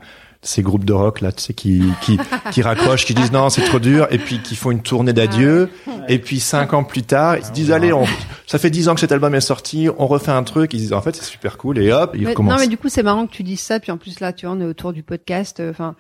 ces 0.45 0.63
groupes 0.63 0.85
de 0.85 0.93
rock 0.93 1.21
là, 1.21 1.31
tu 1.31 1.41
sais, 1.41 1.55
qui 1.55 1.85
qui 2.01 2.19
qui 2.51 2.63
raccrochent, 2.63 3.05
qui 3.07 3.15
disent 3.15 3.31
non, 3.31 3.49
c'est 3.49 3.63
trop 3.63 3.79
dur, 3.79 4.09
et 4.11 4.19
puis 4.19 4.41
qui 4.41 4.57
font 4.57 4.73
une 4.73 4.83
tournée 4.83 5.13
d'adieu, 5.13 5.71
et 6.09 6.19
puis 6.19 6.41
cinq 6.41 6.73
ans 6.73 6.83
plus 6.83 7.05
tard, 7.05 7.37
ils 7.37 7.45
se 7.45 7.53
disent 7.53 7.71
allez, 7.71 7.93
on, 7.93 8.05
ça 8.47 8.59
fait 8.59 8.71
dix 8.71 8.89
ans 8.89 8.95
que 8.95 9.01
cet 9.01 9.13
album 9.13 9.35
est 9.35 9.41
sorti, 9.41 9.89
on 9.99 10.07
refait 10.07 10.31
un 10.33 10.43
truc, 10.45 10.73
ils 10.75 10.79
disent 10.79 10.93
en 10.93 11.01
fait 11.03 11.15
c'est 11.17 11.25
super 11.25 11.59
cool, 11.59 11.79
et 11.79 11.93
hop, 11.93 12.13
ils 12.15 12.23
Mais- 12.25 12.31
recommencent. 12.31 12.55
non, 12.55 12.61
mais 12.61 12.69
du 12.69 12.77
coup, 12.79 12.89
c'est 12.89 13.03
marrant 13.03 13.27
que 13.27 13.33
tu 13.33 13.43
dises 13.43 13.61
ça. 13.61 13.81
Puis 13.81 13.91
en 13.93 13.97
plus, 13.99 14.21
là, 14.21 14.33
tu 14.33 14.47
vois, 14.47 14.55
on 14.55 14.61
est 14.61 14.65
autour 14.67 14.93
du 14.93 15.03
podcast. 15.03 15.61
euh, 15.61 15.71
Enfin, 15.71 15.95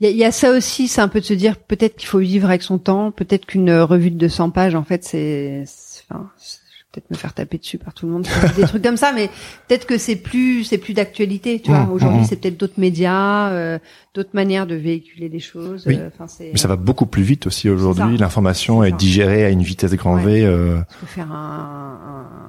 il 0.00 0.10
y 0.10 0.14
y 0.14 0.24
a 0.24 0.32
ça 0.32 0.50
aussi. 0.50 0.88
C'est 0.88 1.00
un 1.00 1.08
peu 1.08 1.20
de 1.20 1.24
se 1.24 1.34
dire 1.34 1.56
peut-être 1.56 1.96
qu'il 1.96 2.08
faut 2.08 2.18
vivre 2.18 2.48
avec 2.48 2.62
son 2.62 2.78
temps. 2.78 3.10
Peut-être 3.10 3.46
qu'une 3.46 3.72
revue 3.72 4.10
de 4.10 4.18
200 4.18 4.50
pages, 4.50 4.74
en 4.74 4.84
fait, 4.84 5.04
c'est, 5.04 5.64
enfin, 6.10 6.30
peut-être 6.94 7.10
me 7.10 7.16
faire 7.16 7.32
taper 7.34 7.58
dessus 7.58 7.78
par 7.78 7.92
tout 7.94 8.06
le 8.06 8.12
monde, 8.12 8.26
des 8.56 8.62
trucs 8.66 8.82
comme 8.82 8.96
ça. 8.96 9.12
Mais 9.12 9.28
peut-être 9.68 9.86
que 9.86 9.98
c'est 9.98 10.16
plus, 10.16 10.64
c'est 10.64 10.78
plus 10.78 10.94
d'actualité. 10.94 11.60
Tu 11.60 11.70
vois, 11.70 11.80
Mmh, 11.84 11.90
aujourd'hui, 11.92 12.20
mmh. 12.20 12.24
c'est 12.24 12.36
peut-être 12.36 12.56
d'autres 12.58 12.78
médias, 12.78 13.50
euh, 13.50 13.78
d'autres 14.14 14.30
manières 14.32 14.66
de 14.66 14.74
véhiculer 14.76 15.28
des 15.28 15.40
choses. 15.40 15.84
Oui. 15.86 15.96
euh, 15.98 16.08
Enfin. 16.18 16.32
Mais 16.40 16.56
ça 16.58 16.68
va 16.68 16.76
beaucoup 16.76 17.06
plus 17.06 17.22
vite 17.22 17.46
aussi 17.46 17.68
aujourd'hui. 17.68 18.16
L'information 18.16 18.84
est 18.84 18.92
digérée 18.92 19.44
à 19.44 19.50
une 19.50 19.62
vitesse 19.62 19.92
grand 19.94 20.14
Ouais. 20.16 20.24
V. 20.24 20.44
euh, 20.44 20.78
faire 21.06 21.30
un, 21.32 21.98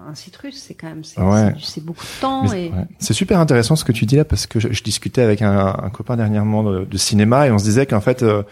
un, 0.07 0.11
un 0.11 0.15
citrus, 0.15 0.55
c'est 0.55 0.73
quand 0.75 0.87
même, 0.87 1.03
c'est, 1.03 1.19
Ouais. 1.21 1.53
beaucoup 1.81 2.03
de 2.05 2.21
temps. 2.21 2.43
Mais 2.51 2.67
et... 2.67 2.69
ouais. 2.69 2.85
C'est 2.99 3.13
super 3.13 3.39
intéressant 3.39 3.75
ce 3.75 3.83
que 3.83 3.91
tu 3.91 4.05
dis 4.05 4.15
là 4.17 4.25
parce 4.25 4.45
que 4.47 4.59
je, 4.59 4.71
je 4.71 4.83
discutais 4.83 5.21
avec 5.21 5.41
un, 5.41 5.75
un 5.81 5.89
copain 5.89 6.15
dernièrement 6.15 6.63
de, 6.63 6.85
de 6.85 6.97
cinéma 6.97 7.47
et 7.47 7.51
on 7.51 7.57
se 7.57 7.63
disait 7.63 7.85
qu'en 7.85 8.01
fait 8.01 8.21
euh, 8.23 8.43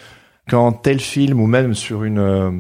quand 0.50 0.72
tel 0.72 1.00
film 1.00 1.40
ou 1.40 1.48
même 1.48 1.74
sur 1.76 2.04
une 2.04 2.20
euh, 2.20 2.52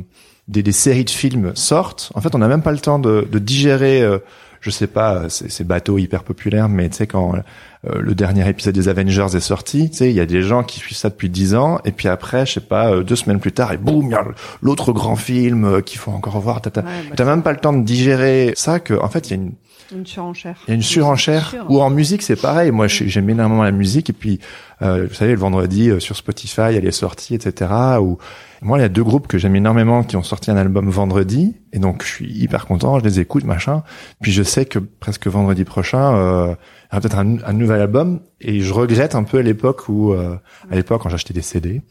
des, 0.48 0.64
des 0.64 0.72
séries 0.72 1.06
de 1.06 1.10
films 1.10 1.52
sortent, 1.56 2.12
en 2.16 2.22
fait 2.22 2.36
on 2.36 2.39
n'a 2.39 2.48
même 2.48 2.62
pas 2.62 2.72
le 2.72 2.80
temps 2.80 3.00
de, 3.00 3.28
de 3.32 3.39
digérer. 3.39 4.02
euh, 4.02 4.20
je 4.62 4.70
sais 4.70 4.88
pas, 4.88 5.28
ces, 5.28 5.50
ces 5.50 5.66
bateaux 5.66 5.98
hyper 5.98 6.24
populaires, 6.24 6.70
mais 6.70 6.88
tu 6.88 6.96
sais 6.96 7.06
quand 7.08 7.36
euh, 7.36 8.00
le 8.00 8.16
dernier 8.16 8.48
épisode 8.48 8.74
des 8.74 8.88
Avengers 8.88 9.28
est 9.36 9.41
sorti, 9.41 9.89
tu 9.89 9.98
sais 9.98 10.10
il 10.10 10.16
y 10.16 10.22
a 10.22 10.26
des 10.26 10.41
gens 10.41 10.64
qui 10.64 10.80
suivent 10.80 10.96
ça 10.96 11.10
depuis 11.10 11.30
dix 11.30 11.54
ans 11.54 11.80
et 11.84 11.91
puis 11.91 12.08
après 12.08 12.46
je 12.46 12.54
sais 12.54 12.60
pas 12.62 12.89
euh, 12.94 13.04
deux 13.04 13.18
semaines 13.18 13.41
plus 13.41 13.52
tard 13.52 13.74
et 13.74 13.78
boum 13.78 14.06
il 14.06 14.12
y 14.12 14.16
a 14.16 14.24
l'autre 14.62 14.94
grand 14.94 15.18
film 15.18 15.66
euh, 15.66 15.82
qu'il 15.82 16.00
faut 16.00 16.12
encore 16.12 16.39
voir. 16.39 16.62
T'as, 16.62 16.70
t'as- 16.70 16.82
Ouais, 16.82 16.88
bah, 17.18 17.26
même 17.26 17.44
pas 17.44 17.52
le 17.52 17.58
temps 17.60 17.74
de 17.74 17.84
digérer 17.84 18.54
ça 18.56 18.80
que 18.80 18.94
en 18.94 19.10
fait 19.10 19.30
il 19.30 19.32
y 19.32 19.34
a 19.34 19.44
une 19.44 19.52
Une 19.94 20.06
surenchère. 20.06 20.56
il 20.66 20.70
y 20.70 20.72
a 20.72 20.76
une 20.76 20.82
surenchère. 20.82 21.54
Ou 21.68 21.82
en 21.82 21.89
musique, 21.89 22.22
c'est 22.22 22.39
pareil. 22.41 22.72
Moi, 22.72 22.88
j'aime 22.88 23.30
énormément 23.30 23.64
la 23.64 23.72
musique. 23.72 24.10
Et 24.10 24.14
puis, 24.14 24.39
euh, 24.82 25.06
vous 25.10 25.14
savez, 25.14 25.34
le 25.34 25.38
vendredi 25.39 25.89
euh, 25.89 26.00
sur 26.00 26.16
Spotify, 26.16 26.62
elle 26.74 26.86
est 26.88 26.91
sortie, 26.91 27.36
etc. 27.36 27.70
Ou 28.00 28.18
moi, 28.64 28.78
il 28.80 28.82
y 28.82 28.86
a 28.86 28.89
deux 28.89 29.03
groupes 29.03 29.28
que 29.28 29.38
j'aime 29.38 29.55
énormément 29.55 30.03
qui 30.03 30.16
ont 30.18 30.24
sorti 30.24 30.49
un 30.51 30.57
album 30.57 30.89
vendredi. 30.89 31.55
Et 31.74 31.80
donc, 31.80 32.03
je 32.03 32.07
suis 32.07 32.32
hyper 32.32 32.66
content. 32.66 32.99
Je 32.99 33.03
les 33.03 33.20
écoute, 33.20 33.43
machin. 33.43 33.84
Puis, 34.22 34.32
je 34.32 34.43
sais 34.43 34.66
que 34.66 34.80
presque 34.80 35.28
vendredi 35.28 35.64
prochain, 35.64 36.16
euh, 36.16 36.45
il 36.47 36.49
y 36.51 36.97
aura 36.97 37.01
peut-être 37.01 37.18
un, 37.18 37.38
un 37.45 37.53
nouvel 37.53 37.82
album. 37.82 38.20
Et 38.41 38.59
je 38.61 38.74
regrette 38.74 39.16
un 39.16 39.24
peu 39.24 39.39
l'époque 39.39 39.88
où, 39.89 40.14
euh, 40.14 40.36
à 40.70 40.76
l'époque, 40.76 41.01
quand 41.03 41.09
j'achetais 41.09 41.34
des 41.34 41.41
CD, 41.41 41.82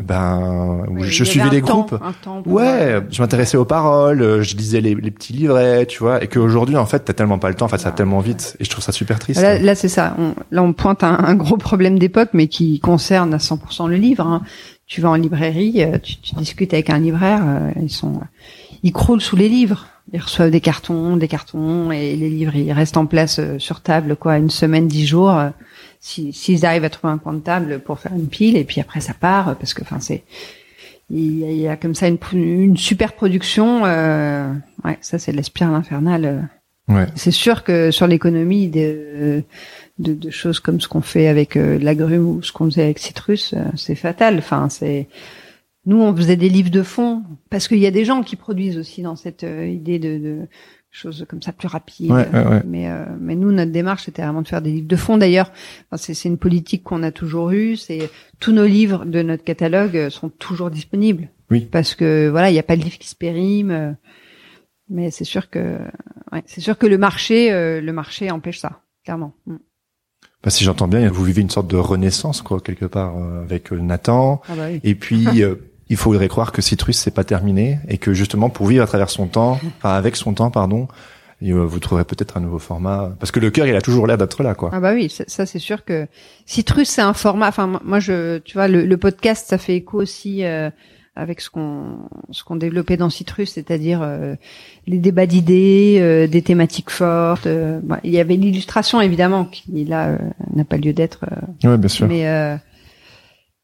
ben, 0.00 0.84
où 0.88 1.00
Oui, 1.00 1.08
je 1.08 1.24
suivais 1.24 1.50
des 1.50 1.62
temps, 1.62 1.80
groupes. 1.86 2.02
un 2.02 2.12
temps 2.12 2.42
pour, 2.42 2.52
Ouais, 2.52 2.64
euh, 2.94 3.00
je 3.10 3.22
m'intéressais 3.22 3.56
aux 3.56 3.64
paroles, 3.64 4.22
euh, 4.22 4.42
je 4.42 4.56
lisais 4.56 4.80
les, 4.80 4.94
les 4.94 5.10
petits 5.10 5.32
livrets, 5.32 5.86
tu 5.86 6.00
vois, 6.00 6.22
et 6.22 6.26
qu'aujourd'hui, 6.26 6.76
en 6.76 6.86
fait, 6.86 7.00
t'as 7.00 7.12
tellement 7.12 7.38
pas 7.38 7.48
le 7.48 7.54
temps, 7.54 7.66
en 7.66 7.68
fait, 7.68 7.78
ça 7.78 7.90
va 7.90 7.94
tellement 7.96 8.20
vite, 8.20 8.56
et 8.60 8.64
je 8.64 8.70
trouve 8.70 8.82
ça 8.84 8.92
super 8.92 9.18
triste. 9.18 9.40
Là, 9.40 9.58
là 9.58 9.74
c'est 9.74 9.88
ça. 9.88 10.14
On, 10.18 10.34
là, 10.50 10.62
on 10.62 10.72
pointe 10.72 11.04
un, 11.04 11.16
un 11.18 11.34
gros 11.34 11.56
problème 11.56 11.98
d'époque, 11.98 12.30
mais 12.32 12.48
qui 12.48 12.80
concerne 12.80 13.32
à 13.34 13.38
100% 13.38 13.88
le 13.88 13.96
livre. 13.96 14.26
hein. 14.26 14.42
Tu 14.86 15.00
vas 15.00 15.10
en 15.10 15.14
librairie, 15.14 15.82
euh, 15.82 15.98
tu, 15.98 16.16
tu 16.18 16.34
discutes 16.34 16.74
avec 16.74 16.90
un 16.90 16.98
libraire, 16.98 17.42
euh, 17.44 17.70
ils 17.80 17.90
sont, 17.90 18.20
ils 18.82 18.92
croulent 18.92 19.20
sous 19.22 19.36
les 19.36 19.48
livres. 19.48 19.86
Ils 20.12 20.20
reçoivent 20.20 20.50
des 20.50 20.60
cartons, 20.60 21.16
des 21.16 21.28
cartons, 21.28 21.90
et 21.90 22.14
les 22.14 22.28
livres, 22.28 22.54
ils 22.54 22.70
restent 22.72 22.98
en 22.98 23.06
place 23.06 23.38
euh, 23.38 23.58
sur 23.58 23.80
table, 23.80 24.16
quoi, 24.16 24.36
une 24.36 24.50
semaine, 24.50 24.86
dix 24.86 25.06
jours. 25.06 25.34
si- 25.98 26.32
S'ils 26.34 26.66
arrivent 26.66 26.84
à 26.84 26.90
trouver 26.90 27.12
un 27.14 27.18
coin 27.18 27.32
de 27.32 27.38
table 27.40 27.80
pour 27.80 27.98
faire 27.98 28.12
une 28.12 28.28
pile, 28.28 28.56
et 28.58 28.64
puis 28.64 28.80
après 28.82 29.00
ça 29.00 29.14
part, 29.14 29.56
parce 29.56 29.72
que, 29.72 29.80
enfin, 29.82 30.00
c'est, 30.00 30.22
il 31.10 31.38
y, 31.38 31.44
a, 31.44 31.50
y 31.52 31.68
a 31.68 31.76
comme 31.76 31.94
ça 31.94 32.06
une, 32.08 32.18
une 32.34 32.76
super 32.76 33.14
production. 33.14 33.82
Euh, 33.86 34.52
ouais, 34.84 34.98
ça 35.00 35.18
c'est 35.18 35.32
de 35.32 35.36
la 35.38 35.42
spirale 35.42 35.74
infernale. 35.74 36.48
Euh, 36.90 36.94
Ouais. 36.94 37.06
c'est 37.14 37.30
sûr 37.30 37.64
que 37.64 37.90
sur 37.90 38.06
l'économie 38.06 38.68
de, 38.68 39.42
de, 39.98 40.14
de 40.14 40.30
choses 40.30 40.60
comme 40.60 40.80
ce 40.80 40.88
qu'on 40.88 41.00
fait 41.00 41.28
avec 41.28 41.56
euh, 41.56 41.78
l'agrume 41.78 42.26
ou 42.26 42.42
ce 42.42 42.52
qu'on 42.52 42.66
faisait 42.66 42.82
avec 42.84 42.98
Citrus, 42.98 43.54
euh, 43.54 43.64
c'est 43.76 43.94
fatal. 43.94 44.36
Enfin, 44.38 44.68
c'est 44.68 45.08
nous 45.86 46.00
on 46.00 46.14
faisait 46.16 46.36
des 46.36 46.48
livres 46.48 46.70
de 46.70 46.82
fond 46.82 47.22
parce 47.50 47.68
qu'il 47.68 47.78
y 47.78 47.86
a 47.86 47.90
des 47.90 48.04
gens 48.04 48.22
qui 48.22 48.36
produisent 48.36 48.78
aussi 48.78 49.02
dans 49.02 49.16
cette 49.16 49.44
euh, 49.44 49.66
idée 49.66 49.98
de, 49.98 50.18
de 50.18 50.38
choses 50.90 51.24
comme 51.28 51.42
ça 51.42 51.52
plus 51.52 51.68
rapides. 51.68 52.10
Ouais, 52.10 52.28
ouais, 52.32 52.46
ouais. 52.46 52.62
Mais 52.66 52.90
euh, 52.90 53.04
mais 53.18 53.34
nous 53.34 53.50
notre 53.50 53.72
démarche 53.72 54.04
c'était 54.04 54.22
vraiment 54.22 54.42
de 54.42 54.48
faire 54.48 54.62
des 54.62 54.70
livres 54.70 54.86
de 54.88 54.96
fond. 54.96 55.16
D'ailleurs, 55.16 55.50
enfin, 55.90 55.96
c'est 55.96 56.12
c'est 56.14 56.28
une 56.28 56.38
politique 56.38 56.82
qu'on 56.84 57.02
a 57.02 57.10
toujours 57.12 57.50
eue. 57.50 57.76
C'est 57.76 58.10
tous 58.40 58.52
nos 58.52 58.66
livres 58.66 59.04
de 59.06 59.22
notre 59.22 59.42
catalogue 59.44 59.96
euh, 59.96 60.10
sont 60.10 60.28
toujours 60.28 60.70
disponibles. 60.70 61.28
Oui. 61.50 61.60
Parce 61.70 61.94
que 61.94 62.28
voilà, 62.28 62.50
il 62.50 62.52
n'y 62.52 62.58
a 62.58 62.62
pas 62.62 62.76
de 62.76 62.82
livre 62.82 62.98
qui 62.98 63.08
se 63.08 63.14
périme. 63.16 63.96
Mais 64.88 65.10
c'est 65.10 65.24
sûr 65.24 65.50
que 65.50 65.78
ouais, 66.32 66.42
c'est 66.46 66.60
sûr 66.60 66.78
que 66.78 66.86
le 66.86 66.98
marché 66.98 67.52
euh, 67.52 67.80
le 67.80 67.92
marché 67.92 68.30
empêche 68.30 68.58
ça 68.58 68.80
clairement. 69.04 69.34
Mm. 69.46 69.56
Bah, 70.42 70.50
si 70.50 70.64
j'entends 70.64 70.88
bien, 70.88 71.08
vous 71.08 71.24
vivez 71.24 71.40
une 71.40 71.50
sorte 71.50 71.68
de 71.68 71.76
renaissance, 71.76 72.42
quoi, 72.42 72.60
quelque 72.60 72.84
part, 72.84 73.16
euh, 73.16 73.42
avec 73.42 73.72
euh, 73.72 73.76
Nathan. 73.76 74.42
Ah 74.48 74.52
bah 74.54 74.66
oui. 74.70 74.80
Et 74.84 74.94
puis, 74.94 75.26
euh, 75.42 75.54
il 75.88 75.96
faudrait 75.96 76.28
croire 76.28 76.52
que 76.52 76.60
Citrus, 76.60 76.98
c'est 76.98 77.14
pas 77.14 77.24
terminé, 77.24 77.78
et 77.88 77.96
que 77.96 78.12
justement, 78.12 78.50
pour 78.50 78.66
vivre 78.66 78.82
à 78.82 78.86
travers 78.86 79.08
son 79.08 79.26
temps, 79.26 79.58
enfin, 79.78 79.94
avec 79.94 80.16
son 80.16 80.34
temps, 80.34 80.50
pardon, 80.50 80.86
euh, 81.52 81.66
vous 81.66 81.78
trouverez 81.78 82.04
peut-être 82.04 82.36
un 82.36 82.40
nouveau 82.40 82.58
format. 82.58 83.14
Parce 83.18 83.30
que 83.30 83.40
le 83.40 83.50
cœur, 83.50 83.66
il 83.66 83.76
a 83.76 83.80
toujours 83.80 84.06
l'air 84.06 84.18
d'être 84.18 84.42
là, 84.42 84.54
quoi. 84.54 84.70
Ah 84.72 84.80
bah 84.80 84.92
oui, 84.94 85.08
ça 85.08 85.24
ça, 85.26 85.46
c'est 85.46 85.58
sûr 85.58 85.84
que 85.84 86.06
Citrus 86.46 86.88
c'est 86.88 87.02
un 87.02 87.12
format. 87.14 87.48
Enfin 87.48 87.80
moi 87.84 88.00
je, 88.00 88.38
tu 88.38 88.54
vois, 88.54 88.68
le, 88.68 88.86
le 88.86 88.96
podcast 88.96 89.46
ça 89.48 89.58
fait 89.58 89.76
écho 89.76 90.00
aussi 90.00 90.44
euh, 90.44 90.70
avec 91.16 91.40
ce 91.40 91.48
qu'on 91.50 91.98
ce 92.30 92.42
qu'on 92.44 92.56
développait 92.56 92.96
dans 92.96 93.08
Citrus, 93.10 93.52
c'est-à-dire 93.52 94.00
euh, 94.02 94.34
les 94.86 94.98
débats 94.98 95.26
d'idées, 95.26 95.98
euh, 96.00 96.26
des 96.26 96.42
thématiques 96.42 96.90
fortes. 96.90 97.46
euh, 97.46 97.80
il 98.02 98.10
y 98.10 98.18
avait 98.18 98.36
l'illustration 98.36 99.00
évidemment 99.00 99.44
qui 99.44 99.84
là 99.84 100.08
euh, 100.08 100.18
n'a 100.54 100.64
pas 100.64 100.76
lieu 100.76 100.92
d'être, 100.92 101.24
euh, 101.64 101.70
Ouais, 101.70 101.78
bien 101.78 101.88
sûr. 101.88 102.08
mais 102.08 102.26
euh, 102.28 102.56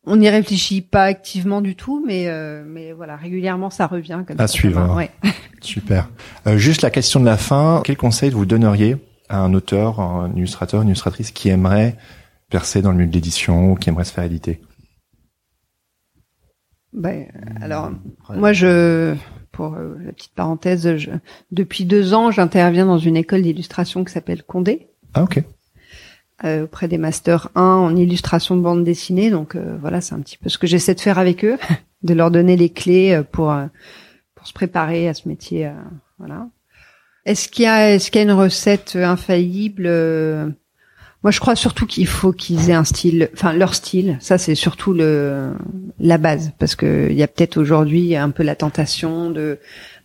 on 0.06 0.16
n'y 0.16 0.28
réfléchit 0.30 0.80
pas 0.80 1.04
activement 1.04 1.60
du 1.60 1.74
tout, 1.74 2.04
mais 2.06 2.24
euh, 2.28 2.62
mais 2.66 2.92
voilà 2.92 3.16
régulièrement 3.16 3.70
ça 3.70 3.86
revient 3.86 4.20
comme 4.26 4.40
À 4.40 4.46
ça. 4.46 4.52
suivre. 4.54 4.80
Enfin, 4.80 4.94
ouais. 4.96 5.10
Super. 5.60 6.08
Euh, 6.46 6.56
juste 6.56 6.82
la 6.82 6.90
question 6.90 7.20
de 7.20 7.26
la 7.26 7.36
fin. 7.36 7.82
Quel 7.84 7.96
conseil 7.96 8.30
vous 8.30 8.46
donneriez 8.46 8.96
à 9.28 9.40
un 9.40 9.52
auteur, 9.54 10.00
un 10.00 10.32
illustrateur, 10.36 10.82
une 10.82 10.88
illustratrice 10.88 11.32
qui 11.32 11.48
aimerait 11.50 11.96
percer 12.48 12.80
dans 12.82 12.90
le 12.92 12.96
milieu 12.96 13.08
de 13.10 13.14
l'édition, 13.14 13.72
ou 13.72 13.74
qui 13.74 13.88
aimerait 13.90 14.04
se 14.04 14.12
faire 14.12 14.24
éditer? 14.24 14.60
Ben, 16.92 17.26
alors, 17.62 17.90
moi, 18.34 18.52
je, 18.52 19.14
pour 19.52 19.74
euh, 19.74 19.96
la 20.04 20.12
petite 20.12 20.34
parenthèse, 20.34 20.96
je, 20.96 21.10
depuis 21.52 21.84
deux 21.84 22.14
ans, 22.14 22.30
j'interviens 22.30 22.86
dans 22.86 22.98
une 22.98 23.16
école 23.16 23.42
d'illustration 23.42 24.04
qui 24.04 24.12
s'appelle 24.12 24.42
Condé, 24.42 24.88
Ah, 25.14 25.22
ok. 25.22 25.42
euh, 26.44 26.64
auprès 26.64 26.88
des 26.88 26.98
masters 26.98 27.48
1 27.54 27.62
en 27.62 27.94
illustration 27.96 28.56
de 28.56 28.62
bande 28.62 28.82
dessinée. 28.84 29.30
Donc 29.30 29.54
euh, 29.54 29.76
voilà, 29.80 30.00
c'est 30.00 30.14
un 30.14 30.20
petit 30.20 30.36
peu 30.38 30.48
ce 30.48 30.58
que 30.58 30.66
j'essaie 30.66 30.94
de 30.94 31.00
faire 31.00 31.18
avec 31.18 31.44
eux, 31.44 31.58
de 32.02 32.14
leur 32.14 32.30
donner 32.30 32.56
les 32.56 32.70
clés 32.70 33.22
pour 33.30 33.54
pour 34.34 34.46
se 34.46 34.52
préparer 34.52 35.08
à 35.08 35.14
ce 35.14 35.28
métier. 35.28 35.70
voilà. 36.18 36.48
Est-ce 37.26 37.48
qu'il 37.48 37.64
y 37.64 37.68
a 37.68 37.90
est-ce 37.94 38.10
qu'il 38.10 38.20
y 38.20 38.24
a 38.24 38.32
une 38.32 38.36
recette 38.38 38.96
infaillible 38.96 39.84
euh, 39.86 40.48
Moi, 41.22 41.30
je 41.30 41.40
crois 41.40 41.54
surtout 41.54 41.86
qu'il 41.86 42.06
faut 42.06 42.32
qu'ils 42.32 42.70
aient 42.70 42.74
un 42.74 42.84
style, 42.84 43.28
enfin 43.34 43.52
leur 43.52 43.74
style. 43.74 44.16
Ça, 44.20 44.38
c'est 44.38 44.54
surtout 44.54 44.94
le 44.94 45.52
la 45.98 46.16
base, 46.16 46.52
parce 46.58 46.74
que 46.74 47.08
il 47.10 47.16
y 47.16 47.22
a 47.22 47.28
peut-être 47.28 47.58
aujourd'hui 47.58 48.16
un 48.16 48.30
peu 48.30 48.42
la 48.42 48.56
tentation 48.56 49.30
de 49.30 49.58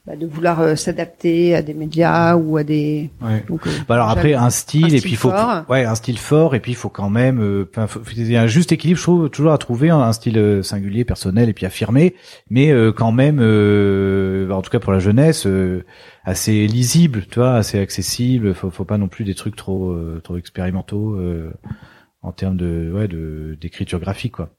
bah, 0.08 0.16
de 0.16 0.28
vouloir 0.28 0.60
euh, 0.60 0.76
s'adapter 0.76 1.56
à 1.56 1.64
des 1.64 1.74
médias 1.74 2.36
ou 2.36 2.58
à 2.58 2.64
des. 2.64 3.10
Ouais. 3.22 3.44
Donc, 3.48 3.66
euh, 3.66 3.72
Bah 3.88 3.96
alors 3.96 4.10
après 4.10 4.36
un 4.36 4.52
style 4.52 4.86
un 4.86 4.98
et 4.98 5.02
puis 5.02 5.12
il 5.12 5.18
faut 5.18 5.32
ouais 5.68 5.84
un 5.84 5.96
style 5.96 6.20
fort 6.20 6.54
et 6.54 6.60
puis 6.60 6.74
il 6.74 6.76
faut 6.76 6.90
quand 6.90 7.10
même 7.10 7.42
euh, 7.42 7.70
il 8.16 8.32
y 8.32 8.36
a 8.36 8.44
un 8.44 8.48
juste 8.48 8.72
équilibre 8.72 9.00
je 9.00 9.04
trouve 9.04 9.30
toujours 9.30 9.52
à 9.52 9.58
trouver 9.58 9.90
un, 9.90 10.00
un 10.00 10.14
style 10.14 10.60
singulier 10.62 11.06
personnel 11.06 11.50
et 11.50 11.54
puis 11.54 11.66
affirmé 11.66 12.14
mais 12.52 12.72
euh, 12.72 12.92
quand 12.92 13.12
même 13.12 13.40
euh, 13.42 14.50
en 14.52 14.62
tout 14.62 14.70
cas 14.70 14.80
pour 14.80 14.94
la 14.94 15.00
jeunesse 15.00 15.48
euh, 15.48 15.84
assez 16.24 16.68
lisible 16.68 17.26
tu 17.30 17.40
vois 17.40 17.56
assez 17.56 17.80
accessible 17.80 18.54
faut 18.54 18.70
faut 18.70 18.86
pas 18.86 19.00
non 19.00 19.08
plus 19.08 19.26
des 19.26 19.34
trucs 19.36 19.56
trop 19.56 19.90
euh, 19.90 20.22
trop 20.24 20.38
expérimentaux 20.38 21.16
euh, 21.16 21.52
en 22.22 22.32
termes 22.32 22.58
de 22.58 22.92
ouais 22.94 23.08
de 23.08 23.58
d'écriture 23.60 24.00
graphique 24.00 24.34
quoi 24.34 24.50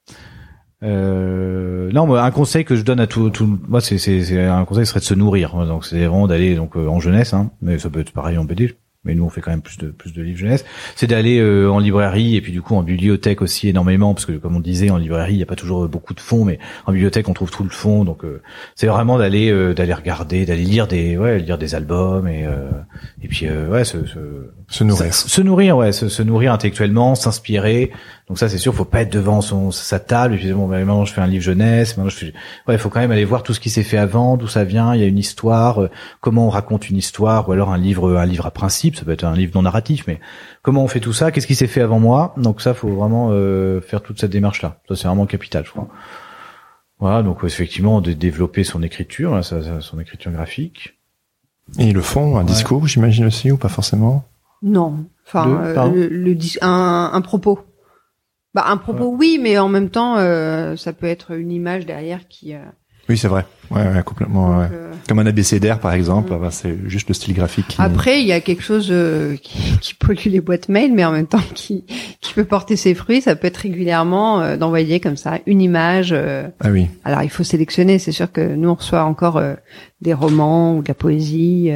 euh, 0.82 1.90
non, 1.92 2.14
un 2.14 2.30
conseil 2.30 2.64
que 2.64 2.76
je 2.76 2.82
donne 2.82 3.00
à 3.00 3.06
tout, 3.06 3.30
tout 3.30 3.58
moi, 3.68 3.80
c'est, 3.80 4.46
un 4.46 4.64
conseil 4.64 4.86
serait 4.86 5.00
de 5.00 5.04
se 5.04 5.14
nourrir. 5.14 5.54
Moi, 5.54 5.66
Donc, 5.66 5.84
c'est 5.84 6.04
vraiment 6.04 6.26
d'aller 6.26 6.54
donc 6.54 6.76
euh, 6.76 6.86
en 6.86 7.00
jeunesse, 7.00 7.32
hein, 7.32 7.50
mais 7.62 7.78
ça 7.78 7.90
peut 7.90 8.00
être 8.00 8.12
pareil 8.12 8.36
en 8.38 8.44
BD. 8.44 8.76
Mais 9.06 9.14
nous, 9.14 9.24
on 9.24 9.30
fait 9.30 9.40
quand 9.40 9.52
même 9.52 9.62
plus 9.62 9.78
de 9.78 9.88
plus 9.88 10.12
de 10.12 10.20
livres 10.20 10.38
jeunesse. 10.38 10.64
C'est 10.96 11.06
d'aller 11.06 11.38
euh, 11.38 11.70
en 11.70 11.78
librairie 11.78 12.36
et 12.36 12.40
puis 12.40 12.52
du 12.52 12.60
coup 12.60 12.74
en 12.74 12.82
bibliothèque 12.82 13.40
aussi 13.40 13.68
énormément, 13.68 14.12
parce 14.12 14.26
que 14.26 14.32
comme 14.32 14.56
on 14.56 14.60
disait, 14.60 14.90
en 14.90 14.98
librairie, 14.98 15.34
il 15.34 15.38
n'y 15.38 15.42
a 15.42 15.46
pas 15.46 15.56
toujours 15.56 15.88
beaucoup 15.88 16.12
de 16.12 16.20
fonds, 16.20 16.44
mais 16.44 16.58
en 16.86 16.92
bibliothèque, 16.92 17.28
on 17.28 17.32
trouve 17.32 17.50
tout 17.50 17.64
le 17.64 17.70
fond. 17.70 18.04
Donc, 18.04 18.24
euh, 18.24 18.42
c'est 18.74 18.86
vraiment 18.88 19.18
d'aller 19.18 19.50
euh, 19.50 19.72
d'aller 19.72 19.94
regarder, 19.94 20.44
d'aller 20.44 20.64
lire 20.64 20.86
des 20.86 21.16
ouais, 21.16 21.38
lire 21.38 21.56
des 21.56 21.74
albums 21.74 22.28
et 22.28 22.44
euh, 22.44 22.68
et 23.22 23.28
puis 23.28 23.46
euh, 23.46 23.68
ouais, 23.68 23.84
se, 23.84 24.04
se, 24.06 24.18
Se 24.68 24.84
nourrir. 24.84 25.14
se, 25.14 25.28
se 25.28 25.40
nourrir, 25.40 25.76
ouais, 25.76 25.92
se, 25.92 26.08
se 26.08 26.22
nourrir 26.22 26.52
intellectuellement, 26.52 27.14
s'inspirer. 27.14 27.92
Donc 28.28 28.38
ça, 28.38 28.48
c'est 28.48 28.58
sûr, 28.58 28.74
faut 28.74 28.84
pas 28.84 29.02
être 29.02 29.12
devant 29.12 29.40
son 29.40 29.70
sa 29.70 30.00
table 30.00 30.34
et 30.34 30.38
puis 30.38 30.52
bon, 30.52 30.66
bah, 30.66 30.78
maintenant 30.78 31.04
je 31.04 31.12
fais 31.12 31.20
un 31.20 31.28
livre 31.28 31.44
jeunesse, 31.44 31.96
maintenant 31.96 32.10
je 32.10 32.16
fais. 32.16 32.34
Ouais, 32.66 32.76
faut 32.76 32.88
quand 32.88 32.98
même 33.00 33.12
aller 33.12 33.24
voir 33.24 33.44
tout 33.44 33.54
ce 33.54 33.60
qui 33.60 33.70
s'est 33.70 33.84
fait 33.84 33.98
avant, 33.98 34.36
d'où 34.36 34.48
ça 34.48 34.64
vient. 34.64 34.94
Il 34.94 35.00
y 35.00 35.04
a 35.04 35.06
une 35.06 35.18
histoire, 35.18 35.82
euh, 35.82 35.90
comment 36.20 36.46
on 36.46 36.50
raconte 36.50 36.90
une 36.90 36.96
histoire, 36.96 37.48
ou 37.48 37.52
alors 37.52 37.70
un 37.70 37.78
livre, 37.78 38.16
un 38.16 38.26
livre 38.26 38.46
à 38.46 38.50
principe. 38.50 38.95
Ça 38.96 39.04
peut 39.04 39.12
être 39.12 39.24
un 39.24 39.34
livre 39.34 39.52
non 39.54 39.62
narratif, 39.62 40.04
mais 40.06 40.18
comment 40.62 40.82
on 40.82 40.88
fait 40.88 41.00
tout 41.00 41.12
ça? 41.12 41.30
Qu'est-ce 41.30 41.46
qui 41.46 41.54
s'est 41.54 41.66
fait 41.66 41.80
avant 41.82 42.00
moi? 42.00 42.34
Donc 42.36 42.60
ça, 42.60 42.74
faut 42.74 42.88
vraiment 42.88 43.28
euh, 43.30 43.80
faire 43.80 44.02
toute 44.02 44.18
cette 44.20 44.30
démarche 44.32 44.62
là. 44.62 44.80
Ça, 44.88 44.96
c'est 44.96 45.06
vraiment 45.08 45.26
capital, 45.26 45.64
je 45.64 45.70
crois. 45.70 45.88
Voilà, 46.98 47.22
donc 47.22 47.44
effectivement, 47.44 48.00
de 48.00 48.12
développer 48.12 48.64
son 48.64 48.82
écriture, 48.82 49.34
là, 49.34 49.42
sa- 49.42 49.62
sa- 49.62 49.80
son 49.80 50.00
écriture 50.00 50.32
graphique. 50.32 50.98
Et 51.78 51.88
ils 51.88 51.94
le 51.94 52.00
font, 52.00 52.38
un 52.38 52.44
discours, 52.44 52.86
j'imagine 52.86 53.26
aussi, 53.26 53.50
ou 53.50 53.56
pas 53.58 53.68
forcément? 53.68 54.24
Non. 54.62 55.04
Enfin, 55.26 55.44
euh, 55.64 55.74
le, 55.92 56.08
le 56.08 56.36
un, 56.62 57.10
un 57.12 57.20
propos. 57.20 57.60
Bah, 58.54 58.64
un 58.68 58.76
propos, 58.78 59.14
oui, 59.14 59.38
mais 59.42 59.58
en 59.58 59.68
même 59.68 59.90
temps, 59.90 60.16
euh, 60.16 60.76
ça 60.76 60.92
peut 60.94 61.06
être 61.06 61.32
une 61.32 61.50
image 61.52 61.84
derrière 61.84 62.28
qui. 62.28 62.54
Oui, 63.08 63.16
c'est 63.16 63.28
vrai. 63.28 63.44
Ouais, 63.70 63.82
ouais, 63.82 64.02
complètement. 64.04 64.58
Ouais. 64.58 64.66
euh, 64.72 64.92
Comme 65.08 65.18
un 65.20 65.26
abécédaire, 65.26 65.78
par 65.78 65.92
exemple, 65.92 66.32
Mm. 66.32 66.40
bah, 66.40 66.50
c'est 66.50 66.76
juste 66.88 67.08
le 67.08 67.14
style 67.14 67.34
graphique. 67.34 67.68
Qui... 67.68 67.76
Après, 67.80 68.20
il 68.20 68.26
y 68.26 68.32
a 68.32 68.40
quelque 68.40 68.62
chose 68.62 68.88
euh, 68.90 69.36
qui, 69.36 69.78
qui 69.80 69.94
pollue 69.94 70.26
les 70.26 70.40
boîtes 70.40 70.68
mail, 70.68 70.92
mais 70.92 71.04
en 71.04 71.12
même 71.12 71.26
temps 71.28 71.40
qui, 71.54 71.84
qui 72.20 72.32
peut 72.34 72.44
porter 72.44 72.74
ses 72.76 72.94
fruits. 72.94 73.20
Ça 73.22 73.36
peut 73.36 73.46
être 73.46 73.58
régulièrement 73.58 74.40
euh, 74.40 74.56
d'envoyer 74.56 74.98
comme 75.00 75.16
ça 75.16 75.38
une 75.46 75.60
image. 75.60 76.12
Ah 76.12 76.70
oui. 76.70 76.88
alors, 77.04 77.22
il 77.22 77.30
faut 77.30 77.44
sélectionner. 77.44 77.98
C'est 78.00 78.12
sûr 78.12 78.30
que 78.32 78.54
nous, 78.54 78.68
on 78.70 78.74
reçoit 78.74 79.04
encore 79.04 79.40
des 80.00 80.12
romans 80.14 80.76
ou 80.76 80.82
de 80.82 80.88
la 80.88 80.94
poésie 80.94 81.70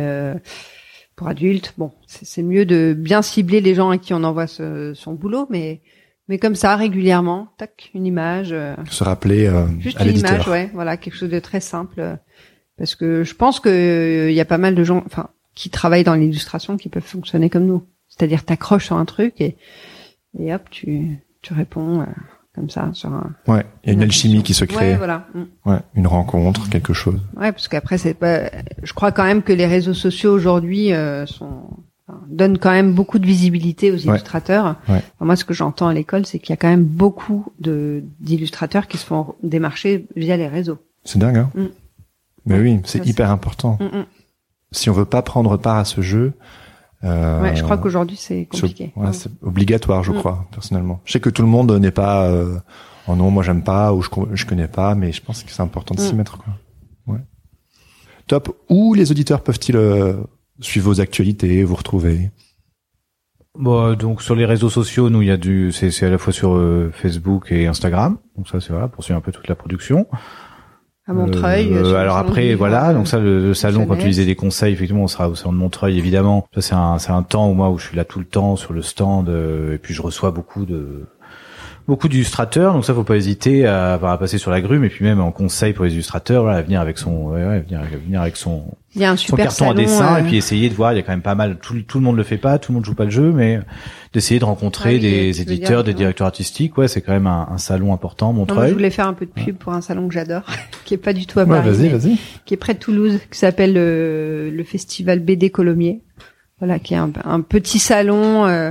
pour 1.17 1.29
adultes. 1.29 1.75
Bon, 1.79 1.93
c'est 2.07 2.25
c'est 2.25 2.43
mieux 2.43 2.65
de 2.65 2.95
bien 2.99 3.23
cibler 3.23 3.61
les 3.61 3.75
gens 3.75 3.91
à 3.91 3.99
qui 3.99 4.15
on 4.15 4.25
envoie 4.25 4.47
ce- 4.47 4.93
son 4.95 5.13
boulot, 5.15 5.47
mais 5.51 5.81
mais 6.31 6.39
comme 6.39 6.55
ça, 6.55 6.77
régulièrement, 6.77 7.49
tac, 7.59 7.91
une 7.93 8.07
image. 8.07 8.51
euh, 8.53 8.75
Se 8.89 9.05
rappeler 9.05 9.47
euh, 9.47 9.67
Juste 9.81 10.01
à 10.01 10.07
une 10.07 10.17
image, 10.17 10.49
ouais, 10.49 10.71
voilà, 10.73 10.97
quelque 10.97 11.17
chose 11.17 11.29
de 11.29 11.41
très 11.41 11.61
simple. 11.61 11.97
euh, 12.01 12.17
Parce 12.79 12.95
que 12.95 13.25
je 13.25 13.35
pense 13.35 13.61
que 13.61 13.69
euh, 13.69 14.31
il 14.31 14.35
y 14.37 14.41
a 14.41 14.45
pas 14.47 14.57
mal 14.57 14.75
de 14.75 14.85
gens, 14.85 15.03
enfin, 15.05 15.29
qui 15.55 15.69
travaillent 15.69 16.05
dans 16.05 16.15
l'illustration, 16.15 16.77
qui 16.79 16.89
peuvent 16.89 17.03
fonctionner 17.03 17.51
comme 17.51 17.67
nous. 17.67 17.85
C'est-à-dire, 18.09 18.45
t'accroches 18.45 18.87
sur 18.87 18.97
un 18.97 19.05
truc 19.05 19.41
et 19.41 19.57
et 20.39 20.55
hop, 20.55 20.63
tu 20.71 21.19
tu 21.43 21.53
réponds 21.53 22.01
euh, 22.03 22.07
comme 22.55 22.71
ça 22.71 22.91
sur 22.93 23.13
un. 23.13 23.35
Ouais. 23.49 23.65
Il 23.83 23.89
y 23.89 23.91
a 23.91 23.93
une 23.95 23.99
une 23.99 24.05
alchimie 24.05 24.43
qui 24.45 24.55
se 24.55 24.65
crée. 24.65 24.91
Ouais, 24.93 24.97
voilà. 24.97 25.27
Mm. 25.35 25.43
Ouais. 25.69 25.79
Une 25.95 26.07
rencontre, 26.07 26.69
quelque 26.71 26.93
chose. 26.93 27.21
Ouais, 27.37 27.51
parce 27.51 27.67
qu'après, 27.67 27.99
c'est 27.99 28.15
pas. 28.15 28.43
Je 28.85 28.93
crois 28.93 29.11
quand 29.11 29.25
même 29.25 29.43
que 29.43 29.53
les 29.53 29.67
réseaux 29.67 29.95
sociaux 29.95 30.33
aujourd'hui 30.33 30.93
euh, 30.93 31.27
sont 31.27 31.63
donnent 32.29 32.59
quand 32.59 32.71
même 32.71 32.93
beaucoup 32.95 33.19
de 33.19 33.27
visibilité 33.27 33.91
aux 33.93 33.97
illustrateurs. 33.97 34.77
Ouais. 34.89 35.03
Moi, 35.21 35.37
ce 35.37 35.45
que 35.45 35.55
j'entends 35.55 35.89
à 35.89 35.95
l'école, 35.95 36.27
c'est 36.27 36.39
qu'il 36.39 36.51
y 36.51 36.53
a 36.53 36.57
quand 36.57 36.69
même 36.69 36.85
beaucoup 36.85 37.53
de 37.61 38.03
d'illustrateurs 38.21 38.87
qui 38.89 38.99
se 38.99 39.07
font 39.07 39.35
démarcher 39.43 40.07
via 40.17 40.37
les 40.37 40.49
réseaux. 40.49 40.79
C'est 41.05 41.19
dingue, 41.19 41.39
hein 41.39 41.51
Mm. 41.55 41.67
Mais 42.47 42.59
oui, 42.59 42.81
c'est 42.85 43.07
hyper 43.07 43.31
important. 43.31 43.79
Mm, 43.81 43.99
mm. 43.99 44.05
Si 44.73 44.89
on 44.89 44.93
veut 44.93 45.05
pas 45.05 45.23
prendre 45.23 45.57
part 45.57 45.77
à 45.77 45.85
ce 45.85 46.01
jeu, 46.01 46.33
euh, 47.05 47.43
Ouais, 47.43 47.57
je 47.57 47.63
crois 47.63 47.79
qu'aujourd'hui 47.79 48.17
c'est 48.17 48.47
compliqué. 48.47 48.93
ouais, 48.97 49.13
c'est 49.13 49.31
obligatoire, 49.43 50.03
je 50.05 50.13
crois, 50.13 50.47
personnellement. 50.53 51.01
Je 51.05 51.13
sais 51.13 51.21
que 51.21 51.31
tout 51.31 51.43
le 51.43 51.49
monde 51.49 51.71
n'est 51.73 51.91
pas, 51.91 52.27
euh, 52.29 52.59
oh 53.09 53.15
non, 53.17 53.31
moi 53.31 53.43
j'aime 53.43 53.63
pas 53.63 53.93
ou 53.93 54.03
je, 54.03 54.09
je 54.35 54.47
connais 54.47 54.69
pas, 54.69 54.95
mais 54.95 55.13
je 55.13 55.23
pense 55.23 55.43
que 55.43 55.51
c'est 55.51 55.63
important 55.63 55.95
de 55.95 56.01
s'y 56.01 56.15
mettre, 56.15 56.39
quoi. 56.39 56.55
Ouais. 57.07 57.21
Top. 58.27 58.57
Où 58.69 58.95
les 58.95 59.11
auditeurs 59.11 59.43
peuvent-ils 59.43 59.77
euh, 59.77 60.15
suivre 60.61 60.87
vos 60.87 61.01
actualités, 61.01 61.65
vous 61.65 61.75
retrouver 61.75 62.31
Bon, 63.59 63.95
donc 63.95 64.23
sur 64.23 64.37
les 64.37 64.47
réseaux 64.47 64.71
sociaux, 64.71 65.11
nous 65.11 65.23
il 65.23 65.29
y 65.29 65.31
a 65.33 65.37
du, 65.37 65.73
c'est 65.73 65.91
c'est 65.91 66.07
à 66.07 66.11
la 66.11 66.19
fois 66.19 66.33
sur 66.33 66.55
euh, 66.55 66.91
Facebook 66.95 67.51
et 67.51 67.67
Instagram. 67.67 68.19
Donc 68.37 68.49
ça 68.49 68.61
c'est 68.61 68.71
voilà 68.71 68.89
pour 68.89 69.03
suivre 69.03 69.19
un 69.19 69.23
peu 69.23 69.33
toute 69.33 69.49
la 69.49 69.57
production. 69.57 70.07
à 71.07 71.13
Montreuil. 71.13 71.73
Euh, 71.73 71.97
alors 71.97 72.17
après 72.17 72.55
voilà, 72.55 72.91
euh, 72.91 72.95
donc 72.95 73.09
ça 73.09 73.19
le, 73.19 73.41
le 73.41 73.55
salon 73.55 73.87
quand 73.87 73.97
tu 73.97 74.07
disais 74.07 74.25
des 74.25 74.37
conseils, 74.37 74.73
effectivement 74.73 75.03
on 75.03 75.09
sera 75.09 75.29
au 75.29 75.35
salon 75.35 75.53
de 75.53 75.59
Montreuil 75.59 75.99
évidemment. 75.99 76.47
Ça 76.55 76.61
c'est 76.61 76.75
un 76.75 76.99
c'est 76.99 77.11
un 77.11 77.25
temps 77.25 77.51
où 77.51 77.55
moi 77.55 77.71
où 77.71 77.79
je 77.79 77.89
suis 77.89 77.97
là 77.97 78.05
tout 78.05 78.21
le 78.21 78.25
temps 78.25 78.55
sur 78.55 78.73
le 78.73 78.83
stand 78.83 79.29
euh, 79.29 79.75
et 79.75 79.79
puis 79.79 79.95
je 79.95 80.03
reçois 80.03 80.31
beaucoup 80.31 80.65
de 80.65 81.07
beaucoup 81.91 82.09
d'illustrateurs, 82.09 82.73
donc 82.73 82.85
ça 82.85 82.95
faut 82.95 83.05
pas 83.05 83.17
hésiter 83.17 83.67
à, 83.67 83.95
à 83.95 84.17
passer 84.19 84.39
sur 84.39 84.51
la 84.51 84.61
grume 84.61 84.85
et 84.85 84.89
puis 84.89 85.05
même 85.05 85.21
en 85.21 85.33
conseil 85.33 85.73
pour 85.73 85.85
les 85.85 85.93
illustrateurs, 85.93 86.45
voilà, 86.45 86.59
à 86.59 86.63
venir 86.63 86.81
avec 86.81 86.97
son 86.99 87.27
ouais, 87.31 87.45
ouais, 87.45 87.61
venir, 87.61 87.81
venir 88.05 88.23
avec 88.23 88.37
son 88.37 88.63
Il 88.95 89.03
y 89.03 89.05
a 89.05 89.11
un 89.11 89.17
son 89.17 89.37
carton 89.37 89.53
salon. 89.67 89.71
à 89.73 89.75
dessin 89.75 90.15
euh, 90.15 90.19
et 90.19 90.23
puis 90.23 90.37
essayer 90.37 90.69
de 90.71 90.75
voir 90.75 90.93
il 90.93 90.97
y 90.97 90.99
a 90.99 91.03
quand 91.03 91.13
même 91.13 91.21
pas 91.21 91.35
mal 91.35 91.59
tout, 91.61 91.81
tout 91.83 91.99
le 91.99 92.05
monde 92.05 92.17
le 92.17 92.23
fait 92.23 92.39
pas 92.39 92.59
tout 92.59 92.73
le 92.73 92.77
monde 92.77 92.85
joue 92.85 92.95
pas 92.95 93.05
le 93.05 93.11
jeu 93.11 93.33
mais 93.33 93.61
d'essayer 94.13 94.39
de 94.41 94.45
rencontrer 94.45 94.95
Ah 94.97 94.99
des 94.99 95.41
éditeurs 95.41 95.83
dire, 95.83 95.85
des 95.85 95.91
ouais. 95.91 95.95
directeurs 95.97 96.27
artistiques 96.29 96.79
ouais 96.79 96.89
c'est 96.89 97.01
quand 97.01 97.13
même 97.13 97.27
un, 97.27 97.49
un 97.51 97.59
salon 97.59 97.93
important 97.93 98.29
non, 98.29 98.33
moi, 98.35 98.47
Montreuil 98.47 98.69
je 98.71 98.75
voulais 98.75 98.91
faire 98.91 99.07
un 99.09 99.15
peu 99.15 99.27
de 99.27 99.33
pub 99.33 99.57
pour 99.57 99.73
un 99.73 99.81
salon 99.81 100.07
que 100.09 100.15
j'adore, 100.15 100.43
qui 100.85 100.95
est 100.95 100.99
pas 100.99 101.13
du 101.13 101.27
tout 101.27 101.39
à 101.41 101.45
Ouais, 101.45 101.49
Paris, 101.61 101.71
vas-y, 101.71 101.89
mais 101.91 101.99
vas-y. 101.99 102.17
qui 102.47 102.55
est 102.55 102.57
près 102.57 102.75
de 102.75 102.79
Toulouse, 102.79 103.19
qui 103.31 103.39
s'appelle 103.39 103.75
le, 103.75 104.51
le 104.51 104.65
festival 104.65 105.19
BD 105.21 105.51
Colomiers. 105.51 106.03
Voilà, 106.61 106.79
qui 106.79 106.95
est 106.95 106.99
un, 106.99 107.11
un 107.25 107.41
petit 107.41 107.79
salon 107.79 108.45
euh, 108.47 108.71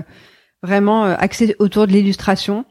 vraiment 0.63 1.05
euh, 1.05 1.15
axé 1.17 1.55
autour 1.59 1.87
de 1.87 1.91
l'illustration, 1.91 2.65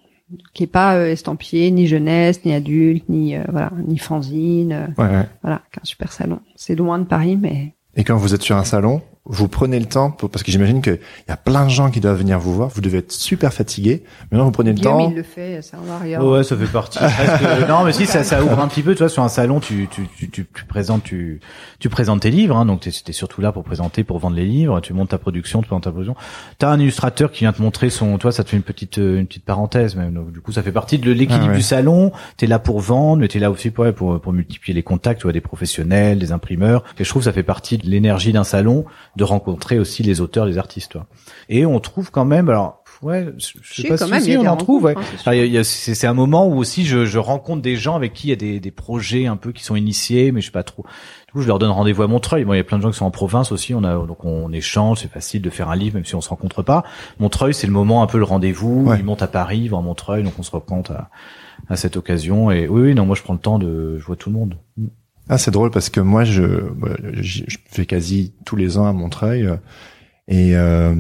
qui 0.55 0.65
est 0.65 0.67
pas 0.69 0.95
euh, 0.97 1.07
estampillé 1.13 1.71
ni 1.71 1.87
jeunesse, 1.87 2.45
ni 2.45 2.53
adulte, 2.53 3.09
ni 3.09 3.37
euh, 3.37 3.43
voilà, 3.49 3.71
ni 3.87 3.99
fanzine. 3.99 4.73
euh, 4.73 4.87
Ouais, 5.03 5.09
ouais. 5.11 5.27
voilà, 5.43 5.63
qui 5.73 5.79
est 5.79 5.83
un 5.83 5.85
super 5.85 6.13
salon. 6.13 6.41
C'est 6.57 6.75
loin 6.75 6.99
de 6.99 7.05
Paris, 7.05 7.37
mais 7.41 7.75
Et 7.97 8.05
quand 8.05 8.17
vous 8.17 8.35
êtes 8.35 8.43
sur 8.43 8.57
un 8.57 8.65
salon, 8.65 9.01
vous 9.29 9.49
prenez 9.49 9.79
le 9.79 9.87
temps 9.87 10.11
pour, 10.11 10.31
parce 10.31 10.43
que 10.43 10.51
j'imagine 10.51 10.81
qu'il 10.83 10.99
y 11.29 11.33
a 11.33 11.37
plein 11.37 11.65
de 11.65 11.71
gens 11.71 11.91
qui 11.91 12.01
doivent 12.01 12.19
venir 12.19 12.39
vous 12.39 12.55
voir. 12.55 12.69
Vous 12.71 12.81
devez 12.81 12.99
être 12.99 13.13
super 13.13 13.53
fatigué. 13.53 14.03
Maintenant, 14.31 14.45
vous 14.47 14.51
prenez 14.51 14.71
le 14.71 14.77
Guillaume 14.77 14.99
temps. 14.99 15.11
il 15.11 15.17
le 15.17 15.23
fait, 15.23 15.61
ça 15.63 15.77
en 15.87 15.91
arrière. 15.93 16.25
ouais 16.25 16.43
ça 16.45 16.57
fait 16.57 16.67
partie 16.67 16.99
presque- 16.99 17.43
non 17.69 17.85
mais 17.85 17.93
si 17.93 18.07
ça, 18.07 18.25
ça 18.25 18.43
ouvre 18.43 18.59
un 18.61 18.69
petit 18.69 18.83
peu 18.83 18.95
tu 18.95 18.99
vois 19.01 19.09
sur 19.09 19.23
un 19.23 19.29
salon 19.29 19.61
tu 19.61 19.89
tu 19.91 20.09
tu, 20.17 20.31
tu, 20.31 20.47
tu 20.53 20.65
présentes 20.65 21.03
tu 21.05 21.41
tu 21.79 21.89
présentes 21.89 22.21
tes 22.21 22.31
livres 22.31 22.57
hein, 22.57 22.65
donc 22.67 22.81
t'es 22.81 22.91
es 22.91 23.13
surtout 23.13 23.41
là 23.41 23.53
pour 23.53 23.65
présenter 23.65 24.05
pour 24.05 24.19
vendre 24.19 24.37
les 24.37 24.45
livres 24.47 24.81
tu 24.81 24.93
montes 24.95 25.11
ta 25.11 25.19
production 25.19 25.61
tu 25.61 25.67
présentes 25.69 25.85
ta 25.85 25.91
production 25.91 26.17
t'as 26.59 26.71
un 26.71 26.79
illustrateur 26.81 27.31
qui 27.31 27.41
vient 27.45 27.53
te 27.53 27.61
montrer 27.63 27.91
son 27.91 28.19
toi 28.19 28.33
ça 28.33 28.45
te 28.45 28.51
fait 28.51 28.57
une 28.57 28.63
petite 28.63 28.99
euh, 28.99 29.19
une 29.19 29.27
petite 29.27 29.45
parenthèse 29.45 29.95
même 29.97 30.15
donc 30.15 30.33
du 30.33 30.41
coup 30.41 30.53
ça 30.53 30.63
fait 30.63 30.73
partie 30.73 30.99
de 30.99 31.11
l'équilibre 31.13 31.47
Ah 31.47 31.51
ouais. 31.51 31.57
du 31.57 31.63
salon 31.63 32.13
t'es 32.37 32.47
là 32.47 32.59
pour 32.59 32.81
vendre 32.81 33.21
mais 33.21 33.29
t'es 33.29 33.39
là 33.39 33.51
aussi 33.51 33.71
pour 33.71 33.85
ouais, 33.85 33.93
pour 33.93 34.21
pour 34.21 34.33
multiplier 34.33 34.75
les 34.75 34.83
contacts 34.83 35.21
tu 35.21 35.25
vois 35.25 35.33
des 35.33 35.41
professionnels 35.41 36.19
des 36.19 36.33
imprimeurs 36.33 36.85
et 36.99 37.05
je 37.05 37.09
trouve 37.09 37.21
que 37.21 37.25
ça 37.27 37.33
fait 37.33 37.43
partie 37.43 37.79
de 37.79 37.87
l'énergie 37.87 38.33
d'un 38.33 38.45
salon 38.45 38.85
de 39.19 39.25
rencontrer 39.25 39.79
aussi 39.79 40.03
les 40.03 40.21
auteurs 40.21 40.47
les 40.47 40.57
artistes 40.57 40.93
toi. 40.93 41.07
et 41.49 41.67
on 41.67 41.79
trouve 41.81 42.11
quand 42.11 42.25
même 42.25 42.49
alors 42.49 42.83
ouais 43.03 43.29
je 43.37 43.83
sais 43.83 43.89
pas 43.89 43.99
quand 43.99 44.21
si, 44.21 44.31
même, 44.31 44.41
on 44.41 44.51
en 44.51 44.57
trouve 44.57 44.85
ouais. 44.85 44.95
hein, 44.97 45.63
c'est 45.63 46.07
un 46.07 46.15
moment 46.15 46.49
où 46.49 46.57
aussi 46.57 46.85
je, 46.87 47.05
je 47.05 47.19
rencontre 47.19 47.63
des 47.63 47.77
gens 47.77 47.95
avec 47.97 48.13
qui 48.13 48.29
il 48.29 48.31
y 48.31 48.33
a 48.33 48.37
des, 48.37 48.61
des 48.61 48.71
projets 48.71 49.27
un 49.27 49.37
peu 49.37 49.53
qui 49.53 49.63
sont 49.65 49.77
initiés, 49.77 50.33
mais 50.33 50.41
je 50.41 50.47
sais 50.47 50.53
pas 50.53 50.63
trop. 50.63 50.85
Du 51.27 51.33
coup, 51.33 51.43
je 51.43 51.47
leur 51.47 51.59
donne 51.59 51.71
rendez-vous 51.71 52.03
à 52.03 52.07
Montreuil. 52.07 52.45
Bon, 52.45 52.55
il 52.55 52.57
y 52.57 52.61
a 52.61 52.65
plein 52.65 52.79
de 52.79 52.83
gens 52.83 52.91
qui 52.91 52.97
sont 52.97 53.05
en 53.05 53.11
province 53.11 53.53
aussi. 53.53 53.75
On 53.75 53.85
a 53.85 53.95
donc 53.95 54.25
on 54.25 54.53
échange, 54.53 55.01
c'est 55.01 55.11
facile 55.11 55.43
de 55.43 55.51
faire 55.51 55.69
un 55.71 55.77
livre 55.77 55.97
même 55.97 56.05
si 56.05 56.15
on 56.15 56.21
se 56.21 56.29
rencontre 56.29 56.63
pas. 56.63 56.85
Montreuil, 57.19 57.55
c'est 57.55 57.67
le 57.67 57.73
moment 57.73 58.03
un 58.03 58.07
peu 58.07 58.19
le 58.19 58.25
rendez-vous. 58.25 58.85
Ouais. 58.87 58.99
Ils 58.99 59.05
montent 59.05 59.23
à 59.23 59.29
Paris, 59.29 59.61
ils 59.65 59.69
vont 59.69 59.79
à 59.79 59.83
Montreuil, 59.83 60.23
donc 60.23 60.35
on 60.39 60.43
se 60.43 60.51
rencontre 60.51 60.93
à, 60.93 61.11
à 61.69 61.77
cette 61.77 61.97
occasion. 61.97 62.51
Et 62.51 62.69
oui, 62.69 62.83
oui, 62.83 62.95
non, 62.95 63.07
moi 63.07 63.17
je 63.17 63.23
prends 63.23 63.35
le 63.35 63.39
temps 63.41 63.59
de, 63.59 63.99
je 63.99 64.05
vois 64.05 64.17
tout 64.17 64.31
le 64.31 64.37
monde. 64.37 64.57
Ah, 65.29 65.39
c'est 65.39 65.51
drôle 65.51 65.71
parce 65.71 65.91
que 65.91 66.01
moi, 66.01 66.25
je, 66.25 66.43
j'y- 67.21 67.45
je 67.49 67.59
fais 67.71 67.87
quasi 67.87 68.33
tous 68.45 68.57
les 68.57 68.79
ans 68.79 68.87
à 68.87 68.93
Montreuil. 68.93 69.47
euh, 69.47 69.57
Et, 70.29 70.55
euh, 70.57 70.95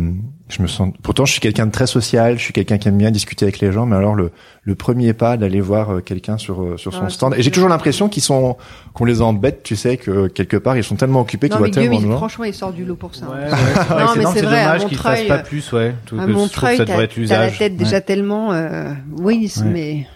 Je 0.50 0.62
me 0.62 0.66
sens. 0.66 0.92
Pourtant, 1.02 1.26
je 1.26 1.32
suis 1.32 1.40
quelqu'un 1.42 1.66
de 1.66 1.70
très 1.70 1.86
social. 1.86 2.38
Je 2.38 2.42
suis 2.42 2.54
quelqu'un 2.54 2.78
qui 2.78 2.88
aime 2.88 2.96
bien 2.96 3.10
discuter 3.10 3.44
avec 3.44 3.60
les 3.60 3.70
gens. 3.72 3.84
Mais 3.84 3.96
alors, 3.96 4.14
le, 4.14 4.30
le 4.62 4.74
premier 4.74 5.12
pas 5.12 5.36
d'aller 5.36 5.60
voir 5.60 5.90
euh, 5.90 6.00
quelqu'un 6.00 6.38
sur 6.38 6.62
euh, 6.62 6.76
sur 6.78 6.94
son 6.94 7.02
Ah, 7.04 7.10
stand. 7.10 7.34
c'est 7.34 7.40
Et 7.40 7.42
j'ai 7.42 7.50
toujours 7.50 7.68
l'impression 7.68 8.08
qu'ils 8.08 8.22
sont 8.22 8.56
qu'on 8.94 9.04
les 9.04 9.20
embête. 9.20 9.62
Tu 9.62 9.76
sais 9.76 9.98
que 9.98 10.26
quelque 10.28 10.56
part, 10.56 10.78
ils 10.78 10.84
sont 10.84 10.96
tellement 10.96 11.20
occupés 11.20 11.50
qu'ils 11.50 11.58
voient 11.58 11.66
mais 11.66 11.70
Guillaume, 11.72 11.84
tellement 11.90 12.00
de 12.00 12.06
il- 12.06 12.10
gens. 12.12 12.16
franchement, 12.16 12.44
il 12.44 12.54
sort 12.54 12.72
du 12.72 12.86
lot 12.86 12.96
pour 12.96 13.14
ça. 13.14 13.26
Ouais, 13.28 13.36
hein. 13.44 13.50
ouais, 13.50 13.56
c'est 13.76 13.84
vrai, 13.84 14.00
Non, 14.02 14.08
c'est 14.14 14.18
mais 14.20 14.24
c'est 14.24 14.32
c'est 14.40 14.46
vrai, 14.46 14.60
à 14.60 14.64
dommage 14.64 14.80
fasse 14.82 14.90
Montreuil, 14.92 15.28
pas 15.28 15.38
plus, 15.40 15.72
ouais. 15.72 15.94
Tout, 16.06 16.18
À 16.18 16.26
je 16.26 16.32
Montreuil, 16.32 16.76
ça 16.78 16.84
t'as 16.86 16.96
la 16.96 17.50
tête 17.50 17.76
déjà 17.76 17.96
Ouais. 17.96 18.00
tellement. 18.00 18.52
euh, 18.54 18.92
Oui, 19.18 19.52
Ouais. 19.58 19.64
mais 19.66 20.06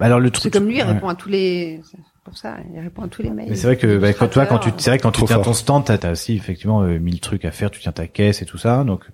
Bah, 0.00 0.06
Alors 0.06 0.18
le 0.18 0.26
c'est 0.28 0.32
truc. 0.32 0.52
comme 0.52 0.66
lui, 0.66 0.78
il 0.78 0.82
ouais. 0.82 0.92
répond 0.92 1.08
à 1.08 1.14
tous 1.14 1.28
les. 1.28 1.80
C'est 2.22 2.30
Pour 2.30 2.36
ça, 2.38 2.56
il 2.74 2.78
répond 2.80 3.02
à 3.02 3.08
tous 3.08 3.22
les 3.22 3.30
mails. 3.30 3.46
Mais 3.48 3.56
c'est 3.56 3.66
vrai 3.66 3.76
que 3.76 3.98
bah, 3.98 4.12
quand 4.12 4.28
toi, 4.28 4.46
quand 4.46 4.58
tu, 4.58 4.70
c'est 4.76 4.90
vrai 4.90 4.98
que 4.98 5.02
quand 5.02 5.10
tu 5.12 5.24
tiens 5.24 5.36
fort. 5.36 5.44
ton 5.46 5.52
stand, 5.52 5.84
t'as, 5.86 5.98
t'as 5.98 6.12
aussi 6.12 6.34
effectivement 6.36 6.82
euh, 6.82 6.98
mille 6.98 7.20
trucs 7.20 7.44
à 7.44 7.50
faire. 7.50 7.70
Tu 7.70 7.80
tiens 7.80 7.92
ta 7.92 8.06
caisse 8.06 8.42
et 8.42 8.44
tout 8.46 8.58
ça. 8.58 8.84
Donc, 8.84 9.04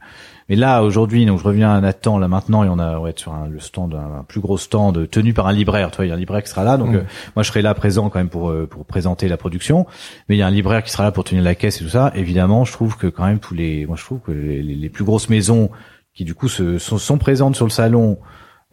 mais 0.49 0.57
là 0.57 0.83
aujourd'hui, 0.83 1.25
donc 1.27 1.39
je 1.39 1.45
reviens 1.45 1.73
à 1.73 1.81
Nathan 1.81 2.19
là 2.19 2.29
maintenant 2.29 2.63
et 2.65 2.69
on 2.69 2.79
a 2.79 2.99
on 2.99 3.03
va 3.03 3.11
être 3.11 3.19
sur 3.19 3.33
un, 3.35 3.49
le 3.49 3.59
stand, 3.61 3.95
un, 3.95 4.21
un 4.21 4.25
plus 4.25 4.41
gros 4.41 4.59
stand 4.59 5.09
tenu 5.11 5.33
par 5.35 5.47
un 5.47 5.53
libraire. 5.53 5.91
Tu 5.91 5.97
vois, 5.97 6.07
il 6.07 6.09
y 6.09 6.13
a 6.13 6.15
un 6.15 6.19
libraire 6.19 6.43
qui 6.43 6.51
sera 6.51 6.63
là. 6.65 6.77
Donc 6.77 6.91
Mm. 6.91 6.97
euh, 6.97 7.03
moi, 7.37 7.43
je 7.43 7.49
serai 7.49 7.63
là 7.63 7.75
présent 7.75 8.11
quand 8.11 8.19
même 8.19 8.29
pour 8.29 8.51
euh, 8.51 8.67
pour 8.67 8.85
présenter 8.85 9.29
la 9.29 9.37
production. 9.37 9.87
Mais 10.29 10.37
il 10.37 10.39
y 10.39 10.43
a 10.43 10.47
un 10.47 10.51
libraire 10.51 10.83
qui 10.83 10.91
sera 10.91 11.05
là 11.05 11.13
pour 11.13 11.25
tenir 11.25 11.43
la 11.45 11.55
caisse 11.55 11.81
et 11.81 11.85
tout 11.85 11.91
ça. 11.91 12.13
Évidemment, 12.17 12.65
je 12.65 12.73
trouve 12.73 12.97
que 12.97 13.07
quand 13.07 13.25
même 13.27 13.39
tous 13.39 13.55
les, 13.55 13.87
moi 13.87 13.97
je 13.97 14.05
trouve 14.05 14.21
que 14.21 14.33
les, 14.33 14.63
les- 14.63 14.75
les 14.75 14.89
plus 14.89 15.05
grosses 15.05 15.29
maisons 15.29 15.71
qui 16.15 16.25
du 16.25 16.35
coup 16.35 16.49
se, 16.49 16.79
sont, 16.79 16.99
sont 16.99 17.19
présentes 17.19 17.55
sur 17.57 17.67
le 17.67 17.71
salon. 17.71 18.19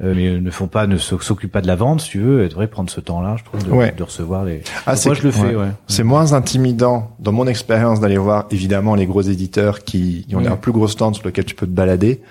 Euh, 0.02 0.14
mais 0.16 0.39
ne 0.39 0.50
font 0.52 0.68
pas, 0.68 0.88
ne 0.88 0.98
s'oc- 0.98 1.22
s'occupent 1.24 1.52
pas 1.52 1.62
de 1.62 1.68
la 1.68 1.76
vente, 1.76 2.02
si 2.02 2.10
tu 2.10 2.20
veux, 2.20 2.41
elles 2.44 2.50
devraient 2.50 2.68
prendre 2.68 2.89
ce 2.89 3.00
temps-là, 3.00 3.36
je 3.38 3.44
trouve, 3.44 3.64
de, 3.64 3.70
Ouais. 3.72 3.94
de 3.96 4.04
recevoir 4.04 4.44
les. 4.44 4.62
Ah, 4.88 4.96
moi, 5.06 5.14
je 5.14 5.22
le 5.22 5.32
fais, 5.32 5.41
ouais. 5.48 5.56
ouais. 5.56 5.68
C'est 5.88 6.04
moins 6.04 6.34
intimidant, 6.34 7.16
dans 7.20 7.32
mon 7.32 7.46
expérience, 7.48 8.00
d'aller 8.00 8.18
voir 8.18 8.46
évidemment 8.52 8.96
les 8.96 9.06
gros 9.06 9.22
éditeurs 9.22 9.84
qui, 9.84 10.26
qui 10.28 10.36
ont 10.36 10.46
un 10.46 10.56
plus 10.58 10.72
gros 10.72 10.88
stand 10.88 11.16
sur 11.16 11.26
lequel 11.26 11.46
tu 11.46 11.56
peux 11.56 11.68
te 11.68 11.72
balader 11.72 12.22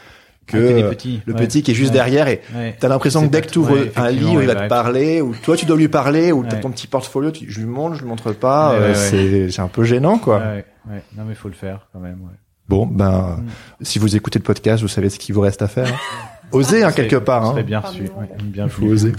que 0.49 0.57
Ah, 0.57 0.61
euh, 0.87 0.91
petits, 0.91 1.21
le 1.25 1.35
petit 1.35 1.63
qui 1.63 1.71
est 1.71 1.75
juste 1.75 1.93
derrière 1.93 2.27
et 2.27 2.41
t'as 2.81 2.89
l'impression 2.89 3.23
que 3.23 3.31
dès 3.31 3.43
que 3.43 3.49
tu 3.49 3.61
ouvres 3.61 3.77
un 3.95 4.11
livre, 4.11 4.43
il 4.43 4.49
va 4.49 4.57
te 4.57 4.69
parler 4.69 5.21
ou 5.23 5.37
toi 5.37 5.57
tu 5.57 5.67
dois 5.67 5.77
lui 5.77 5.87
parler 5.87 6.33
ou 6.33 6.43
t'as 6.45 6.57
ton 6.57 6.71
petit 6.73 6.89
portfolio, 6.89 7.31
tu, 7.31 7.49
je 7.49 7.61
lui 7.61 7.67
montre, 7.69 7.95
je 7.95 8.01
lui 8.03 8.09
montre 8.09 8.33
pas, 8.33 8.73
euh, 8.73 8.93
c'est 8.93 9.51
c'est 9.53 9.63
un 9.63 9.69
peu 9.69 9.85
gênant 9.85 10.19
quoi. 10.19 10.39
Ouais, 10.39 10.65
ouais. 10.91 11.03
Non, 11.17 11.23
mais 11.29 11.37
faut 11.37 11.47
le 11.47 11.55
faire 11.55 11.87
quand 11.93 12.01
même. 12.01 12.19
Ouais. 12.23 12.37
Bon, 12.69 12.87
ben 12.87 13.37
Mm. 13.39 13.45
si 13.85 14.01
vous 14.01 14.17
écoutez 14.17 14.41
le 14.41 14.45
podcast, 14.45 14.83
vous 14.83 14.89
savez 14.89 15.11
ce 15.11 15.21
qu'il 15.21 15.33
vous 15.33 15.41
reste 15.43 15.63
à 15.63 15.69
faire. 15.69 15.87
hein. 15.87 15.97
Osez 16.53 16.85
hein, 16.85 16.93
quelque 16.93 17.17
part. 17.17 17.45
Hein. 17.45 17.63
bien 17.63 17.81
reçu. 17.81 18.03
Ouais, 18.03 18.29
bien 18.43 18.69
Faut 18.69 18.85
oser. 18.85 19.13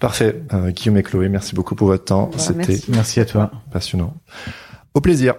Parfait. 0.00 0.42
Euh, 0.52 0.70
Guillaume 0.70 0.96
et 0.96 1.02
Chloé, 1.02 1.28
merci 1.28 1.54
beaucoup 1.54 1.74
pour 1.74 1.86
votre 1.86 2.04
temps. 2.04 2.30
C'était 2.36 2.68
merci. 2.68 2.84
Merci 2.88 3.20
à 3.20 3.24
toi. 3.24 3.50
passionnant. 3.70 4.14
Au 4.94 5.00
plaisir. 5.00 5.34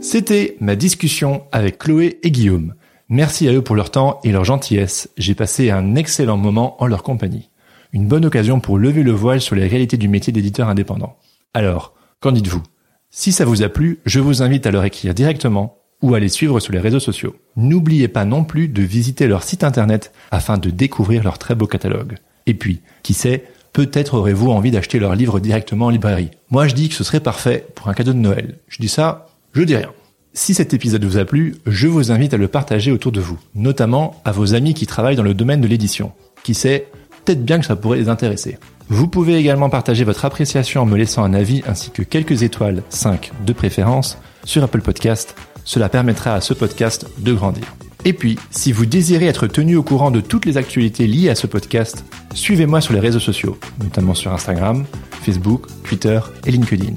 C'était 0.00 0.56
ma 0.60 0.76
discussion 0.76 1.42
avec 1.52 1.78
Chloé 1.78 2.18
et 2.22 2.30
Guillaume. 2.30 2.74
Merci 3.08 3.48
à 3.48 3.52
eux 3.52 3.62
pour 3.62 3.76
leur 3.76 3.90
temps 3.90 4.20
et 4.24 4.32
leur 4.32 4.44
gentillesse. 4.44 5.10
J'ai 5.16 5.34
passé 5.34 5.70
un 5.70 5.94
excellent 5.94 6.36
moment 6.36 6.82
en 6.82 6.86
leur 6.86 7.02
compagnie. 7.02 7.50
Une 7.92 8.06
bonne 8.06 8.24
occasion 8.26 8.60
pour 8.60 8.78
lever 8.78 9.02
le 9.02 9.12
voile 9.12 9.40
sur 9.40 9.56
les 9.56 9.66
réalités 9.66 9.96
du 9.96 10.08
métier 10.08 10.32
d'éditeur 10.32 10.68
indépendant. 10.68 11.16
Alors, 11.54 11.94
qu'en 12.20 12.32
dites-vous? 12.32 12.62
Si 13.10 13.32
ça 13.32 13.46
vous 13.46 13.62
a 13.62 13.70
plu, 13.70 14.00
je 14.04 14.20
vous 14.20 14.42
invite 14.42 14.66
à 14.66 14.70
leur 14.70 14.84
écrire 14.84 15.14
directement 15.14 15.78
ou 16.02 16.14
à 16.14 16.20
les 16.20 16.28
suivre 16.28 16.60
sur 16.60 16.74
les 16.74 16.78
réseaux 16.78 17.00
sociaux. 17.00 17.34
N'oubliez 17.56 18.06
pas 18.06 18.26
non 18.26 18.44
plus 18.44 18.68
de 18.68 18.82
visiter 18.82 19.26
leur 19.26 19.42
site 19.42 19.64
internet 19.64 20.12
afin 20.30 20.58
de 20.58 20.68
découvrir 20.68 21.24
leur 21.24 21.38
très 21.38 21.54
beau 21.54 21.66
catalogue. 21.66 22.18
Et 22.46 22.52
puis, 22.52 22.82
qui 23.02 23.14
sait, 23.14 23.44
peut-être 23.72 24.14
aurez-vous 24.14 24.50
envie 24.50 24.70
d'acheter 24.70 24.98
leur 24.98 25.14
livre 25.14 25.40
directement 25.40 25.86
en 25.86 25.90
librairie. 25.90 26.30
Moi, 26.50 26.68
je 26.68 26.74
dis 26.74 26.90
que 26.90 26.94
ce 26.94 27.02
serait 27.02 27.20
parfait 27.20 27.66
pour 27.74 27.88
un 27.88 27.94
cadeau 27.94 28.12
de 28.12 28.18
Noël. 28.18 28.58
Je 28.68 28.78
dis 28.78 28.88
ça, 28.88 29.28
je 29.54 29.62
dis 29.62 29.76
rien. 29.76 29.90
Si 30.34 30.52
cet 30.52 30.74
épisode 30.74 31.04
vous 31.04 31.16
a 31.16 31.24
plu, 31.24 31.56
je 31.66 31.88
vous 31.88 32.12
invite 32.12 32.34
à 32.34 32.36
le 32.36 32.48
partager 32.48 32.92
autour 32.92 33.10
de 33.10 33.20
vous, 33.20 33.38
notamment 33.54 34.20
à 34.26 34.32
vos 34.32 34.54
amis 34.54 34.74
qui 34.74 34.86
travaillent 34.86 35.16
dans 35.16 35.22
le 35.22 35.34
domaine 35.34 35.62
de 35.62 35.66
l'édition. 35.66 36.12
Qui 36.44 36.54
sait, 36.54 36.88
peut-être 37.28 37.44
bien 37.44 37.58
que 37.58 37.66
ça 37.66 37.76
pourrait 37.76 37.98
les 37.98 38.08
intéresser. 38.08 38.56
Vous 38.88 39.06
pouvez 39.06 39.34
également 39.34 39.68
partager 39.68 40.02
votre 40.02 40.24
appréciation 40.24 40.80
en 40.80 40.86
me 40.86 40.96
laissant 40.96 41.24
un 41.24 41.34
avis 41.34 41.62
ainsi 41.68 41.90
que 41.90 42.00
quelques 42.00 42.42
étoiles, 42.42 42.82
5 42.88 43.32
de 43.44 43.52
préférence, 43.52 44.16
sur 44.44 44.64
Apple 44.64 44.80
Podcast. 44.80 45.34
Cela 45.62 45.90
permettra 45.90 46.32
à 46.32 46.40
ce 46.40 46.54
podcast 46.54 47.06
de 47.18 47.34
grandir. 47.34 47.64
Et 48.06 48.14
puis, 48.14 48.38
si 48.50 48.72
vous 48.72 48.86
désirez 48.86 49.26
être 49.26 49.46
tenu 49.46 49.76
au 49.76 49.82
courant 49.82 50.10
de 50.10 50.22
toutes 50.22 50.46
les 50.46 50.56
actualités 50.56 51.06
liées 51.06 51.28
à 51.28 51.34
ce 51.34 51.46
podcast, 51.46 52.02
suivez-moi 52.32 52.80
sur 52.80 52.94
les 52.94 53.00
réseaux 53.00 53.20
sociaux, 53.20 53.58
notamment 53.82 54.14
sur 54.14 54.32
Instagram, 54.32 54.86
Facebook, 55.20 55.66
Twitter 55.84 56.20
et 56.46 56.50
LinkedIn. 56.50 56.94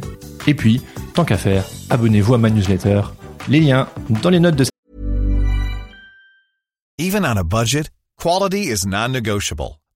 Et 0.47 0.53
puis, 0.53 0.81
tant 1.13 1.25
qu'à 1.25 1.37
faire, 1.37 1.65
abonnez-vous 1.89 2.35
à 2.35 2.37
ma 2.37 2.49
newsletter. 2.49 3.01
Les 3.49 3.59
liens 3.59 3.89
dans 4.23 4.29
les 4.29 4.39
notes 4.39 4.55
de 4.55 4.63
Even 6.97 7.25
on 7.25 7.35
a 7.35 7.43
budget, 7.43 7.89
quality 8.17 8.69
is 8.69 8.85
non-negotiable. 8.85 9.80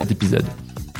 Cet 0.00 0.12
épisode. 0.12 0.46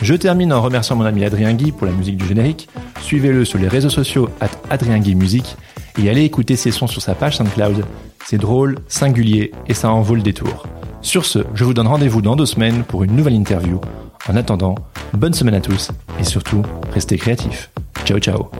Je 0.02 0.14
termine 0.14 0.52
en 0.52 0.60
remerciant 0.60 0.96
mon 0.96 1.04
ami 1.04 1.24
Adrien 1.24 1.54
Guy 1.54 1.70
pour 1.70 1.86
la 1.86 1.92
musique 1.92 2.16
du 2.16 2.26
générique. 2.26 2.68
Suivez-le 3.00 3.44
sur 3.44 3.60
les 3.60 3.68
réseaux 3.68 3.90
sociaux 3.90 4.28
at 4.40 4.50
Adrien 4.70 4.98
Guy 4.98 5.14
Musique 5.14 5.56
et 6.02 6.10
allez 6.10 6.24
écouter 6.24 6.56
ses 6.56 6.72
sons 6.72 6.88
sur 6.88 7.00
sa 7.00 7.14
page 7.14 7.36
SoundCloud. 7.36 7.84
C'est 8.24 8.38
drôle, 8.38 8.78
singulier 8.88 9.52
et 9.68 9.74
ça 9.74 9.92
en 9.92 10.02
vaut 10.02 10.16
le 10.16 10.22
détour. 10.22 10.66
Sur 11.00 11.26
ce, 11.26 11.40
je 11.54 11.62
vous 11.62 11.74
donne 11.74 11.86
rendez-vous 11.86 12.22
dans 12.22 12.34
deux 12.34 12.46
semaines 12.46 12.82
pour 12.82 13.04
une 13.04 13.14
nouvelle 13.14 13.34
interview. 13.34 13.80
En 14.28 14.34
attendant, 14.34 14.74
bonne 15.12 15.32
semaine 15.32 15.54
à 15.54 15.60
tous 15.60 15.90
et 16.18 16.24
surtout, 16.24 16.62
restez 16.92 17.18
créatifs. 17.18 17.70
Ciao 18.04 18.18
ciao 18.18 18.50